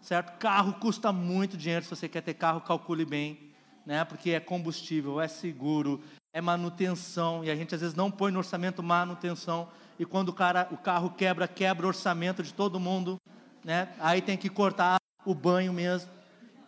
certo? 0.00 0.38
Carro 0.38 0.74
custa 0.74 1.12
muito 1.12 1.56
dinheiro, 1.56 1.84
se 1.84 1.90
você 1.90 2.08
quer 2.08 2.22
ter 2.22 2.34
carro, 2.34 2.60
calcule 2.60 3.04
bem 3.04 3.45
né? 3.86 4.04
Porque 4.04 4.32
é 4.32 4.40
combustível, 4.40 5.20
é 5.20 5.28
seguro, 5.28 6.02
é 6.34 6.40
manutenção 6.40 7.44
e 7.44 7.50
a 7.50 7.54
gente 7.54 7.74
às 7.74 7.80
vezes 7.80 7.94
não 7.94 8.10
põe 8.10 8.32
no 8.32 8.38
orçamento 8.38 8.82
manutenção 8.82 9.68
e 9.98 10.04
quando 10.04 10.30
o 10.30 10.32
cara, 10.32 10.68
o 10.70 10.76
carro 10.76 11.10
quebra, 11.10 11.48
quebra 11.48 11.86
o 11.86 11.88
orçamento 11.88 12.42
de 12.42 12.52
todo 12.52 12.80
mundo, 12.80 13.16
né? 13.64 13.94
Aí 13.98 14.20
tem 14.20 14.36
que 14.36 14.50
cortar 14.50 14.96
o 15.24 15.34
banho 15.34 15.72
mesmo 15.72 16.10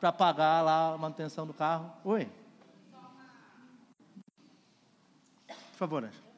para 0.01 0.13
pagar 0.13 0.63
lá 0.63 0.95
a 0.95 0.99
manutenção 0.99 1.47
do 1.47 1.53
carro. 1.53 1.93
Oi. 2.05 2.31
Por 5.47 5.77
favor, 5.77 6.05
Anja. 6.05 6.29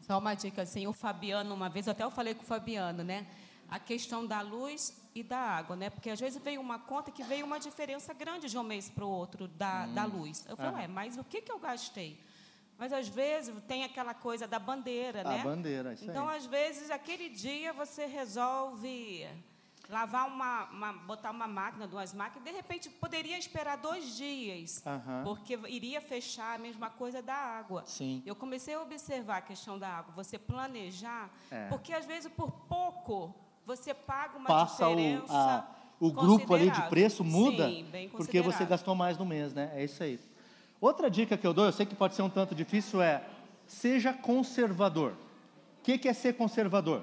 Só 0.00 0.18
uma 0.18 0.34
dica 0.34 0.62
assim, 0.62 0.86
o 0.86 0.92
Fabiano, 0.92 1.54
uma 1.54 1.70
vez 1.70 1.88
até 1.88 2.04
eu 2.04 2.10
falei 2.10 2.34
com 2.34 2.42
o 2.42 2.46
Fabiano, 2.46 3.02
né? 3.02 3.26
A 3.70 3.78
questão 3.78 4.26
da 4.26 4.42
luz 4.42 4.94
e 5.14 5.22
da 5.22 5.38
água, 5.38 5.76
né? 5.76 5.90
Porque 5.90 6.10
às 6.10 6.18
vezes 6.18 6.42
vem 6.42 6.58
uma 6.58 6.78
conta 6.78 7.10
que 7.10 7.22
veio 7.22 7.46
uma 7.46 7.60
diferença 7.60 8.12
grande 8.12 8.48
de 8.48 8.58
um 8.58 8.64
mês 8.64 8.90
para 8.90 9.04
o 9.04 9.08
outro 9.08 9.46
da, 9.46 9.84
hum. 9.84 9.94
da 9.94 10.04
luz. 10.04 10.44
Eu 10.48 10.56
falei, 10.56 10.72
ué, 10.72 10.88
mas 10.88 11.16
o 11.16 11.24
que, 11.24 11.40
que 11.40 11.52
eu 11.52 11.58
gastei? 11.58 12.18
Mas 12.76 12.92
às 12.92 13.06
vezes 13.06 13.54
tem 13.68 13.84
aquela 13.84 14.12
coisa 14.12 14.48
da 14.48 14.58
bandeira, 14.58 15.20
a 15.20 15.24
né? 15.24 15.40
A 15.40 15.44
bandeira, 15.44 15.92
isso 15.94 16.04
Então, 16.04 16.28
aí. 16.28 16.38
às 16.38 16.46
vezes, 16.46 16.90
aquele 16.90 17.28
dia 17.28 17.72
você 17.72 18.06
resolve 18.06 19.24
lavar 19.88 20.26
uma, 20.26 20.64
uma, 20.64 20.92
botar 20.92 21.30
uma 21.30 21.46
máquina, 21.46 21.86
duas 21.86 22.12
máquinas, 22.12 22.44
de 22.44 22.50
repente 22.50 22.88
poderia 22.88 23.38
esperar 23.38 23.76
dois 23.76 24.16
dias, 24.16 24.82
uhum. 24.84 25.24
porque 25.24 25.58
iria 25.68 26.00
fechar 26.00 26.54
a 26.54 26.58
mesma 26.58 26.90
coisa 26.90 27.20
da 27.20 27.34
água. 27.34 27.84
Sim. 27.86 28.22
Eu 28.24 28.34
comecei 28.34 28.74
a 28.74 28.80
observar 28.80 29.36
a 29.36 29.42
questão 29.42 29.78
da 29.78 29.88
água, 29.88 30.12
você 30.14 30.38
planejar, 30.38 31.30
é. 31.50 31.68
porque 31.68 31.92
às 31.92 32.06
vezes 32.06 32.32
por 32.32 32.50
pouco 32.50 33.34
você 33.66 33.94
paga 33.94 34.38
uma 34.38 34.46
Passa 34.46 34.84
diferença. 34.84 35.32
O, 35.32 35.36
a, 35.36 35.66
o 36.00 36.12
grupo 36.12 36.54
ali 36.54 36.70
de 36.70 36.82
preço 36.88 37.24
muda 37.24 37.68
Sim, 37.68 37.86
porque 38.12 38.40
você 38.40 38.64
gastou 38.64 38.94
mais 38.94 39.16
no 39.16 39.24
mês, 39.24 39.54
né? 39.54 39.72
É 39.74 39.84
isso 39.84 40.02
aí. 40.02 40.20
Outra 40.80 41.10
dica 41.10 41.36
que 41.36 41.46
eu 41.46 41.54
dou, 41.54 41.64
eu 41.64 41.72
sei 41.72 41.86
que 41.86 41.94
pode 41.94 42.14
ser 42.14 42.22
um 42.22 42.28
tanto 42.28 42.54
difícil, 42.54 43.00
é 43.00 43.22
seja 43.66 44.12
conservador. 44.12 45.12
O 45.12 45.82
que, 45.82 45.98
que 45.98 46.08
é 46.08 46.12
ser 46.12 46.34
conservador? 46.34 47.02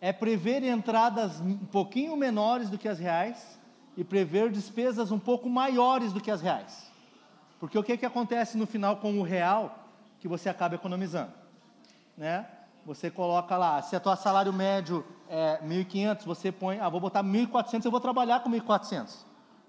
É 0.00 0.12
prever 0.12 0.62
entradas 0.62 1.40
um 1.40 1.56
pouquinho 1.56 2.16
menores 2.16 2.70
do 2.70 2.78
que 2.78 2.88
as 2.88 2.98
reais 2.98 3.58
e 3.96 4.04
prever 4.04 4.50
despesas 4.50 5.10
um 5.10 5.18
pouco 5.18 5.48
maiores 5.48 6.12
do 6.12 6.20
que 6.20 6.30
as 6.30 6.40
reais. 6.40 6.92
Porque 7.58 7.78
o 7.78 7.82
que, 7.82 7.96
que 7.96 8.06
acontece 8.06 8.58
no 8.58 8.66
final 8.66 8.98
com 8.98 9.18
o 9.18 9.22
real 9.22 9.88
que 10.20 10.28
você 10.28 10.48
acaba 10.48 10.74
economizando? 10.74 11.32
Né? 12.16 12.46
Você 12.86 13.10
coloca 13.10 13.56
lá, 13.56 13.82
se 13.82 13.96
a 13.96 14.00
tua 14.00 14.14
salário 14.14 14.52
médio 14.52 15.04
é 15.28 15.58
1.500, 15.60 16.24
você 16.24 16.52
põe, 16.52 16.78
ah, 16.78 16.88
vou 16.88 17.00
botar 17.00 17.24
1.400, 17.24 17.84
eu 17.84 17.90
vou 17.90 17.98
trabalhar 17.98 18.44
com 18.44 18.48
1.400. 18.48 19.24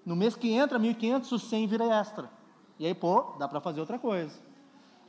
No 0.05 0.15
mês 0.15 0.35
que 0.35 0.51
entra 0.51 0.79
1.500, 0.79 1.31
o 1.31 1.39
100 1.39 1.65
vira 1.65 1.85
extra. 1.85 2.29
E 2.77 2.85
aí, 2.85 2.93
pô, 2.93 3.35
dá 3.39 3.47
para 3.47 3.59
fazer 3.59 3.79
outra 3.79 3.97
coisa. 3.97 4.39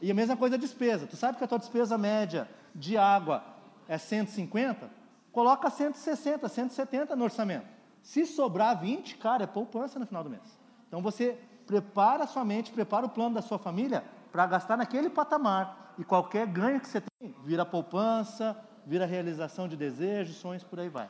E 0.01 0.11
a 0.11 0.15
mesma 0.15 0.39
coisa 0.39 0.57
a 0.57 0.59
despesa. 0.59 1.07
Tu 1.07 1.17
sabe 1.17 1.37
que 1.37 1.45
a 1.45 1.47
tua 1.47 1.59
despesa 1.59 1.99
média 1.99 2.49
de 2.75 2.97
água 2.97 3.45
é 3.87 3.99
150? 3.99 4.91
Coloca 5.31 5.69
160, 5.69 6.49
170 6.49 7.15
no 7.15 7.25
orçamento. 7.25 7.67
Se 8.03 8.25
sobrar 8.25 8.81
20, 8.81 9.19
cara, 9.19 9.45
é 9.45 9.47
poupança 9.47 9.99
no 9.99 10.07
final 10.07 10.25
do 10.25 10.31
mês. 10.31 10.59
Então 10.89 11.03
você 11.03 11.39
prepara 11.67 12.25
a 12.25 12.27
sua 12.27 12.43
mente, 12.43 12.73
prepara 12.73 13.05
o 13.05 13.11
plano 13.11 13.35
da 13.35 13.43
sua 13.43 13.59
família 13.59 14.03
para 14.33 14.47
gastar 14.47 14.79
naquele 14.79 15.11
patamar. 15.11 15.78
E 15.99 16.05
qualquer 16.05 16.47
ganho 16.47 16.81
que 16.81 16.87
você 16.87 17.01
tem, 17.01 17.35
vira 17.45 17.67
poupança, 17.67 18.57
vira 18.87 19.05
realização 19.05 19.67
de 19.67 19.77
desejos, 19.77 20.37
sonhos, 20.37 20.63
por 20.63 20.79
aí 20.79 20.89
vai. 20.89 21.09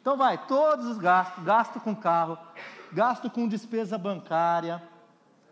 Então 0.00 0.16
vai, 0.16 0.46
todos 0.46 0.86
os 0.86 0.98
gastos, 0.98 1.44
gasto 1.44 1.80
com 1.80 1.94
carro, 1.94 2.38
gasto 2.92 3.28
com 3.28 3.46
despesa 3.46 3.98
bancária, 3.98 4.82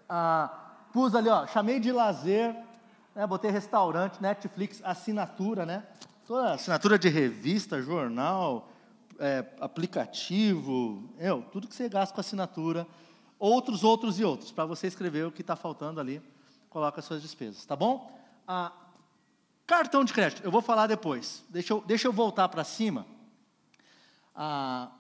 ah, 0.09 0.51
pus 0.93 1.15
ali, 1.15 1.29
ó, 1.29 1.47
chamei 1.47 1.79
de 1.79 1.93
lazer, 1.93 2.57
né, 3.15 3.27
botei 3.27 3.51
restaurante, 3.51 4.23
Netflix, 4.23 4.81
assinatura, 4.85 5.67
né? 5.67 5.83
toda 6.29 6.53
assinatura 6.53 6.99
de 6.99 7.09
revista, 7.09 7.81
jornal, 7.81 8.69
é, 9.19 9.45
aplicativo, 9.61 11.09
eu, 11.19 11.43
tudo 11.51 11.67
que 11.67 11.75
você 11.75 11.89
gasta 11.89 12.15
com 12.15 12.21
assinatura, 12.21 12.87
outros, 13.39 13.83
outros 13.83 14.21
e 14.21 14.25
outros, 14.25 14.53
para 14.53 14.67
você 14.67 14.87
escrever 14.87 15.27
o 15.27 15.33
que 15.33 15.41
está 15.41 15.57
faltando 15.57 16.01
ali, 16.01 16.21
coloca 16.69 17.01
as 17.01 17.07
suas 17.07 17.23
despesas, 17.23 17.65
tá 17.65 17.75
bom? 17.75 18.15
Ah, 18.51 18.73
cartão 19.67 20.03
de 20.03 20.15
crédito, 20.15 20.43
eu 20.43 20.51
vou 20.51 20.63
falar 20.63 20.87
depois. 20.87 21.45
Deixa 21.51 21.75
eu, 21.75 21.83
deixa 21.83 22.09
eu 22.09 22.13
voltar 22.15 22.49
para 22.49 22.65
cima. 22.65 23.07
Ah, 24.35 24.91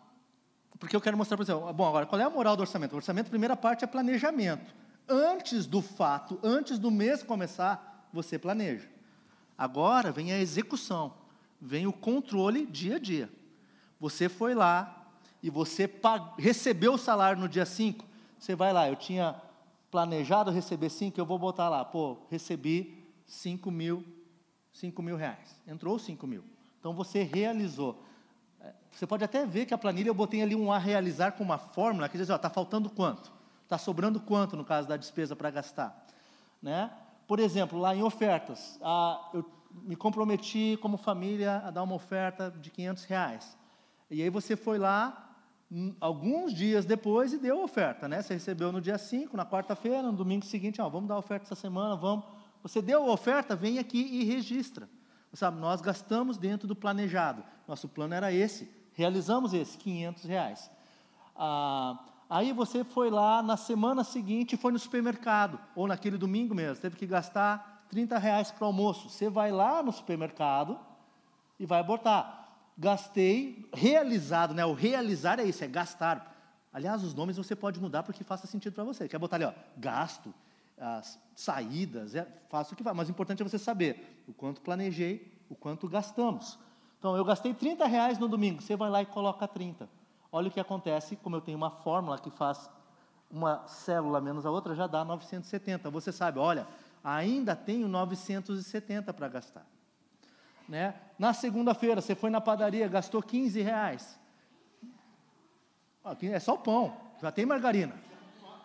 porque 0.78 0.94
eu 0.94 1.00
quero 1.00 1.16
mostrar 1.16 1.38
para 1.38 1.46
você. 1.46 1.54
Bom, 1.72 1.88
agora, 1.88 2.04
qual 2.04 2.20
é 2.20 2.24
a 2.24 2.28
moral 2.28 2.54
do 2.54 2.60
orçamento? 2.60 2.92
O 2.92 2.96
orçamento, 2.96 3.30
primeira 3.30 3.56
parte 3.56 3.84
é 3.84 3.86
planejamento. 3.86 4.74
Antes 5.08 5.64
do 5.64 5.80
fato, 5.80 6.38
antes 6.42 6.78
do 6.78 6.90
mês 6.90 7.22
começar, 7.22 8.06
você 8.12 8.38
planeja. 8.38 8.86
Agora 9.56 10.12
vem 10.12 10.30
a 10.30 10.38
execução, 10.38 11.14
vem 11.58 11.86
o 11.86 11.92
controle 11.92 12.66
dia 12.66 12.96
a 12.96 12.98
dia. 12.98 13.32
Você 13.98 14.28
foi 14.28 14.54
lá 14.54 15.06
e 15.42 15.48
você 15.48 15.90
recebeu 16.36 16.92
o 16.92 16.98
salário 16.98 17.40
no 17.40 17.48
dia 17.48 17.64
5, 17.64 18.04
você 18.38 18.54
vai 18.54 18.74
lá, 18.74 18.88
eu 18.88 18.94
tinha 18.94 19.34
planejado 19.90 20.50
receber 20.50 20.90
5, 20.90 21.18
eu 21.18 21.24
vou 21.24 21.38
botar 21.38 21.70
lá, 21.70 21.84
pô, 21.84 22.18
recebi 22.30 22.97
5 23.28 23.70
mil, 23.70 24.04
5 24.72 25.00
mil 25.02 25.16
reais. 25.16 25.54
Entrou 25.66 25.98
5 25.98 26.26
mil. 26.26 26.42
Então 26.80 26.92
você 26.92 27.22
realizou. 27.22 28.02
É, 28.60 28.72
você 28.90 29.06
pode 29.06 29.22
até 29.22 29.46
ver 29.46 29.66
que 29.66 29.74
a 29.74 29.78
planilha 29.78 30.08
eu 30.08 30.14
botei 30.14 30.42
ali 30.42 30.56
um 30.56 30.72
a 30.72 30.78
realizar 30.78 31.32
com 31.32 31.44
uma 31.44 31.58
fórmula 31.58 32.08
que 32.08 32.18
diz, 32.18 32.30
ó, 32.30 32.36
está 32.36 32.50
faltando 32.50 32.90
quanto? 32.90 33.30
Está 33.62 33.78
sobrando 33.78 34.18
quanto 34.18 34.56
no 34.56 34.64
caso 34.64 34.88
da 34.88 34.96
despesa 34.96 35.36
para 35.36 35.50
gastar? 35.50 36.06
Né? 36.60 36.90
Por 37.26 37.38
exemplo, 37.38 37.78
lá 37.78 37.94
em 37.94 38.02
ofertas, 38.02 38.78
a, 38.82 39.30
eu 39.34 39.44
me 39.82 39.94
comprometi 39.94 40.78
como 40.80 40.96
família 40.96 41.58
a 41.58 41.70
dar 41.70 41.82
uma 41.82 41.94
oferta 41.94 42.50
de 42.50 42.70
500 42.70 43.04
reais. 43.04 43.58
E 44.10 44.22
aí 44.22 44.30
você 44.30 44.56
foi 44.56 44.78
lá, 44.78 45.36
hum, 45.70 45.94
alguns 46.00 46.54
dias 46.54 46.86
depois, 46.86 47.34
e 47.34 47.38
deu 47.38 47.60
a 47.60 47.64
oferta. 47.64 48.08
Né? 48.08 48.22
Você 48.22 48.34
recebeu 48.34 48.72
no 48.72 48.80
dia 48.80 48.96
5, 48.96 49.36
na 49.36 49.44
quarta-feira, 49.44 50.02
no 50.02 50.12
domingo 50.12 50.46
seguinte, 50.46 50.80
ó, 50.80 50.88
vamos 50.88 51.08
dar 51.08 51.16
a 51.16 51.18
oferta 51.18 51.44
essa 51.44 51.54
semana, 51.54 51.94
vamos. 51.94 52.24
Você 52.62 52.82
deu 52.82 53.04
a 53.04 53.12
oferta, 53.12 53.56
vem 53.56 53.78
aqui 53.78 54.00
e 54.00 54.24
registra. 54.24 54.88
Sabe, 55.32 55.60
nós 55.60 55.80
gastamos 55.80 56.38
dentro 56.38 56.66
do 56.66 56.74
planejado. 56.74 57.44
Nosso 57.66 57.88
plano 57.88 58.14
era 58.14 58.32
esse, 58.32 58.70
realizamos 58.94 59.52
esse, 59.52 59.76
500 59.76 60.24
reais. 60.24 60.70
Ah, 61.36 61.98
Aí 62.30 62.52
você 62.52 62.84
foi 62.84 63.08
lá 63.08 63.42
na 63.42 63.56
semana 63.56 64.04
seguinte 64.04 64.56
foi 64.56 64.70
no 64.70 64.78
supermercado, 64.78 65.58
ou 65.74 65.86
naquele 65.86 66.18
domingo 66.18 66.54
mesmo, 66.54 66.82
teve 66.82 66.94
que 66.94 67.06
gastar 67.06 67.86
30 67.88 68.18
reais 68.18 68.50
para 68.50 68.64
o 68.64 68.66
almoço. 68.66 69.08
Você 69.08 69.30
vai 69.30 69.50
lá 69.50 69.82
no 69.82 69.90
supermercado 69.90 70.78
e 71.58 71.64
vai 71.64 71.82
botar. 71.82 72.46
Gastei, 72.76 73.66
realizado, 73.72 74.52
né? 74.52 74.64
O 74.64 74.74
realizar 74.74 75.40
é 75.40 75.44
isso, 75.44 75.64
é 75.64 75.66
gastar. 75.66 76.36
Aliás, 76.70 77.02
os 77.02 77.14
nomes 77.14 77.38
você 77.38 77.56
pode 77.56 77.80
mudar 77.80 78.02
porque 78.02 78.22
faça 78.22 78.46
sentido 78.46 78.74
para 78.74 78.84
você. 78.84 79.08
Quer 79.08 79.18
botar 79.18 79.36
ali, 79.36 79.46
ó, 79.46 79.52
gasto, 79.76 80.32
as 80.80 81.18
saídas, 81.34 82.14
é, 82.14 82.26
faça 82.48 82.74
o 82.74 82.76
que 82.76 82.82
vai. 82.82 82.94
Mas 82.94 83.08
o 83.08 83.10
importante 83.10 83.42
é 83.42 83.48
você 83.48 83.58
saber 83.58 84.24
o 84.26 84.32
quanto 84.32 84.60
planejei, 84.60 85.32
o 85.48 85.54
quanto 85.54 85.88
gastamos. 85.88 86.58
Então, 86.98 87.16
eu 87.16 87.24
gastei 87.24 87.54
30 87.54 87.86
reais 87.86 88.18
no 88.18 88.28
domingo, 88.28 88.60
você 88.60 88.76
vai 88.76 88.90
lá 88.90 89.02
e 89.02 89.06
coloca 89.06 89.46
30. 89.46 89.88
Olha 90.32 90.48
o 90.48 90.50
que 90.50 90.60
acontece, 90.60 91.16
como 91.16 91.36
eu 91.36 91.40
tenho 91.40 91.56
uma 91.56 91.70
fórmula 91.70 92.18
que 92.18 92.30
faz 92.30 92.68
uma 93.30 93.66
célula 93.66 94.20
menos 94.20 94.44
a 94.44 94.50
outra, 94.50 94.74
já 94.74 94.86
dá 94.86 95.04
970. 95.04 95.90
Você 95.90 96.10
sabe, 96.10 96.38
olha, 96.38 96.66
ainda 97.02 97.54
tenho 97.54 97.88
970 97.88 99.12
para 99.12 99.28
gastar. 99.28 99.66
Né? 100.68 100.94
Na 101.18 101.32
segunda-feira, 101.32 102.00
você 102.00 102.14
foi 102.14 102.30
na 102.30 102.40
padaria, 102.40 102.86
gastou 102.88 103.22
15 103.22 103.60
reais. 103.62 104.18
É 106.22 106.40
só 106.40 106.54
o 106.54 106.58
pão, 106.58 106.96
já 107.20 107.30
tem 107.30 107.44
margarina. 107.44 107.94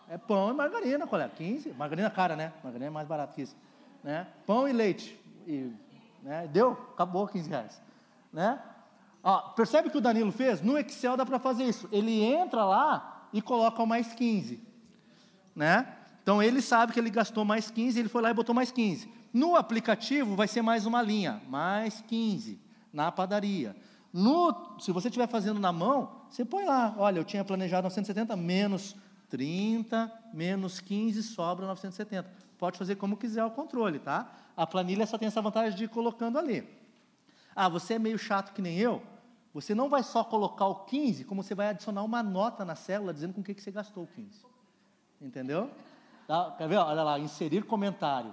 É 0.08 0.18
pão 0.18 0.50
e 0.50 0.54
margarina, 0.54 1.06
colega. 1.06 1.32
15, 1.36 1.72
margarina 1.72 2.10
cara, 2.10 2.36
né? 2.36 2.52
Margarina 2.62 2.86
é 2.86 2.90
mais 2.90 3.08
barato 3.08 3.34
que 3.34 3.42
isso. 3.42 3.56
Né? 4.02 4.26
Pão 4.46 4.68
e 4.68 4.72
leite. 4.72 5.18
E, 5.46 5.72
né? 6.22 6.48
Deu, 6.52 6.72
acabou 6.92 7.26
15 7.26 7.48
reais. 7.48 7.82
Né? 8.32 8.60
Ó, 9.22 9.40
percebe 9.50 9.88
que 9.88 9.96
o 9.96 10.00
Danilo 10.00 10.30
fez? 10.30 10.60
No 10.60 10.76
Excel 10.76 11.16
dá 11.16 11.24
para 11.24 11.38
fazer 11.38 11.64
isso. 11.64 11.88
Ele 11.90 12.22
entra 12.22 12.64
lá 12.64 13.28
e 13.32 13.40
coloca 13.40 13.82
o 13.82 13.86
mais 13.86 14.12
15. 14.14 14.62
Né? 15.56 15.86
Então 16.22 16.42
ele 16.42 16.60
sabe 16.60 16.92
que 16.92 16.98
ele 16.98 17.10
gastou 17.10 17.44
mais 17.44 17.70
15, 17.70 17.98
ele 17.98 18.08
foi 18.08 18.22
lá 18.22 18.30
e 18.30 18.34
botou 18.34 18.54
mais 18.54 18.70
15. 18.70 19.10
No 19.32 19.56
aplicativo 19.56 20.36
vai 20.36 20.46
ser 20.46 20.62
mais 20.62 20.86
uma 20.86 21.02
linha, 21.02 21.42
mais 21.48 22.02
15 22.02 22.60
na 22.92 23.10
padaria. 23.10 23.76
No, 24.12 24.78
se 24.78 24.92
você 24.92 25.08
estiver 25.08 25.26
fazendo 25.26 25.58
na 25.58 25.72
mão, 25.72 26.22
você 26.30 26.44
põe 26.44 26.64
lá, 26.64 26.94
olha, 26.96 27.18
eu 27.18 27.24
tinha 27.24 27.44
planejado 27.44 27.82
970 27.82 28.36
menos 28.36 28.94
30, 29.34 30.12
menos 30.32 30.78
15, 30.78 31.20
sobra 31.24 31.66
970. 31.66 32.30
Pode 32.56 32.78
fazer 32.78 32.94
como 32.94 33.16
quiser 33.16 33.44
o 33.44 33.50
controle, 33.50 33.98
tá? 33.98 34.32
A 34.56 34.64
planilha 34.64 35.04
só 35.06 35.18
tem 35.18 35.26
essa 35.26 35.42
vantagem 35.42 35.76
de 35.76 35.84
ir 35.84 35.88
colocando 35.88 36.38
ali. 36.38 36.64
Ah, 37.52 37.68
você 37.68 37.94
é 37.94 37.98
meio 37.98 38.16
chato 38.16 38.54
que 38.54 38.62
nem 38.62 38.78
eu? 38.78 39.02
Você 39.52 39.74
não 39.74 39.88
vai 39.88 40.04
só 40.04 40.22
colocar 40.22 40.66
o 40.66 40.84
15, 40.84 41.24
como 41.24 41.42
você 41.42 41.52
vai 41.52 41.70
adicionar 41.70 42.04
uma 42.04 42.22
nota 42.22 42.64
na 42.64 42.76
célula 42.76 43.12
dizendo 43.12 43.34
com 43.34 43.40
o 43.40 43.44
que, 43.44 43.54
que 43.54 43.60
você 43.60 43.72
gastou 43.72 44.04
o 44.04 44.06
15. 44.06 44.46
Entendeu? 45.20 45.68
Tá? 46.28 46.54
Quer 46.56 46.68
ver? 46.68 46.76
Olha 46.76 47.02
lá, 47.02 47.18
inserir 47.18 47.64
comentário. 47.64 48.32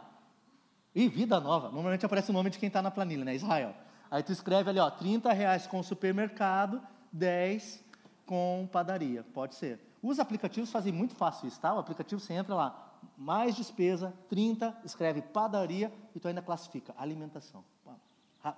E 0.93 1.07
vida 1.07 1.39
nova. 1.39 1.69
Normalmente 1.71 2.05
aparece 2.05 2.29
o 2.29 2.33
nome 2.33 2.51
de 2.51 2.59
quem 2.59 2.67
está 2.67 2.79
na 2.79 2.91
planilha, 2.91 3.25
né? 3.25 3.33
Israel. 3.33 3.73
Aí 4.11 4.21
tu 4.21 4.31
escreve 4.31 4.69
ali, 4.69 4.77
ó, 4.77 4.91
30 4.91 5.33
reais 5.33 5.65
com 5.65 5.81
supermercado, 5.81 6.79
10 7.11 7.83
com 8.27 8.69
padaria. 8.71 9.25
Pode 9.33 9.55
ser. 9.55 9.90
Os 10.01 10.19
aplicativos 10.19 10.71
fazem 10.71 10.91
muito 10.91 11.15
fácil 11.15 11.47
isso, 11.47 11.59
tá? 11.59 11.73
O 11.73 11.79
aplicativo 11.79 12.19
você 12.19 12.33
entra 12.33 12.55
lá, 12.55 12.91
mais 13.17 13.55
despesa, 13.55 14.13
30, 14.29 14.75
escreve 14.83 15.21
padaria 15.21 15.93
e 16.15 16.19
tu 16.19 16.27
ainda 16.27 16.41
classifica 16.41 16.93
alimentação. 16.97 17.63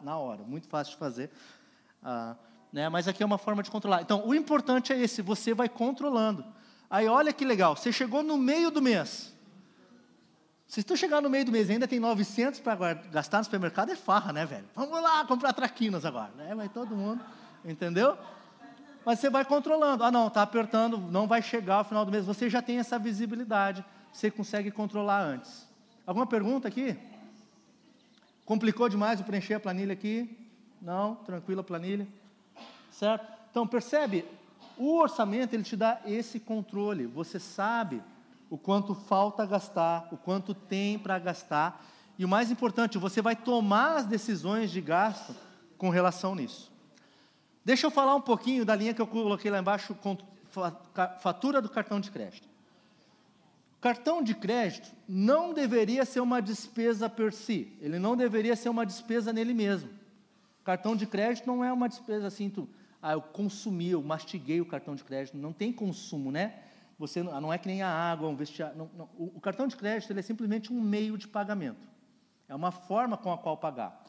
Na 0.01 0.17
hora, 0.17 0.43
muito 0.43 0.67
fácil 0.67 0.93
de 0.93 0.99
fazer. 0.99 1.29
Ah, 2.01 2.37
né? 2.71 2.87
mas 2.87 3.07
aqui 3.07 3.21
é 3.21 3.25
uma 3.25 3.37
forma 3.37 3.61
de 3.61 3.69
controlar. 3.69 4.01
Então, 4.01 4.25
o 4.25 4.33
importante 4.33 4.93
é 4.93 4.99
esse, 4.99 5.21
você 5.21 5.53
vai 5.53 5.67
controlando. 5.67 6.45
Aí, 6.89 7.07
olha 7.07 7.33
que 7.33 7.43
legal, 7.43 7.75
você 7.75 7.91
chegou 7.91 8.23
no 8.23 8.37
meio 8.37 8.71
do 8.71 8.81
mês. 8.81 9.33
Se 10.67 10.81
tu 10.81 10.95
chegar 10.95 11.21
no 11.21 11.29
meio 11.29 11.45
do 11.45 11.51
mês 11.51 11.69
e 11.69 11.73
ainda 11.73 11.87
tem 11.87 11.99
900 11.99 12.59
para 12.61 12.93
gastar 12.93 13.39
no 13.39 13.43
supermercado, 13.43 13.91
é 13.91 13.95
farra, 13.95 14.33
né, 14.33 14.45
velho? 14.45 14.67
Vamos 14.73 15.01
lá 15.01 15.25
comprar 15.25 15.53
traquinas 15.53 16.05
agora, 16.05 16.31
né? 16.35 16.55
Vai 16.55 16.69
todo 16.69 16.95
mundo, 16.95 17.23
entendeu? 17.63 18.17
Mas 19.05 19.19
você 19.19 19.29
vai 19.29 19.43
controlando. 19.43 20.03
Ah, 20.03 20.11
não, 20.11 20.27
está 20.27 20.41
apertando, 20.41 20.97
não 20.97 21.27
vai 21.27 21.41
chegar 21.41 21.75
ao 21.75 21.83
final 21.83 22.05
do 22.05 22.11
mês. 22.11 22.25
Você 22.25 22.49
já 22.49 22.61
tem 22.61 22.79
essa 22.79 22.97
visibilidade, 22.97 23.83
você 24.11 24.31
consegue 24.31 24.71
controlar 24.71 25.21
antes. 25.21 25.67
Alguma 26.05 26.25
pergunta 26.25 26.67
aqui? 26.67 26.97
Complicou 28.45 28.89
demais 28.89 29.19
o 29.19 29.23
preencher 29.23 29.55
a 29.55 29.59
planilha 29.59 29.93
aqui? 29.93 30.37
Não? 30.81 31.15
Tranquila 31.15 31.61
a 31.61 31.63
planilha? 31.63 32.07
certo? 32.93 33.27
Então, 33.49 33.67
percebe? 33.67 34.25
O 34.77 34.97
orçamento, 34.97 35.53
ele 35.53 35.63
te 35.63 35.75
dá 35.75 35.99
esse 36.05 36.39
controle. 36.39 37.05
Você 37.05 37.39
sabe 37.39 38.01
o 38.49 38.57
quanto 38.57 38.95
falta 38.95 39.45
gastar, 39.45 40.07
o 40.11 40.17
quanto 40.17 40.53
tem 40.53 40.97
para 40.97 41.19
gastar. 41.19 41.85
E 42.17 42.25
o 42.25 42.29
mais 42.29 42.51
importante, 42.51 42.97
você 42.97 43.21
vai 43.21 43.35
tomar 43.35 43.97
as 43.97 44.05
decisões 44.05 44.71
de 44.71 44.81
gasto 44.81 45.35
com 45.77 45.89
relação 45.89 46.35
nisso. 46.35 46.71
Deixa 47.65 47.87
eu 47.87 47.91
falar 47.91 48.15
um 48.15 48.21
pouquinho 48.21 48.65
da 48.65 48.75
linha 48.75 48.93
que 48.93 49.01
eu 49.01 49.07
coloquei 49.07 49.49
lá 49.49 49.59
embaixo, 49.59 49.95
fatura 51.19 51.61
do 51.61 51.69
cartão 51.69 51.99
de 51.99 52.11
crédito. 52.11 52.47
Cartão 53.79 54.23
de 54.23 54.33
crédito 54.33 54.89
não 55.07 55.53
deveria 55.53 56.05
ser 56.05 56.21
uma 56.21 56.41
despesa 56.41 57.09
per 57.09 57.33
si, 57.33 57.75
ele 57.81 57.99
não 57.99 58.15
deveria 58.15 58.55
ser 58.55 58.69
uma 58.69 58.85
despesa 58.85 59.33
nele 59.33 59.53
mesmo. 59.53 59.89
Cartão 60.63 60.95
de 60.95 61.05
crédito 61.05 61.45
não 61.45 61.63
é 61.63 61.73
uma 61.73 61.89
despesa 61.89 62.27
assim, 62.27 62.49
tu, 62.49 62.69
ah, 63.01 63.11
eu 63.11 63.21
consumi, 63.21 63.89
eu 63.89 64.01
mastiguei 64.01 64.61
o 64.61 64.65
cartão 64.65 64.95
de 64.95 65.03
crédito. 65.03 65.37
Não 65.37 65.51
tem 65.51 65.73
consumo, 65.73 66.31
né? 66.31 66.59
Você 66.97 67.21
não 67.21 67.51
é 67.51 67.57
que 67.57 67.67
nem 67.67 67.81
a 67.81 67.89
água, 67.89 68.29
um 68.29 68.35
vestiário. 68.35 68.77
Não, 68.77 68.89
não. 68.97 69.09
O, 69.17 69.33
o, 69.35 69.41
cartão 69.41 69.67
de 69.67 69.75
crédito 69.75 70.09
ele 70.09 70.21
é 70.21 70.23
simplesmente 70.23 70.71
um 70.71 70.79
meio 70.79 71.17
de 71.17 71.27
pagamento. 71.27 71.85
É 72.47 72.55
uma 72.55 72.71
forma 72.71 73.17
com 73.17 73.33
a 73.33 73.37
qual 73.37 73.57
pagar. 73.57 74.02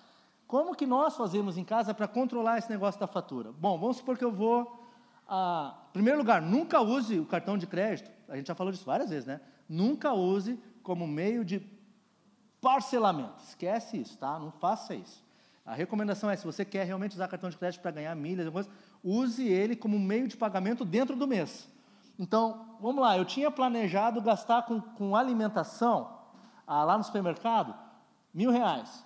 Como 0.47 0.75
que 0.75 0.87
nós 0.87 1.17
fazemos 1.17 1.57
em 1.57 1.65
casa 1.65 1.95
para 1.95 2.07
controlar 2.07 2.59
esse 2.59 2.71
negócio 2.71 3.01
da 3.01 3.07
fatura? 3.07 3.53
Bom, 3.53 3.79
vamos 3.79 3.97
supor 3.97 4.19
que 4.19 4.25
eu 4.25 4.33
vou. 4.33 4.85
Ah, 5.27 5.75
em 5.91 5.93
primeiro 5.93 6.19
lugar, 6.19 6.43
nunca 6.43 6.81
use 6.81 7.19
o 7.19 7.27
cartão 7.27 7.57
de 7.57 7.67
crédito. 7.67 8.11
A 8.29 8.37
gente 8.37 8.47
já 8.47 8.55
falou 8.55 8.73
disso 8.73 8.85
várias 8.85 9.11
vezes, 9.11 9.27
né? 9.27 9.41
Nunca 9.69 10.13
use 10.13 10.61
como 10.83 11.07
meio 11.07 11.45
de 11.45 11.67
parcelamento. 12.61 13.43
Esquece 13.43 14.01
isso, 14.01 14.19
tá? 14.19 14.39
Não 14.39 14.51
faça 14.51 14.95
isso. 14.95 15.25
A 15.65 15.75
recomendação 15.75 16.29
é, 16.31 16.37
se 16.37 16.45
você 16.45 16.65
quer 16.65 16.85
realmente 16.85 17.13
usar 17.13 17.27
cartão 17.27 17.49
de 17.49 17.57
crédito 17.57 17.81
para 17.81 17.91
ganhar 17.91 18.15
milhas, 18.15 18.69
use 19.03 19.47
ele 19.49 19.75
como 19.75 19.99
meio 19.99 20.29
de 20.29 20.37
pagamento 20.37 20.85
dentro 20.85 21.17
do 21.17 21.27
mês. 21.27 21.69
Então, 22.19 22.77
vamos 22.81 23.03
lá, 23.03 23.17
eu 23.17 23.25
tinha 23.25 23.51
planejado 23.51 24.21
gastar 24.21 24.63
com, 24.63 24.81
com 24.81 25.17
alimentação 25.17 26.19
ah, 26.67 26.85
lá 26.85 26.99
no 26.99 27.05
supermercado 27.05 27.75
mil 28.33 28.51
reais. 28.51 29.05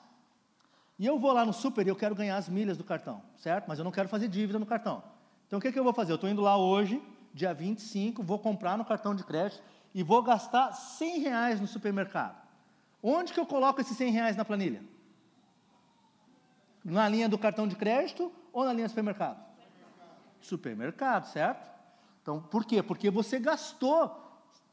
E 0.99 1.07
eu 1.07 1.19
vou 1.19 1.33
lá 1.33 1.45
no 1.45 1.53
super 1.53 1.87
e 1.87 1.91
eu 1.91 1.97
quero 1.97 2.15
ganhar 2.15 2.37
as 2.37 2.49
milhas 2.49 2.77
do 2.77 2.83
cartão, 2.83 3.23
certo? 3.37 3.67
Mas 3.69 3.79
eu 3.79 3.85
não 3.85 3.93
quero 3.93 4.09
fazer 4.09 4.27
dívida 4.27 4.59
no 4.59 4.67
cartão. 4.67 5.03
Então 5.47 5.59
o 5.59 5.63
que, 5.63 5.71
que 5.71 5.79
eu 5.79 5.85
vou 5.85 5.93
fazer? 5.93 6.13
Eu 6.13 6.17
estou 6.17 6.29
indo 6.29 6.43
lá 6.43 6.57
hoje, 6.57 7.01
dia 7.33 7.55
25, 7.55 8.23
vou 8.23 8.39
comprar 8.39 8.77
no 8.77 8.85
cartão 8.85 9.15
de 9.15 9.23
crédito 9.23 9.63
e 9.95 10.03
vou 10.03 10.23
gastar 10.23 10.73
100 10.73 11.21
reais 11.21 11.61
no 11.61 11.67
supermercado. 11.67 12.37
Onde 13.03 13.33
que 13.33 13.39
eu 13.39 13.47
coloco 13.47 13.81
esses 13.81 13.97
100 13.97 14.11
reais 14.11 14.37
na 14.37 14.45
planilha? 14.45 14.83
Na 16.85 17.09
linha 17.09 17.29
do 17.29 17.39
cartão 17.39 17.69
de 17.69 17.77
crédito 17.77 18.33
ou 18.53 18.65
na 18.65 18.73
linha 18.73 18.87
do 18.87 18.91
supermercado? 18.91 19.39
Supermercado, 20.41 21.27
certo? 21.27 21.69
Então, 22.23 22.41
por 22.41 22.65
quê? 22.65 22.83
Porque 22.83 23.09
você 23.11 23.39
gastou 23.39 24.28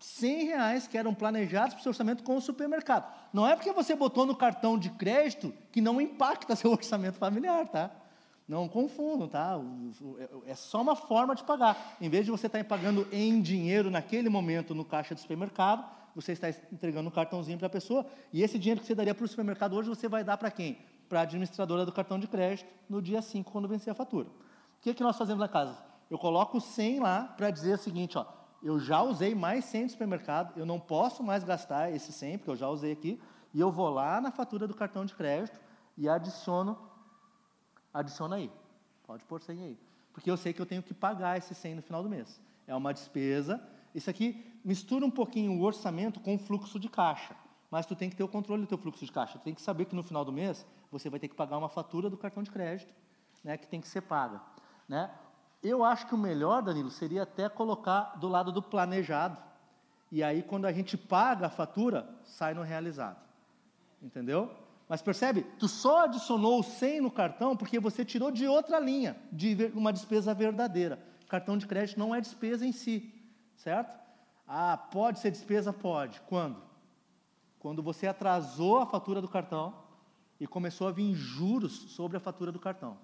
100 0.06 0.46
reais 0.46 0.88
que 0.88 0.98
eram 0.98 1.14
planejados 1.14 1.74
para 1.74 1.80
o 1.80 1.84
seu 1.84 1.90
orçamento 1.90 2.24
com 2.24 2.38
o 2.38 2.42
supermercado. 2.42 3.12
Não 3.34 3.48
é 3.48 3.56
porque 3.56 3.72
você 3.72 3.96
botou 3.96 4.26
no 4.26 4.36
cartão 4.36 4.78
de 4.78 4.92
crédito 4.92 5.52
que 5.72 5.82
não 5.82 6.00
impacta 6.00 6.56
seu 6.56 6.72
orçamento 6.72 7.18
familiar, 7.18 7.68
tá? 7.68 7.92
Não 8.48 8.68
confundam, 8.70 9.28
tá? 9.28 9.60
É 10.46 10.54
só 10.54 10.82
uma 10.82 10.96
forma 10.96 11.34
de 11.34 11.44
pagar. 11.44 11.98
Em 12.00 12.08
vez 12.08 12.24
de 12.24 12.32
você 12.32 12.46
estar 12.46 12.64
pagando 12.64 13.08
em 13.12 13.42
dinheiro 13.42 13.90
naquele 13.90 14.30
momento 14.30 14.76
no 14.76 14.86
caixa 14.86 15.16
do 15.16 15.20
supermercado, 15.20 15.84
você 16.14 16.34
está 16.34 16.50
entregando 16.72 17.10
um 17.10 17.12
cartãozinho 17.12 17.58
para 17.58 17.68
a 17.68 17.70
pessoa, 17.70 18.06
e 18.32 18.44
esse 18.44 18.60
dinheiro 18.60 18.80
que 18.80 18.88
você 18.88 18.94
daria 18.94 19.16
para 19.16 19.26
o 19.26 19.28
supermercado 19.28 19.74
hoje, 19.74 19.90
você 19.90 20.08
vai 20.08 20.24
dar 20.24 20.38
para 20.38 20.52
quem? 20.52 20.78
Para 21.10 21.22
a 21.22 21.24
administradora 21.24 21.84
do 21.84 21.92
cartão 21.92 22.20
de 22.20 22.28
crédito 22.28 22.70
no 22.88 23.02
dia 23.02 23.24
5, 23.24 23.52
quando 23.52 23.68
vencer 23.68 23.92
a 23.92 23.96
fatura. 23.96 24.28
O 24.28 24.82
que, 24.82 24.92
é 24.92 24.94
que 24.94 25.04
nós 25.04 25.18
fazemos 25.18 25.40
na 25.40 25.48
casa? 25.48 25.76
Eu 26.10 26.20
coloco 26.20 26.62
100 26.62 27.00
lá 27.00 27.24
para 27.24 27.50
dizer 27.50 27.74
o 27.74 27.78
seguinte, 27.80 28.16
ó, 28.18 28.26
eu 28.66 28.80
já 28.80 29.00
usei 29.04 29.36
mais 29.36 29.64
100 29.66 29.84
no 29.84 29.90
supermercado, 29.92 30.58
eu 30.58 30.66
não 30.66 30.80
posso 30.80 31.22
mais 31.22 31.44
gastar 31.44 31.92
esse 31.92 32.12
100, 32.12 32.40
porque 32.40 32.50
eu 32.50 32.56
já 32.56 32.68
usei 32.68 32.92
aqui, 32.92 33.22
e 33.54 33.60
eu 33.60 33.72
vou 33.72 33.90
lá 33.90 34.20
na 34.20 34.32
fatura 34.32 34.68
do 34.68 34.74
cartão 34.74 35.06
de 35.06 35.14
crédito 35.14 35.60
e 35.96 36.10
adiciono, 36.10 36.76
adiciona 37.94 38.38
aí, 38.38 38.52
pode 39.06 39.24
pôr 39.26 39.40
100 39.40 39.62
aí, 39.62 39.78
porque 40.12 40.32
eu 40.32 40.36
sei 40.36 40.52
que 40.52 40.60
eu 40.60 40.66
tenho 40.66 40.82
que 40.82 40.96
pagar 40.96 41.38
esse 41.38 41.54
100 41.54 41.76
no 41.76 41.84
final 41.84 42.02
do 42.02 42.10
mês. 42.10 42.42
É 42.66 42.74
uma 42.74 42.92
despesa, 42.92 43.62
isso 43.94 44.10
aqui 44.10 44.60
mistura 44.66 45.06
um 45.06 45.12
pouquinho 45.12 45.52
o 45.60 45.62
orçamento 45.62 46.20
com 46.20 46.34
o 46.34 46.40
fluxo 46.40 46.80
de 46.80 46.90
caixa, 46.90 47.36
mas 47.70 47.86
tu 47.86 47.96
tem 47.96 48.10
que 48.10 48.16
ter 48.16 48.24
o 48.24 48.28
controle 48.28 48.64
do 48.64 48.68
teu 48.68 48.80
fluxo 48.80 49.06
de 49.06 49.12
caixa, 49.12 49.38
tu 49.38 49.44
tem 49.44 49.54
que 49.54 49.62
saber 49.62 49.86
que 49.86 49.96
no 49.96 50.02
final 50.02 50.26
do 50.26 50.32
mês 50.32 50.66
você 50.92 51.08
vai 51.08 51.20
ter 51.20 51.28
que 51.28 51.36
pagar 51.36 51.60
uma 51.60 51.70
fatura 51.70 52.10
do 52.10 52.18
cartão 52.18 52.42
de 52.42 52.50
crédito, 52.50 52.92
né, 53.44 53.58
que 53.58 53.68
tem 53.68 53.80
que 53.80 53.88
ser 53.88 54.02
paga, 54.02 54.42
né? 54.90 55.12
Eu 55.64 55.84
acho 55.84 56.08
que 56.08 56.16
o 56.16 56.18
melhor, 56.18 56.62
Danilo, 56.62 56.92
seria 56.92 57.24
até 57.24 57.50
colocar 57.50 58.18
do 58.18 58.28
lado 58.28 58.52
do 58.52 58.62
planejado. 58.62 59.42
E 60.12 60.24
aí, 60.24 60.44
quando 60.44 60.66
a 60.66 60.72
gente 60.72 60.98
paga 60.98 61.48
a 61.48 61.50
fatura, 61.50 62.08
sai 62.24 62.54
no 62.54 62.62
realizado. 62.62 63.18
Entendeu? 64.02 64.52
Mas 64.88 65.02
percebe? 65.02 65.42
Tu 65.58 65.68
só 65.68 66.06
adicionou 66.06 66.60
o 66.60 66.64
100 66.64 67.02
no 67.02 67.12
cartão 67.12 67.58
porque 67.58 67.80
você 67.80 68.06
tirou 68.06 68.30
de 68.30 68.48
outra 68.48 68.80
linha, 68.80 69.18
de 69.32 69.72
uma 69.74 69.92
despesa 69.92 70.34
verdadeira. 70.34 71.00
Cartão 71.28 71.58
de 71.58 71.66
crédito 71.66 72.00
não 72.00 72.14
é 72.14 72.22
despesa 72.22 72.66
em 72.66 72.72
si, 72.72 73.12
certo? 73.56 73.98
Ah, 74.48 74.78
pode 74.78 75.20
ser 75.20 75.32
despesa? 75.32 75.74
Pode. 75.74 76.22
Quando? 76.22 76.62
Quando 77.58 77.82
você 77.82 78.06
atrasou 78.06 78.78
a 78.78 78.86
fatura 78.86 79.20
do 79.20 79.28
cartão 79.28 79.74
e 80.40 80.46
começou 80.46 80.88
a 80.88 80.92
vir 80.92 81.16
juros 81.16 81.74
sobre 81.94 82.18
a 82.18 82.20
fatura 82.20 82.52
do 82.52 82.60
cartão. 82.60 82.98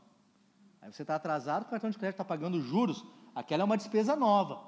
Aí 0.81 0.91
você 0.91 1.03
está 1.03 1.15
atrasado, 1.15 1.63
o 1.63 1.65
cartão 1.65 1.89
de 1.89 1.97
crédito 1.97 2.15
está 2.15 2.25
pagando 2.25 2.59
juros, 2.61 3.05
aquela 3.35 3.63
é 3.63 3.65
uma 3.65 3.77
despesa 3.77 4.15
nova. 4.15 4.59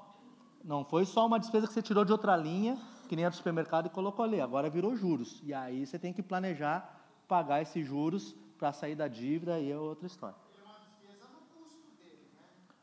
Não 0.62 0.84
foi 0.84 1.04
só 1.04 1.26
uma 1.26 1.38
despesa 1.38 1.66
que 1.66 1.72
você 1.72 1.82
tirou 1.82 2.04
de 2.04 2.12
outra 2.12 2.36
linha, 2.36 2.78
que 3.08 3.16
nem 3.16 3.24
a 3.24 3.28
do 3.28 3.36
supermercado 3.36 3.86
e 3.86 3.90
colocou 3.90 4.24
ali, 4.24 4.40
agora 4.40 4.70
virou 4.70 4.96
juros. 4.96 5.40
E 5.42 5.52
aí 5.52 5.86
você 5.86 5.98
tem 5.98 6.12
que 6.12 6.22
planejar 6.22 7.02
pagar 7.26 7.62
esses 7.62 7.86
juros 7.86 8.34
para 8.58 8.72
sair 8.72 8.94
da 8.94 9.08
dívida 9.08 9.58
e 9.58 9.70
é 9.70 9.76
outra 9.76 10.06
história. 10.06 10.36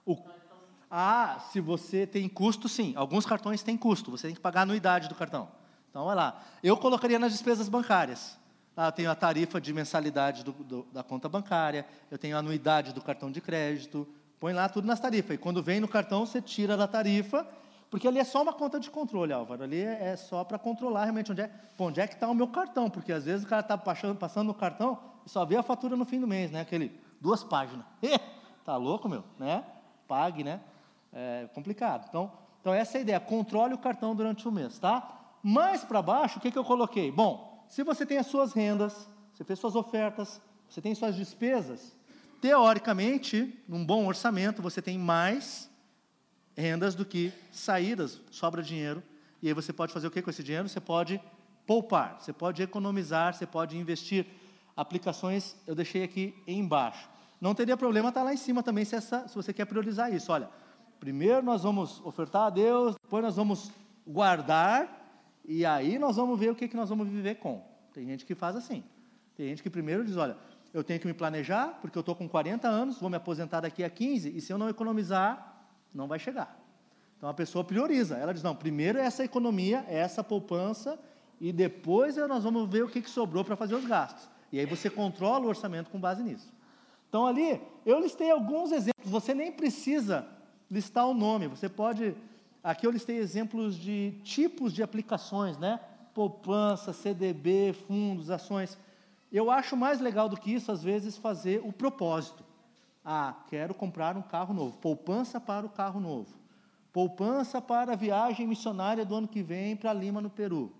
O... 0.05 0.17
Ah, 0.89 1.39
se 1.51 1.61
você 1.61 2.05
tem 2.05 2.27
custo, 2.27 2.67
sim. 2.67 2.93
Alguns 2.95 3.25
cartões 3.25 3.63
têm 3.63 3.77
custo, 3.77 4.11
você 4.11 4.27
tem 4.27 4.35
que 4.35 4.41
pagar 4.41 4.61
a 4.61 4.63
anuidade 4.63 5.07
do 5.07 5.15
cartão. 5.15 5.49
Então, 5.89 6.03
olha 6.03 6.15
lá. 6.15 6.43
Eu 6.61 6.75
colocaria 6.75 7.17
nas 7.17 7.31
despesas 7.31 7.69
bancárias. 7.69 8.37
Ah, 8.75 8.87
eu 8.87 8.91
tenho 8.91 9.11
a 9.11 9.15
tarifa 9.15 9.59
de 9.59 9.73
mensalidade 9.73 10.43
do, 10.43 10.51
do, 10.51 10.87
da 10.93 11.03
conta 11.03 11.27
bancária, 11.27 11.85
eu 12.09 12.17
tenho 12.17 12.35
a 12.35 12.39
anuidade 12.39 12.93
do 12.93 13.01
cartão 13.01 13.29
de 13.29 13.41
crédito, 13.41 14.07
põe 14.39 14.53
lá 14.53 14.69
tudo 14.69 14.87
nas 14.87 14.99
tarifas. 14.99 15.35
E 15.35 15.37
quando 15.37 15.61
vem 15.61 15.79
no 15.79 15.87
cartão, 15.87 16.25
você 16.25 16.41
tira 16.41 16.77
da 16.77 16.87
tarifa, 16.87 17.45
porque 17.89 18.07
ali 18.07 18.19
é 18.19 18.23
só 18.23 18.41
uma 18.41 18.53
conta 18.53 18.79
de 18.79 18.89
controle, 18.89 19.33
Álvaro. 19.33 19.63
Ali 19.63 19.81
é, 19.81 20.11
é 20.11 20.15
só 20.15 20.43
para 20.45 20.57
controlar 20.57 21.03
realmente 21.03 21.31
onde 21.31 21.41
é, 21.41 21.51
onde 21.77 21.99
é 21.99 22.07
que 22.07 22.13
está 22.13 22.29
o 22.29 22.33
meu 22.33 22.47
cartão, 22.47 22.89
porque 22.89 23.11
às 23.11 23.25
vezes 23.25 23.45
o 23.45 23.47
cara 23.47 23.61
está 23.61 23.77
passando, 23.77 24.17
passando 24.17 24.47
no 24.47 24.53
cartão 24.53 24.97
e 25.25 25.29
só 25.29 25.43
vê 25.45 25.57
a 25.57 25.63
fatura 25.63 25.97
no 25.97 26.05
fim 26.05 26.19
do 26.19 26.27
mês, 26.27 26.49
né? 26.49 26.61
Aquele, 26.61 26.97
duas 27.19 27.43
páginas. 27.43 27.85
tá 28.63 28.77
louco, 28.77 29.09
meu? 29.09 29.23
Né? 29.37 29.63
Pague, 30.07 30.43
né? 30.43 30.61
É 31.11 31.49
complicado. 31.53 32.05
Então, 32.07 32.31
então 32.61 32.73
essa 32.73 32.97
é 32.97 32.99
a 32.99 33.01
ideia, 33.01 33.19
controle 33.19 33.73
o 33.73 33.77
cartão 33.77 34.15
durante 34.15 34.47
o 34.47 34.51
mês, 34.51 34.79
tá? 34.79 35.19
Mais 35.43 35.83
para 35.83 36.01
baixo, 36.01 36.39
o 36.39 36.41
que, 36.41 36.49
que 36.49 36.57
eu 36.57 36.63
coloquei? 36.63 37.11
Bom, 37.11 37.50
se 37.71 37.83
você 37.83 38.05
tem 38.05 38.17
as 38.17 38.27
suas 38.27 38.51
rendas, 38.51 39.07
você 39.31 39.45
fez 39.45 39.57
suas 39.57 39.77
ofertas, 39.77 40.41
você 40.67 40.81
tem 40.81 40.93
suas 40.93 41.15
despesas, 41.15 41.95
teoricamente, 42.41 43.57
num 43.65 43.85
bom 43.85 44.05
orçamento, 44.07 44.61
você 44.61 44.81
tem 44.81 44.99
mais 44.99 45.71
rendas 46.53 46.95
do 46.95 47.05
que 47.05 47.31
saídas, 47.49 48.19
sobra 48.29 48.61
dinheiro, 48.61 49.01
e 49.41 49.47
aí 49.47 49.53
você 49.53 49.71
pode 49.71 49.93
fazer 49.93 50.05
o 50.05 50.11
que 50.11 50.21
com 50.21 50.29
esse 50.29 50.43
dinheiro? 50.43 50.67
Você 50.67 50.81
pode 50.81 51.21
poupar, 51.65 52.17
você 52.19 52.33
pode 52.33 52.61
economizar, 52.61 53.33
você 53.33 53.47
pode 53.47 53.77
investir. 53.77 54.27
Aplicações 54.75 55.55
eu 55.65 55.73
deixei 55.73 56.03
aqui 56.03 56.35
embaixo. 56.45 57.07
Não 57.39 57.55
teria 57.55 57.77
problema 57.77 58.09
estar 58.09 58.21
lá 58.21 58.33
em 58.33 58.37
cima 58.37 58.61
também 58.61 58.83
se, 58.83 58.97
essa, 58.97 59.29
se 59.29 59.35
você 59.35 59.53
quer 59.53 59.63
priorizar 59.63 60.13
isso. 60.13 60.29
Olha, 60.29 60.49
primeiro 60.99 61.41
nós 61.41 61.63
vamos 61.63 62.01
ofertar 62.05 62.47
a 62.47 62.49
Deus, 62.49 62.95
depois 63.01 63.23
nós 63.23 63.37
vamos 63.37 63.71
guardar 64.05 65.00
e 65.45 65.65
aí 65.65 65.97
nós 65.97 66.15
vamos 66.15 66.39
ver 66.39 66.51
o 66.51 66.55
que, 66.55 66.67
que 66.67 66.75
nós 66.75 66.89
vamos 66.89 67.07
viver 67.07 67.35
com. 67.35 67.63
Tem 67.93 68.05
gente 68.05 68.25
que 68.25 68.35
faz 68.35 68.55
assim. 68.55 68.83
Tem 69.35 69.47
gente 69.49 69.63
que 69.63 69.69
primeiro 69.69 70.05
diz, 70.05 70.17
olha, 70.17 70.37
eu 70.73 70.83
tenho 70.83 70.99
que 70.99 71.07
me 71.07 71.13
planejar, 71.13 71.79
porque 71.81 71.97
eu 71.97 72.01
estou 72.01 72.15
com 72.15 72.27
40 72.27 72.67
anos, 72.67 72.99
vou 72.99 73.09
me 73.09 73.17
aposentar 73.17 73.61
daqui 73.61 73.83
a 73.83 73.89
15, 73.89 74.35
e 74.35 74.39
se 74.39 74.53
eu 74.53 74.57
não 74.57 74.69
economizar, 74.69 75.65
não 75.93 76.07
vai 76.07 76.19
chegar. 76.19 76.57
Então 77.17 77.29
a 77.29 77.33
pessoa 77.33 77.63
prioriza. 77.63 78.15
Ela 78.17 78.33
diz, 78.33 78.43
não, 78.43 78.55
primeiro 78.55 78.97
é 78.97 79.05
essa 79.05 79.23
economia, 79.23 79.85
é 79.87 79.97
essa 79.97 80.23
poupança, 80.23 80.97
e 81.39 81.51
depois 81.51 82.15
nós 82.17 82.43
vamos 82.43 82.69
ver 82.69 82.83
o 82.83 82.87
que, 82.87 83.01
que 83.01 83.09
sobrou 83.09 83.43
para 83.43 83.55
fazer 83.55 83.75
os 83.75 83.85
gastos. 83.85 84.29
E 84.51 84.59
aí 84.59 84.65
você 84.65 84.89
controla 84.89 85.45
o 85.45 85.49
orçamento 85.49 85.89
com 85.89 85.99
base 85.99 86.23
nisso. 86.23 86.53
Então 87.09 87.27
ali, 87.27 87.61
eu 87.85 87.99
listei 87.99 88.31
alguns 88.31 88.71
exemplos, 88.71 89.09
você 89.09 89.33
nem 89.33 89.51
precisa 89.51 90.25
listar 90.69 91.07
o 91.07 91.13
nome, 91.13 91.47
você 91.47 91.67
pode 91.67 92.15
Aqui 92.63 92.85
eu 92.85 92.91
listei 92.91 93.17
exemplos 93.17 93.75
de 93.75 94.11
tipos 94.23 94.71
de 94.71 94.83
aplicações, 94.83 95.57
né? 95.57 95.79
Poupança, 96.13 96.93
CDB, 96.93 97.73
fundos, 97.87 98.29
ações. 98.29 98.77
Eu 99.31 99.49
acho 99.49 99.75
mais 99.75 99.99
legal 99.99 100.29
do 100.29 100.37
que 100.37 100.53
isso, 100.53 100.71
às 100.71 100.83
vezes, 100.83 101.17
fazer 101.17 101.61
o 101.65 101.73
propósito. 101.73 102.43
Ah, 103.03 103.33
quero 103.47 103.73
comprar 103.73 104.15
um 104.15 104.21
carro 104.21 104.53
novo. 104.53 104.77
Poupança 104.77 105.39
para 105.39 105.65
o 105.65 105.69
carro 105.69 105.99
novo. 105.99 106.29
Poupança 106.93 107.59
para 107.59 107.93
a 107.93 107.95
viagem 107.95 108.45
missionária 108.45 109.03
do 109.03 109.15
ano 109.15 109.27
que 109.27 109.41
vem 109.41 109.75
para 109.75 109.91
Lima, 109.93 110.21
no 110.21 110.29
Peru. 110.29 110.71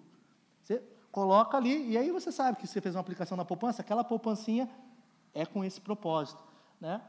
Você 0.61 0.83
coloca 1.11 1.57
ali, 1.57 1.89
e 1.89 1.97
aí 1.97 2.11
você 2.11 2.31
sabe 2.31 2.57
que 2.57 2.67
você 2.67 2.79
fez 2.79 2.93
uma 2.93 3.01
aplicação 3.01 3.35
na 3.35 3.45
poupança, 3.45 3.81
aquela 3.81 4.03
poupancinha 4.03 4.69
é 5.33 5.45
com 5.45 5.63
esse 5.63 5.81
propósito. 5.81 6.43
Né? 6.79 7.01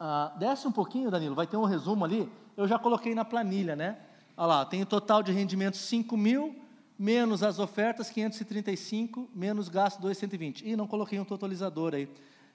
Ah, 0.00 0.32
desce 0.38 0.66
um 0.66 0.72
pouquinho, 0.72 1.10
Danilo, 1.10 1.34
vai 1.34 1.46
ter 1.46 1.56
um 1.56 1.64
resumo 1.64 2.04
ali 2.04 2.28
eu 2.56 2.66
já 2.68 2.78
coloquei 2.78 3.14
na 3.14 3.24
planilha, 3.24 3.74
né? 3.74 3.98
Olha 4.36 4.46
lá, 4.46 4.64
tem 4.64 4.82
o 4.82 4.86
total 4.86 5.22
de 5.22 5.32
rendimento 5.32 5.76
5 5.76 6.16
mil, 6.16 6.56
menos 6.98 7.42
as 7.42 7.58
ofertas 7.58 8.10
535, 8.10 9.30
menos 9.34 9.68
gasto 9.68 10.00
220. 10.00 10.66
Ih, 10.66 10.76
não 10.76 10.86
coloquei 10.86 11.18
um 11.18 11.24
totalizador 11.24 11.94
aí. 11.94 12.08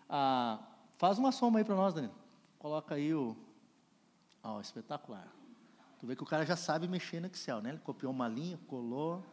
Ah, 0.10 0.60
faz 0.98 1.18
uma 1.18 1.32
soma 1.32 1.60
aí 1.60 1.66
para 1.66 1.76
nós, 1.76 1.94
Danilo. 1.94 2.14
Coloca 2.60 2.96
aí 2.96 3.14
o... 3.14 3.36
Ó, 4.44 4.60
espetacular. 4.60 5.28
Tu 6.00 6.08
vê 6.08 6.16
que 6.16 6.24
o 6.24 6.26
cara 6.26 6.46
já 6.46 6.56
sabe 6.56 6.88
mexer 6.88 7.20
no 7.20 7.28
Excel, 7.28 7.62
né? 7.62 7.70
Ele 7.70 7.80
copiou 7.80 8.12
uma 8.12 8.28
linha, 8.28 8.60
colou, 8.68 9.24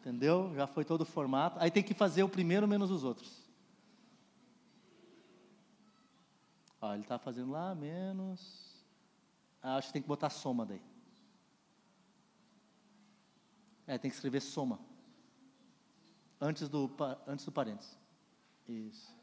entendeu? 0.00 0.52
Já 0.54 0.66
foi 0.66 0.84
todo 0.84 1.02
o 1.02 1.06
formato. 1.06 1.58
Aí 1.60 1.70
tem 1.70 1.82
que 1.82 1.94
fazer 1.94 2.22
o 2.22 2.28
primeiro 2.28 2.66
menos 2.66 2.90
os 2.90 3.04
outros. 3.04 3.40
Ó, 6.80 6.92
ele 6.92 7.02
está 7.02 7.18
fazendo 7.18 7.50
lá, 7.50 7.74
menos... 7.74 8.69
Ah, 9.62 9.76
acho 9.76 9.88
que 9.88 9.92
tem 9.92 10.02
que 10.02 10.08
botar 10.08 10.30
soma 10.30 10.64
daí. 10.64 10.82
É, 13.86 13.98
tem 13.98 14.10
que 14.10 14.14
escrever 14.14 14.40
soma. 14.40 14.78
Antes 16.40 16.68
do, 16.68 16.90
antes 17.26 17.44
do 17.44 17.52
parênteses. 17.52 17.98
Isso. 18.68 19.14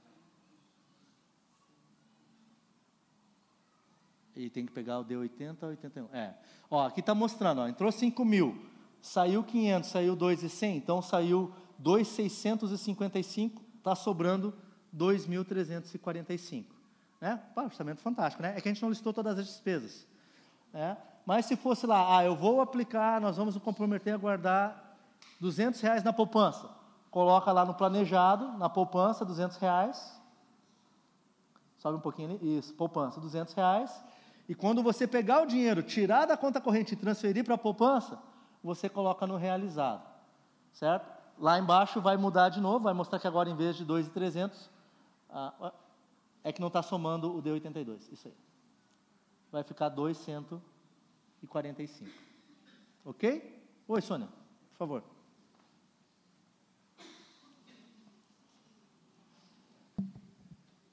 E 4.35 4.49
tem 4.49 4.65
que 4.65 4.71
pegar 4.71 4.99
o 4.99 5.05
D80 5.05 5.57
ou 5.63 5.69
81. 5.69 6.09
É. 6.13 6.37
Ó, 6.69 6.85
aqui 6.85 6.99
está 6.99 7.15
mostrando, 7.15 7.61
ó, 7.61 7.67
entrou 7.67 7.91
5 7.91 8.23
mil, 8.23 8.69
saiu 9.01 9.43
500, 9.43 9.89
saiu 9.89 10.15
2,100, 10.15 10.77
então 10.77 11.01
saiu 11.01 11.51
2,655, 11.79 13.63
está 13.77 13.95
sobrando 13.95 14.53
2.345. 14.95 16.65
Né? 17.19 17.41
Pá, 17.55 17.63
orçamento 17.63 18.01
fantástico, 18.01 18.43
né? 18.43 18.53
É 18.55 18.61
que 18.61 18.69
a 18.69 18.73
gente 18.73 18.81
não 18.81 18.89
listou 18.89 19.11
todas 19.11 19.39
as 19.39 19.45
despesas. 19.47 20.05
Né? 20.77 20.95
Mas 21.25 21.47
se 21.47 21.55
fosse 21.55 21.87
lá, 21.87 22.19
ah, 22.19 22.23
eu 22.23 22.35
vou 22.35 22.61
aplicar, 22.61 23.19
nós 23.19 23.35
vamos 23.35 23.55
nos 23.55 23.63
comprometer 23.63 24.13
a 24.13 24.17
guardar 24.17 24.95
200 25.41 25.81
reais 25.81 26.03
na 26.03 26.13
poupança. 26.13 26.69
Coloca 27.09 27.51
lá 27.51 27.65
no 27.65 27.73
planejado, 27.73 28.55
na 28.59 28.69
poupança, 28.69 29.25
200 29.25 29.57
reais. 29.57 30.21
Sobe 31.79 31.97
um 31.97 31.99
pouquinho 31.99 32.29
ali, 32.29 32.59
isso, 32.59 32.75
poupança, 32.75 33.19
200 33.19 33.55
reais. 33.55 34.03
E 34.47 34.53
quando 34.53 34.83
você 34.83 35.07
pegar 35.07 35.41
o 35.41 35.47
dinheiro, 35.47 35.81
tirar 35.81 36.27
da 36.27 36.37
conta 36.37 36.61
corrente 36.61 36.93
e 36.93 36.95
transferir 36.95 37.43
para 37.43 37.55
a 37.55 37.57
poupança, 37.57 38.19
você 38.63 38.87
coloca 38.87 39.25
no 39.25 39.35
realizado, 39.35 40.07
certo? 40.71 41.11
Lá 41.39 41.57
embaixo 41.57 41.99
vai 41.99 42.17
mudar 42.17 42.49
de 42.49 42.61
novo, 42.61 42.83
vai 42.83 42.93
mostrar 42.93 43.17
que 43.17 43.27
agora 43.27 43.49
em 43.49 43.55
vez 43.55 43.75
de 43.75 43.83
2,300, 43.83 44.69
ah, 45.31 45.73
é 46.43 46.51
que 46.53 46.61
não 46.61 46.67
está 46.67 46.83
somando 46.83 47.35
o 47.35 47.41
D82, 47.41 48.13
isso 48.13 48.27
aí. 48.27 48.46
Vai 49.51 49.63
ficar 49.63 49.89
245. 49.89 52.11
Ok? 53.05 53.63
Oi, 53.87 54.01
Sônia, 54.01 54.27
por 54.71 54.77
favor. 54.77 55.03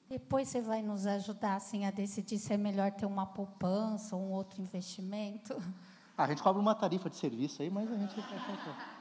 Depois 0.07 0.47
você 0.47 0.61
vai 0.61 0.81
nos 0.81 1.05
ajudar 1.05 1.55
assim, 1.55 1.85
a 1.85 1.91
decidir 1.91 2.39
se 2.39 2.53
é 2.53 2.57
melhor 2.57 2.89
ter 2.91 3.05
uma 3.05 3.25
poupança 3.25 4.15
ou 4.15 4.21
um 4.21 4.31
outro 4.31 4.61
investimento? 4.61 5.61
Ah, 6.17 6.23
a 6.23 6.27
gente 6.27 6.41
cobra 6.41 6.61
uma 6.61 6.73
tarifa 6.73 7.09
de 7.09 7.17
serviço 7.17 7.61
aí, 7.61 7.69
mas 7.69 7.91
a 7.91 7.97
gente. 7.97 8.15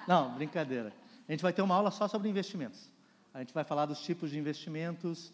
Não, 0.09 0.35
brincadeira. 0.35 0.93
A 1.29 1.31
gente 1.31 1.43
vai 1.43 1.53
ter 1.53 1.63
uma 1.63 1.77
aula 1.77 1.93
só 1.93 2.09
sobre 2.09 2.29
investimentos. 2.29 2.91
A 3.33 3.39
gente 3.39 3.55
vai 3.55 3.63
falar 3.63 3.87
dos 3.87 4.01
tipos 4.01 4.31
de 4.31 4.39
investimentos. 4.39 5.33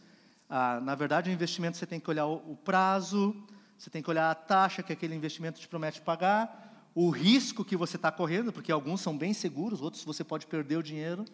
Ah, 0.49 0.79
na 0.81 0.95
verdade, 0.95 1.31
o 1.31 1.33
investimento 1.33 1.79
você 1.79 1.87
tem 1.87 1.99
que 1.99 2.11
olhar 2.11 2.27
o 2.27 2.55
prazo, 2.57 3.35
você 3.81 3.89
tem 3.89 4.02
que 4.02 4.11
olhar 4.11 4.31
a 4.31 4.35
taxa 4.35 4.82
que 4.82 4.93
aquele 4.93 5.15
investimento 5.15 5.59
te 5.59 5.66
promete 5.66 6.02
pagar, 6.02 6.90
o 6.94 7.09
risco 7.09 7.65
que 7.65 7.74
você 7.74 7.97
está 7.97 8.12
correndo, 8.12 8.52
porque 8.52 8.70
alguns 8.70 9.01
são 9.01 9.16
bem 9.16 9.32
seguros, 9.32 9.81
outros 9.81 10.05
você 10.05 10.23
pode 10.23 10.47
perder 10.47 10.77
o 10.77 10.82
dinheiro. 10.82 11.24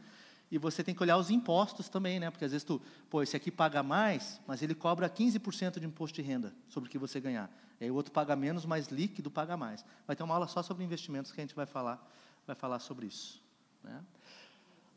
E 0.48 0.56
você 0.56 0.84
tem 0.84 0.94
que 0.94 1.02
olhar 1.02 1.16
os 1.16 1.28
impostos 1.28 1.88
também, 1.88 2.20
né? 2.20 2.30
Porque 2.30 2.44
às 2.44 2.52
vezes 2.52 2.62
tu, 2.62 2.80
pô, 3.10 3.20
esse 3.20 3.36
aqui 3.36 3.50
paga 3.50 3.82
mais, 3.82 4.40
mas 4.46 4.62
ele 4.62 4.76
cobra 4.76 5.10
15% 5.10 5.80
de 5.80 5.86
imposto 5.86 6.14
de 6.14 6.22
renda 6.22 6.54
sobre 6.68 6.88
o 6.88 6.92
que 6.92 6.98
você 6.98 7.18
ganhar. 7.18 7.50
E 7.80 7.84
aí 7.84 7.90
o 7.90 7.96
outro 7.96 8.12
paga 8.12 8.36
menos, 8.36 8.64
mas 8.64 8.86
líquido 8.86 9.28
paga 9.28 9.56
mais. 9.56 9.84
Vai 10.06 10.14
ter 10.14 10.22
uma 10.22 10.34
aula 10.34 10.46
só 10.46 10.62
sobre 10.62 10.84
investimentos 10.84 11.32
que 11.32 11.40
a 11.40 11.42
gente 11.42 11.56
vai 11.56 11.66
falar, 11.66 12.00
vai 12.46 12.54
falar 12.54 12.78
sobre 12.78 13.06
isso. 13.06 13.42
Né? 13.82 14.00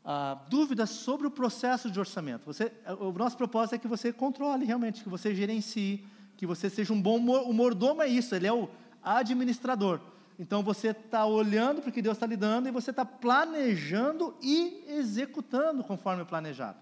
Ah, 0.04 0.38
dúvidas 0.48 0.90
sobre 0.90 1.26
o 1.26 1.30
processo 1.32 1.90
de 1.90 1.98
orçamento. 1.98 2.44
Você, 2.44 2.72
o 3.00 3.10
nosso 3.10 3.36
propósito 3.36 3.74
é 3.74 3.78
que 3.78 3.88
você 3.88 4.12
controle 4.12 4.64
realmente, 4.64 5.02
que 5.02 5.08
você 5.08 5.34
gerencie, 5.34 6.06
que 6.40 6.46
você 6.46 6.70
seja 6.70 6.90
um 6.90 7.02
bom 7.02 7.18
o 7.18 7.52
mordomo 7.52 8.00
é 8.00 8.08
isso, 8.08 8.34
ele 8.34 8.46
é 8.46 8.52
o 8.52 8.66
administrador. 9.02 10.00
Então 10.38 10.62
você 10.62 10.88
está 10.88 11.26
olhando 11.26 11.82
para 11.82 11.90
o 11.90 11.92
que 11.92 12.00
Deus 12.00 12.16
está 12.16 12.26
lhe 12.26 12.34
dando 12.34 12.66
e 12.66 12.72
você 12.72 12.88
está 12.88 13.04
planejando 13.04 14.34
e 14.40 14.82
executando 14.88 15.84
conforme 15.84 16.24
planejado. 16.24 16.78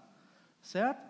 Certo? 0.61 1.01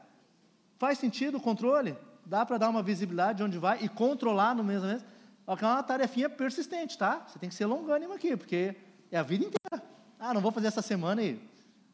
Faz 0.79 0.97
sentido 0.97 1.37
o 1.37 1.39
controle? 1.39 1.95
Dá 2.25 2.43
para 2.43 2.57
dar 2.57 2.69
uma 2.69 2.81
visibilidade 2.81 3.37
de 3.37 3.43
onde 3.43 3.59
vai 3.59 3.83
e 3.83 3.87
controlar 3.87 4.55
no 4.55 4.63
mesmo 4.63 4.87
mês? 4.87 5.05
É 5.45 5.65
uma 5.67 5.83
tarefinha 5.83 6.27
persistente, 6.27 6.97
tá? 6.97 7.23
Você 7.27 7.37
tem 7.37 7.49
que 7.49 7.55
ser 7.55 7.67
longânimo 7.67 8.13
aqui, 8.13 8.35
porque 8.35 8.75
é 9.11 9.19
a 9.19 9.23
vida 9.23 9.45
inteira. 9.45 9.87
Ah, 10.19 10.33
não 10.33 10.41
vou 10.41 10.51
fazer 10.51 10.69
essa 10.69 10.81
semana 10.81 11.21
e 11.21 11.39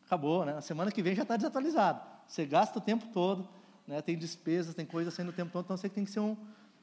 acabou, 0.06 0.45
né? 0.45 0.53
Na 0.53 0.61
semana 0.61 0.90
que 0.90 1.02
vem 1.02 1.15
já 1.15 1.23
está 1.23 1.36
desatualizado. 1.36 1.99
Você 2.26 2.45
gasta 2.45 2.80
o 2.80 2.82
tempo 2.82 3.07
todo, 3.07 3.45
né? 3.87 4.01
tem 4.01 4.17
despesas, 4.17 4.73
tem 4.73 4.85
coisas 4.85 5.13
saindo 5.13 5.29
o 5.29 5.33
tempo 5.33 5.51
todo, 5.51 5.65
então 5.65 5.77
você 5.77 5.89
tem 5.89 6.05
que 6.05 6.11
ser 6.11 6.19
um, 6.19 6.35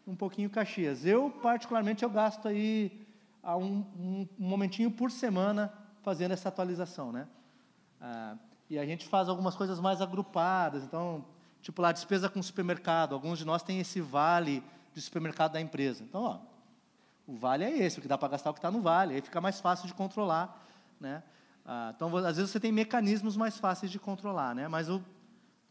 um 0.06 0.14
pouquinho 0.14 0.48
caxias. 0.50 1.04
Eu, 1.04 1.30
particularmente, 1.30 2.02
eu 2.02 2.10
gasto 2.10 2.46
aí 2.48 3.06
um, 3.44 3.84
um, 3.98 4.28
momentinho 4.38 4.90
por 4.90 5.10
semana 5.10 5.72
fazendo 6.02 6.32
essa 6.32 6.48
atualização, 6.48 7.12
né? 7.12 7.26
Ah, 8.00 8.36
e 8.68 8.78
a 8.78 8.86
gente 8.86 9.06
faz 9.06 9.28
algumas 9.28 9.54
coisas 9.54 9.78
mais 9.80 10.00
agrupadas, 10.00 10.82
então, 10.84 11.24
tipo 11.60 11.82
lá, 11.82 11.92
despesa 11.92 12.28
com 12.28 12.42
supermercado. 12.42 13.14
Alguns 13.14 13.38
de 13.38 13.44
nós 13.44 13.62
têm 13.62 13.80
esse 13.80 14.00
vale 14.00 14.62
de 14.94 15.00
supermercado 15.00 15.52
da 15.52 15.60
empresa. 15.60 16.02
Então, 16.02 16.22
ó, 16.22 16.38
o 17.26 17.36
vale 17.36 17.64
é 17.64 17.70
esse, 17.78 17.98
o 17.98 18.02
que 18.02 18.08
dá 18.08 18.16
para 18.16 18.28
gastar 18.28 18.50
é 18.50 18.52
o 18.52 18.54
que 18.54 18.58
está 18.58 18.70
no 18.70 18.80
vale, 18.80 19.14
aí 19.14 19.20
fica 19.20 19.40
mais 19.40 19.60
fácil 19.60 19.86
de 19.86 19.94
controlar, 19.94 20.66
né? 21.00 21.22
Ah, 21.64 21.92
então, 21.94 22.14
às 22.16 22.36
vezes 22.36 22.50
você 22.50 22.58
tem 22.58 22.72
mecanismos 22.72 23.36
mais 23.36 23.56
fáceis 23.58 23.90
de 23.90 23.98
controlar, 23.98 24.54
né? 24.54 24.66
Mas 24.68 24.88
o, 24.88 25.02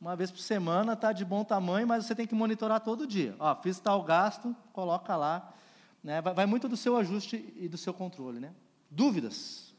uma 0.02 0.16
vez 0.16 0.32
por 0.32 0.40
semana 0.40 0.94
está 0.94 1.14
de 1.14 1.24
bom 1.24 1.44
tamanho, 1.44 1.88
mas 1.88 2.08
você 2.08 2.16
tem 2.16 2.26
que 2.26 2.34
monitorar 2.34 2.82
todo 2.82 3.06
dia. 3.06 3.36
Ó, 3.38 3.56
fiz 3.62 3.80
tal 3.80 4.02
gasto, 4.02 4.56
coloca 4.74 5.16
lá. 5.16 5.54
Né? 6.04 6.20
Vai, 6.22 6.34
vai 6.34 6.46
muito 6.48 6.68
do 6.68 6.76
seu 6.76 6.98
ajuste 6.98 7.54
e 7.56 7.68
do 7.68 7.78
seu 7.78 7.94
controle. 7.94 8.40
Né? 8.40 8.52
Dúvidas? 8.90 9.71